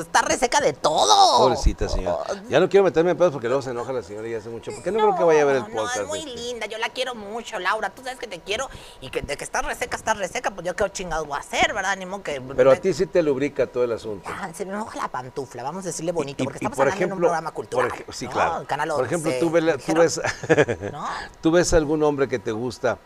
está 0.00 0.22
reseca 0.22 0.60
de 0.60 0.72
todo. 0.72 1.38
Pobrecita 1.38 1.88
señora. 1.88 2.24
Ya 2.48 2.60
no 2.60 2.68
quiero 2.68 2.84
meterme 2.84 3.12
en 3.12 3.16
pedos 3.18 3.32
porque 3.32 3.48
luego 3.48 3.62
se 3.62 3.70
enoja 3.70 3.92
la 3.92 4.02
señora 4.02 4.28
y 4.28 4.34
hace 4.34 4.48
mucho. 4.48 4.72
¿Por 4.72 4.82
qué 4.82 4.90
no, 4.90 4.98
creo 4.98 5.16
que 5.16 5.24
vaya 5.24 5.42
a 5.42 5.44
ver 5.44 5.56
el 5.56 5.62
No, 5.62 5.68
podcast? 5.68 5.96
es 5.98 6.06
muy 6.06 6.18
este? 6.20 6.30
linda, 6.34 6.66
yo 6.66 6.78
la 6.78 6.88
quiero 6.90 7.14
mucho, 7.14 7.58
Laura. 7.58 7.90
Tú 7.90 8.02
sabes 8.02 8.18
que 8.18 8.26
te 8.26 8.40
quiero 8.40 8.68
y 9.00 9.10
que 9.10 9.22
de 9.22 9.36
que 9.36 9.44
estás 9.44 9.64
reseca, 9.64 9.96
estás 9.96 10.16
reseca, 10.18 10.50
pues 10.50 10.66
yo 10.66 10.74
qué 10.74 10.90
chingado 10.90 11.24
voy 11.24 11.36
a 11.36 11.40
hacer, 11.40 11.72
¿verdad? 11.74 11.96
Ni 11.96 12.06
modo 12.06 12.22
que. 12.22 12.40
Pero 12.40 12.70
a 12.70 12.76
ti 12.76 12.92
sí 12.92 13.06
te 13.06 13.22
lubrica 13.22 13.66
todo 13.66 13.84
el 13.84 13.92
asunto. 13.92 14.28
Ah, 14.32 14.50
se 14.54 14.64
me 14.66 14.76
moja 14.76 14.98
la 14.98 15.08
pantufla, 15.08 15.62
vamos 15.62 15.84
a 15.84 15.88
decirle 15.88 16.12
bonito, 16.12 16.42
Y- 16.42 16.44
porque 16.44 16.58
estamos 16.58 16.76
por 16.76 16.86
hablando 16.88 17.04
en 17.04 17.04
un 17.04 17.10
ejemplo, 17.12 17.28
programa 17.28 17.50
por 17.50 17.54
cultural. 17.54 17.92
ej- 17.92 18.04
sí, 18.12 18.26
¿no? 18.26 18.30
claro. 18.32 18.64
Por 18.96 19.06
ejemplo, 19.06 19.30
11, 19.30 19.40
tú 19.40 19.50
ves, 19.50 19.84
tú 19.84 19.94
ves, 19.94 20.20
¿no? 20.92 21.06
tú 21.40 21.50
ves 21.50 21.72
algún 21.72 22.02
hombre 22.02 22.28
que 22.28 22.38
te 22.38 22.52
gusta 22.52 22.98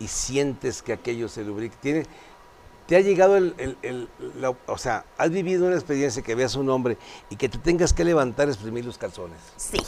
y 0.00 0.08
sientes 0.08 0.82
que 0.82 0.92
aquello 0.92 1.28
se 1.28 1.44
lubrica. 1.44 1.76
Tiene, 1.80 2.04
¿Te 2.90 2.96
ha 2.96 3.00
llegado 3.02 3.36
el, 3.36 3.54
el- 3.56 3.78
el- 3.82 4.08
la- 4.40 4.52
o 4.66 4.76
sea, 4.76 5.04
has 5.16 5.30
vivido 5.30 5.64
una 5.64 5.76
experiencia 5.76 6.22
que 6.22 6.34
veas 6.34 6.56
un 6.56 6.68
hombre 6.70 6.98
y 7.30 7.36
que 7.36 7.48
te 7.48 7.56
tengas 7.56 7.92
que 7.92 8.02
levantar 8.04 8.48
a 8.48 8.50
exprimir 8.50 8.84
los 8.84 8.98
calzones? 8.98 9.38
Sí. 9.56 9.78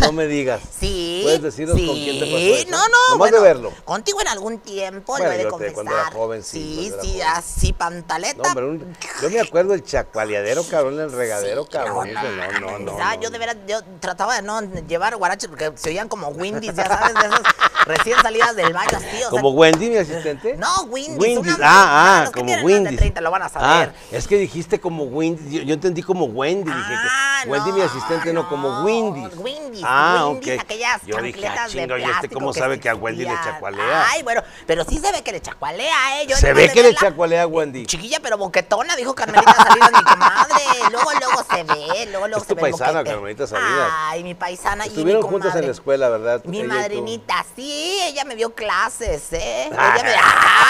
No 0.00 0.10
me 0.12 0.26
digas. 0.26 0.62
Sí. 0.80 1.20
¿Puedes 1.22 1.42
decirnos 1.42 1.76
sí. 1.76 1.86
con 1.86 1.94
quién 1.96 2.18
te 2.18 2.24
pasó 2.24 2.38
eso? 2.38 2.70
No, 2.70 2.78
no. 2.78 2.84
Nomás 3.10 3.18
bueno, 3.18 3.36
de 3.36 3.42
verlo. 3.42 3.72
Contigo 3.84 4.20
en 4.22 4.28
algún 4.28 4.58
tiempo, 4.60 5.12
Bueno, 5.12 5.26
lo 5.26 5.32
he 5.32 5.36
de 5.38 5.48
confesar. 5.48 5.74
cuando 5.74 5.92
era 5.92 6.04
joven, 6.10 6.42
sí, 6.42 6.90
Sí, 6.90 6.92
sí, 7.02 7.12
joven. 7.18 7.26
así, 7.34 7.72
pantaleta. 7.74 8.42
No, 8.48 8.54
pero 8.54 8.70
un- 8.70 8.96
yo 9.20 9.28
me 9.30 9.40
acuerdo 9.40 9.74
el 9.74 9.84
chacualeadero, 9.84 10.64
cabrón, 10.64 10.98
el 10.98 11.12
regadero, 11.12 11.64
Sí, 11.64 11.68
cabrón. 11.72 12.10
no, 12.14 12.22
No, 12.22 12.30
no, 12.60 12.78
no. 12.78 12.78
no, 12.78 12.96
Ah, 13.00 13.16
no, 13.16 13.22
yo 13.22 13.28
de 13.30 13.38
veras, 13.38 13.56
yo 13.68 13.80
trataba 14.00 14.36
de 14.36 14.42
no 14.42 14.62
llevar 14.86 15.14
guaraches 15.16 15.48
porque 15.50 15.72
se 15.76 15.90
oían 15.90 16.08
como 16.08 16.28
Windies, 16.28 16.74
ya 16.74 16.86
sabes, 16.86 17.14
de 17.14 17.20
esas 17.26 17.40
recién 17.86 18.18
salidas 18.22 18.56
del 18.56 18.72
baño, 18.72 18.88
así, 18.96 19.06
o 19.16 19.18
sea, 19.20 19.28
¿Como 19.30 19.50
Wendy, 19.50 19.90
mi 19.90 19.96
asistente? 19.98 20.56
No. 20.56 20.84
Windies. 20.84 21.38
una- 21.38 21.56
Ah, 21.62 22.24
ah, 22.26 22.30
que 22.32 22.42
como. 22.54 22.96
30 22.96 23.20
lo 23.20 23.30
van 23.30 23.42
a 23.42 23.48
saber. 23.48 23.90
Ah, 23.92 23.92
es 24.12 24.26
que 24.28 24.36
dijiste 24.36 24.80
como 24.80 25.04
Wendy. 25.04 25.58
Yo, 25.58 25.62
yo 25.62 25.74
entendí 25.74 26.02
como 26.02 26.24
Wendy. 26.26 26.70
Dije 26.70 26.94
Ah, 26.98 27.40
que 27.44 27.50
Wendy, 27.50 27.72
mi 27.72 27.80
asistente, 27.82 28.32
no, 28.32 28.48
como 28.48 28.82
Windy. 28.82 29.26
Windies, 29.36 29.84
Ah, 29.86 30.26
Windies, 30.28 30.54
ok. 30.58 30.60
aquellas 30.62 31.02
Yo 31.06 31.20
dije, 31.22 31.46
ah, 31.48 31.66
chinga, 31.68 31.98
¿y 31.98 32.04
este 32.04 32.28
cómo 32.28 32.52
que 32.52 32.58
sabe 32.60 32.80
que 32.80 32.88
a 32.88 32.94
Wendy 32.94 33.24
le 33.24 33.34
chacualea? 33.44 34.06
Ay, 34.10 34.22
bueno, 34.22 34.42
pero 34.66 34.84
sí 34.84 34.98
se 34.98 35.12
ve 35.12 35.22
que 35.22 35.32
le 35.32 35.40
chacualea, 35.40 36.20
¿eh? 36.22 36.26
Yo 36.26 36.36
Se 36.36 36.52
ve 36.52 36.70
que 36.70 36.82
le 36.82 36.94
chacualea 36.94 37.42
a 37.42 37.46
Wendy. 37.46 37.86
Chiquilla, 37.86 38.20
pero 38.20 38.38
boquetona, 38.38 38.96
dijo 38.96 39.14
Carmelita 39.14 39.54
Salinas, 39.54 39.90
mi 39.92 40.02
comadre. 40.02 40.62
Luego, 40.90 41.10
luego 41.12 41.44
se 41.50 41.62
ve, 41.64 42.06
luego, 42.10 42.26
luego 42.28 42.42
Es 42.42 42.48
se 42.48 42.54
tu 42.54 42.60
ve 42.60 42.68
el 42.68 42.74
paisana. 42.76 43.04
Carmelita 43.04 43.46
Salinas. 43.46 43.90
Ay, 43.92 44.22
mi 44.24 44.34
paisana 44.34 44.86
y 44.86 44.90
mi 44.90 44.94
Estuvieron 44.96 45.22
juntas 45.22 45.54
en 45.56 45.66
la 45.66 45.72
escuela, 45.72 46.08
¿verdad? 46.08 46.42
Mi 46.44 46.60
y 46.60 46.64
madrinita, 46.64 47.44
sí, 47.54 47.98
ella 48.02 48.24
me 48.24 48.34
dio 48.36 48.54
clases, 48.54 49.32
¿eh? 49.32 49.70
Ah. 49.76 49.94
Ella 49.96 50.04
me, 50.04 50.14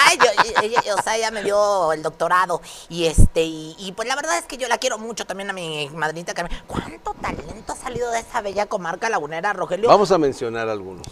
ay, 0.05 0.17
yo- 0.85 0.95
o 0.95 1.01
sea, 1.01 1.15
ella 1.17 1.31
me 1.31 1.43
dio 1.43 1.57
el 1.93 2.03
doctorado. 2.03 2.61
Y 2.89 3.05
este, 3.05 3.43
y, 3.43 3.75
y, 3.79 3.91
pues 3.93 4.07
la 4.07 4.15
verdad 4.15 4.37
es 4.37 4.45
que 4.45 4.57
yo 4.57 4.67
la 4.67 4.77
quiero 4.77 4.97
mucho 4.97 5.25
también 5.25 5.49
a 5.49 5.53
mi 5.53 5.89
madrinita 5.93 6.33
Carmen. 6.33 6.57
¿Cuánto 6.67 7.13
talento 7.21 7.73
ha 7.73 7.75
salido 7.75 8.09
de 8.11 8.19
esa 8.19 8.41
bella 8.41 8.65
comarca 8.65 9.09
lagunera, 9.09 9.53
Rogelio? 9.53 9.89
Vamos 9.89 10.11
a 10.11 10.17
mencionar 10.17 10.69
algunos. 10.69 11.05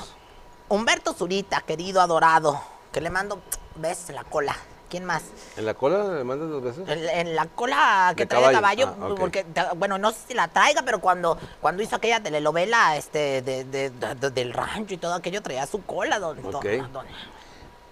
Humberto 0.69 1.13
Zurita, 1.13 1.61
querido, 1.61 2.01
adorado, 2.01 2.59
que 2.91 3.01
le 3.01 3.09
mando 3.09 3.39
en 3.81 4.15
la 4.15 4.23
cola. 4.23 4.55
¿Quién 4.89 5.03
más? 5.03 5.23
¿En 5.57 5.65
la 5.65 5.73
cola 5.73 6.03
le 6.13 6.23
mandas 6.23 6.47
dos 6.47 6.61
veces? 6.63 6.87
En, 6.87 7.09
en 7.27 7.35
la 7.35 7.47
cola 7.47 8.13
que 8.15 8.23
De 8.23 8.27
trae 8.27 8.45
el 8.45 8.51
caballo. 8.53 8.85
caballo, 8.85 9.13
Ah, 9.13 9.15
porque, 9.19 9.43
bueno, 9.77 9.97
no 9.97 10.11
sé 10.11 10.19
si 10.27 10.33
la 10.35 10.47
traiga, 10.47 10.83
pero 10.83 10.99
cuando, 11.01 11.37
cuando 11.59 11.81
hizo 11.81 11.95
aquella 11.95 12.21
telenovela 12.21 12.95
este, 12.95 13.41
de, 13.41 13.63
de- 13.65 13.89
de- 13.89 14.29
del 14.29 14.53
rancho 14.53 14.93
y 14.93 14.97
todo 14.97 15.15
aquello, 15.15 15.41
traía 15.41 15.65
su 15.65 15.83
cola, 15.83 16.19
don, 16.19 16.39
don- 16.41 16.55
Ok. 16.55 16.65
don- 16.93 17.05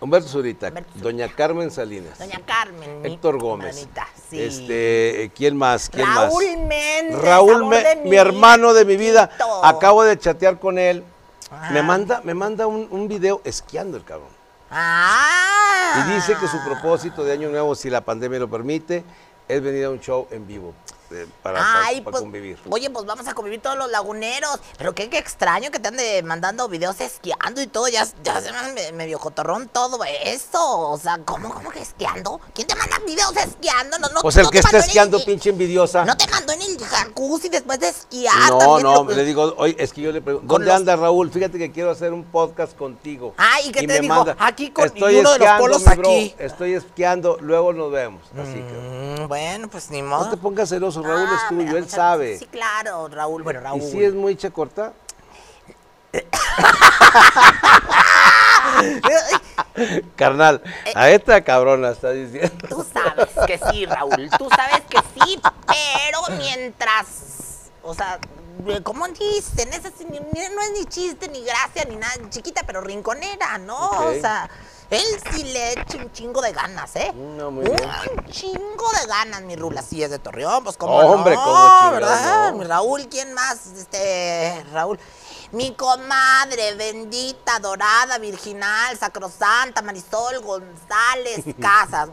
Humberto 0.03 0.27
Zurita, 0.27 0.67
Humberto 0.67 0.89
Zurita. 0.91 1.03
Doña 1.03 1.27
Carmen 1.33 1.71
Salinas, 1.71 2.19
doña 2.19 2.41
Carmen. 2.45 3.05
Héctor 3.05 3.39
Gómez. 3.39 3.87
sí. 4.29 4.41
Este, 4.41 5.31
¿quién 5.35 5.55
más? 5.57 5.89
¿Quién 5.89 6.05
Raúl 6.05 6.43
más? 6.43 6.67
Méndez. 6.67 7.21
Raúl, 7.21 7.69
de 7.69 8.01
mi 8.03 8.15
hermano 8.17 8.73
de 8.73 8.83
mi 8.85 8.97
vida. 8.97 9.29
Acabo 9.63 10.03
de 10.03 10.17
chatear 10.19 10.59
con 10.59 10.77
él. 10.77 11.03
Me 11.71 11.79
Ah. 11.79 11.83
manda, 11.83 12.21
me 12.23 12.33
manda 12.33 12.67
un, 12.67 12.87
un 12.91 13.07
video 13.07 13.39
esquiando 13.45 13.95
el 13.95 14.03
cabrón. 14.03 14.29
Ah. 14.71 16.05
Y 16.09 16.13
dice 16.15 16.35
que 16.39 16.47
su 16.47 16.57
propósito 16.65 17.23
de 17.23 17.31
año 17.33 17.49
nuevo, 17.49 17.75
si 17.75 17.89
la 17.89 18.01
pandemia 18.01 18.39
lo 18.39 18.49
permite, 18.49 19.03
es 19.47 19.61
venir 19.61 19.85
a 19.85 19.89
un 19.91 19.99
show 19.99 20.27
en 20.31 20.47
vivo 20.47 20.73
eh, 21.11 21.27
para, 21.41 21.59
para- 21.59 21.85
Ay, 21.85 22.01
para 22.01 22.11
pues, 22.11 22.21
convivir. 22.23 22.57
Oye, 22.69 22.89
pues 22.89 23.05
vamos 23.05 23.27
a 23.27 23.33
convivir 23.33 23.61
todos 23.61 23.77
los 23.77 23.89
laguneros. 23.91 24.59
Pero 24.77 24.93
qué, 24.95 25.09
qué 25.09 25.17
extraño 25.17 25.71
que 25.71 25.79
te 25.79 25.87
ande 25.89 26.23
mandando 26.23 26.67
videos 26.69 26.99
esquiando 27.01 27.61
y 27.61 27.67
todo. 27.67 27.87
Ya, 27.87 28.05
ya 28.23 28.41
se 28.41 28.51
me 28.73 28.91
medio 28.93 29.19
cotorrón 29.19 29.67
todo 29.69 29.99
eso. 30.23 30.59
O 30.89 30.97
sea, 30.97 31.19
¿cómo, 31.25 31.53
cómo 31.53 31.69
que 31.71 31.81
esquiando? 31.81 32.39
¿Quién 32.53 32.67
te 32.67 32.75
manda 32.75 32.97
videos 33.05 33.35
esquiando? 33.37 33.99
No, 33.99 34.07
no, 34.09 34.21
Pues 34.21 34.37
el 34.37 34.43
no 34.43 34.49
que 34.51 34.59
está 34.59 34.77
el- 34.77 34.83
esquiando, 34.83 35.23
pinche 35.23 35.49
envidiosa. 35.49 36.05
No 36.05 36.15
te 36.17 36.27
mandó 36.27 36.53
en 36.53 36.61
el 36.61 36.77
jacuzzi 36.83 37.49
después 37.49 37.79
de 37.79 37.89
esquiar. 37.89 38.33
No, 38.49 38.57
también 38.57 38.83
no, 38.83 39.03
lo- 39.03 39.11
le 39.11 39.23
digo, 39.23 39.53
oye, 39.57 39.75
es 39.77 39.93
que 39.93 40.01
yo 40.01 40.11
le 40.11 40.21
pregunto, 40.21 40.47
¿dónde 40.47 40.67
los- 40.67 40.75
anda 40.75 40.95
Raúl? 40.95 41.31
Fíjate 41.31 41.57
que 41.57 41.71
quiero 41.71 41.91
hacer 41.91 42.13
un 42.13 42.23
podcast 42.23 42.75
contigo. 42.77 43.33
Ah, 43.37 43.61
¿y 43.63 43.71
qué 43.71 43.81
te 43.81 43.87
me 43.87 43.99
dijo? 43.99 44.25
Aquí 44.39 44.71
con- 44.71 44.85
estoy 44.85 45.15
uno 45.17 45.31
de 45.33 45.39
los 45.39 45.47
esquiando, 45.47 45.61
polos 45.63 45.83
bro, 45.83 45.91
aquí. 46.09 46.35
Estoy 46.39 46.73
esquiando, 46.73 47.37
luego 47.39 47.73
nos 47.73 47.91
vemos. 47.91 48.21
Así 48.33 48.53
que. 48.53 49.19
Mm, 49.23 49.27
bueno, 49.27 49.67
pues 49.67 49.89
ni 49.89 50.01
modo. 50.01 50.25
No 50.25 50.31
te 50.31 50.37
pongas 50.37 50.69
celoso, 50.69 51.02
Raúl 51.03 51.27
Ah, 51.29 51.39
es 51.41 51.47
tuyo, 51.49 51.77
él 51.77 51.89
sabe. 51.89 52.37
Sí, 52.39 52.45
claro, 52.47 53.07
Raúl. 53.09 53.43
Bueno, 53.43 53.59
Raúl. 53.61 53.81
¿Y 53.81 53.91
si 53.91 54.03
es 54.03 54.13
muy 54.13 54.35
corta? 54.51 54.93
Carnal, 60.15 60.61
Eh. 60.85 60.93
a 60.95 61.09
esta 61.09 61.43
cabrona 61.43 61.89
está 61.91 62.11
diciendo. 62.11 62.67
Tú 62.69 62.85
sabes 62.93 63.29
que 63.47 63.59
sí, 63.71 63.85
Raúl. 63.85 64.29
Tú 64.37 64.49
sabes 64.55 64.81
que 64.89 64.99
sí, 65.15 65.39
pero 65.67 66.19
mientras. 66.37 67.71
O 67.81 67.93
sea, 67.93 68.19
¿cómo 68.83 69.05
dicen? 69.07 69.73
Esa 69.73 69.89
no 70.55 70.61
es 70.61 70.71
ni 70.79 70.85
chiste, 70.85 71.27
ni 71.29 71.43
gracia, 71.43 71.85
ni 71.89 71.95
nada. 71.95 72.13
Chiquita, 72.29 72.61
pero 72.65 72.81
rinconera, 72.81 73.57
¿no? 73.57 73.77
O 73.89 74.13
sea, 74.21 74.49
Él 74.89 75.03
sí 75.31 75.43
le 75.45 75.71
echa 75.73 75.97
un 75.97 76.11
chingo 76.11 76.41
de 76.41 76.51
ganas, 76.51 76.95
¿eh? 76.95 77.11
No, 77.15 77.49
muy 77.51 77.65
un 77.65 77.75
bien. 77.75 77.89
chingo 78.29 78.91
de 79.01 79.07
ganas, 79.07 79.41
mi 79.41 79.55
Rula. 79.55 79.81
Sí, 79.81 80.03
es 80.03 80.11
de 80.11 80.19
Torreón, 80.19 80.63
pues 80.63 80.77
como 80.77 80.95
Hombre, 80.97 81.35
no, 81.35 81.43
chingados, 81.43 81.91
¿verdad? 81.93 82.53
no. 82.53 82.63
Raúl, 82.63 83.07
¿quién 83.09 83.33
más? 83.33 83.65
Este, 83.77 84.63
Raúl. 84.71 84.99
Mi 85.51 85.73
comadre, 85.75 86.73
bendita, 86.75 87.59
dorada, 87.59 88.17
virginal, 88.17 88.97
sacrosanta, 88.97 89.81
Marisol 89.83 90.39
González 90.41 91.43
Casas. 91.61 92.09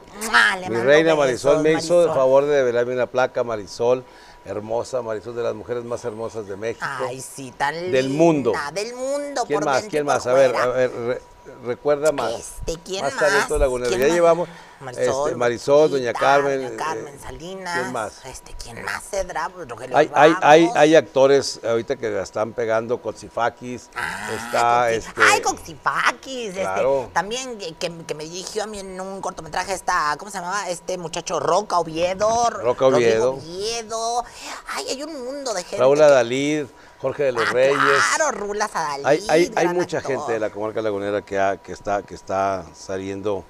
Le 0.60 0.68
Mi 0.70 0.76
reina 0.76 1.14
Marisol 1.14 1.62
me 1.62 1.72
hizo 1.72 2.04
el 2.04 2.10
favor 2.14 2.44
de 2.44 2.58
revelarme 2.60 2.92
una 2.94 3.06
placa, 3.06 3.42
Marisol, 3.42 4.04
hermosa, 4.44 5.00
Marisol 5.00 5.34
de 5.36 5.42
las 5.42 5.54
mujeres 5.54 5.84
más 5.84 6.04
hermosas 6.04 6.46
de 6.46 6.56
México. 6.56 6.84
Ay, 6.86 7.20
sí, 7.22 7.50
tan 7.56 7.74
Del 7.92 8.10
mundo. 8.10 8.52
linda, 8.52 8.70
Del 8.72 8.94
mundo, 8.94 9.44
¿Quién 9.46 9.60
por 9.60 9.64
más? 9.66 9.84
¿Quién 9.84 10.04
más? 10.06 10.26
A 10.26 10.32
ver, 10.34 10.54
a 10.54 10.66
ver, 10.66 11.22
recuerda 11.64 12.12
más. 12.12 12.32
Este, 12.32 12.78
¿quién 12.84 13.04
más 13.04 13.14
más? 13.14 13.48
llevamos 13.88 14.48
Marisol, 14.80 15.28
este, 15.28 15.36
Marisol, 15.36 15.90
Doña 15.90 16.12
Carmen. 16.12 16.62
Doña 16.62 16.76
Carmen 16.76 17.14
eh, 17.14 17.18
Salinas. 17.22 17.78
¿Quién 17.78 17.92
más? 17.92 18.24
Este, 18.24 18.54
¿quién 18.54 18.82
más? 18.82 19.04
Cedra, 19.04 19.50
Rogelio 19.68 19.96
Hay, 19.96 20.10
hay, 20.14 20.70
hay, 20.74 20.96
actores 20.96 21.60
ahorita 21.62 21.96
que 21.96 22.08
la 22.08 22.22
están 22.22 22.52
pegando, 22.52 23.00
Cotzifakis, 23.02 23.90
Ah, 23.94 24.30
está 24.32 24.88
Coxi- 24.88 24.92
este... 24.94 25.22
Ay, 25.22 25.40
Coxifakis. 25.42 26.54
Claro. 26.54 27.00
Este, 27.02 27.12
también 27.12 27.58
que, 27.78 27.90
me 28.14 28.24
dirigió 28.24 28.64
a 28.64 28.66
mí 28.66 28.78
en 28.78 29.00
un 29.00 29.20
cortometraje 29.20 29.74
esta, 29.74 30.14
¿cómo 30.18 30.30
se 30.30 30.38
llamaba? 30.38 30.68
Este 30.70 30.96
muchacho 30.96 31.40
Roca 31.40 31.78
Oviedo. 31.78 32.48
Roca 32.50 32.86
Oviedo. 32.86 33.34
Oviedo. 33.34 34.24
Ay, 34.74 34.88
hay 34.88 35.02
un 35.02 35.24
mundo 35.24 35.52
de 35.52 35.62
gente. 35.62 35.76
Raúl 35.76 35.98
que- 35.98 36.04
Adalid, 36.04 36.66
Jorge 37.00 37.24
de 37.24 37.32
los 37.32 37.44
Ah, 37.48 37.52
Reyes. 37.52 37.78
Claro, 38.16 38.38
Rula 38.38 38.68
Sadalí. 38.68 39.04
Hay, 39.28 39.50
hay, 39.56 39.68
mucha 39.68 39.98
actor. 39.98 40.16
gente 40.16 40.32
de 40.34 40.40
la 40.40 40.50
comarca 40.50 40.82
lagunera 40.82 41.22
que, 41.22 41.38
ha- 41.38 41.56
que, 41.56 41.72
está, 41.72 42.02
que 42.02 42.14
está 42.14 42.64
saliendo 42.74 43.44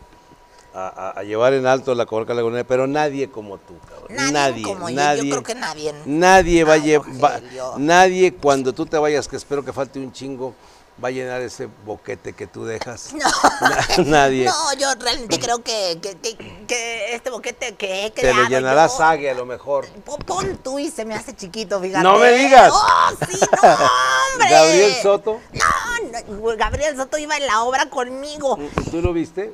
a, 0.72 0.86
a- 0.86 1.20
a 1.20 1.22
llevar 1.24 1.53
en 1.55 1.66
alto 1.66 1.94
la 1.96 2.07
comarca 2.07 2.32
lagunera, 2.32 2.62
pero 2.62 2.86
nadie 2.86 3.28
como 3.28 3.59
tú, 3.59 3.74
cabrón. 3.88 4.07
Nadie, 4.16 4.32
Nadie, 4.32 4.62
como 4.62 4.90
nadie. 4.90 5.24
yo 5.24 5.30
creo 5.30 5.42
que 5.42 5.55
nadie. 5.57 5.94
Nadie 6.07 6.62
va 6.64 6.72
a 6.72 6.74
Ay, 6.76 6.82
llevar, 6.82 7.40
Rogelio. 7.42 7.74
nadie 7.78 8.34
cuando 8.34 8.72
tú 8.72 8.86
te 8.86 8.96
vayas, 8.98 9.26
que 9.26 9.34
espero 9.36 9.64
que 9.64 9.72
falte 9.72 9.98
un 9.98 10.12
chingo, 10.12 10.55
va 11.03 11.09
a 11.09 11.11
llenar 11.11 11.40
ese 11.40 11.68
boquete 11.84 12.32
que 12.34 12.46
tú 12.46 12.64
dejas. 12.64 13.11
No. 13.14 13.28
Na- 13.61 14.05
nadie. 14.05 14.46
No, 14.46 14.72
yo 14.74 14.88
realmente 14.98 15.38
creo 15.38 15.62
que, 15.62 15.98
que, 16.01 16.16
que- 16.18 16.36
que 16.66 17.14
este 17.14 17.30
boquete 17.30 17.74
que 17.74 18.07
he 18.07 18.11
te 18.11 18.22
creado 18.22 18.42
lo 18.42 18.48
llenará 18.48 18.88
Sague 18.88 19.30
a 19.30 19.34
lo 19.34 19.44
mejor. 19.46 19.86
Pon- 20.26 20.57
tú 20.62 20.78
y 20.78 20.90
se 20.90 21.05
me 21.05 21.14
hace 21.14 21.34
chiquito, 21.34 21.80
fíjate. 21.80 22.03
No 22.03 22.18
me 22.18 22.30
digas. 22.32 22.72
¡Oh, 22.74 23.11
sí, 23.30 23.38
no, 23.40 23.68
hombre! 24.34 24.51
Gabriel 24.51 24.94
Soto. 25.03 25.40
No, 25.53 26.28
no, 26.28 26.57
Gabriel 26.57 26.96
Soto 26.96 27.18
iba 27.18 27.36
en 27.36 27.46
la 27.46 27.62
obra 27.64 27.90
conmigo. 27.90 28.59
¿Tú 28.90 29.01
lo 29.03 29.12
viste? 29.12 29.53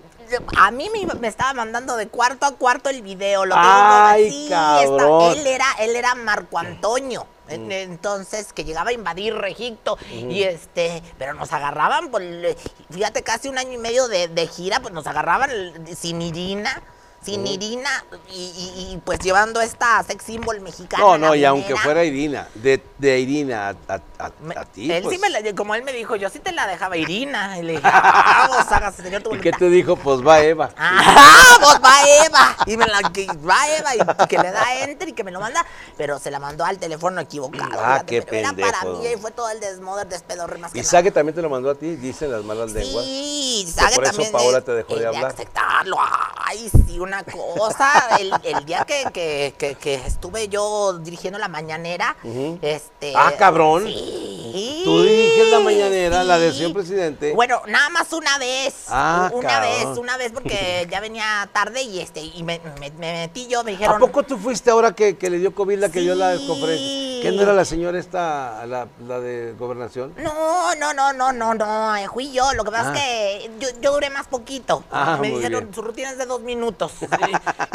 A 0.57 0.70
mí 0.70 0.90
me, 0.90 0.99
iba- 1.01 1.14
me 1.14 1.28
estaba 1.28 1.53
mandando 1.55 1.97
de 1.97 2.09
cuarto 2.09 2.47
a 2.47 2.53
cuarto 2.53 2.90
el 2.90 3.03
video. 3.03 3.44
Lo 3.47 3.55
tengo 3.55 3.66
Ay, 3.66 4.26
así, 4.28 4.47
cabrón. 4.49 5.32
él 5.38 5.47
era, 5.47 5.66
él 5.80 5.97
era 5.97 6.14
Marco 6.14 6.59
Antonio. 6.59 7.26
En- 7.49 7.70
Entonces, 7.72 8.53
que 8.53 8.64
llegaba 8.64 8.90
a 8.90 8.92
invadir 8.92 9.34
Egipto 9.47 9.99
y 10.12 10.42
este, 10.42 11.03
pero 11.18 11.34
nos 11.34 11.53
agarraban 11.53 12.11
por, 12.11 12.22
el- 12.22 12.57
fíjate, 12.90 13.22
casi 13.22 13.49
un 13.49 13.59
año 13.59 13.72
y 13.72 13.78
medio 13.78 14.09
de, 14.09 14.28
de 14.28 14.47
gira, 14.47 14.80
pues 14.80 14.92
nos 14.92 15.07
agarraban 15.07 15.51
el- 15.51 15.97
sin 15.97 16.22
Irina, 16.22 16.82
sin 17.26 17.46
Irina 17.46 17.90
y, 18.32 18.98
pues 19.04 19.18
llevando 19.18 19.60
esta 19.60 20.02
sex 20.04 20.24
symbol 20.24 20.60
mexicana. 20.60 21.02
No, 21.02 21.18
no, 21.18 21.34
y 21.34 21.44
aunque 21.44 21.76
fuera 21.76 22.04
Irina, 22.04 22.48
de, 22.54 22.82
de 22.98 23.18
Irina 23.18 23.68
a, 23.88 23.94
a- 23.94 24.00
a- 24.18 24.32
Me- 24.40 24.54
a 24.56 24.64
ti. 24.64 24.90
él 24.90 25.02
sí 25.10 25.18
pues. 25.18 25.20
me 25.20 25.28
la- 25.30 25.54
como 25.54 25.74
él 25.74 25.82
me 25.82 25.92
dijo, 25.92 26.16
yo 26.16 26.30
sí 26.30 26.38
te 26.38 26.52
la 26.52 26.66
dejaba 26.66 26.96
Irina. 26.96 27.58
Y 27.58 27.62
le 27.62 27.72
dije, 27.72 27.82
"Ah, 27.84 28.46
vamos, 28.50 28.72
hágase 28.72 29.02
señor 29.02 29.22
tu 29.22 29.34
¿Y 29.34 29.40
qué 29.40 29.50
voluntad". 29.50 29.58
te 29.58 29.70
dijo? 29.70 29.96
Pues 29.96 30.26
va 30.26 30.40
Eva. 30.40 30.70
¡Ah! 30.78 31.42
Pues 31.58 31.80
va 31.82 32.26
Eva. 32.26 32.56
Y 32.66 32.76
me 32.76 32.86
la 32.86 33.10
que 33.10 33.26
va 33.26 33.66
Eva 33.76 33.94
y 33.96 34.26
que 34.28 34.38
le 34.38 34.50
da 34.52 34.74
enter 34.82 35.08
y 35.08 35.12
que 35.14 35.24
me 35.24 35.30
lo 35.30 35.40
manda, 35.40 35.64
pero 35.96 36.18
se 36.18 36.30
la 36.30 36.38
mandó 36.38 36.64
al 36.64 36.78
teléfono 36.78 37.20
equivocado. 37.20 37.70
Ah, 37.80 37.94
fíjate, 37.94 38.06
qué 38.06 38.22
pero 38.22 38.36
Era 38.38 38.52
para 38.52 38.80
pendejo. 38.82 39.02
mí 39.02 39.08
y 39.08 39.16
fue 39.16 39.30
todo 39.30 39.48
el 39.50 39.58
desmoder 39.60 40.06
despedorre 40.06 40.58
más 40.58 40.72
que 40.72 40.80
Y. 40.80 40.84
Sague 40.84 41.10
también 41.10 41.34
te 41.34 41.42
lo 41.42 41.48
mandó 41.48 41.70
a 41.70 41.74
ti, 41.74 41.96
dicen 41.96 42.30
las 42.30 42.44
malas 42.44 42.72
lenguas. 42.72 43.04
Sí, 43.04 43.66
Sague 43.74 43.94
por 43.96 44.04
eso 44.04 44.12
también. 44.12 44.32
Paola 44.32 44.60
te 44.60 44.72
dejó 44.72 44.96
de 44.96 45.06
hablar. 45.06 45.24
aceptarlo. 45.32 45.96
Ay, 46.44 46.70
sí, 46.86 46.98
una 47.16 47.24
cosa. 47.24 47.90
El, 48.20 48.32
el 48.44 48.64
día 48.64 48.84
que, 48.86 49.04
que, 49.12 49.54
que, 49.58 49.74
que 49.76 49.94
estuve 49.94 50.48
yo 50.48 50.98
dirigiendo 50.98 51.38
la 51.38 51.48
mañanera, 51.48 52.16
este. 52.62 53.12
Ah, 53.16 53.32
cabrón. 53.38 53.84
Sí. 53.86 54.82
Tú 54.84 55.02
diriges 55.02 55.50
la 55.50 55.60
mañanera, 55.60 56.24
la 56.24 56.38
sí. 56.38 56.52
señor 56.58 56.72
presidente. 56.72 57.32
Bueno, 57.34 57.60
nada 57.66 57.88
más 57.90 58.12
una 58.12 58.38
vez. 58.38 58.86
Ah, 58.88 59.30
una 59.34 59.48
cabrón. 59.48 59.70
vez, 59.90 59.98
una 59.98 60.16
vez 60.16 60.32
porque 60.32 60.86
ya 60.90 61.00
venía 61.00 61.48
tarde 61.52 61.82
y 61.82 62.00
este 62.00 62.20
y 62.22 62.42
me, 62.42 62.60
me- 62.80 62.90
me 62.92 63.12
metí 63.12 63.46
yo, 63.48 63.64
me 63.64 63.72
¿A 63.72 63.74
dijeron. 63.74 63.98
poco 64.00 64.22
tú 64.22 64.38
fuiste 64.38 64.70
ahora 64.70 64.92
que, 64.92 65.16
que 65.16 65.28
le 65.30 65.38
dio 65.38 65.54
COVID 65.54 65.78
la 65.78 65.88
que 65.90 66.00
dio 66.00 66.14
la 66.14 66.36
conferencia? 66.46 66.86
¿Qué 67.22 67.32
no 67.32 67.42
era 67.42 67.52
la 67.52 67.64
señora 67.64 67.98
esta, 67.98 68.64
la, 68.66 68.86
la 69.06 69.20
de 69.20 69.54
gobernación? 69.58 70.14
No, 70.18 70.74
no, 70.76 70.92
no, 70.94 71.12
no, 71.12 71.32
no, 71.32 71.54
no, 71.54 71.94
fui 72.12 72.32
yo. 72.32 72.52
Lo 72.54 72.64
que 72.64 72.70
pasa 72.70 72.92
Ah. 72.92 72.96
es 72.96 73.00
que 73.00 73.50
yo, 73.58 73.68
yo 73.80 73.92
duré 73.92 74.10
más 74.10 74.26
poquito. 74.26 74.84
Ah, 74.90 75.18
Me 75.20 75.28
dijeron, 75.30 75.70
su 75.74 75.82
rutina 75.82 76.10
es 76.10 76.18
de 76.18 76.26
dos 76.26 76.40
minutos. 76.42 76.92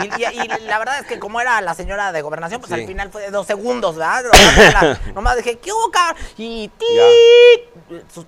Y, 0.01 0.05
y- 0.23 0.25
y 0.25 0.47
la 0.65 0.79
verdad 0.79 0.99
es 0.99 1.05
que 1.05 1.19
como 1.19 1.39
era 1.41 1.61
la 1.61 1.75
señora 1.75 2.11
de 2.11 2.21
gobernación, 2.23 2.59
pues 2.59 2.73
Sí. 2.73 2.79
al 2.81 2.87
final 2.87 3.11
fue 3.11 3.21
de 3.21 3.29
dos 3.29 3.45
segundos, 3.45 3.95
¿verdad? 3.97 4.23
Nomás, 4.23 4.73
la- 5.05 5.13
nomás 5.13 5.37
dije, 5.37 5.59
¿qué 5.59 5.71
hubo, 5.71 5.91
cabrón? 5.91 6.23
Y 6.37 6.71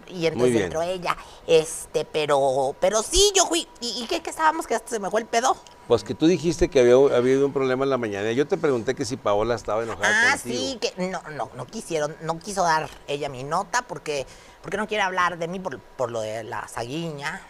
Y 0.07 0.25
entonces 0.27 0.61
entró 0.61 0.81
ella. 0.81 1.15
Este, 1.45 2.05
pero, 2.05 2.75
pero 2.79 3.03
sí, 3.03 3.31
yo 3.35 3.45
fui. 3.45 3.67
¿Y, 3.81 4.03
y 4.03 4.07
qué, 4.07 4.21
qué 4.21 4.29
estábamos? 4.29 4.65
Que 4.65 4.75
hasta 4.75 4.89
se 4.89 4.99
me 4.99 5.09
fue 5.09 5.21
el 5.21 5.27
pedo. 5.27 5.57
Pues 5.87 6.03
que 6.05 6.15
tú 6.15 6.25
dijiste 6.27 6.69
que 6.69 6.79
había 6.79 6.93
había 6.95 7.17
habido 7.17 7.45
un 7.45 7.51
problema 7.53 7.83
en 7.83 7.89
la 7.89 7.97
mañana. 7.97 8.31
Yo 8.31 8.47
te 8.47 8.57
pregunté 8.57 8.95
que 8.95 9.03
si 9.03 9.17
Paola 9.17 9.55
estaba 9.55 9.83
enojada 9.83 10.07
Ah, 10.09 10.37
contigo. 10.37 10.61
sí, 10.61 10.77
que 10.79 11.09
no, 11.09 11.21
no, 11.31 11.49
no 11.55 11.65
quisieron, 11.65 12.15
no 12.21 12.39
quiso 12.39 12.63
dar 12.63 12.89
ella 13.07 13.27
mi 13.27 13.43
nota 13.43 13.81
porque, 13.81 14.25
porque 14.61 14.77
no 14.77 14.87
quiere 14.87 15.03
hablar 15.03 15.37
de 15.37 15.49
mí 15.49 15.59
por, 15.59 15.79
por 15.79 16.09
lo 16.11 16.21
de 16.21 16.43
la 16.45 16.65
saguiña. 16.69 17.41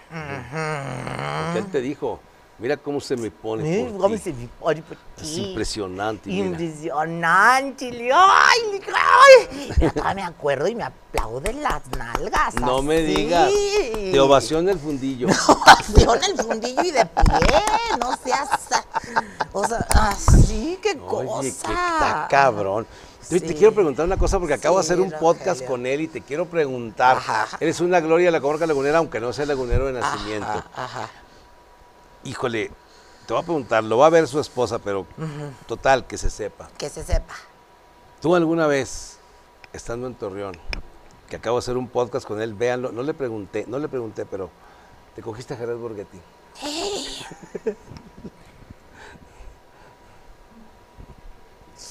¿Qué 1.53 1.59
él 1.59 1.67
te 1.71 1.81
dijo? 1.81 2.19
Mira 2.63 2.77
cómo 2.77 3.01
se 3.01 3.17
me 3.17 3.29
pone 3.29 3.89
por 3.91 3.97
¿cómo 4.03 4.17
se 4.17 4.31
me 4.31 4.47
pone 4.47 4.81
por 4.83 4.97
Es 5.21 5.37
impresionante, 5.37 6.29
mira. 6.29 6.45
Impresionante, 6.45 7.91
ay, 8.13 8.81
ay. 8.95 9.89
Todavía 9.89 10.13
me 10.13 10.23
acuerdo 10.23 10.69
y 10.69 10.75
me 10.75 10.83
aplauden 10.83 11.61
las 11.61 11.81
nalgas. 11.97 12.55
No 12.55 12.81
me 12.81 13.01
digas. 13.01 13.51
Te 13.93 14.17
ovación 14.17 14.69
el 14.69 14.79
fundillo. 14.79 15.27
Ovación 15.49 16.19
el 16.23 16.37
fundillo 16.41 16.83
y 16.83 16.91
de 16.91 17.05
pie, 17.05 17.63
no 17.99 18.15
seas... 18.23 18.47
O 19.51 19.67
sea, 19.67 19.85
así, 19.89 20.79
qué 20.81 20.97
cosa. 20.97 21.39
Oye, 21.39 21.49
que 21.49 21.49
está 21.49 22.27
cabrón. 22.29 22.87
Te 23.27 23.41
quiero 23.41 23.73
preguntar 23.73 24.05
una 24.05 24.15
cosa 24.15 24.39
porque 24.39 24.53
acabo 24.53 24.77
de 24.77 24.81
hacer 24.81 25.01
un 25.01 25.11
podcast 25.11 25.65
con 25.65 25.85
él 25.85 25.99
y 25.99 26.07
te 26.07 26.21
quiero 26.21 26.45
preguntar. 26.45 27.17
Ajá. 27.17 27.57
Eres 27.59 27.81
una 27.81 27.99
gloria 27.99 28.27
de 28.27 28.31
la 28.31 28.39
comarca 28.39 28.65
lagunera, 28.65 28.99
aunque 28.99 29.19
no 29.19 29.33
sea 29.33 29.45
lagunero 29.45 29.87
de 29.87 29.93
nacimiento. 29.99 30.47
Ajá, 30.47 30.69
ajá. 30.75 31.09
Híjole, 32.23 32.71
te 33.27 33.33
voy 33.33 33.41
a 33.41 33.45
preguntar, 33.45 33.83
lo 33.83 33.97
va 33.97 34.07
a 34.07 34.09
ver 34.09 34.27
su 34.27 34.39
esposa, 34.39 34.79
pero 34.79 35.05
total, 35.67 36.05
que 36.07 36.17
se 36.17 36.29
sepa. 36.29 36.69
Que 36.77 36.89
se 36.89 37.03
sepa. 37.03 37.33
¿Tú 38.21 38.35
alguna 38.35 38.67
vez, 38.67 39.17
estando 39.73 40.07
en 40.07 40.15
Torreón, 40.15 40.55
que 41.29 41.35
acabo 41.35 41.57
de 41.57 41.59
hacer 41.59 41.77
un 41.77 41.87
podcast 41.89 42.25
con 42.25 42.41
él, 42.41 42.53
véanlo, 42.53 42.91
no 42.91 43.03
le 43.03 43.13
pregunté, 43.13 43.65
no 43.67 43.79
le 43.79 43.89
pregunté, 43.89 44.25
pero 44.25 44.49
te 45.15 45.21
cogiste 45.21 45.53
a 45.53 45.57
Jerez 45.57 45.77
Borghetti. 45.77 46.19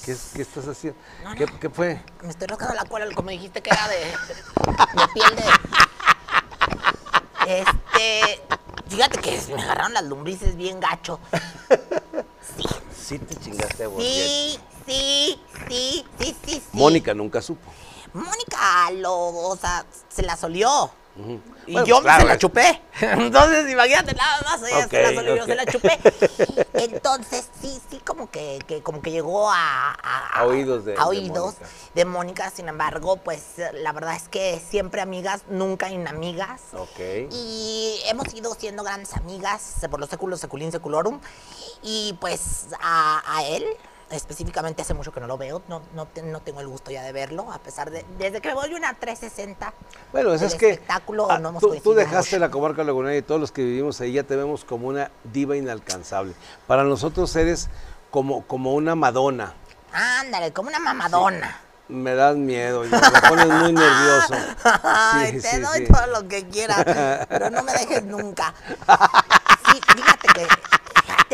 ¿Qué, 0.05 0.13
es- 0.13 0.31
qué 0.35 0.43
estás 0.43 0.67
haciendo? 0.67 0.99
No, 1.25 1.35
¿Qué, 1.35 1.47
no. 1.47 1.61
qué 1.61 1.71
fue? 1.71 2.03
Me 2.23 2.31
estoy 2.31 2.47
rascando 2.49 2.75
la 2.75 2.85
cola, 2.85 3.07
como 3.15 3.31
dijiste 3.31 3.63
que 3.63 3.71
era 3.71 3.87
de, 3.89 3.97
de 3.99 5.09
piel 5.15 5.37
de. 5.37 5.43
Este. 7.47 8.41
Fíjate 8.89 9.21
que 9.21 9.41
me 9.55 9.63
agarraron 9.63 9.95
las 9.95 10.05
lombrices 10.05 10.57
bien 10.57 10.81
gacho. 10.81 11.19
Sí, 12.57 12.65
Sí 12.95 13.19
te 13.19 13.35
chingaste 13.37 13.87
Borghetti. 13.87 14.13
sí, 14.13 14.61
sí, 14.87 15.41
sí, 15.69 16.05
sí, 16.19 16.37
sí. 16.45 16.55
sí. 16.55 16.63
Mónica 16.73 17.15
nunca 17.15 17.41
supo. 17.43 17.73
Mónica 18.13 18.91
lo, 18.93 19.15
o 19.15 19.57
sea, 19.57 19.87
se 20.09 20.23
la 20.23 20.37
solió. 20.37 20.91
Y 21.67 21.73
Bueno, 21.75 21.87
yo 21.87 21.97
pues, 21.97 22.05
claro, 22.05 22.23
se 22.23 22.27
la 22.29 22.33
es- 22.35 22.39
chupé. 22.39 22.83
Entonces, 23.01 23.71
imagínate 23.71 24.15
nada 24.15 24.41
más, 24.43 24.63
ella 24.63 24.89
se 24.89 25.03
la 25.03 25.09
Ok, 25.11 25.15
solió, 25.15 25.37
yo 25.37 25.45
se 25.45 25.55
la 25.55 25.67
chupé. 25.67 25.99
Entonces, 26.75 27.51
sí, 27.61 27.81
sí, 27.91 27.99
como 28.05 28.31
que, 28.31 28.59
que- 28.67 28.83
como 28.83 29.03
que 29.03 29.11
llegó 29.11 29.51
a, 29.51 29.93
A 30.35 30.45
oídos 30.47 30.85
de- 30.87 30.93
a 30.95 30.97
de 30.97 31.03
oídos 31.05 31.55
Mónica. 31.55 31.69
de 31.95 32.05
Mónica. 32.05 32.51
Sin 32.51 32.69
embargo, 32.69 33.17
pues 33.19 33.43
la 33.75 33.93
verdad 33.93 34.17
es 34.17 34.29
que 34.29 34.61
siempre 34.67 35.01
amigas, 35.03 35.43
nunca 35.49 35.91
inamigas. 35.91 36.61
Ok. 36.73 36.99
Y 37.31 38.01
hemos 38.07 38.33
ido 38.35 38.55
siendo 38.55 38.83
grandes 38.83 39.15
amigas 39.15 39.87
por 39.91 40.01
los 40.01 40.09
séculos 40.09 40.41
seculín 40.41 40.73
seculorum. 40.73 41.21
Y 41.83 42.17
pues 42.21 42.69
a, 42.81 43.23
a 43.27 43.45
él, 43.45 43.65
específicamente 44.13 44.83
hace 44.83 44.95
mucho 44.95 45.13
que 45.13 45.21
no 45.21 45.27
lo 45.27 45.39
veo, 45.39 45.63
no, 45.69 45.83
no, 45.95 46.07
no 46.25 46.41
tengo 46.41 46.61
el 46.61 46.69
gusto 46.69 46.91
ya 46.91 47.03
de 47.03 47.13
verlo, 47.13 47.51
a 47.53 47.59
pesar 47.59 47.91
de, 47.91 48.05
desde 48.19 48.41
que 48.41 48.49
me 48.49 48.55
voy 48.55 48.75
una 48.75 48.95
360. 48.95 49.73
Bueno, 50.13 50.31
del 50.31 50.43
es 50.43 50.55
que 50.55 50.71
espectáculo 50.71 51.31
ah, 51.31 51.39
no 51.39 51.51
hemos 51.51 51.63
tú, 51.83 51.95
dejaste 51.95 52.37
mucho. 52.37 52.39
la 52.41 52.51
comarca 52.51 52.85
lagunera 52.85 53.17
y 53.17 53.23
todos 53.23 53.41
los 53.41 53.53
que 53.53 53.63
vivimos 53.63 54.01
ahí 54.01 54.13
ya 54.13 54.23
te 54.23 54.37
vemos 54.37 54.65
como 54.65 54.89
una 54.89 55.11
diva 55.25 55.57
inalcanzable. 55.57 56.35
Para 56.67 56.85
nosotros 56.85 57.35
eres 57.37 57.69
como, 58.11 58.47
como 58.47 58.75
una 58.75 58.95
Madonna. 58.95 59.55
Ándale, 59.93 60.53
como 60.53 60.69
una 60.69 60.79
mamadona. 60.79 61.59
Me 61.89 62.15
das 62.15 62.37
miedo, 62.37 62.85
me 62.85 62.99
pones 63.29 63.47
muy 63.47 63.73
nervioso. 63.75 64.35
Ay, 64.85 65.33
Sí, 65.33 65.41
te 65.43 65.51
sí, 65.57 65.61
doy 65.61 65.87
todo 65.87 66.07
lo 66.07 66.27
que 66.29 66.49
quieras, 66.49 66.83
pero 67.29 67.51
no 67.51 67.63
me 67.63 67.73
dejes 67.73 68.05
nunca. 68.05 68.55
Sí, 69.73 69.81
fíjate 69.97 70.29
que, 70.35 70.47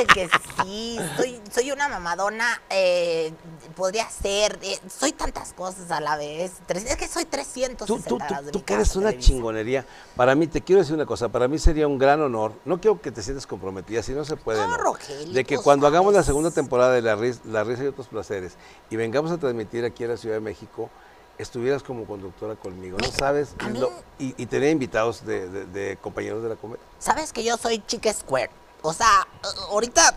fíjate 0.06 0.28
que 0.28 0.28
sí, 0.62 0.98
soy, 1.16 1.40
soy 1.52 1.72
una 1.72 1.88
mamadona, 1.88 2.60
eh, 2.70 3.32
podría 3.76 4.08
ser, 4.10 4.58
eh, 4.62 4.78
soy 4.88 5.12
tantas 5.12 5.52
cosas 5.52 5.90
a 5.90 6.00
la 6.00 6.16
vez. 6.16 6.52
Tres- 6.66 6.84
Es 6.84 6.96
que 6.96 7.08
soy 7.08 7.24
360 7.24 7.86
Tú, 7.86 7.98
tú, 7.98 8.18
tú, 8.18 8.44
de 8.44 8.52
tú 8.52 8.58
mi 8.58 8.64
que 8.64 8.74
eres 8.74 8.96
una 8.96 9.16
chingonería. 9.18 9.84
Para 10.16 10.34
mí, 10.34 10.46
te 10.46 10.60
quiero 10.60 10.80
decir 10.80 10.94
una 10.94 11.06
cosa, 11.06 11.28
para 11.28 11.48
mí 11.48 11.58
sería 11.58 11.86
un 11.86 11.98
gran 11.98 12.20
honor, 12.22 12.52
no 12.64 12.80
quiero 12.80 13.00
que 13.00 13.10
te 13.10 13.22
sientas 13.22 13.46
comprometida, 13.46 14.02
si 14.02 14.12
no 14.12 14.24
se 14.24 14.36
puede, 14.36 14.60
No, 14.60 14.68
no, 14.68 14.76
Rogelio, 14.78 15.32
de 15.32 15.44
que 15.44 15.58
cuando 15.58 15.86
hagamos 15.86 16.14
la 16.14 16.22
segunda 16.22 16.50
temporada 16.50 16.92
de 16.92 17.02
La 17.02 17.16
Risa, 17.16 17.40
la 17.44 17.64
Risa 17.64 17.84
y 17.84 17.86
otros 17.86 18.08
placeres 18.08 18.54
y 18.90 18.96
vengamos 18.96 19.30
a 19.30 19.38
transmitir 19.38 19.84
aquí 19.84 20.04
a 20.04 20.08
la 20.08 20.16
Ciudad 20.16 20.36
de 20.36 20.40
México, 20.40 20.90
estuvieras 21.38 21.82
como 21.82 22.04
conductora 22.04 22.56
conmigo, 22.56 22.98
¿no 23.00 23.10
sabes? 23.12 23.54
a 23.60 23.68
mí- 23.68 23.78
Lo- 23.78 23.92
y, 24.18 24.34
y 24.36 24.46
tener 24.46 24.70
invitados 24.70 25.24
de, 25.24 25.48
de- 25.48 25.66
de 25.66 25.96
compañeros 25.98 26.42
de 26.42 26.48
la 26.48 26.56
comedia. 26.56 26.82
Sabes 26.98 27.32
que 27.32 27.44
yo 27.44 27.56
soy 27.56 27.78
chica 27.86 28.12
square. 28.12 28.50
O 28.82 28.92
sea, 28.92 29.26
ahorita, 29.70 30.14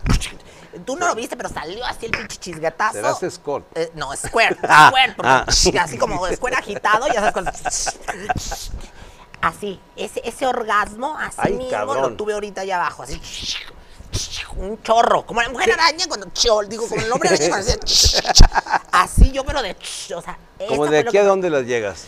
tú 0.84 0.96
no 0.96 1.06
lo 1.08 1.14
viste, 1.14 1.36
pero 1.36 1.48
salió 1.48 1.84
así 1.84 2.06
el 2.06 2.12
pinche 2.12 2.36
chisguetazo. 2.38 2.94
Serás 2.94 3.22
escort. 3.22 3.66
Eh, 3.76 3.90
no, 3.94 4.14
square, 4.16 4.56
Ah, 4.68 4.88
square, 4.88 5.14
porque 5.16 5.78
ah. 5.78 5.82
así 5.84 5.98
como 5.98 6.26
square 6.32 6.56
agitado, 6.56 7.06
ya 7.08 7.14
sabes, 7.14 7.32
con- 7.32 7.50
así, 9.40 9.80
ese, 9.96 10.20
ese 10.24 10.46
orgasmo, 10.46 11.16
así 11.18 11.36
Ay, 11.38 11.52
mismo 11.54 11.70
cabrón. 11.70 12.02
lo 12.02 12.16
tuve 12.16 12.32
ahorita 12.34 12.60
allá 12.60 12.76
abajo, 12.76 13.02
así, 13.02 13.20
un 14.56 14.80
chorro, 14.82 15.24
como 15.26 15.42
la 15.42 15.48
mujer 15.48 15.72
araña 15.72 16.06
cuando, 16.06 16.28
chol, 16.32 16.68
digo, 16.68 16.86
como 16.86 17.00
el 17.00 17.10
hombre 17.10 17.30
araña 17.30 17.48
cuando 17.48 17.72
así 18.92 19.32
yo, 19.32 19.44
pero 19.44 19.62
de, 19.62 19.76
o 20.14 20.22
sea, 20.22 20.38
Como 20.68 20.86
de 20.86 20.98
aquí 21.00 21.16
a 21.18 21.24
dónde 21.24 21.50
las 21.50 21.64
llegas. 21.64 22.04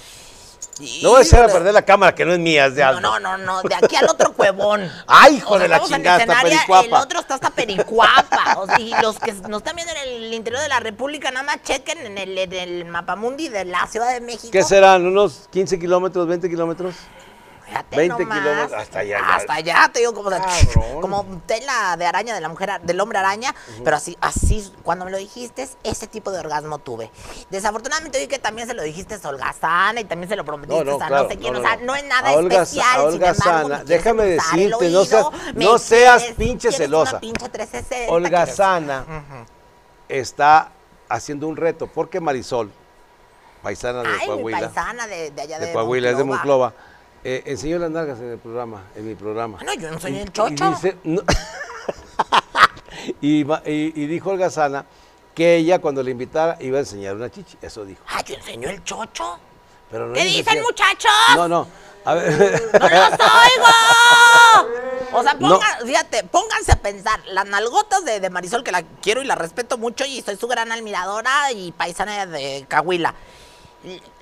No 1.03 1.11
voy 1.11 1.21
a 1.21 1.23
echar 1.25 1.45
a 1.45 1.49
perder 1.49 1.73
la 1.73 1.83
cámara, 1.83 2.15
que 2.15 2.25
no 2.25 2.33
es 2.33 2.39
mía, 2.39 2.67
es 2.67 2.75
de 2.75 2.83
No, 2.83 2.89
Aldo. 2.89 3.01
no, 3.01 3.19
no, 3.21 3.37
no, 3.39 3.63
de 3.63 3.75
aquí 3.75 3.95
al 3.97 4.09
otro 4.09 4.33
cuevón. 4.37 4.91
Ay, 5.07 5.37
hijo 5.37 5.59
de 5.59 5.69
la 5.69 5.77
estamos 5.77 5.91
en 5.91 5.97
chingada, 5.99 6.19
escenaria, 6.19 6.43
Pericuapa. 6.51 6.87
El 6.99 7.03
otro 7.03 7.21
está 7.21 7.35
hasta 7.35 7.51
Pericuapa. 7.51 8.55
o 8.59 8.67
sea, 8.67 8.81
y 8.81 8.91
los 9.03 9.19
que 9.19 9.33
nos 9.49 9.59
están 9.59 9.77
viendo 9.77 9.93
en 9.95 10.09
el 10.25 10.35
interior 10.35 10.61
de 10.63 10.69
la 10.69 10.81
República, 10.81 11.31
nada 11.31 11.45
más 11.47 11.63
chequen 11.63 11.99
en 11.99 12.19
el, 12.19 12.37
en 12.37 12.53
el 12.53 12.85
mapamundi 12.87 13.49
de 13.49 13.65
la 13.65 13.87
Ciudad 13.87 14.13
de 14.13 14.21
México. 14.21 14.49
¿Qué 14.51 14.63
serán? 14.63 15.07
¿Unos 15.07 15.49
15 15.53 15.79
kilómetros, 15.79 16.27
20 16.27 16.51
kilómetros? 16.51 16.95
Fíjate 17.75 17.97
20 17.97 18.19
nomás. 18.23 18.39
kilómetros, 18.39 18.81
hasta 18.81 18.99
allá, 19.01 19.19
ya. 19.19 19.35
Hasta 19.35 19.55
allá, 19.55 19.91
te 19.93 19.99
digo, 20.01 20.15
como, 20.15 20.31
de- 20.31 20.41
como 21.01 21.25
tela 21.47 21.97
de 21.97 22.07
araña 22.07 22.35
de 22.35 22.41
la 22.41 22.49
mujer, 22.49 22.81
del 22.83 23.01
hombre 23.01 23.19
araña, 23.19 23.55
pero 23.83 23.97
así, 23.97 24.17
así, 24.21 24.73
cuando 24.83 25.05
me 25.05 25.11
lo 25.11 25.19
dijiste, 25.19 25.69
ese 25.83 26.07
tipo 26.07 26.31
de 26.31 26.39
orgasmo 26.39 26.79
tuve. 26.79 27.11
Desafortunadamente 27.51 28.19
vi 28.21 28.27
que 28.29 28.39
también 28.39 28.69
se 28.69 28.75
lo 28.75 28.83
dijiste 28.83 29.17
a 29.23 29.29
Olga 29.29 29.53
Sana 29.53 30.01
y 30.01 30.05
también 30.05 30.29
se 30.29 30.37
lo 30.37 30.45
prometiste 30.45 30.85
No, 30.85 30.99
no, 30.99 31.05
a 31.05 31.07
claro, 31.09 31.23
no 31.25 31.31
sé 31.31 31.37
quién, 31.39 31.53
no, 31.53 31.59
o 31.59 31.63
sea, 31.63 31.77
no. 31.77 31.95
es 31.95 32.05
nada 32.05 32.31
A 32.31 32.33
Olga 32.35 32.57
Sa- 32.57 32.63
especial, 32.63 33.01
a 33.01 33.03
Olga 33.05 33.35
sin 33.35 33.43
embargo, 33.49 33.69
Sana, 33.71 33.85
déjame 33.85 34.25
decirte, 34.25 34.89
no 34.91 35.05
seas- 35.05 35.27
no 35.55 35.79
seas 35.79 36.23
quieres- 36.23 36.37
pinche 36.37 36.73
celosa. 36.73 37.11
Una 37.13 37.21
pinche 37.21 37.49
360, 37.49 38.13
Olga 38.13 38.47
Sana 38.47 39.05
está 40.09 40.71
haciendo 41.09 41.49
un 41.49 41.57
reto, 41.57 41.87
porque 41.87 42.21
Marisol, 42.21 42.71
paisana 43.63 44.03
de 44.03 44.09
Ay, 44.21 44.27
Coahuila, 44.27 44.61
paisana 44.61 45.07
de, 45.07 45.31
de 45.31 45.43
allá 45.43 45.59
de, 45.59 45.67
de 45.67 45.73
Coahuila, 45.73 46.11
es 46.11 46.19
de 46.19 46.25
Monclova. 46.25 46.73
Eh, 47.25 47.43
enseñó 47.47 47.79
las 47.79 47.91
nalgas 47.91 48.19
en 48.21 48.33
el 48.33 48.39
programa, 48.39 48.83
en 48.95 49.09
mi 49.09 49.15
programa. 49.15 49.57
Bueno, 49.63 49.81
yo 49.81 49.91
no 49.91 49.99
soy 49.99 50.19
el 50.19 50.29
y 50.29 50.31
chocho. 50.33 50.71
dice- 50.71 50.97
no- 51.05 51.23
y, 53.21 53.45
ma- 53.45 53.63
y- 53.65 53.93
y 53.95 54.07
dijo 54.07 54.31
Olga 54.31 54.51
Sana 54.51 54.85
que 55.35 55.57
ella 55.57 55.81
cuando 55.81 56.03
le 56.03 56.11
invitara 56.11 56.57
iba 56.61 56.77
a 56.79 56.81
enseñar 56.81 57.17
una 57.17 57.31
chichi, 57.31 57.57
eso 57.63 57.85
dijo. 57.85 58.03
Ah, 58.09 58.23
yo 58.25 58.35
enseño 58.37 58.69
el 58.69 58.85
chocho. 58.85 59.39
Pero 59.91 60.09
no 60.09 60.15
¿Qué 60.15 60.25
dicen, 60.25 60.63
muchachos? 60.63 61.11
No, 61.37 61.49
no. 61.49 61.67
A 62.05 62.15
ver. 62.15 62.31
¡No 62.73 62.89
los 62.89 63.11
oigo! 63.11 63.69
O 65.13 65.23
sea, 65.23 65.35
No. 65.35 65.59
pongan- 65.59 65.87
fíjate, 65.87 66.25
pónganse 66.25 66.73
a 66.73 66.77
pensar. 66.77 67.21
Las 67.27 67.47
nalgotas 67.47 68.05
de, 68.05 68.21
de 68.21 68.31
Marisol, 68.31 68.63
que 68.65 68.73
la 68.73 68.83
quiero 69.03 69.23
y 69.23 69.25
la 69.25 69.35
respeto 69.35 69.79
mucho, 69.79 70.05
y 70.05 70.21
soy 70.23 70.37
su 70.37 70.47
gran 70.47 70.71
admiradora 70.73 71.51
y 71.53 71.73
paisana 71.73 72.27
de 72.27 72.65
Cahuila. 72.69 73.15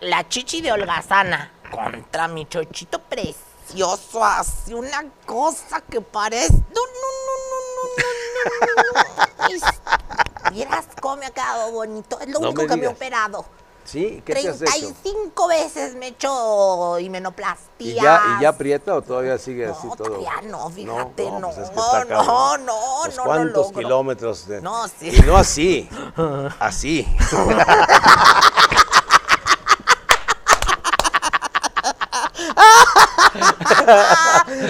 La 0.01 0.29
chichi 0.29 0.61
de 0.61 0.73
Holgazana 0.73 1.51
contra 1.73 2.29
mi 2.29 2.47
chochito 2.47 3.01
precioso, 3.01 4.25
así 4.25 4.75
una 4.75 5.05
cosa 5.27 5.81
que 5.81 6.01
parece. 6.01 6.53
No, 6.53 6.61
no, 6.61 7.09
no, 7.27 7.35
no, 7.49 7.83
no, 8.47 9.03
no, 9.47 9.49
no. 9.49 10.53
Vieras 10.53 10.87
cómo 11.01 11.17
me 11.17 11.27
ha 11.27 11.31
quedado 11.31 11.73
bonito. 11.73 12.21
Es 12.21 12.29
lo 12.29 12.41
No 12.41 12.49
único 12.49 12.63
me 12.63 12.69
que 12.69 12.77
me 12.77 12.85
he 12.85 12.89
operado. 12.89 13.45
Sí, 13.85 14.23
¿qué 14.25 14.35
te 14.35 14.49
has 14.49 14.63
hecho? 14.63 14.71
35 14.71 15.49
veces 15.49 15.97
me 15.97 16.07
he 16.07 16.09
hecho 16.11 16.99
himenoplastia. 17.01 17.67
¿Y 17.81 17.95
ya, 17.95 18.23
¿Y 18.39 18.43
ya 18.43 18.51
aprieta 18.51 18.95
o 18.95 19.03
todavía 19.03 19.37
sigue 19.39 19.67
así 19.67 19.89
No, 19.89 19.97
todo? 19.97 20.07
todavía 20.09 20.41
no, 20.45 20.71
fíjate, 20.71 21.31
no. 21.33 21.41
pues 21.49 21.59
es 21.59 21.71
que 21.71 21.75
No, 21.77 22.05
no, 22.05 22.59
no, 22.59 22.75
Pues 23.03 23.17
no 23.17 23.23
lo 23.25 23.29
¿Cuántos 23.29 23.67
logro. 23.67 23.79
kilómetros? 23.81 24.47
de- 24.47 24.61
No, 24.63 24.87
sí. 24.87 25.09
Y 25.11 25.21
no 25.23 25.37
así, 25.37 25.89
así. 26.61 27.09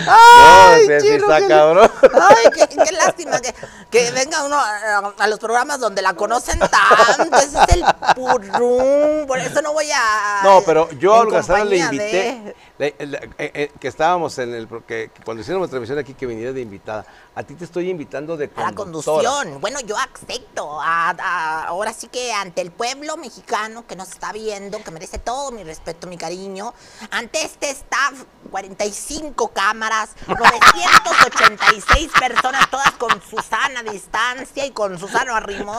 Ay, 0.08 0.86
no, 0.88 1.00
sí, 1.00 1.08
está 1.08 1.46
cabrón. 1.48 1.90
Ay, 2.02 2.46
qué, 2.54 2.68
qué 2.68 2.92
lástima 2.92 3.40
que, 3.40 3.54
que 3.90 4.10
venga 4.12 4.44
uno 4.44 4.56
a, 4.56 5.12
a 5.18 5.26
los 5.26 5.38
programas 5.38 5.80
donde 5.80 6.02
la 6.02 6.14
conocen 6.14 6.58
tanto. 6.58 7.36
Ese 7.38 7.58
es 7.58 7.68
el 7.76 7.84
purrum. 8.14 9.26
Por 9.26 9.38
eso 9.38 9.62
no 9.62 9.72
voy 9.72 9.88
a. 9.92 10.40
No, 10.44 10.62
pero 10.64 10.90
yo 10.92 11.14
a 11.14 11.20
Olga 11.20 11.42
le 11.64 11.76
invité, 11.78 12.54
de- 12.78 12.94
le- 12.98 13.06
le- 13.06 13.18
eh, 13.38 13.50
eh, 13.54 13.70
que 13.80 13.88
estábamos 13.88 14.38
en 14.38 14.54
el, 14.54 14.68
que, 14.86 15.10
cuando 15.24 15.40
hicieron 15.42 15.62
la 15.62 15.68
televisión 15.68 15.98
aquí 15.98 16.14
que 16.14 16.26
viniera 16.26 16.52
de 16.52 16.60
invitada. 16.60 17.04
A 17.34 17.42
ti 17.44 17.54
te 17.54 17.64
estoy 17.64 17.88
invitando 17.88 18.36
de 18.36 18.50
A 18.54 18.60
la 18.60 18.72
conductora. 18.74 19.26
conducción. 19.30 19.60
Bueno, 19.60 19.80
yo 19.80 19.96
acepto. 19.96 20.80
a- 20.80 21.10
a- 21.18 21.64
ahora 21.64 21.92
sí 21.92 22.08
que 22.08 22.32
ante 22.32 22.60
el 22.60 22.70
pueblo 22.70 23.16
mexicano 23.16 23.86
que 23.86 23.96
nos 23.96 24.10
está 24.10 24.32
viendo, 24.32 24.82
que 24.84 24.90
merece 24.90 25.18
todo 25.18 25.50
mi 25.50 25.64
respeto, 25.64 26.06
mi 26.06 26.16
cariño, 26.18 26.74
ante 27.10 27.42
este 27.42 27.70
staff, 27.70 28.12
45 28.50 29.48
cámaras, 29.48 30.10
986 30.26 32.10
personas, 32.18 32.68
todas 32.70 32.92
con 32.92 33.10
Susana 33.22 33.82
distancia 33.82 34.66
y 34.66 34.70
con 34.72 34.98
Susana 34.98 35.36
Arrimón. 35.38 35.78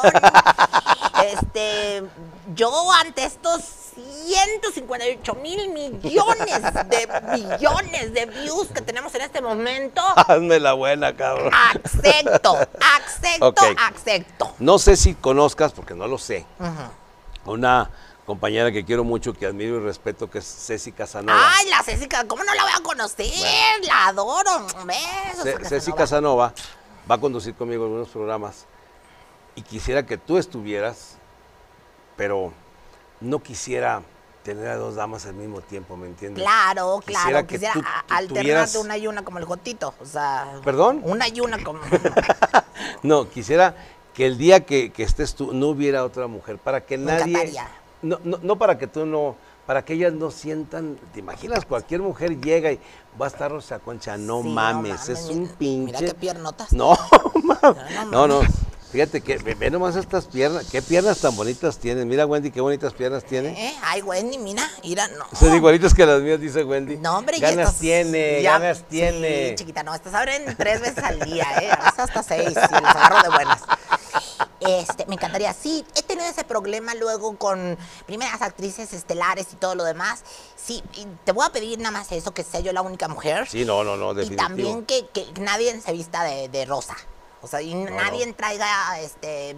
Este, 1.26 2.04
yo 2.56 2.92
ante 2.94 3.24
estos 3.26 3.62
158 4.26 5.36
mil 5.36 5.70
millones 5.70 6.62
de 6.90 7.08
billones 7.36 8.14
de 8.14 8.26
views 8.26 8.68
que 8.70 8.82
tenemos 8.82 9.14
en 9.16 9.22
este 9.22 9.42
momento, 9.42 10.02
Hazme 10.16 10.60
la 10.60 10.74
buena, 10.74 11.16
cabrón. 11.16 11.43
Acepto, 11.52 12.58
acepto, 12.96 13.54
acepto. 13.78 14.56
No 14.60 14.80
sé 14.80 14.96
si 14.96 15.16
conozcas, 15.16 15.74
porque 15.74 15.94
no 15.96 16.08
lo 16.08 16.18
sé, 16.18 16.46
una 17.46 17.90
compañera 18.26 18.72
que 18.72 18.86
quiero 18.86 19.04
mucho, 19.04 19.34
que 19.34 19.46
admiro 19.46 19.78
y 19.78 19.80
respeto, 19.82 20.30
que 20.30 20.40
es 20.40 20.46
Ceci 20.46 20.92
Casanova. 20.94 21.38
Ay, 21.58 21.68
la 21.70 21.84
Césica, 21.84 22.26
¿cómo 22.28 22.44
no 22.44 22.54
la 22.54 22.64
voy 22.64 22.72
a 22.74 22.82
conocer? 22.82 23.28
La 23.84 24.08
adoro. 24.08 24.66
Besos. 24.86 25.44
Ce- 25.44 25.58
Ceci 25.66 25.92
Casanova. 25.92 26.52
Casanova 26.52 26.54
va 27.10 27.16
a 27.16 27.18
conducir 27.18 27.54
conmigo 27.56 27.84
algunos 27.84 28.08
programas 28.08 28.66
y 29.56 29.62
quisiera 29.62 30.06
que 30.06 30.18
tú 30.18 30.38
estuvieras, 30.38 31.18
pero 32.16 32.54
no 33.20 33.40
quisiera 33.44 34.02
tener 34.44 34.68
a 34.68 34.76
dos 34.76 34.96
damas 34.96 35.26
al 35.26 35.34
mismo 35.36 35.62
tiempo, 35.62 35.96
¿me 35.98 36.08
entiendes? 36.08 36.44
Claro, 36.44 37.00
Quisiera 37.06 37.30
claro. 37.30 37.48
que 37.48 37.56
Quisiera 37.56 37.74
tú- 37.74 37.82
tú 37.82 37.88
alternarte 38.10 38.42
tuvieras- 38.42 38.76
una 38.76 38.98
y 38.98 39.08
una 39.08 39.24
como 39.24 39.40
el 39.40 39.46
Jotito. 39.46 39.94
O 40.02 40.06
sea. 40.06 40.60
¿Perdón? 40.64 41.02
Una 41.04 41.28
y 41.28 41.40
una 41.40 41.64
como. 41.64 41.80
No, 43.04 43.30
quisiera 43.30 43.76
que 44.14 44.26
el 44.26 44.38
día 44.38 44.66
que, 44.66 44.92
que 44.92 45.04
estés 45.04 45.36
tú 45.36 45.54
no 45.54 45.68
hubiera 45.70 46.04
otra 46.04 46.28
mujer, 46.28 46.58
para 46.58 46.82
que 46.86 46.98
Me 46.98 47.06
nadie... 47.12 47.32
encantaría. 47.34 47.68
No, 48.02 48.20
no, 48.24 48.38
no 48.42 48.58
para 48.58 48.78
que 48.78 48.88
tú 48.88 49.06
no, 49.06 49.36
para 49.66 49.84
que 49.86 49.94
ellas 49.94 50.12
no 50.14 50.30
sientan, 50.30 50.98
¿te 51.14 51.20
imaginas? 51.20 51.66
Cualquier 51.66 52.02
mujer 52.02 52.40
llega 52.42 52.72
y 52.72 52.80
va 53.20 53.26
a 53.26 53.30
estar 53.30 53.50
Rosa 53.52 53.80
Concha, 53.80 54.18
no 54.18 54.42
Sí, 54.42 54.48
no 54.50 54.54
mames, 54.54 55.08
es 55.10 55.26
un 55.30 55.48
pinche... 55.48 55.94
mira 55.94 56.00
qué 56.00 56.14
piernotas. 56.14 56.72
No, 56.74 56.98
mames. 57.44 58.12
No, 58.12 58.28
no 58.28 58.42
no. 58.42 58.42
Fíjate 58.94 59.20
que, 59.22 59.38
ve, 59.38 59.70
nomás 59.72 59.96
estas 59.98 60.26
piernas, 60.28 60.68
qué 60.72 60.82
piernas 60.82 61.20
tan 61.20 61.36
bonitas 61.36 61.80
tienen, 61.80 62.08
mira 62.08 62.26
Wendy, 62.26 62.52
qué 62.52 62.62
bonitas 62.62 62.94
piernas 62.94 63.26
tiene. 63.26 63.50
¿Eh? 63.70 63.76
Ay, 63.84 64.02
Wendy, 64.04 64.38
mira, 64.38 64.70
mira, 64.84 65.08
no. 65.10 65.26
Son 65.38 65.54
igualitas 65.54 65.94
que 65.94 66.06
las 66.06 66.22
mías, 66.22 66.40
dice 66.40 66.64
Wendy. 66.64 66.98
No, 66.98 67.18
hombre, 67.18 67.40
ya 67.40 67.50
Ganas 67.50 67.68
estas- 67.70 67.82
tiene, 67.82 68.42
ya- 68.42 68.60
ganas 68.60 68.84
tiene. 68.88 69.50
Sí, 69.50 69.56
chiquita, 69.56 69.84
no, 69.84 69.94
estas 69.96 70.14
abren 70.14 70.56
tres 70.58 70.80
veces 70.80 71.04
al 71.04 71.20
día, 71.20 71.46
¿eh? 71.62 71.70
A 71.72 71.86
veces 71.86 72.00
hasta 72.00 72.24
seis, 72.24 72.46
les 72.54 72.58
agarro 72.58 73.22
de 73.24 73.30
buenas. 73.30 73.62
Este, 74.60 75.06
me 75.08 75.16
encantaría. 75.16 75.54
Sí, 75.54 75.84
he 75.96 76.04
tenido 76.04 76.26
ese 76.30 76.44
problema 76.46 76.96
luego 76.96 77.36
con 77.38 77.78
primeras 78.06 78.42
actrices 78.42 78.94
estelares 78.94 79.48
y 79.52 79.56
todo 79.58 79.76
lo 79.76 79.84
demás. 79.84 80.22
Sí, 80.56 80.82
y 80.96 81.06
te 81.26 81.34
voy 81.34 81.46
a 81.46 81.50
pedir 81.52 81.80
nada 81.80 81.92
más 81.92 82.12
eso, 82.14 82.34
que 82.34 82.44
sea 82.44 82.62
yo 82.62 82.72
la 82.72 82.82
única 82.82 83.08
mujer. 83.10 83.48
Sí, 83.50 83.66
no, 83.66 83.84
no, 83.84 83.98
no, 83.98 84.12
Y 84.14 84.16
definitivo. 84.16 84.48
también 84.48 84.86
que, 84.86 85.08
que 85.14 85.26
nadie 85.42 85.82
se 85.82 85.92
vista 85.92 86.24
de, 86.24 86.48
de 86.48 86.66
rosa. 86.66 86.96
O 87.44 87.48
sea, 87.48 87.62
y 87.62 87.76
nadie 87.76 88.32
traiga 88.34 89.00
este 89.02 89.56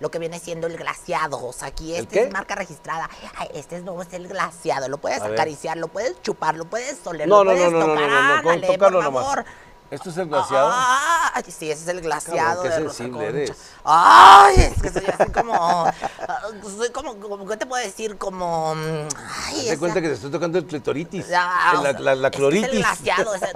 lo 0.00 0.10
que 0.10 0.18
viene 0.18 0.38
siendo 0.40 0.66
el 0.66 0.76
glaciado. 0.78 1.44
O 1.44 1.52
sea, 1.52 1.68
aquí 1.68 1.94
¿El 1.94 2.04
este 2.04 2.24
es 2.24 2.32
marca 2.32 2.54
registrada. 2.54 3.08
Ay, 3.36 3.48
este 3.52 3.76
es 3.76 3.82
nuevo, 3.84 4.00
es 4.00 4.12
el 4.14 4.26
glaciado. 4.26 4.88
Lo 4.88 4.96
puedes 4.98 5.20
A 5.20 5.24
ver. 5.28 5.34
acariciar, 5.34 5.76
lo 5.76 5.88
puedes 5.88 6.20
chupar, 6.22 6.54
lo 6.56 6.64
puedes 6.64 7.06
oler, 7.06 7.28
No, 7.28 7.44
lo 7.44 7.52
no, 7.52 7.58
no, 7.58 7.70
puedes 7.70 7.86
tocar. 7.86 8.10
no, 8.10 8.20
no, 8.22 8.36
no, 8.36 8.42
con 8.42 8.52
ándale, 8.54 8.78
nomás. 9.02 9.44
¿Esto 9.88 10.10
es 10.10 10.16
el 10.16 10.26
glaciado? 10.26 10.68
Ah, 10.72 11.40
sí, 11.46 11.70
ese 11.70 11.82
es 11.82 11.86
el 11.88 12.00
glaciado 12.00 12.62
qué 12.64 12.70
de 12.70 12.74
sensible 12.74 13.24
eres. 13.28 13.52
Ay, 13.84 14.56
es 14.56 14.82
que 14.82 14.90
soy 14.90 15.04
así 15.06 15.30
como, 15.30 15.54
ah, 15.86 16.40
soy 16.76 16.90
como, 16.90 17.20
como, 17.20 17.46
¿qué 17.46 17.56
te 17.56 17.66
puedo 17.66 17.84
decir? 17.84 18.18
Como, 18.18 18.74
mm, 18.74 19.08
ay, 19.44 19.54
Te 19.54 19.68
esa- 19.68 19.78
cuenta 19.78 20.00
que 20.02 20.08
te 20.08 20.14
estoy 20.14 20.32
tocando 20.32 20.58
el 20.58 20.66
clitoritis. 20.66 21.26
Ah, 21.32 21.80
la, 21.84 21.92
la, 21.92 22.14
la 22.16 22.26
es 22.26 22.32
que 22.32 22.36
cloritis. 22.36 22.66
Es 22.68 22.72
el 22.74 22.78
glaciado. 22.80 23.34
ese- 23.36 23.52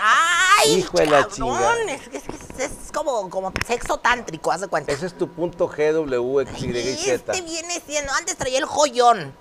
¡Ay! 0.00 0.72
Hijo 0.78 0.98
de 0.98 1.06
la 1.06 1.22
cabrón, 1.26 1.34
chingada. 1.34 1.74
Es, 1.90 2.08
que- 2.08 2.16
es, 2.18 2.24
es 2.58 2.70
como, 2.92 3.28
como 3.30 3.52
sexo 3.66 3.98
tántrico, 3.98 4.52
haz 4.52 4.60
de 4.60 4.68
cuenta. 4.68 4.92
Ese 4.92 5.06
es 5.06 5.14
tu 5.16 5.28
punto 5.28 5.68
G, 5.68 5.92
W, 5.92 6.42
X, 6.42 6.62
Y, 6.62 6.66
Y 6.78 6.96
Z. 6.96 7.32
este 7.32 7.40
viene 7.42 7.80
siendo, 7.86 8.12
antes 8.12 8.36
traía 8.36 8.58
el 8.58 8.64
joyón, 8.66 9.34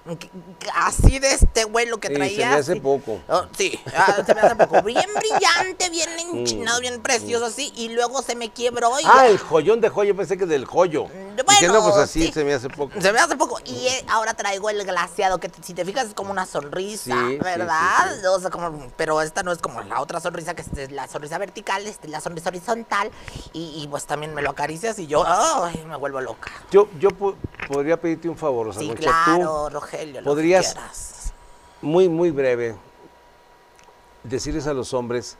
así 0.76 1.20
de 1.20 1.34
este 1.34 1.64
güey 1.66 1.88
lo 1.88 2.00
que 2.00 2.08
Sí, 2.10 2.14
traía. 2.16 2.36
se 2.36 2.46
me 2.54 2.56
hace 2.60 2.72
así. 2.74 2.80
poco. 2.82 3.20
Oh, 3.28 3.44
sí, 3.58 3.80
ah, 3.96 4.24
se 4.26 4.34
me 4.34 4.42
hace 4.42 4.56
poco. 4.56 4.82
Bien 4.84 5.06
brillante, 5.16 5.90
bien 5.90 6.10
Mm, 6.32 6.38
enchinado, 6.40 6.80
bien 6.82 7.02
precioso 7.02 7.46
así, 7.46 7.72
y 7.76 7.90
luego 7.90 8.22
se 8.22 8.36
me 8.36 8.50
quebró 8.50 9.00
y 9.00 9.04
Ah, 9.06 9.24
ya- 9.24 9.28
el 9.28 9.38
joyón 9.38 9.82
de 9.82 9.90
joyo, 9.90 10.16
pensé 10.16 10.38
que 10.38 10.46
del 10.46 10.66
joyo. 10.66 11.06
Bueno, 11.06 11.44
Diciendo, 11.50 11.82
pues 11.84 11.96
así 11.96 12.28
sí. 12.28 12.32
se 12.34 12.44
me 12.44 12.54
hace 12.54 12.70
poco. 12.70 13.00
Se 13.02 13.12
me 13.12 13.20
hace 13.20 13.36
poco. 13.36 13.60
Y 13.66 13.88
eh, 13.88 14.06
ahora 14.10 14.34
traigo 14.34 14.70
el 14.70 14.84
glaciado, 14.86 15.40
que 15.40 15.50
si 15.64 15.74
te 15.74 15.84
fijas 15.86 16.08
es 16.08 16.14
como 16.14 16.32
una 16.32 16.46
sonrisa, 16.46 17.16
Sí, 17.16 17.32
sí, 17.34 17.38
¿verdad? 17.38 18.12
sí, 18.14 18.20
sí. 18.22 18.26
O 18.28 18.40
sea, 18.40 18.50
como, 18.50 18.88
pero 18.98 19.22
esta 19.22 19.42
no 19.44 19.52
es 19.52 19.58
como 19.60 19.82
la 19.82 20.02
otra 20.02 20.20
sonrisa, 20.20 20.54
que 20.56 20.62
es 20.62 20.92
la 20.92 21.08
sonrisa 21.08 21.38
vertical, 21.38 21.86
este, 21.88 22.08
la 22.08 22.22
sonrisa 22.22 22.50
horizontal. 22.50 23.12
Y, 23.54 23.82
y, 23.84 23.88
pues 23.88 24.06
también 24.06 24.34
me 24.34 24.42
lo 24.42 24.52
acaricias 24.52 24.98
y 25.00 25.08
yo, 25.08 25.24
ay, 25.26 25.84
me 25.88 25.96
vuelvo 25.98 26.22
loca. 26.22 26.52
Yo, 26.72 26.88
yo 27.00 27.10
po- 27.12 27.36
podría 27.68 28.00
pedirte 28.00 28.30
un 28.30 28.38
favor, 28.38 28.68
Rosa 28.68 28.80
Sí, 28.80 28.88
Concha. 28.88 29.02
claro, 29.26 29.70
Rogelio. 29.70 30.22
lo 30.22 30.26
que 30.26 30.26
podrías- 30.26 30.74
quieras. 30.74 31.34
Tú, 31.82 31.88
muy, 31.88 32.08
muy 32.10 32.32
breve, 32.32 32.76
decirles 34.24 34.68
a 34.68 34.74
los 34.74 34.94
hombres 34.94 35.38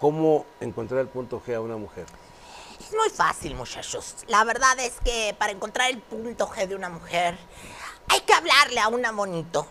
cómo 0.00 0.46
encontrar 0.60 1.00
el 1.00 1.08
punto 1.08 1.42
G 1.46 1.54
a 1.54 1.60
una 1.60 1.76
mujer. 1.76 2.06
Es 2.80 2.92
muy 2.94 3.10
fácil, 3.10 3.54
muchachos. 3.54 4.16
La 4.28 4.44
verdad 4.44 4.78
es 4.80 4.94
que 5.04 5.34
para 5.38 5.52
encontrar 5.52 5.90
el 5.90 5.98
punto 6.00 6.48
G 6.48 6.66
de 6.66 6.74
una 6.74 6.88
mujer, 6.88 7.36
hay 8.08 8.20
que 8.20 8.32
hablarle 8.34 8.80
a 8.80 8.88
una 8.88 9.12
bonito. 9.12 9.66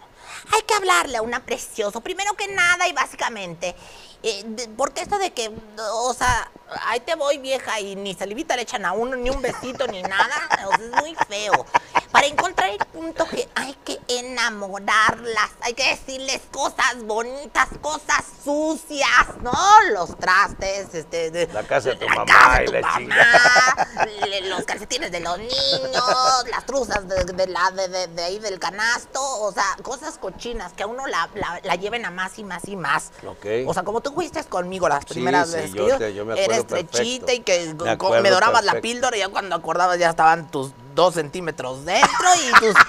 Hay 0.54 0.62
que 0.64 0.74
hablarle 0.74 1.18
a 1.18 1.22
una 1.22 1.46
precioso. 1.46 2.02
Primero 2.02 2.34
que 2.34 2.48
nada 2.48 2.88
y 2.88 2.94
básicamente. 2.94 3.76
eh, 4.24 4.70
porque 4.78 5.02
esto 5.02 5.18
de 5.18 5.32
que, 5.34 5.52
o 5.92 6.14
sea, 6.14 6.50
ahí 6.86 7.00
te 7.00 7.16
voy 7.16 7.38
vieja 7.38 7.80
y 7.80 7.96
ni 7.96 8.14
salivita 8.14 8.56
le 8.56 8.64
echan 8.64 8.86
a 8.86 8.92
uno, 8.94 9.16
ni 9.16 9.30
un 9.30 9.42
besito, 9.42 9.88
ni 9.88 10.02
nada. 10.04 10.30
o 10.52 10.76
sea, 10.76 10.86
es 10.86 11.02
muy 11.02 11.16
feo. 11.28 11.66
Para 12.12 12.28
encontrar 12.28 12.70
el 12.70 12.78
punto 12.78 13.26
G 13.26 13.48
hay 13.56 13.74
que 13.86 14.00
enamorarlas. 14.08 15.52
Hay 15.62 15.74
que 15.74 15.90
decirles 15.90 16.42
cosas 16.52 17.04
bonitas, 17.04 17.68
cosas 17.82 18.24
sucias, 18.44 19.08
¿no? 19.42 19.52
Los 19.92 20.18
trastes, 20.18 20.94
este... 20.94 21.32
de- 21.32 21.48
La 21.48 21.64
casa 21.64 21.90
de 21.90 21.96
tu 21.96 22.06
la 22.08 22.16
mamá 22.16 22.26
casa 22.26 22.58
de 22.60 22.64
y 22.64 22.68
tu 22.68 22.74
la 22.74 22.82
mamá, 22.82 23.88
le- 24.28 24.42
los 24.50 24.64
calcetines 24.66 25.12
de 25.12 25.20
los 25.22 25.38
niños, 25.40 26.44
las 26.50 26.66
truzas 26.66 27.08
de, 27.08 27.24
de 27.26 27.48
la, 27.48 27.72
de, 27.72 27.88
de- 27.88 28.08
de 28.08 28.24
ahí 28.24 28.40
del 28.40 28.60
canasto, 28.60 29.22
o 29.22 29.52
sea, 29.52 29.66
cosas 29.82 30.18
cochinas 30.18 30.74
que 30.74 30.84
a 30.84 30.88
uno 30.88 31.08
la, 31.08 31.30
la- 31.36 31.60
la 31.64 31.76
lleven 31.76 32.06
a 32.06 32.12
más 32.12 32.38
y 32.38 32.44
más 32.44 32.68
y 32.68 32.76
más. 32.76 33.12
Ok. 33.28 33.46
O 33.68 33.74
sea, 33.74 33.84
como 33.84 34.02
tú 34.02 34.14
fuiste 34.14 34.44
conmigo 34.46 34.88
las 34.90 35.04
Sí, 35.08 35.14
primeras 35.16 35.50
sí, 35.50 35.56
veces 35.56 35.74
yo 35.74 35.86
que 35.86 35.90
yo, 35.92 35.98
te- 35.98 36.14
yo 36.14 36.26
me 36.26 36.34
acuerdo 36.34 36.63
estrechita 36.64 37.26
perfecto. 37.28 37.34
y 37.34 37.40
que 37.42 37.74
Me 37.74 37.78
co- 37.98 38.08
acuerdo 38.08 38.24
me 38.24 38.30
dorabas 38.30 38.64
la 38.66 38.82
píldora 38.82 39.16
y 39.16 39.20
ya 39.20 39.30
cuando 39.30 39.56
acordabas 39.56 39.98
ya 40.00 40.10
estaban 40.10 40.50
tus 40.50 40.72
dos 40.96 41.14
centímetros 41.16 41.86
dentro 41.86 42.28
y 42.48 42.60
tus... 42.60 42.76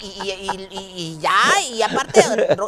Y, 0.00 0.06
y- 0.06 0.30
y- 0.32 0.68
y- 0.70 0.92
y 0.96 1.18
ya, 1.20 1.60
y 1.70 1.80
aparte, 1.82 2.24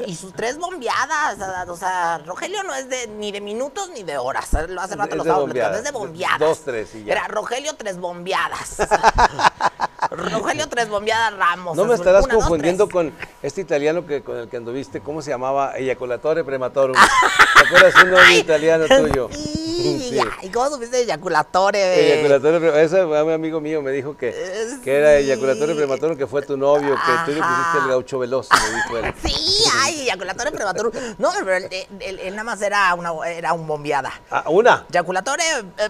y 0.07 0.15
sus 0.15 0.33
tres 0.35 0.57
bombeadas, 0.57 1.37
o 1.69 1.77
sea, 1.77 2.19
Rogelio 2.19 2.63
no 2.63 2.73
es 2.75 2.89
de 2.89 3.09
ni 3.09 3.33
de 3.33 3.41
minutos 3.41 3.89
ni 3.91 4.05
de 4.05 4.19
horas, 4.19 4.53
lo 4.69 4.81
hace 4.81 4.95
rato 4.95 5.11
Es 5.11 5.17
lo 5.17 5.23
estaba 5.25 5.45
es 5.77 5.85
de- 5.85 5.91
bombeadas. 5.91 6.39
dos, 6.39 6.61
tres 6.65 6.95
y 6.95 7.03
ya. 7.05 7.13
Era 7.13 7.27
Rogelio 7.27 7.75
tres 7.77 7.99
bombeadas. 7.99 8.77
Rogelio 10.15 10.69
tres 10.69 10.89
bombeadas 10.89 11.37
Ramos. 11.37 11.77
No 11.77 11.85
me 11.85 11.95
estarás 11.95 12.25
Una, 12.25 12.35
confundiendo 12.35 12.89
con 12.89 13.13
este 13.43 13.61
italiano 13.61 14.07
que 14.07 14.23
con 14.23 14.37
el 14.37 14.49
que 14.49 14.57
anduviste, 14.57 15.01
¿cómo 15.01 15.23
se 15.23 15.31
llamaba? 15.31 15.77
Eyaculatore 15.77 16.45
prematorum. 16.45 16.95
¿Te 16.95 17.67
acuerdas 17.67 17.95
un 18.03 18.11
nombre 18.11 18.35
italiano 18.39 18.85
tuyo? 18.87 19.29
Sí, 19.33 19.74
Sí. 19.85 20.19
¿Y 20.43 20.49
cómo 20.51 20.71
supiste 20.71 21.01
eyaculatore? 21.03 22.13
Eyaculatore 22.15 22.59
pre- 22.61 22.83
ese 22.85 23.05
un 23.05 23.31
amigo 23.31 23.61
mío 23.61 23.83
me 23.83 23.91
dijo 23.93 24.17
que, 24.17 24.31
Eh, 24.35 24.79
que 24.83 24.97
era 24.97 25.11
sí. 25.19 25.25
eyaculatore 25.25 25.75
prematorum, 25.75 26.17
que 26.17 26.27
fue 26.27 26.43
tu 26.43 26.57
novio, 26.57 26.95
que 26.95 27.13
tú 27.25 27.39
le 27.39 27.43
pusiste 27.43 27.79
el 27.83 27.89
gaucho 27.89 28.19
veloz, 28.19 28.49
me 28.51 28.77
dijo 28.77 28.99
él. 28.99 29.15
Sí, 29.23 29.35
ay, 29.83 30.01
eyaculatore 30.03 30.53
prematuro. 30.53 30.91
No, 31.19 31.31
pero 31.39 31.55
él, 31.57 31.69
él- 32.01 32.19
él 32.21 32.31
nada 32.37 32.45
más 32.45 32.61
era 32.63 32.95
una, 32.95 33.13
era 33.29 33.53
un 33.53 33.67
bombeada. 33.67 34.13
Ah, 34.31 34.45
una. 34.49 34.87
Eyaculatore, 34.91 35.45
eh, 35.79 35.89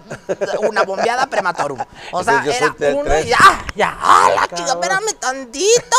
una 0.69 0.83
bombeada 0.83 1.27
prematorum. 1.27 1.79
O 2.11 2.23
sea, 2.23 2.39
Entonces 2.39 2.61
era 2.79 2.93
uno 2.93 3.03
tres. 3.05 3.25
y 3.25 3.29
ya, 3.29 3.65
ya. 3.75 3.97
¡Ah, 3.99 4.29
la 4.35 4.55
chica, 4.57 4.71
espérame 4.71 5.13
tantito! 5.19 5.97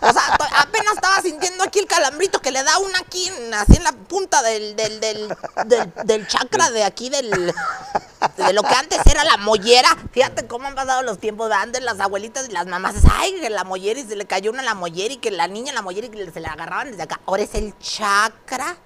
O 0.00 0.12
sea, 0.12 0.36
apenas 0.58 0.94
estaba 0.94 1.20
sintiendo 1.22 1.64
aquí 1.64 1.78
el 1.78 1.86
calambrito 1.86 2.40
que 2.40 2.50
le 2.50 2.62
da 2.62 2.78
una 2.78 2.98
aquí, 2.98 3.30
así 3.54 3.76
en 3.76 3.84
la 3.84 3.92
punta 3.92 4.42
del, 4.42 4.76
del, 4.76 5.00
del, 5.00 5.28
del, 5.66 5.92
del 6.04 6.26
chakra 6.28 6.70
de 6.70 6.84
aquí 6.84 7.08
De 7.22 8.52
lo 8.52 8.62
que 8.62 8.74
antes 8.74 9.00
era 9.06 9.24
la 9.24 9.36
mollera. 9.36 9.96
Fíjate 10.12 10.46
cómo 10.46 10.66
han 10.66 10.74
pasado 10.74 11.02
los 11.02 11.18
tiempos. 11.18 11.48
¿verdad? 11.48 11.62
Antes 11.64 11.82
las 11.82 12.00
abuelitas 12.00 12.48
y 12.48 12.52
las 12.52 12.66
mamás, 12.66 12.96
ay, 13.12 13.40
que 13.40 13.50
la 13.50 13.64
mollera 13.64 14.00
y 14.00 14.04
se 14.04 14.16
le 14.16 14.26
cayó 14.26 14.50
una 14.50 14.62
la 14.62 14.74
mollera 14.74 15.14
y 15.14 15.18
que 15.18 15.30
la 15.30 15.48
niña 15.48 15.72
la 15.72 15.82
mollera 15.82 16.06
y 16.06 16.10
que 16.10 16.30
se 16.30 16.40
la 16.40 16.50
agarraban 16.50 16.90
desde 16.90 17.02
acá. 17.02 17.20
Ahora 17.26 17.42
es 17.42 17.54
el 17.54 17.76
chakra 17.78 18.76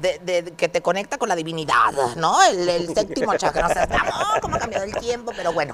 de, 0.00 0.18
de- 0.42 0.52
que 0.54 0.68
te 0.68 0.80
conecta 0.82 1.18
con 1.18 1.28
la 1.28 1.36
divinidad, 1.36 1.92
¿no? 2.16 2.42
El, 2.44 2.68
el 2.68 2.86
séptimo 2.94 3.36
chakra. 3.36 3.66
O 3.66 3.72
sea, 3.72 3.82
está, 3.84 4.04
oh, 4.36 4.40
cómo 4.40 4.56
ha 4.56 4.58
cambiado 4.58 4.84
el 4.84 4.94
tiempo, 4.96 5.32
pero 5.36 5.52
bueno. 5.52 5.72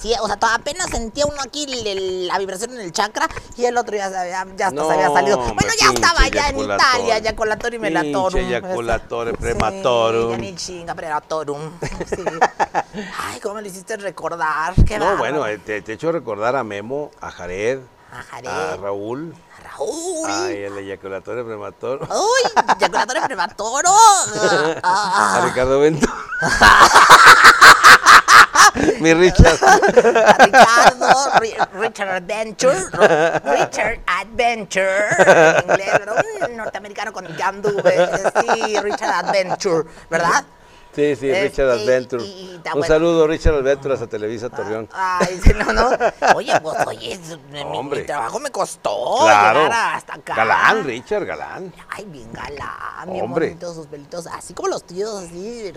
Sí, 0.00 0.12
o 0.20 0.26
sea, 0.26 0.38
apenas 0.54 0.90
sentía 0.90 1.26
uno 1.26 1.36
aquí 1.42 1.64
el- 1.64 1.86
el- 1.86 2.26
la 2.28 2.38
vibración 2.38 2.72
en 2.72 2.80
el 2.80 2.92
chakra 2.92 3.28
y 3.56 3.64
el 3.64 3.76
otro 3.76 3.96
ya, 3.96 4.06
había- 4.06 4.46
ya 4.56 4.66
hasta 4.68 4.70
No, 4.70 4.86
se 4.88 4.94
había 4.94 5.10
salido. 5.10 5.38
hombre, 5.38 5.54
Bueno, 5.54 5.72
ya 5.80 5.88
estaba 5.92 6.28
ya 6.28 6.48
en. 6.50 6.58
Italia, 6.60 7.16
eyaculatorio 7.18 7.76
y 7.78 7.80
melatorum. 7.80 8.40
eyaculatore 8.40 9.30
Sí, 9.32 9.36
prematorum. 9.38 10.30
ya 10.32 10.36
ni 10.38 10.54
chinga, 10.54 10.94
prematorum. 10.94 11.70
Sí. 11.80 12.22
Ay, 13.18 13.40
cómo 13.40 13.56
me 13.56 13.62
lo 13.62 13.68
hiciste 13.68 13.96
recordar. 13.96 14.74
Qué 14.84 14.98
No, 14.98 15.04
bárbaro. 15.06 15.18
bueno, 15.18 15.46
eh, 15.46 15.58
te, 15.58 15.82
te 15.82 15.92
he 15.92 15.94
hecho 15.94 16.12
recordar 16.12 16.56
a 16.56 16.64
Memo, 16.64 17.10
a 17.20 17.30
Jared, 17.30 17.80
A 18.16 18.22
Jared. 18.30 18.50
a 18.50 18.76
Raúl, 18.76 19.34
Raúl. 19.62 20.30
ay, 20.30 20.62
el 20.64 20.78
eyaculatore 20.78 21.44
prematorum, 21.44 22.08
Uy, 22.10 22.50
eyaculatorio 22.78 23.22
prematoro. 23.24 23.90
Ah, 23.92 24.74
ah, 24.82 25.36
a 25.36 25.40
Ricardo 25.46 25.80
Bento. 25.80 26.08
Mi 29.00 29.14
Richard. 29.14 29.58
a 29.62 30.44
Ricardo, 30.44 31.08
Ri- 31.40 31.56
Richard 31.80 32.08
Adventure, 32.10 32.78
Richard 33.44 34.00
Adventure, 34.06 35.06
en 35.18 35.70
inglés, 35.70 35.92
¿verdad? 35.98 36.24
Un 36.48 36.56
norteamericano 36.56 37.12
con 37.12 37.26
anduve, 37.48 38.08
sí, 38.40 38.78
Richard 38.80 39.26
Adventure, 39.26 39.88
¿verdad? 40.10 40.44
Sí, 40.96 41.14
sí, 41.14 41.28
Este, 41.30 41.42
Richard 41.48 41.68
Adventure. 41.70 42.24
y- 42.24 42.26
y 42.26 42.54
está 42.56 42.70
Un 42.72 42.80
bueno. 42.80 42.94
saludo, 42.94 43.26
Richard 43.26 43.54
Adventure, 43.56 43.92
hasta 43.94 44.06
Televisa 44.06 44.48
Torreón. 44.48 44.88
Ay, 44.94 45.38
sí, 45.42 45.50
no, 45.54 45.72
no. 45.74 45.90
Oye, 46.34 46.58
pues, 46.62 46.76
oye, 46.86 47.20
mi- 47.50 48.02
trabajo 48.04 48.40
me 48.40 48.50
costó 48.50 49.18
claro. 49.20 49.64
llegar 49.64 49.94
hasta 49.96 50.14
acá. 50.14 50.34
Galán, 50.36 50.84
Richard, 50.84 51.26
galán. 51.26 51.72
Ay, 51.90 52.06
bien 52.06 52.32
galán, 52.32 53.12
bien 53.12 53.24
Hombre. 53.24 53.48
bonitos 53.48 53.74
sus 53.76 53.86
pelitos, 53.86 54.26
así 54.26 54.54
como 54.54 54.68
los 54.70 54.84
tíos, 54.84 55.14
así. 55.24 55.72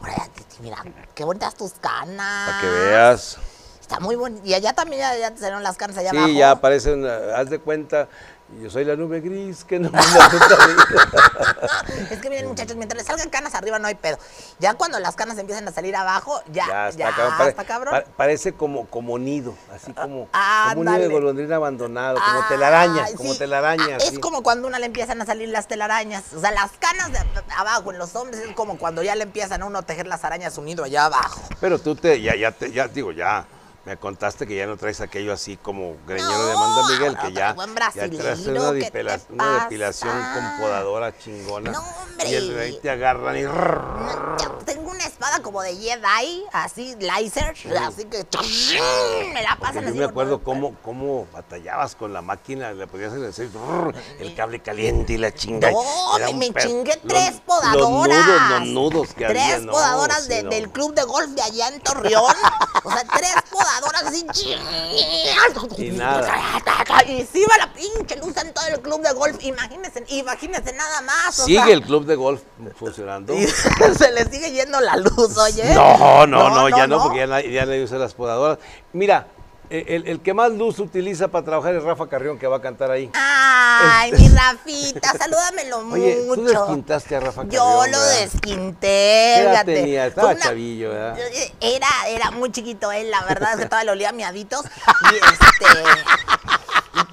Ahora, 0.00 0.26
mira, 0.60 0.82
qué 1.14 1.22
bonitas 1.24 1.54
tus 1.54 1.72
canas. 1.74 2.48
Para 2.50 2.60
que 2.62 2.66
veas. 2.68 3.36
Está 3.78 4.00
muy 4.00 4.16
bonito. 4.16 4.40
Y 4.46 4.54
allá 4.54 4.72
también 4.72 5.00
ya, 5.00 5.16
ya 5.18 5.30
te 5.32 5.36
salieron 5.38 5.62
las 5.62 5.76
canas 5.76 5.98
allá 5.98 6.10
abajo. 6.12 6.26
Sí, 6.28 6.34
ya 6.36 6.50
aparecen, 6.52 7.04
eh, 7.04 7.32
haz 7.36 7.50
de 7.50 7.58
cuenta, 7.58 8.08
Yo 8.60 8.70
soy 8.70 8.84
la 8.84 8.96
nube 8.96 9.20
gris 9.20 9.64
que 9.64 9.78
no 9.78 9.90
me. 9.90 9.98
Es 12.10 12.18
que 12.20 12.28
miren, 12.28 12.46
muchachos, 12.48 12.76
mientras 12.76 12.98
les 12.98 13.06
salgan 13.06 13.30
canas 13.30 13.54
arriba 13.54 13.78
no 13.78 13.88
hay 13.88 13.94
pedo. 13.94 14.18
Ya 14.58 14.74
cuando 14.74 14.98
las 15.00 15.16
canas 15.16 15.38
empiezan 15.38 15.66
a 15.66 15.72
salir 15.72 15.96
abajo, 15.96 16.40
ya, 16.52 16.66
Ya 16.66 16.90
ya, 16.90 17.08
está 17.08 17.16
cabrón. 17.16 17.38
Pare- 17.38 17.50
está 17.50 17.64
cabrón. 17.64 17.94
pa- 17.94 18.04
parece 18.16 18.52
como, 18.52 18.86
como 18.86 19.18
nido, 19.18 19.54
así 19.74 19.92
como, 19.92 20.28
Ah, 20.32 20.70
como 20.74 20.80
un 20.82 20.86
nido 20.86 20.98
de 21.00 21.08
golondrina 21.08 21.56
abandonado, 21.56 22.18
como 22.20 22.46
telaraña, 22.48 23.04
Ay, 23.06 23.14
como 23.14 23.32
sí. 23.32 23.38
telaraña. 23.38 23.96
Ah. 24.00 24.04
Es 24.04 24.18
como 24.18 24.42
cuando 24.42 24.66
a 24.66 24.68
una 24.68 24.78
le 24.78 24.86
empiezan 24.86 25.20
a 25.22 25.26
salir 25.26 25.48
las 25.48 25.66
telarañas. 25.68 26.24
O 26.36 26.40
sea, 26.40 26.50
las 26.50 26.70
canas 26.78 27.10
de 27.12 27.18
abajo 27.56 27.92
en 27.92 27.98
los 27.98 28.14
hombres 28.16 28.40
es 28.40 28.54
como 28.54 28.76
cuando 28.78 29.02
ya 29.02 29.14
le 29.16 29.22
empiezan 29.24 29.62
a 29.62 29.66
uno 29.66 29.78
a 29.78 29.82
tejer 29.82 30.06
las 30.06 30.24
arañas 30.24 30.58
unido 30.58 30.84
allá 30.84 31.06
abajo. 31.06 31.40
Pero 31.60 31.78
tú 31.78 31.94
te, 31.96 32.20
ya, 32.20 32.36
ya, 32.36 32.52
te, 32.52 32.70
ya 32.70 32.88
digo, 32.88 33.12
ya, 33.12 33.46
me 33.84 33.96
contaste 33.96 34.46
que 34.46 34.54
ya 34.56 34.66
no 34.66 34.76
traes 34.76 35.00
aquello 35.00 35.32
así 35.32 35.56
como 35.56 35.96
greñero 36.06 36.46
de 36.46 36.52
Amanda 36.52 36.82
Miguel, 36.88 37.16
que 37.18 37.32
ya, 37.32 37.56
ya 37.94 38.08
traes 38.10 38.46
una, 38.46 38.72
¿qué 38.74 38.90
te 38.90 39.02
depila- 39.04 39.20
una 39.30 39.54
depilación 39.64 40.12
con 40.34 40.60
podadora 40.60 41.18
chingona. 41.18 41.72
No, 41.72 41.80
hombre. 41.80 42.30
Y 42.30 42.34
el, 42.34 42.58
ahí 42.60 42.78
te 42.80 42.90
agarran 42.90 43.36
y... 43.38 43.42
No, 43.42 44.36
tengo 44.64 44.88
una 44.90 45.04
espada 45.04 45.42
como 45.42 45.62
de 45.62 45.74
Jedi, 45.74 46.44
así, 46.52 46.94
laser, 47.00 47.56
así 47.80 48.04
que 48.04 48.24
me 49.34 49.42
la 49.42 49.56
Porque 49.56 49.60
pasan 49.60 49.82
yo 49.82 49.88
así. 49.90 49.98
me 49.98 50.04
por 50.04 50.10
acuerdo 50.10 50.42
cómo, 50.44 50.76
cómo 50.84 51.26
batallabas 51.32 51.96
con 51.96 52.12
la 52.12 52.22
máquina, 52.22 52.72
le 52.72 52.86
podías 52.86 53.12
hacer 53.12 53.48
el 54.20 54.34
cable 54.36 54.60
caliente 54.60 55.14
y 55.14 55.18
la 55.18 55.34
chinga. 55.34 55.72
No, 55.72 56.16
Era 56.18 56.26
me, 56.28 56.34
me 56.34 56.52
per- 56.52 56.62
chingué 56.68 57.00
tres 57.08 57.40
podadoras. 57.44 57.76
Los 57.76 57.90
nudos, 57.90 58.50
los 58.50 58.66
nudos 58.68 59.08
que 59.14 59.26
Tres 59.26 59.42
había. 59.42 59.58
no, 59.58 59.72
podadoras 59.72 60.22
sí, 60.22 60.28
de- 60.28 60.42
no. 60.44 60.50
del 60.50 60.70
club 60.70 60.94
de 60.94 61.02
golf 61.02 61.30
de 61.30 61.42
allá 61.42 61.68
en 61.68 61.80
Torreón. 61.80 62.34
o 62.84 62.90
sea, 62.92 63.04
tres 63.04 63.34
podadoras 63.50 63.71
así. 64.06 64.26
Y 65.78 65.90
nada. 65.90 66.32
Y 67.06 67.24
se 67.24 67.40
iba 67.40 67.56
la 67.58 67.72
pinche 67.72 68.16
luz 68.16 68.36
en 68.36 68.52
todo 68.52 68.66
el 68.68 68.80
club 68.80 69.02
de 69.02 69.12
golf. 69.12 69.36
Imagínense, 69.42 70.04
imagínense 70.08 70.72
nada 70.72 71.00
más. 71.02 71.40
o 71.40 71.44
¿Sigue 71.44 71.62
sea, 71.62 71.72
el 71.72 71.82
club 71.82 72.04
de 72.04 72.16
golf 72.16 72.42
funcionando? 72.76 73.34
se 73.98 74.12
le 74.12 74.24
sigue 74.30 74.52
yendo 74.52 74.80
la 74.80 74.96
luz, 74.96 75.36
oye. 75.38 75.74
No, 75.74 76.26
no, 76.26 76.50
no, 76.50 76.68
ya 76.68 76.86
no, 76.86 77.02
porque 77.02 77.18
ya 77.18 77.26
nadie, 77.26 77.52
ya 77.52 77.66
nadie 77.66 77.84
usa 77.84 77.98
las 77.98 78.14
podadoras. 78.14 78.58
Mira, 78.92 79.26
el, 79.88 80.06
el 80.06 80.20
que 80.20 80.34
más 80.34 80.50
luz 80.52 80.78
utiliza 80.78 81.28
para 81.28 81.44
trabajar 81.44 81.74
es 81.74 81.82
Rafa 81.82 82.08
Carrión, 82.08 82.38
que 82.38 82.46
va 82.46 82.58
a 82.58 82.60
cantar 82.60 82.90
ahí. 82.90 83.10
Ay, 83.14 84.12
mi 84.12 84.28
Rafita, 84.28 85.12
salúdamelo 85.18 85.78
Oye, 85.90 86.22
mucho. 86.26 86.42
tú 86.42 86.48
desquintaste 86.48 87.16
a 87.16 87.20
Rafa 87.20 87.42
Yo 87.44 87.64
Carrión, 87.64 87.92
lo 87.92 87.98
¿verdad? 87.98 88.20
desquinté, 88.20 88.86
¿Qué 88.86 89.40
edad 89.42 89.50
fíjate. 89.52 89.74
tenía? 89.74 90.06
Estaba 90.06 90.30
una- 90.32 90.40
chavillo, 90.40 90.90
¿verdad? 90.90 91.18
Era, 91.60 91.88
era 92.08 92.30
muy 92.30 92.52
chiquito 92.52 92.92
él, 92.92 93.10
la 93.10 93.22
verdad 93.24 93.52
es 93.54 93.60
que 93.60 93.64
todavía 93.66 93.86
lo 93.86 93.92
olía 93.92 94.08
a 94.10 94.12
miaditos. 94.12 94.64
Y 95.12 95.16
este. 95.16 95.80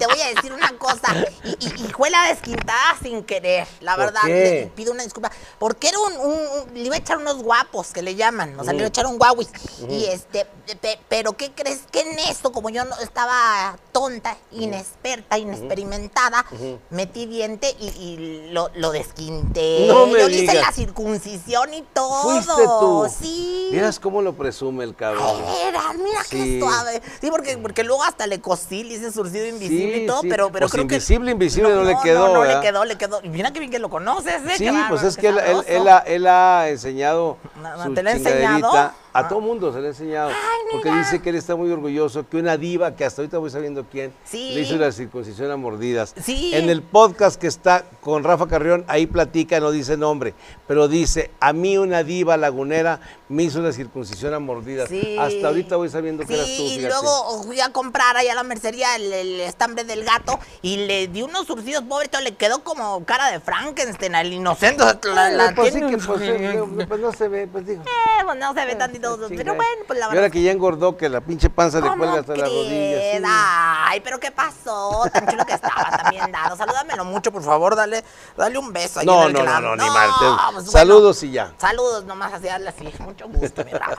Te 0.00 0.06
voy 0.06 0.18
a 0.22 0.28
decir 0.34 0.50
una 0.52 0.72
cosa, 0.78 1.14
y, 1.44 1.50
y- 1.66 1.84
y 1.84 1.88
fue 1.92 2.08
la 2.08 2.28
desquintada 2.28 2.96
sin 3.02 3.22
querer, 3.22 3.68
la 3.80 3.96
¿Por 3.96 4.06
verdad, 4.06 4.22
le 4.24 4.72
pido 4.74 4.92
una 4.92 5.02
disculpa, 5.04 5.30
porque 5.58 5.88
era 5.88 5.98
un, 5.98 6.12
un- 6.16 6.32
un- 6.32 6.74
le 6.74 6.80
iba 6.86 6.94
a 6.94 6.98
echar 6.98 7.18
unos 7.18 7.42
guapos 7.42 7.88
que 7.92 8.00
le 8.00 8.14
llaman, 8.14 8.58
o 8.58 8.64
sea, 8.64 8.72
le 8.72 8.78
iba 8.78 8.86
a 8.86 8.88
echar 8.88 9.04
un 9.06 9.18
guauis, 9.18 9.48
y 9.90 10.06
este, 10.06 10.46
pe- 10.80 10.98
pero 11.10 11.34
¿qué 11.36 11.52
crees 11.52 11.80
que 11.92 12.00
en 12.00 12.18
esto, 12.20 12.50
como 12.50 12.70
yo 12.70 12.82
no 12.86 12.96
estaba 13.00 13.76
tonta, 13.92 14.38
inexperta, 14.52 15.36
inexperimentada, 15.36 16.46
metí 16.88 17.26
diente 17.26 17.76
y, 17.78 17.88
y 17.88 18.48
lo, 18.52 18.70
lo 18.76 18.92
desquinté, 18.92 19.86
No 19.86 20.06
me 20.06 20.20
yo 20.20 20.28
le 20.28 20.36
hice 20.44 20.54
la 20.54 20.72
circuncisión 20.72 21.74
y 21.74 21.82
todo, 21.92 22.22
Fuiste 22.22 22.52
tú. 22.80 23.06
sí. 23.20 23.68
Vieras 23.70 24.00
cómo 24.00 24.22
lo 24.22 24.32
presume 24.34 24.84
el 24.84 24.96
cabrón. 24.96 25.42
Era, 25.66 25.92
mira 25.92 26.24
Sí. 26.24 26.30
qué 26.30 26.60
suave. 26.60 27.02
Sí, 27.20 27.30
porque, 27.30 27.58
porque 27.58 27.84
luego 27.84 28.02
hasta 28.02 28.26
le 28.26 28.40
cosí, 28.40 28.82
le 28.82 28.94
hice 28.94 29.12
surcido 29.12 29.46
invisible 29.46 29.86
Sí, 29.86 29.89
y 29.98 30.06
todo, 30.06 30.22
sí. 30.22 30.28
pero, 30.28 30.50
pero 30.50 30.64
Pues 30.64 30.72
creo 30.72 30.82
invisible, 30.82 31.26
que. 31.26 31.32
invisible 31.32 31.68
no 31.74 31.82
le 31.84 31.94
No, 31.94 32.00
quedó, 32.02 32.32
no, 32.34 32.40
¿verdad? 32.40 32.60
le 32.60 32.66
quedó, 32.68 32.84
le 32.84 32.96
quedó. 32.98 33.20
Mira 33.22 33.52
que 33.52 33.58
bien 33.60 33.70
que 33.70 33.78
lo 33.78 33.88
conoces, 33.90 34.34
¿eh? 34.46 34.54
Sí, 34.56 34.64
Qué 34.64 34.72
pues 34.88 35.02
es 35.02 35.16
que 35.16 35.28
él, 35.28 35.38
él- 35.38 35.64
él 35.66 35.88
ha, 35.88 35.98
él 35.98 36.26
ha 36.26 36.68
enseñado 36.68 37.36
No, 37.62 37.76
no, 37.76 37.84
su 37.84 37.94
¿te 37.94 38.02
lo 38.02 38.10
ha 38.10 38.12
enseñado? 38.12 38.92
A 39.12 39.20
Ah. 39.20 39.28
todo 39.28 39.40
mundo 39.40 39.72
se 39.72 39.80
le 39.80 39.86
ha 39.86 39.90
enseñado. 39.90 40.30
porque 40.72 40.88
mira. 40.88 41.02
dice 41.02 41.20
que 41.20 41.30
él 41.30 41.34
está 41.36 41.56
muy 41.56 41.68
orgulloso 41.72 42.28
que 42.28 42.36
una 42.36 42.56
diva, 42.56 42.94
que 42.94 43.04
hasta 43.04 43.22
ahorita 43.22 43.38
voy 43.38 43.50
sabiendo 43.50 43.84
quién, 43.90 44.12
Sí. 44.24 44.52
le 44.54 44.60
hizo 44.60 44.76
la 44.76 44.92
circuncisión 44.92 45.50
a 45.50 45.56
mordidas. 45.56 46.14
Sí. 46.22 46.52
En 46.54 46.70
el 46.70 46.82
podcast 46.82 47.40
que 47.40 47.48
está 47.48 47.84
con 48.00 48.22
Rafa 48.22 48.46
Carrión, 48.46 48.84
ahí 48.86 49.06
platica, 49.08 49.58
no 49.58 49.72
dice 49.72 49.96
nombre, 49.96 50.32
pero 50.68 50.86
dice, 50.86 51.32
a 51.40 51.52
mí 51.52 51.76
una 51.76 52.04
diva 52.04 52.36
lagunera 52.36 53.00
me 53.28 53.42
hizo 53.44 53.60
la 53.60 53.72
circuncisión 53.72 54.32
a 54.32 54.38
mordidas. 54.38 54.88
Sí. 54.88 55.16
Hasta 55.18 55.48
ahorita 55.48 55.74
voy 55.74 55.88
sabiendo 55.88 56.24
que 56.24 56.34
eras 56.34 56.46
tú, 56.46 56.52
y 56.62 56.76
fíjate. 56.76 56.88
luego 56.88 57.42
fui 57.42 57.60
a 57.60 57.70
comprar 57.72 58.16
ahí 58.16 58.28
a 58.28 58.34
la 58.36 58.44
mercería 58.44 58.94
el, 58.94 59.12
el 59.12 59.40
estambre 59.40 59.82
del 59.82 60.04
gato 60.04 60.38
y 60.62 60.76
le 60.86 61.08
di 61.08 61.22
unos 61.22 61.46
surcidos, 61.48 61.82
pobrito, 61.82 62.20
le 62.20 62.36
quedó 62.36 62.62
como 62.62 63.04
cara 63.04 63.32
de 63.32 63.40
Frankenstein 63.40 64.14
al 64.14 64.32
inocente. 64.32 64.84
la- 65.02 65.30
la 65.30 65.46
Eh, 65.46 65.52
pues 65.56 65.72
sí 65.74 65.80
tiene- 65.80 65.96
que 65.96 66.02
pues, 66.06 66.20
eh, 66.22 66.62
pues 66.88 67.00
no 67.00 67.12
se 67.12 67.26
ve, 67.28 67.48
pues 67.48 67.66
digo. 67.66 67.82
Eh, 67.82 68.22
pues 68.24 68.38
no 68.38 68.54
se 68.54 68.64
ve 68.66 68.74
tantito, 68.76 68.99
Chinga. 69.08 69.28
pero 69.36 69.54
bueno, 69.54 69.82
pues 69.86 69.98
la 69.98 70.06
Y 70.06 70.08
verdad. 70.08 70.22
ahora 70.24 70.30
que 70.30 70.42
ya 70.42 70.50
engordó, 70.52 70.96
que 70.96 71.08
la 71.08 71.20
pinche 71.20 71.48
panza 71.50 71.80
le 71.80 71.88
¿Cómo 71.88 71.98
cuelga 72.04 72.20
hasta 72.20 72.36
las 72.36 72.48
rodillas. 72.48 73.02
sí. 73.16 73.22
Ay, 73.26 74.00
pero 74.00 74.20
¿qué 74.20 74.30
pasó? 74.30 75.02
Tan 75.12 75.26
chulo 75.28 75.44
que 75.46 75.54
estaba 75.54 75.90
también 76.02 76.30
dado. 76.32 76.56
Salúdamelo 76.56 77.04
mucho, 77.04 77.32
por 77.32 77.42
favor, 77.42 77.74
dale, 77.76 78.04
dale 78.36 78.58
un 78.58 78.72
beso 78.72 79.00
ahí 79.00 79.06
No, 79.06 79.28
en 79.28 79.36
el 79.36 79.44
no, 79.44 79.60
no, 79.60 79.76
no, 79.76 79.84
ni 79.84 79.90
mal. 79.90 80.08
te- 80.10 80.24
pues, 80.26 80.52
bueno. 80.52 80.70
Saludos 80.70 81.22
y 81.22 81.30
ya. 81.32 81.52
Saludos 81.58 82.04
nomás 82.04 82.32
así, 82.32 82.46
darle 82.46 82.68
así. 82.68 82.88
Mucho 83.00 83.28
gusto, 83.28 83.64
mi 83.64 83.72
Rafa. 83.72 83.96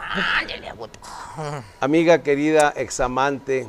Amiga 1.80 2.22
querida, 2.24 2.74
examante, 2.76 3.68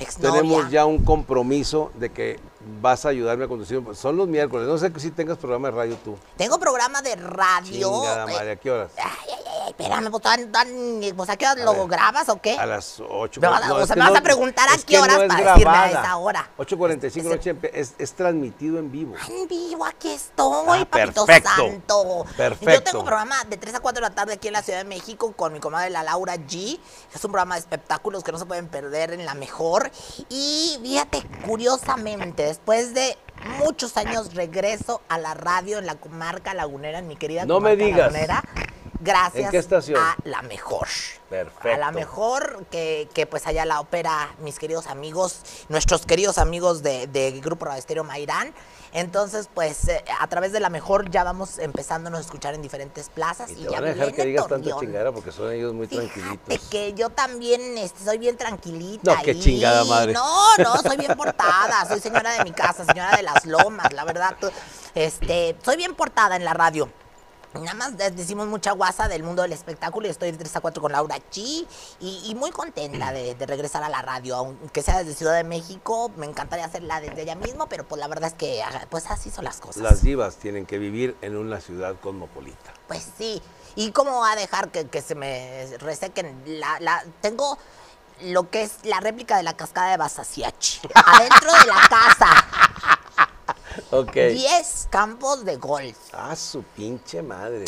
Exnovia. 0.00 0.40
tenemos 0.40 0.70
ya 0.70 0.84
un 0.86 1.04
compromiso 1.04 1.90
de 1.94 2.10
que 2.10 2.40
vas 2.80 3.04
a 3.04 3.08
ayudarme 3.10 3.44
a 3.44 3.48
conducir. 3.48 3.82
Son 3.94 4.16
los 4.16 4.28
miércoles. 4.28 4.66
No 4.68 4.78
sé 4.78 4.92
si 4.98 5.10
tengas 5.10 5.38
programa 5.38 5.68
de 5.68 5.76
radio 5.76 5.96
tú. 6.04 6.16
Tengo 6.36 6.58
programa 6.58 7.02
de 7.02 7.16
radio. 7.16 7.92
Chingada 8.02 8.24
eh, 8.30 8.34
madre, 8.34 8.50
¿a 8.52 8.56
qué 8.56 8.70
horas? 8.70 8.90
Ay, 8.96 9.04
ay, 9.26 9.44
ay, 9.64 9.70
espérame, 9.70 10.10
pues, 10.10 10.22
tan- 10.22 10.52
tan- 10.52 10.68
pues, 11.16 11.30
¿a 11.30 11.36
qué 11.36 11.46
horas 11.46 11.58
A 11.62 11.64
lo 11.64 11.72
ver. 11.74 11.86
grabas 11.88 12.28
o 12.28 12.40
qué? 12.40 12.56
A 12.58 12.66
las 12.66 13.00
8. 13.06 13.40
Me 13.40 13.48
vas 13.48 13.62
a- 13.64 13.74
o 13.74 13.86
sea, 13.86 13.96
me 13.96 14.02
vas 14.10 14.18
a 14.18 14.22
preguntar 14.22 14.68
a 14.68 14.76
qué 14.78 14.98
horas 14.98 15.18
para 15.28 15.52
decirme 15.54 15.76
a 15.76 15.90
esa 15.90 16.16
hora. 16.16 16.50
8.45 16.58 17.18
Es- 17.18 17.24
noche 17.24 17.56
es, 17.72 17.94
es 17.98 18.12
transmitido 18.14 18.78
en 18.78 18.90
vivo. 18.92 19.14
En 19.28 19.48
vivo, 19.48 19.84
aquí 19.84 20.10
estoy, 20.10 20.80
Ah, 20.80 20.84
papito 20.88 21.26
perfecto. 21.26 21.50
santo. 21.56 22.24
Perfecto. 22.36 22.74
Yo 22.74 22.82
tengo 22.82 22.98
un 23.00 23.06
programa 23.06 23.44
de 23.44 23.56
3 23.56 23.74
a 23.74 23.80
4 23.80 24.02
de 24.02 24.08
la 24.08 24.14
tarde 24.14 24.34
aquí 24.34 24.48
en 24.48 24.52
la 24.54 24.62
Ciudad 24.62 24.78
de 24.80 24.84
México 24.84 25.32
con 25.32 25.52
mi 25.52 25.60
comadre 25.60 25.90
la 25.90 26.02
Laura 26.02 26.36
G. 26.36 26.78
Es 27.14 27.24
un 27.24 27.30
programa 27.32 27.54
de 27.54 27.60
espectáculos 27.60 28.22
que 28.24 28.32
no 28.32 28.38
se 28.38 28.46
pueden 28.46 28.68
perder 28.68 29.12
en 29.12 29.24
la 29.24 29.34
mejor. 29.34 29.90
Y 30.28 30.78
fíjate, 30.82 31.22
curiosamente, 31.46 32.48
después 32.58 32.94
de 32.94 33.16
muchos 33.58 33.96
años 33.96 34.34
regreso 34.34 35.00
a 35.08 35.18
la 35.18 35.34
radio 35.34 35.78
en 35.78 35.86
la 35.86 35.94
comarca 35.94 36.54
lagunera, 36.54 36.98
en 36.98 37.08
mi 37.08 37.16
querida 37.16 37.46
No 37.46 37.60
me 37.60 37.70
comarca 37.70 37.84
digas. 37.84 38.12
lagunera. 38.12 38.42
Gracias 39.00 39.44
¿En 39.44 39.50
qué 39.52 39.58
estación? 39.58 39.96
a 40.00 40.16
la 40.24 40.42
mejor. 40.42 40.88
Perfecto. 41.30 41.68
A 41.72 41.76
la 41.78 41.92
mejor 41.92 42.66
que, 42.68 43.08
que 43.14 43.26
pues 43.26 43.46
allá 43.46 43.64
la 43.64 43.78
opera 43.80 44.34
mis 44.40 44.58
queridos 44.58 44.88
amigos, 44.88 45.42
nuestros 45.68 46.04
queridos 46.04 46.36
amigos 46.36 46.82
de, 46.82 47.06
de 47.06 47.30
Grupo 47.40 47.64
Radio 47.66 47.78
Estéreo 47.78 48.02
Mairán. 48.02 48.52
Entonces, 48.92 49.48
pues 49.52 49.88
eh, 49.88 50.04
a 50.20 50.26
través 50.28 50.52
de 50.52 50.60
la 50.60 50.70
mejor 50.70 51.10
ya 51.10 51.24
vamos 51.24 51.58
empezándonos 51.58 52.18
a 52.18 52.22
escuchar 52.22 52.54
en 52.54 52.62
diferentes 52.62 53.08
plazas. 53.08 53.50
Y 53.50 53.54
Y, 53.54 53.56
te 53.56 53.62
ya 53.64 53.80
van 53.80 53.84
a 53.84 53.94
dejar 53.94 54.12
que 54.14 54.24
digas 54.24 54.46
tanta 54.46 54.78
chingadera 54.78 55.12
porque 55.12 55.32
son 55.32 55.52
ellos 55.52 55.74
muy 55.74 55.86
Fíjate 55.86 56.08
tranquilitos. 56.08 56.68
que 56.68 56.94
yo 56.94 57.10
también 57.10 57.76
este, 57.78 58.04
soy 58.04 58.18
bien 58.18 58.36
tranquilita. 58.36 59.14
No, 59.14 59.22
qué 59.22 59.32
ahí. 59.32 59.40
chingada 59.40 59.84
madre. 59.84 60.12
No, 60.12 60.56
no, 60.58 60.76
soy 60.82 60.96
bien 60.96 61.16
portada. 61.16 61.86
Soy 61.86 62.00
señora 62.00 62.32
de 62.32 62.44
mi 62.44 62.52
casa, 62.52 62.84
señora 62.84 63.16
de 63.16 63.22
las 63.22 63.44
lomas, 63.44 63.92
la 63.92 64.04
verdad. 64.04 64.36
Este, 64.94 65.56
soy 65.64 65.76
bien 65.76 65.94
portada 65.94 66.36
en 66.36 66.44
la 66.44 66.54
radio. 66.54 66.88
Nada 67.54 67.74
más 67.74 67.96
de- 67.96 68.10
decimos 68.10 68.46
mucha 68.46 68.72
guasa 68.72 69.08
del 69.08 69.22
mundo 69.22 69.42
del 69.42 69.52
espectáculo 69.52 70.06
y 70.06 70.10
estoy 70.10 70.30
de 70.32 70.38
3 70.38 70.56
a 70.56 70.60
4 70.60 70.82
con 70.82 70.92
Laura 70.92 71.16
Chi 71.30 71.66
y, 72.00 72.22
y 72.30 72.34
muy 72.34 72.50
contenta 72.50 73.10
de, 73.12 73.34
de 73.34 73.46
regresar 73.46 73.82
a 73.82 73.88
la 73.88 74.02
radio, 74.02 74.36
aunque 74.36 74.82
sea 74.82 74.98
desde 74.98 75.14
Ciudad 75.14 75.34
de 75.34 75.44
México, 75.44 76.10
me 76.16 76.26
encantaría 76.26 76.66
hacerla 76.66 77.00
desde 77.00 77.22
allá 77.22 77.34
mismo, 77.36 77.66
pero 77.68 77.86
pues 77.88 77.98
la 77.98 78.06
verdad 78.08 78.28
es 78.28 78.34
que 78.34 78.62
ah, 78.62 78.86
pues 78.90 79.06
así 79.10 79.30
son 79.30 79.44
las 79.44 79.60
cosas. 79.60 79.82
Las 79.82 80.02
divas 80.02 80.36
tienen 80.36 80.66
que 80.66 80.78
vivir 80.78 81.16
en 81.22 81.36
una 81.36 81.60
ciudad 81.60 81.96
cosmopolita. 82.00 82.72
Pues 82.86 83.06
sí. 83.16 83.42
¿Y 83.76 83.92
cómo 83.92 84.20
va 84.20 84.32
a 84.32 84.36
dejar 84.36 84.70
que, 84.70 84.86
que 84.88 85.00
se 85.02 85.14
me 85.14 85.68
resequen? 85.78 86.42
La, 86.46 86.78
la, 86.80 87.04
tengo 87.20 87.58
lo 88.22 88.50
que 88.50 88.62
es 88.62 88.72
la 88.82 88.98
réplica 89.00 89.36
de 89.36 89.42
la 89.44 89.56
cascada 89.56 89.90
de 89.92 89.96
Basasiachi. 89.96 90.80
Adentro 90.94 91.52
de 91.52 91.66
la 91.66 91.88
casa. 91.88 92.44
Ok. 94.00 94.12
10 94.12 94.88
campos 94.90 95.44
de 95.44 95.56
golf. 95.56 95.96
Ah, 96.12 96.34
su 96.36 96.62
pinche 96.62 97.22
madre. 97.22 97.64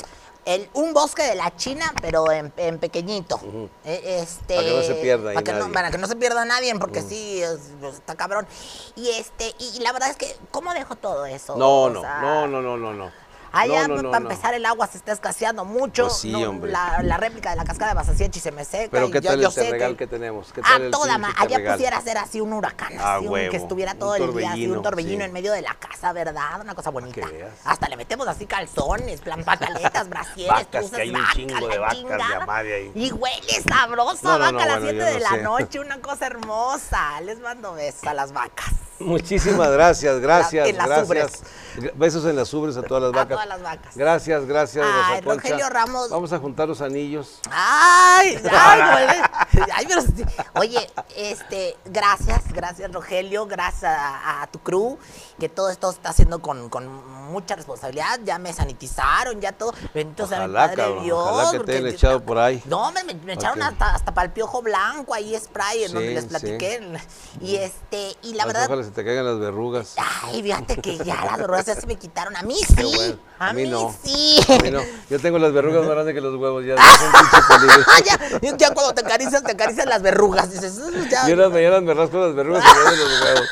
El, 0.47 0.69
un 0.73 0.95
bosque 0.95 1.23
de 1.23 1.35
la 1.35 1.55
China, 1.55 1.93
pero 2.01 2.33
en, 2.33 2.51
en 2.57 2.79
pequeñito. 2.79 3.39
Eh, 3.85 4.21
este, 4.23 4.55
Para 4.57 4.67
que 4.67 4.75
no 4.77 4.83
se 4.83 4.95
pierda 4.95 5.33
para 5.35 5.45
que, 5.45 5.53
no, 5.53 5.71
para 5.73 5.91
que 5.91 5.99
no 5.99 6.07
se 6.09 6.17
pierda 6.17 6.45
nadie, 6.47 6.75
porque 6.77 7.03
sí, 7.03 7.43
es- 7.43 7.71
está 7.93 8.15
cabrón. 8.15 8.47
Y 8.97 9.11
este 9.11 9.55
y, 9.59 9.77
y 9.77 9.81
la 9.81 9.93
verdad 9.93 10.11
es 10.11 10.17
que, 10.17 10.35
¿cómo 10.51 10.73
dejo 10.73 10.97
todo 10.97 11.27
eso? 11.27 11.57
No, 11.57 11.83
O 11.83 11.91
no, 11.91 12.01
sea, 12.01 12.21
no, 12.23 12.47
no, 12.47 12.63
no, 12.63 12.77
no, 12.79 12.95
no. 12.95 13.13
Allá, 13.53 13.89
No, 13.89 13.97
no, 13.97 14.03
no, 14.03 14.11
para 14.11 14.23
empezar, 14.23 14.55
el 14.55 14.65
agua 14.67 14.87
se 14.87 14.99
está 14.99 15.13
escaseando 15.13 15.65
mucho. 15.65 16.05
Pues 16.05 16.19
sí, 16.19 16.35
hombre. 16.45 16.71
La, 16.71 17.01
la 17.03 17.17
réplica 17.17 17.51
de 17.51 17.57
la 17.57 17.65
cascada 17.65 17.91
de 17.91 17.97
Basasiechi 17.97 18.39
se 18.41 18.53
me 18.53 18.65
seca. 18.65 18.89
Pero 18.91 19.07
y 19.09 19.11
¿qué 19.11 19.21
yo- 19.21 19.31
tal 19.31 19.41
yo 19.41 19.49
el 19.49 19.53
sé 19.55 19.65
terregal 19.65 19.97
que 19.97 20.07
tenemos? 20.07 20.53
¿Qué 20.53 20.61
a 20.65 20.77
el 20.77 20.91
toda 20.91 21.19
ma- 21.19 21.35
allá 21.37 21.49
terregal? 21.57 21.75
pusiera 21.75 22.01
ser 22.01 22.19
así 22.19 22.41
un 22.41 22.53
huracán, 22.53 22.93
Ah, 22.99 23.17
así, 23.17 23.27
un- 23.27 23.35
que 23.51 23.57
estuviera 23.57 23.95
todo 23.95 24.15
el 24.17 24.35
día 24.37 24.53
así, 24.53 24.67
un 24.67 24.83
torbellino, 24.83 25.19
sí. 25.21 25.25
en 25.27 25.33
medio 25.33 25.53
de 25.53 25.63
la 25.63 25.75
casa, 25.75 26.13
¿verdad? 26.13 26.61
Una 26.61 26.75
cosa 26.75 26.91
bonita. 26.91 27.27
veas. 27.27 27.51
Hasta 27.65 27.89
le 27.89 27.97
metemos 27.97 28.27
así 28.29 28.47
calzones, 28.47 29.21
plan 29.21 29.43
pantaletas, 29.45 30.09
brasieres, 30.09 30.49
Vacas, 30.53 30.91
que 30.91 31.01
hay 31.03 31.11
un 31.11 31.25
chingo 31.35 31.69
de 31.69 31.79
vacas 31.79 31.97
de 31.97 32.03
chingada. 32.03 32.43
a 32.43 32.47
madre 32.47 32.75
ahí. 32.75 32.93
Y 32.95 33.13
huele 33.13 33.63
sabroso 33.69 34.29
vaca 34.39 34.49
a 34.49 34.53
las 34.67 34.81
bueno, 34.81 34.91
7 34.91 34.97
yo 34.99 35.05
de 35.05 35.21
la 35.21 35.37
noche, 35.39 35.81
una 35.81 36.01
cosa 36.01 36.27
hermosa. 36.27 37.21
Les 37.23 37.41
mando 37.41 37.73
besos 37.75 38.05
a 38.05 38.15
las 38.15 38.33
vacas. 38.33 38.71
Muchísimas 39.01 39.71
gracias, 39.71 40.21
gracias, 40.21 40.69
en 40.69 40.77
las 40.77 40.87
gracias. 40.87 41.09
ubres. 41.09 41.93
Besos 41.95 42.25
en 42.27 42.37
las 42.37 42.53
ubres 42.53 42.77
a 42.77 42.83
todas 42.83 43.03
las 43.05 43.11
A 43.13 43.17
vacas. 43.25 43.31
todas 43.37 43.49
las 43.49 43.63
vacas. 43.63 43.97
Gracias, 43.97 44.45
gracias, 44.45 44.85
Ay, 44.87 45.21
Rosa. 45.21 45.35
Rogelio 45.37 45.69
Ramos. 45.71 46.11
Vamos 46.11 46.33
a 46.33 46.39
juntar 46.39 46.69
los 46.69 46.81
anillos. 46.81 47.41
Ay, 47.51 48.37
ay. 48.53 49.09
Ay, 49.75 49.87
pero. 49.87 50.03
Oye, 50.55 50.91
este, 51.17 51.77
gracias, 51.87 52.53
gracias 52.53 52.93
Rogelio, 52.93 53.47
gracias 53.47 53.85
a, 53.85 54.43
a 54.43 54.47
tu 54.49 54.59
crew, 54.59 54.99
que 55.39 55.49
todo 55.49 55.71
esto 55.71 55.91
está 55.91 56.11
haciendo 56.11 56.41
con, 56.43 56.69
con 56.69 56.87
mucha 57.31 57.55
responsabilidad, 57.57 58.21
ya 58.25 58.39
me 58.39 58.53
sanitizaron, 58.53 59.41
ya 59.41 59.53
todo, 59.53 59.73
bendito 59.95 60.27
sea 60.27 60.47
mi 60.47 60.53
padre 60.55 60.77
cabrón, 60.77 61.05
Dios. 61.05 61.19
ojalá 61.31 61.51
que 61.53 61.59
te 61.65 61.73
hayan 61.79 61.87
echado 61.87 62.21
por 62.23 62.39
ahí. 62.39 62.63
No, 62.67 62.91
me, 62.93 63.05
me- 63.05 63.15
me 63.15 63.33
echaron 63.35 63.63
hasta, 63.63 63.95
hasta 63.95 64.13
para 64.13 64.27
el 64.27 64.33
piojo 64.33 64.61
blanco, 64.63 65.15
ahí 65.15 65.39
spray, 65.39 65.85
en 65.85 65.89
Sí, 65.89 65.95
donde 65.95 66.15
les 66.15 66.25
sí. 66.25 66.29
platiqué, 66.29 66.99
y 67.41 67.57
este, 67.57 68.17
y 68.23 68.35
la 68.35 68.45
verdad... 68.47 68.69
Se 68.91 68.95
te 68.97 69.05
caigan 69.05 69.25
las 69.25 69.39
verrugas. 69.39 69.95
Ay, 70.25 70.43
fíjate 70.43 70.77
que 70.81 70.99
ya 70.99 71.25
las 71.25 71.39
verrugas 71.39 71.67
ya 71.67 71.75
se 71.77 71.87
me 71.87 71.95
quitaron. 71.97 72.37
A 72.37 72.43
mí 72.43 72.57
sí. 72.57 72.75
Bueno. 72.97 73.17
A, 73.39 73.53
mí, 73.53 73.67
no. 73.69 73.95
sí. 74.05 74.39
A 74.49 74.63
mí 74.63 74.71
no. 74.71 74.81
Yo 75.09 75.19
tengo 75.21 75.39
las 75.39 75.53
verrugas 75.53 75.83
más 75.83 75.91
grandes 75.91 76.13
que 76.15 76.21
los 76.21 76.35
huevos. 76.37 76.65
Ya, 76.65 76.75
ya, 78.43 78.57
ya 78.57 78.75
cuando 78.75 78.93
te 78.93 79.01
acaricias, 79.03 79.43
te 79.45 79.53
acaricias 79.53 79.87
las 79.87 80.03
verrugas. 80.03 80.51
Dices, 80.51 80.79
"Uh, 80.79 80.91
ya". 81.09 81.27
Yo 81.27 81.35
en 81.35 81.39
las 81.39 81.51
mañanas 81.53 81.83
me 81.83 81.95
rasco 81.95 82.19
las 82.19 82.35
verrugas 82.35 82.65
y 82.65 82.97
los 82.97 83.23
huevos. 83.23 83.49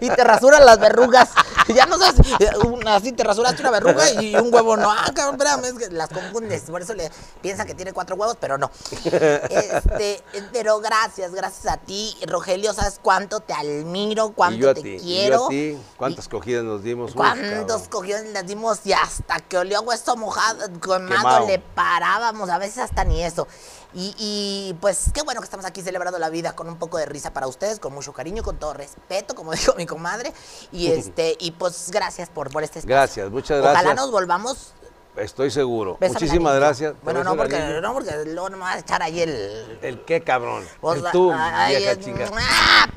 y 0.00 0.10
te 0.10 0.24
rasuran 0.24 0.66
las 0.66 0.78
verrugas. 0.80 1.30
Ya 1.74 1.86
no 1.86 1.98
sabes, 1.98 2.20
eh, 2.40 2.50
una- 2.64 2.96
así 2.96 3.12
te 3.12 3.24
rasuraste 3.24 3.60
una 3.62 3.70
verruga 3.70 4.10
y 4.22 4.34
un 4.36 4.52
huevo 4.52 4.76
no. 4.76 4.90
Ah, 4.90 5.10
cabrón, 5.14 5.34
espérame, 5.40 5.64
es 5.64 5.72
que 5.88 5.94
las 5.94 6.10
confundes. 6.10 6.62
Por 6.62 6.82
eso 6.82 6.94
le 6.94 7.10
piensa 7.40 7.64
que 7.64 7.74
tiene 7.74 7.92
cuatro 7.92 8.16
huevos, 8.16 8.36
pero 8.40 8.58
no. 8.58 8.70
Este, 9.04 10.22
pero 10.52 10.80
gracias, 10.80 11.32
gracias 11.32 11.72
a 11.72 11.76
ti, 11.78 12.14
Rogelio. 12.26 12.72
¿Sabes 12.74 13.00
cuánto 13.02 13.40
te 13.40 13.52
admiro? 13.80 14.30
¿Cuánto 14.30 14.56
Y 14.58 14.60
yo 14.60 14.70
a 14.70 14.74
te 14.74 14.82
ti. 14.82 14.88
Y 14.96 14.98
quiero? 15.00 15.36
yo 15.38 15.46
a 15.46 15.48
ti. 15.50 15.78
¿Cuántas 15.96 16.28
cogidas 16.28 16.64
nos 16.64 16.82
dimos? 16.82 17.10
Uf, 17.10 17.16
¿Cuántos 17.16 17.82
cabrón. 17.82 17.86
cogiones 17.90 18.32
les 18.32 18.46
dimos 18.46 18.80
y 18.84 18.92
hasta 18.92 19.40
que 19.40 19.58
olió 19.58 19.80
hueso 19.82 20.16
mojado, 20.16 20.68
quemado, 20.80 21.46
le 21.46 21.58
parábamos, 21.58 22.50
a 22.50 22.58
veces 22.58 22.78
hasta 22.78 23.04
ni 23.04 23.22
eso. 23.22 23.46
Y, 23.94 24.14
y, 24.18 24.74
pues 24.80 25.06
qué 25.14 25.22
bueno 25.22 25.40
que 25.40 25.46
estamos 25.46 25.64
aquí 25.64 25.80
celebrando 25.80 26.18
la 26.18 26.28
vida 26.28 26.54
con 26.54 26.68
un 26.68 26.76
poco 26.76 26.98
de 26.98 27.06
risa 27.06 27.32
para 27.32 27.46
ustedes, 27.46 27.80
con 27.80 27.94
mucho 27.94 28.12
cariño, 28.12 28.42
con 28.42 28.58
todo 28.58 28.74
respeto, 28.74 29.34
como 29.34 29.52
dijo 29.52 29.74
mi 29.76 29.86
comadre. 29.86 30.32
Y 30.70 30.86
este, 30.92 31.36
y 31.40 31.52
pues 31.52 31.90
gracias 31.90 32.28
por, 32.28 32.50
por 32.50 32.62
este 32.62 32.80
espacio. 32.80 32.94
Gracias, 32.96 33.30
muchas 33.30 33.60
Ojalá 33.60 33.72
gracias. 33.80 33.96
nos 33.96 34.10
volvamos. 34.10 34.74
Estoy 35.16 35.50
seguro. 35.50 35.96
Bésame 36.00 36.20
Muchísimas 36.20 36.54
gracias. 36.56 36.92
¿Te 36.92 36.98
Bueno, 37.02 37.24
no 37.24 37.36
porque, 37.36 37.58
no 37.80 37.92
porque 37.92 38.12
luego 38.26 38.50
no 38.50 38.56
me 38.58 38.62
vas 38.64 38.76
a 38.76 38.78
echar 38.80 39.02
ahí 39.02 39.20
el. 39.20 39.78
¿El 39.82 40.04
qué, 40.04 40.20
cabrón? 40.22 40.64
pues, 40.80 41.02
el 41.02 41.10
tú, 41.10 41.32
ay, 41.32 41.76
vieja 41.76 41.98
chica. 41.98 42.30
¡Ah! 42.38 42.88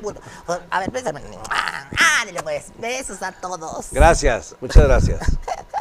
A 0.70 0.80
ver, 0.80 0.90
bésame. 0.90 1.22
¡Ah, 1.48 2.24
dile 2.26 2.42
pues! 2.42 2.72
Besos 2.78 3.22
a 3.22 3.32
todos. 3.32 3.86
Gracias, 3.90 4.54
muchas 4.60 4.84
gracias. 4.84 5.20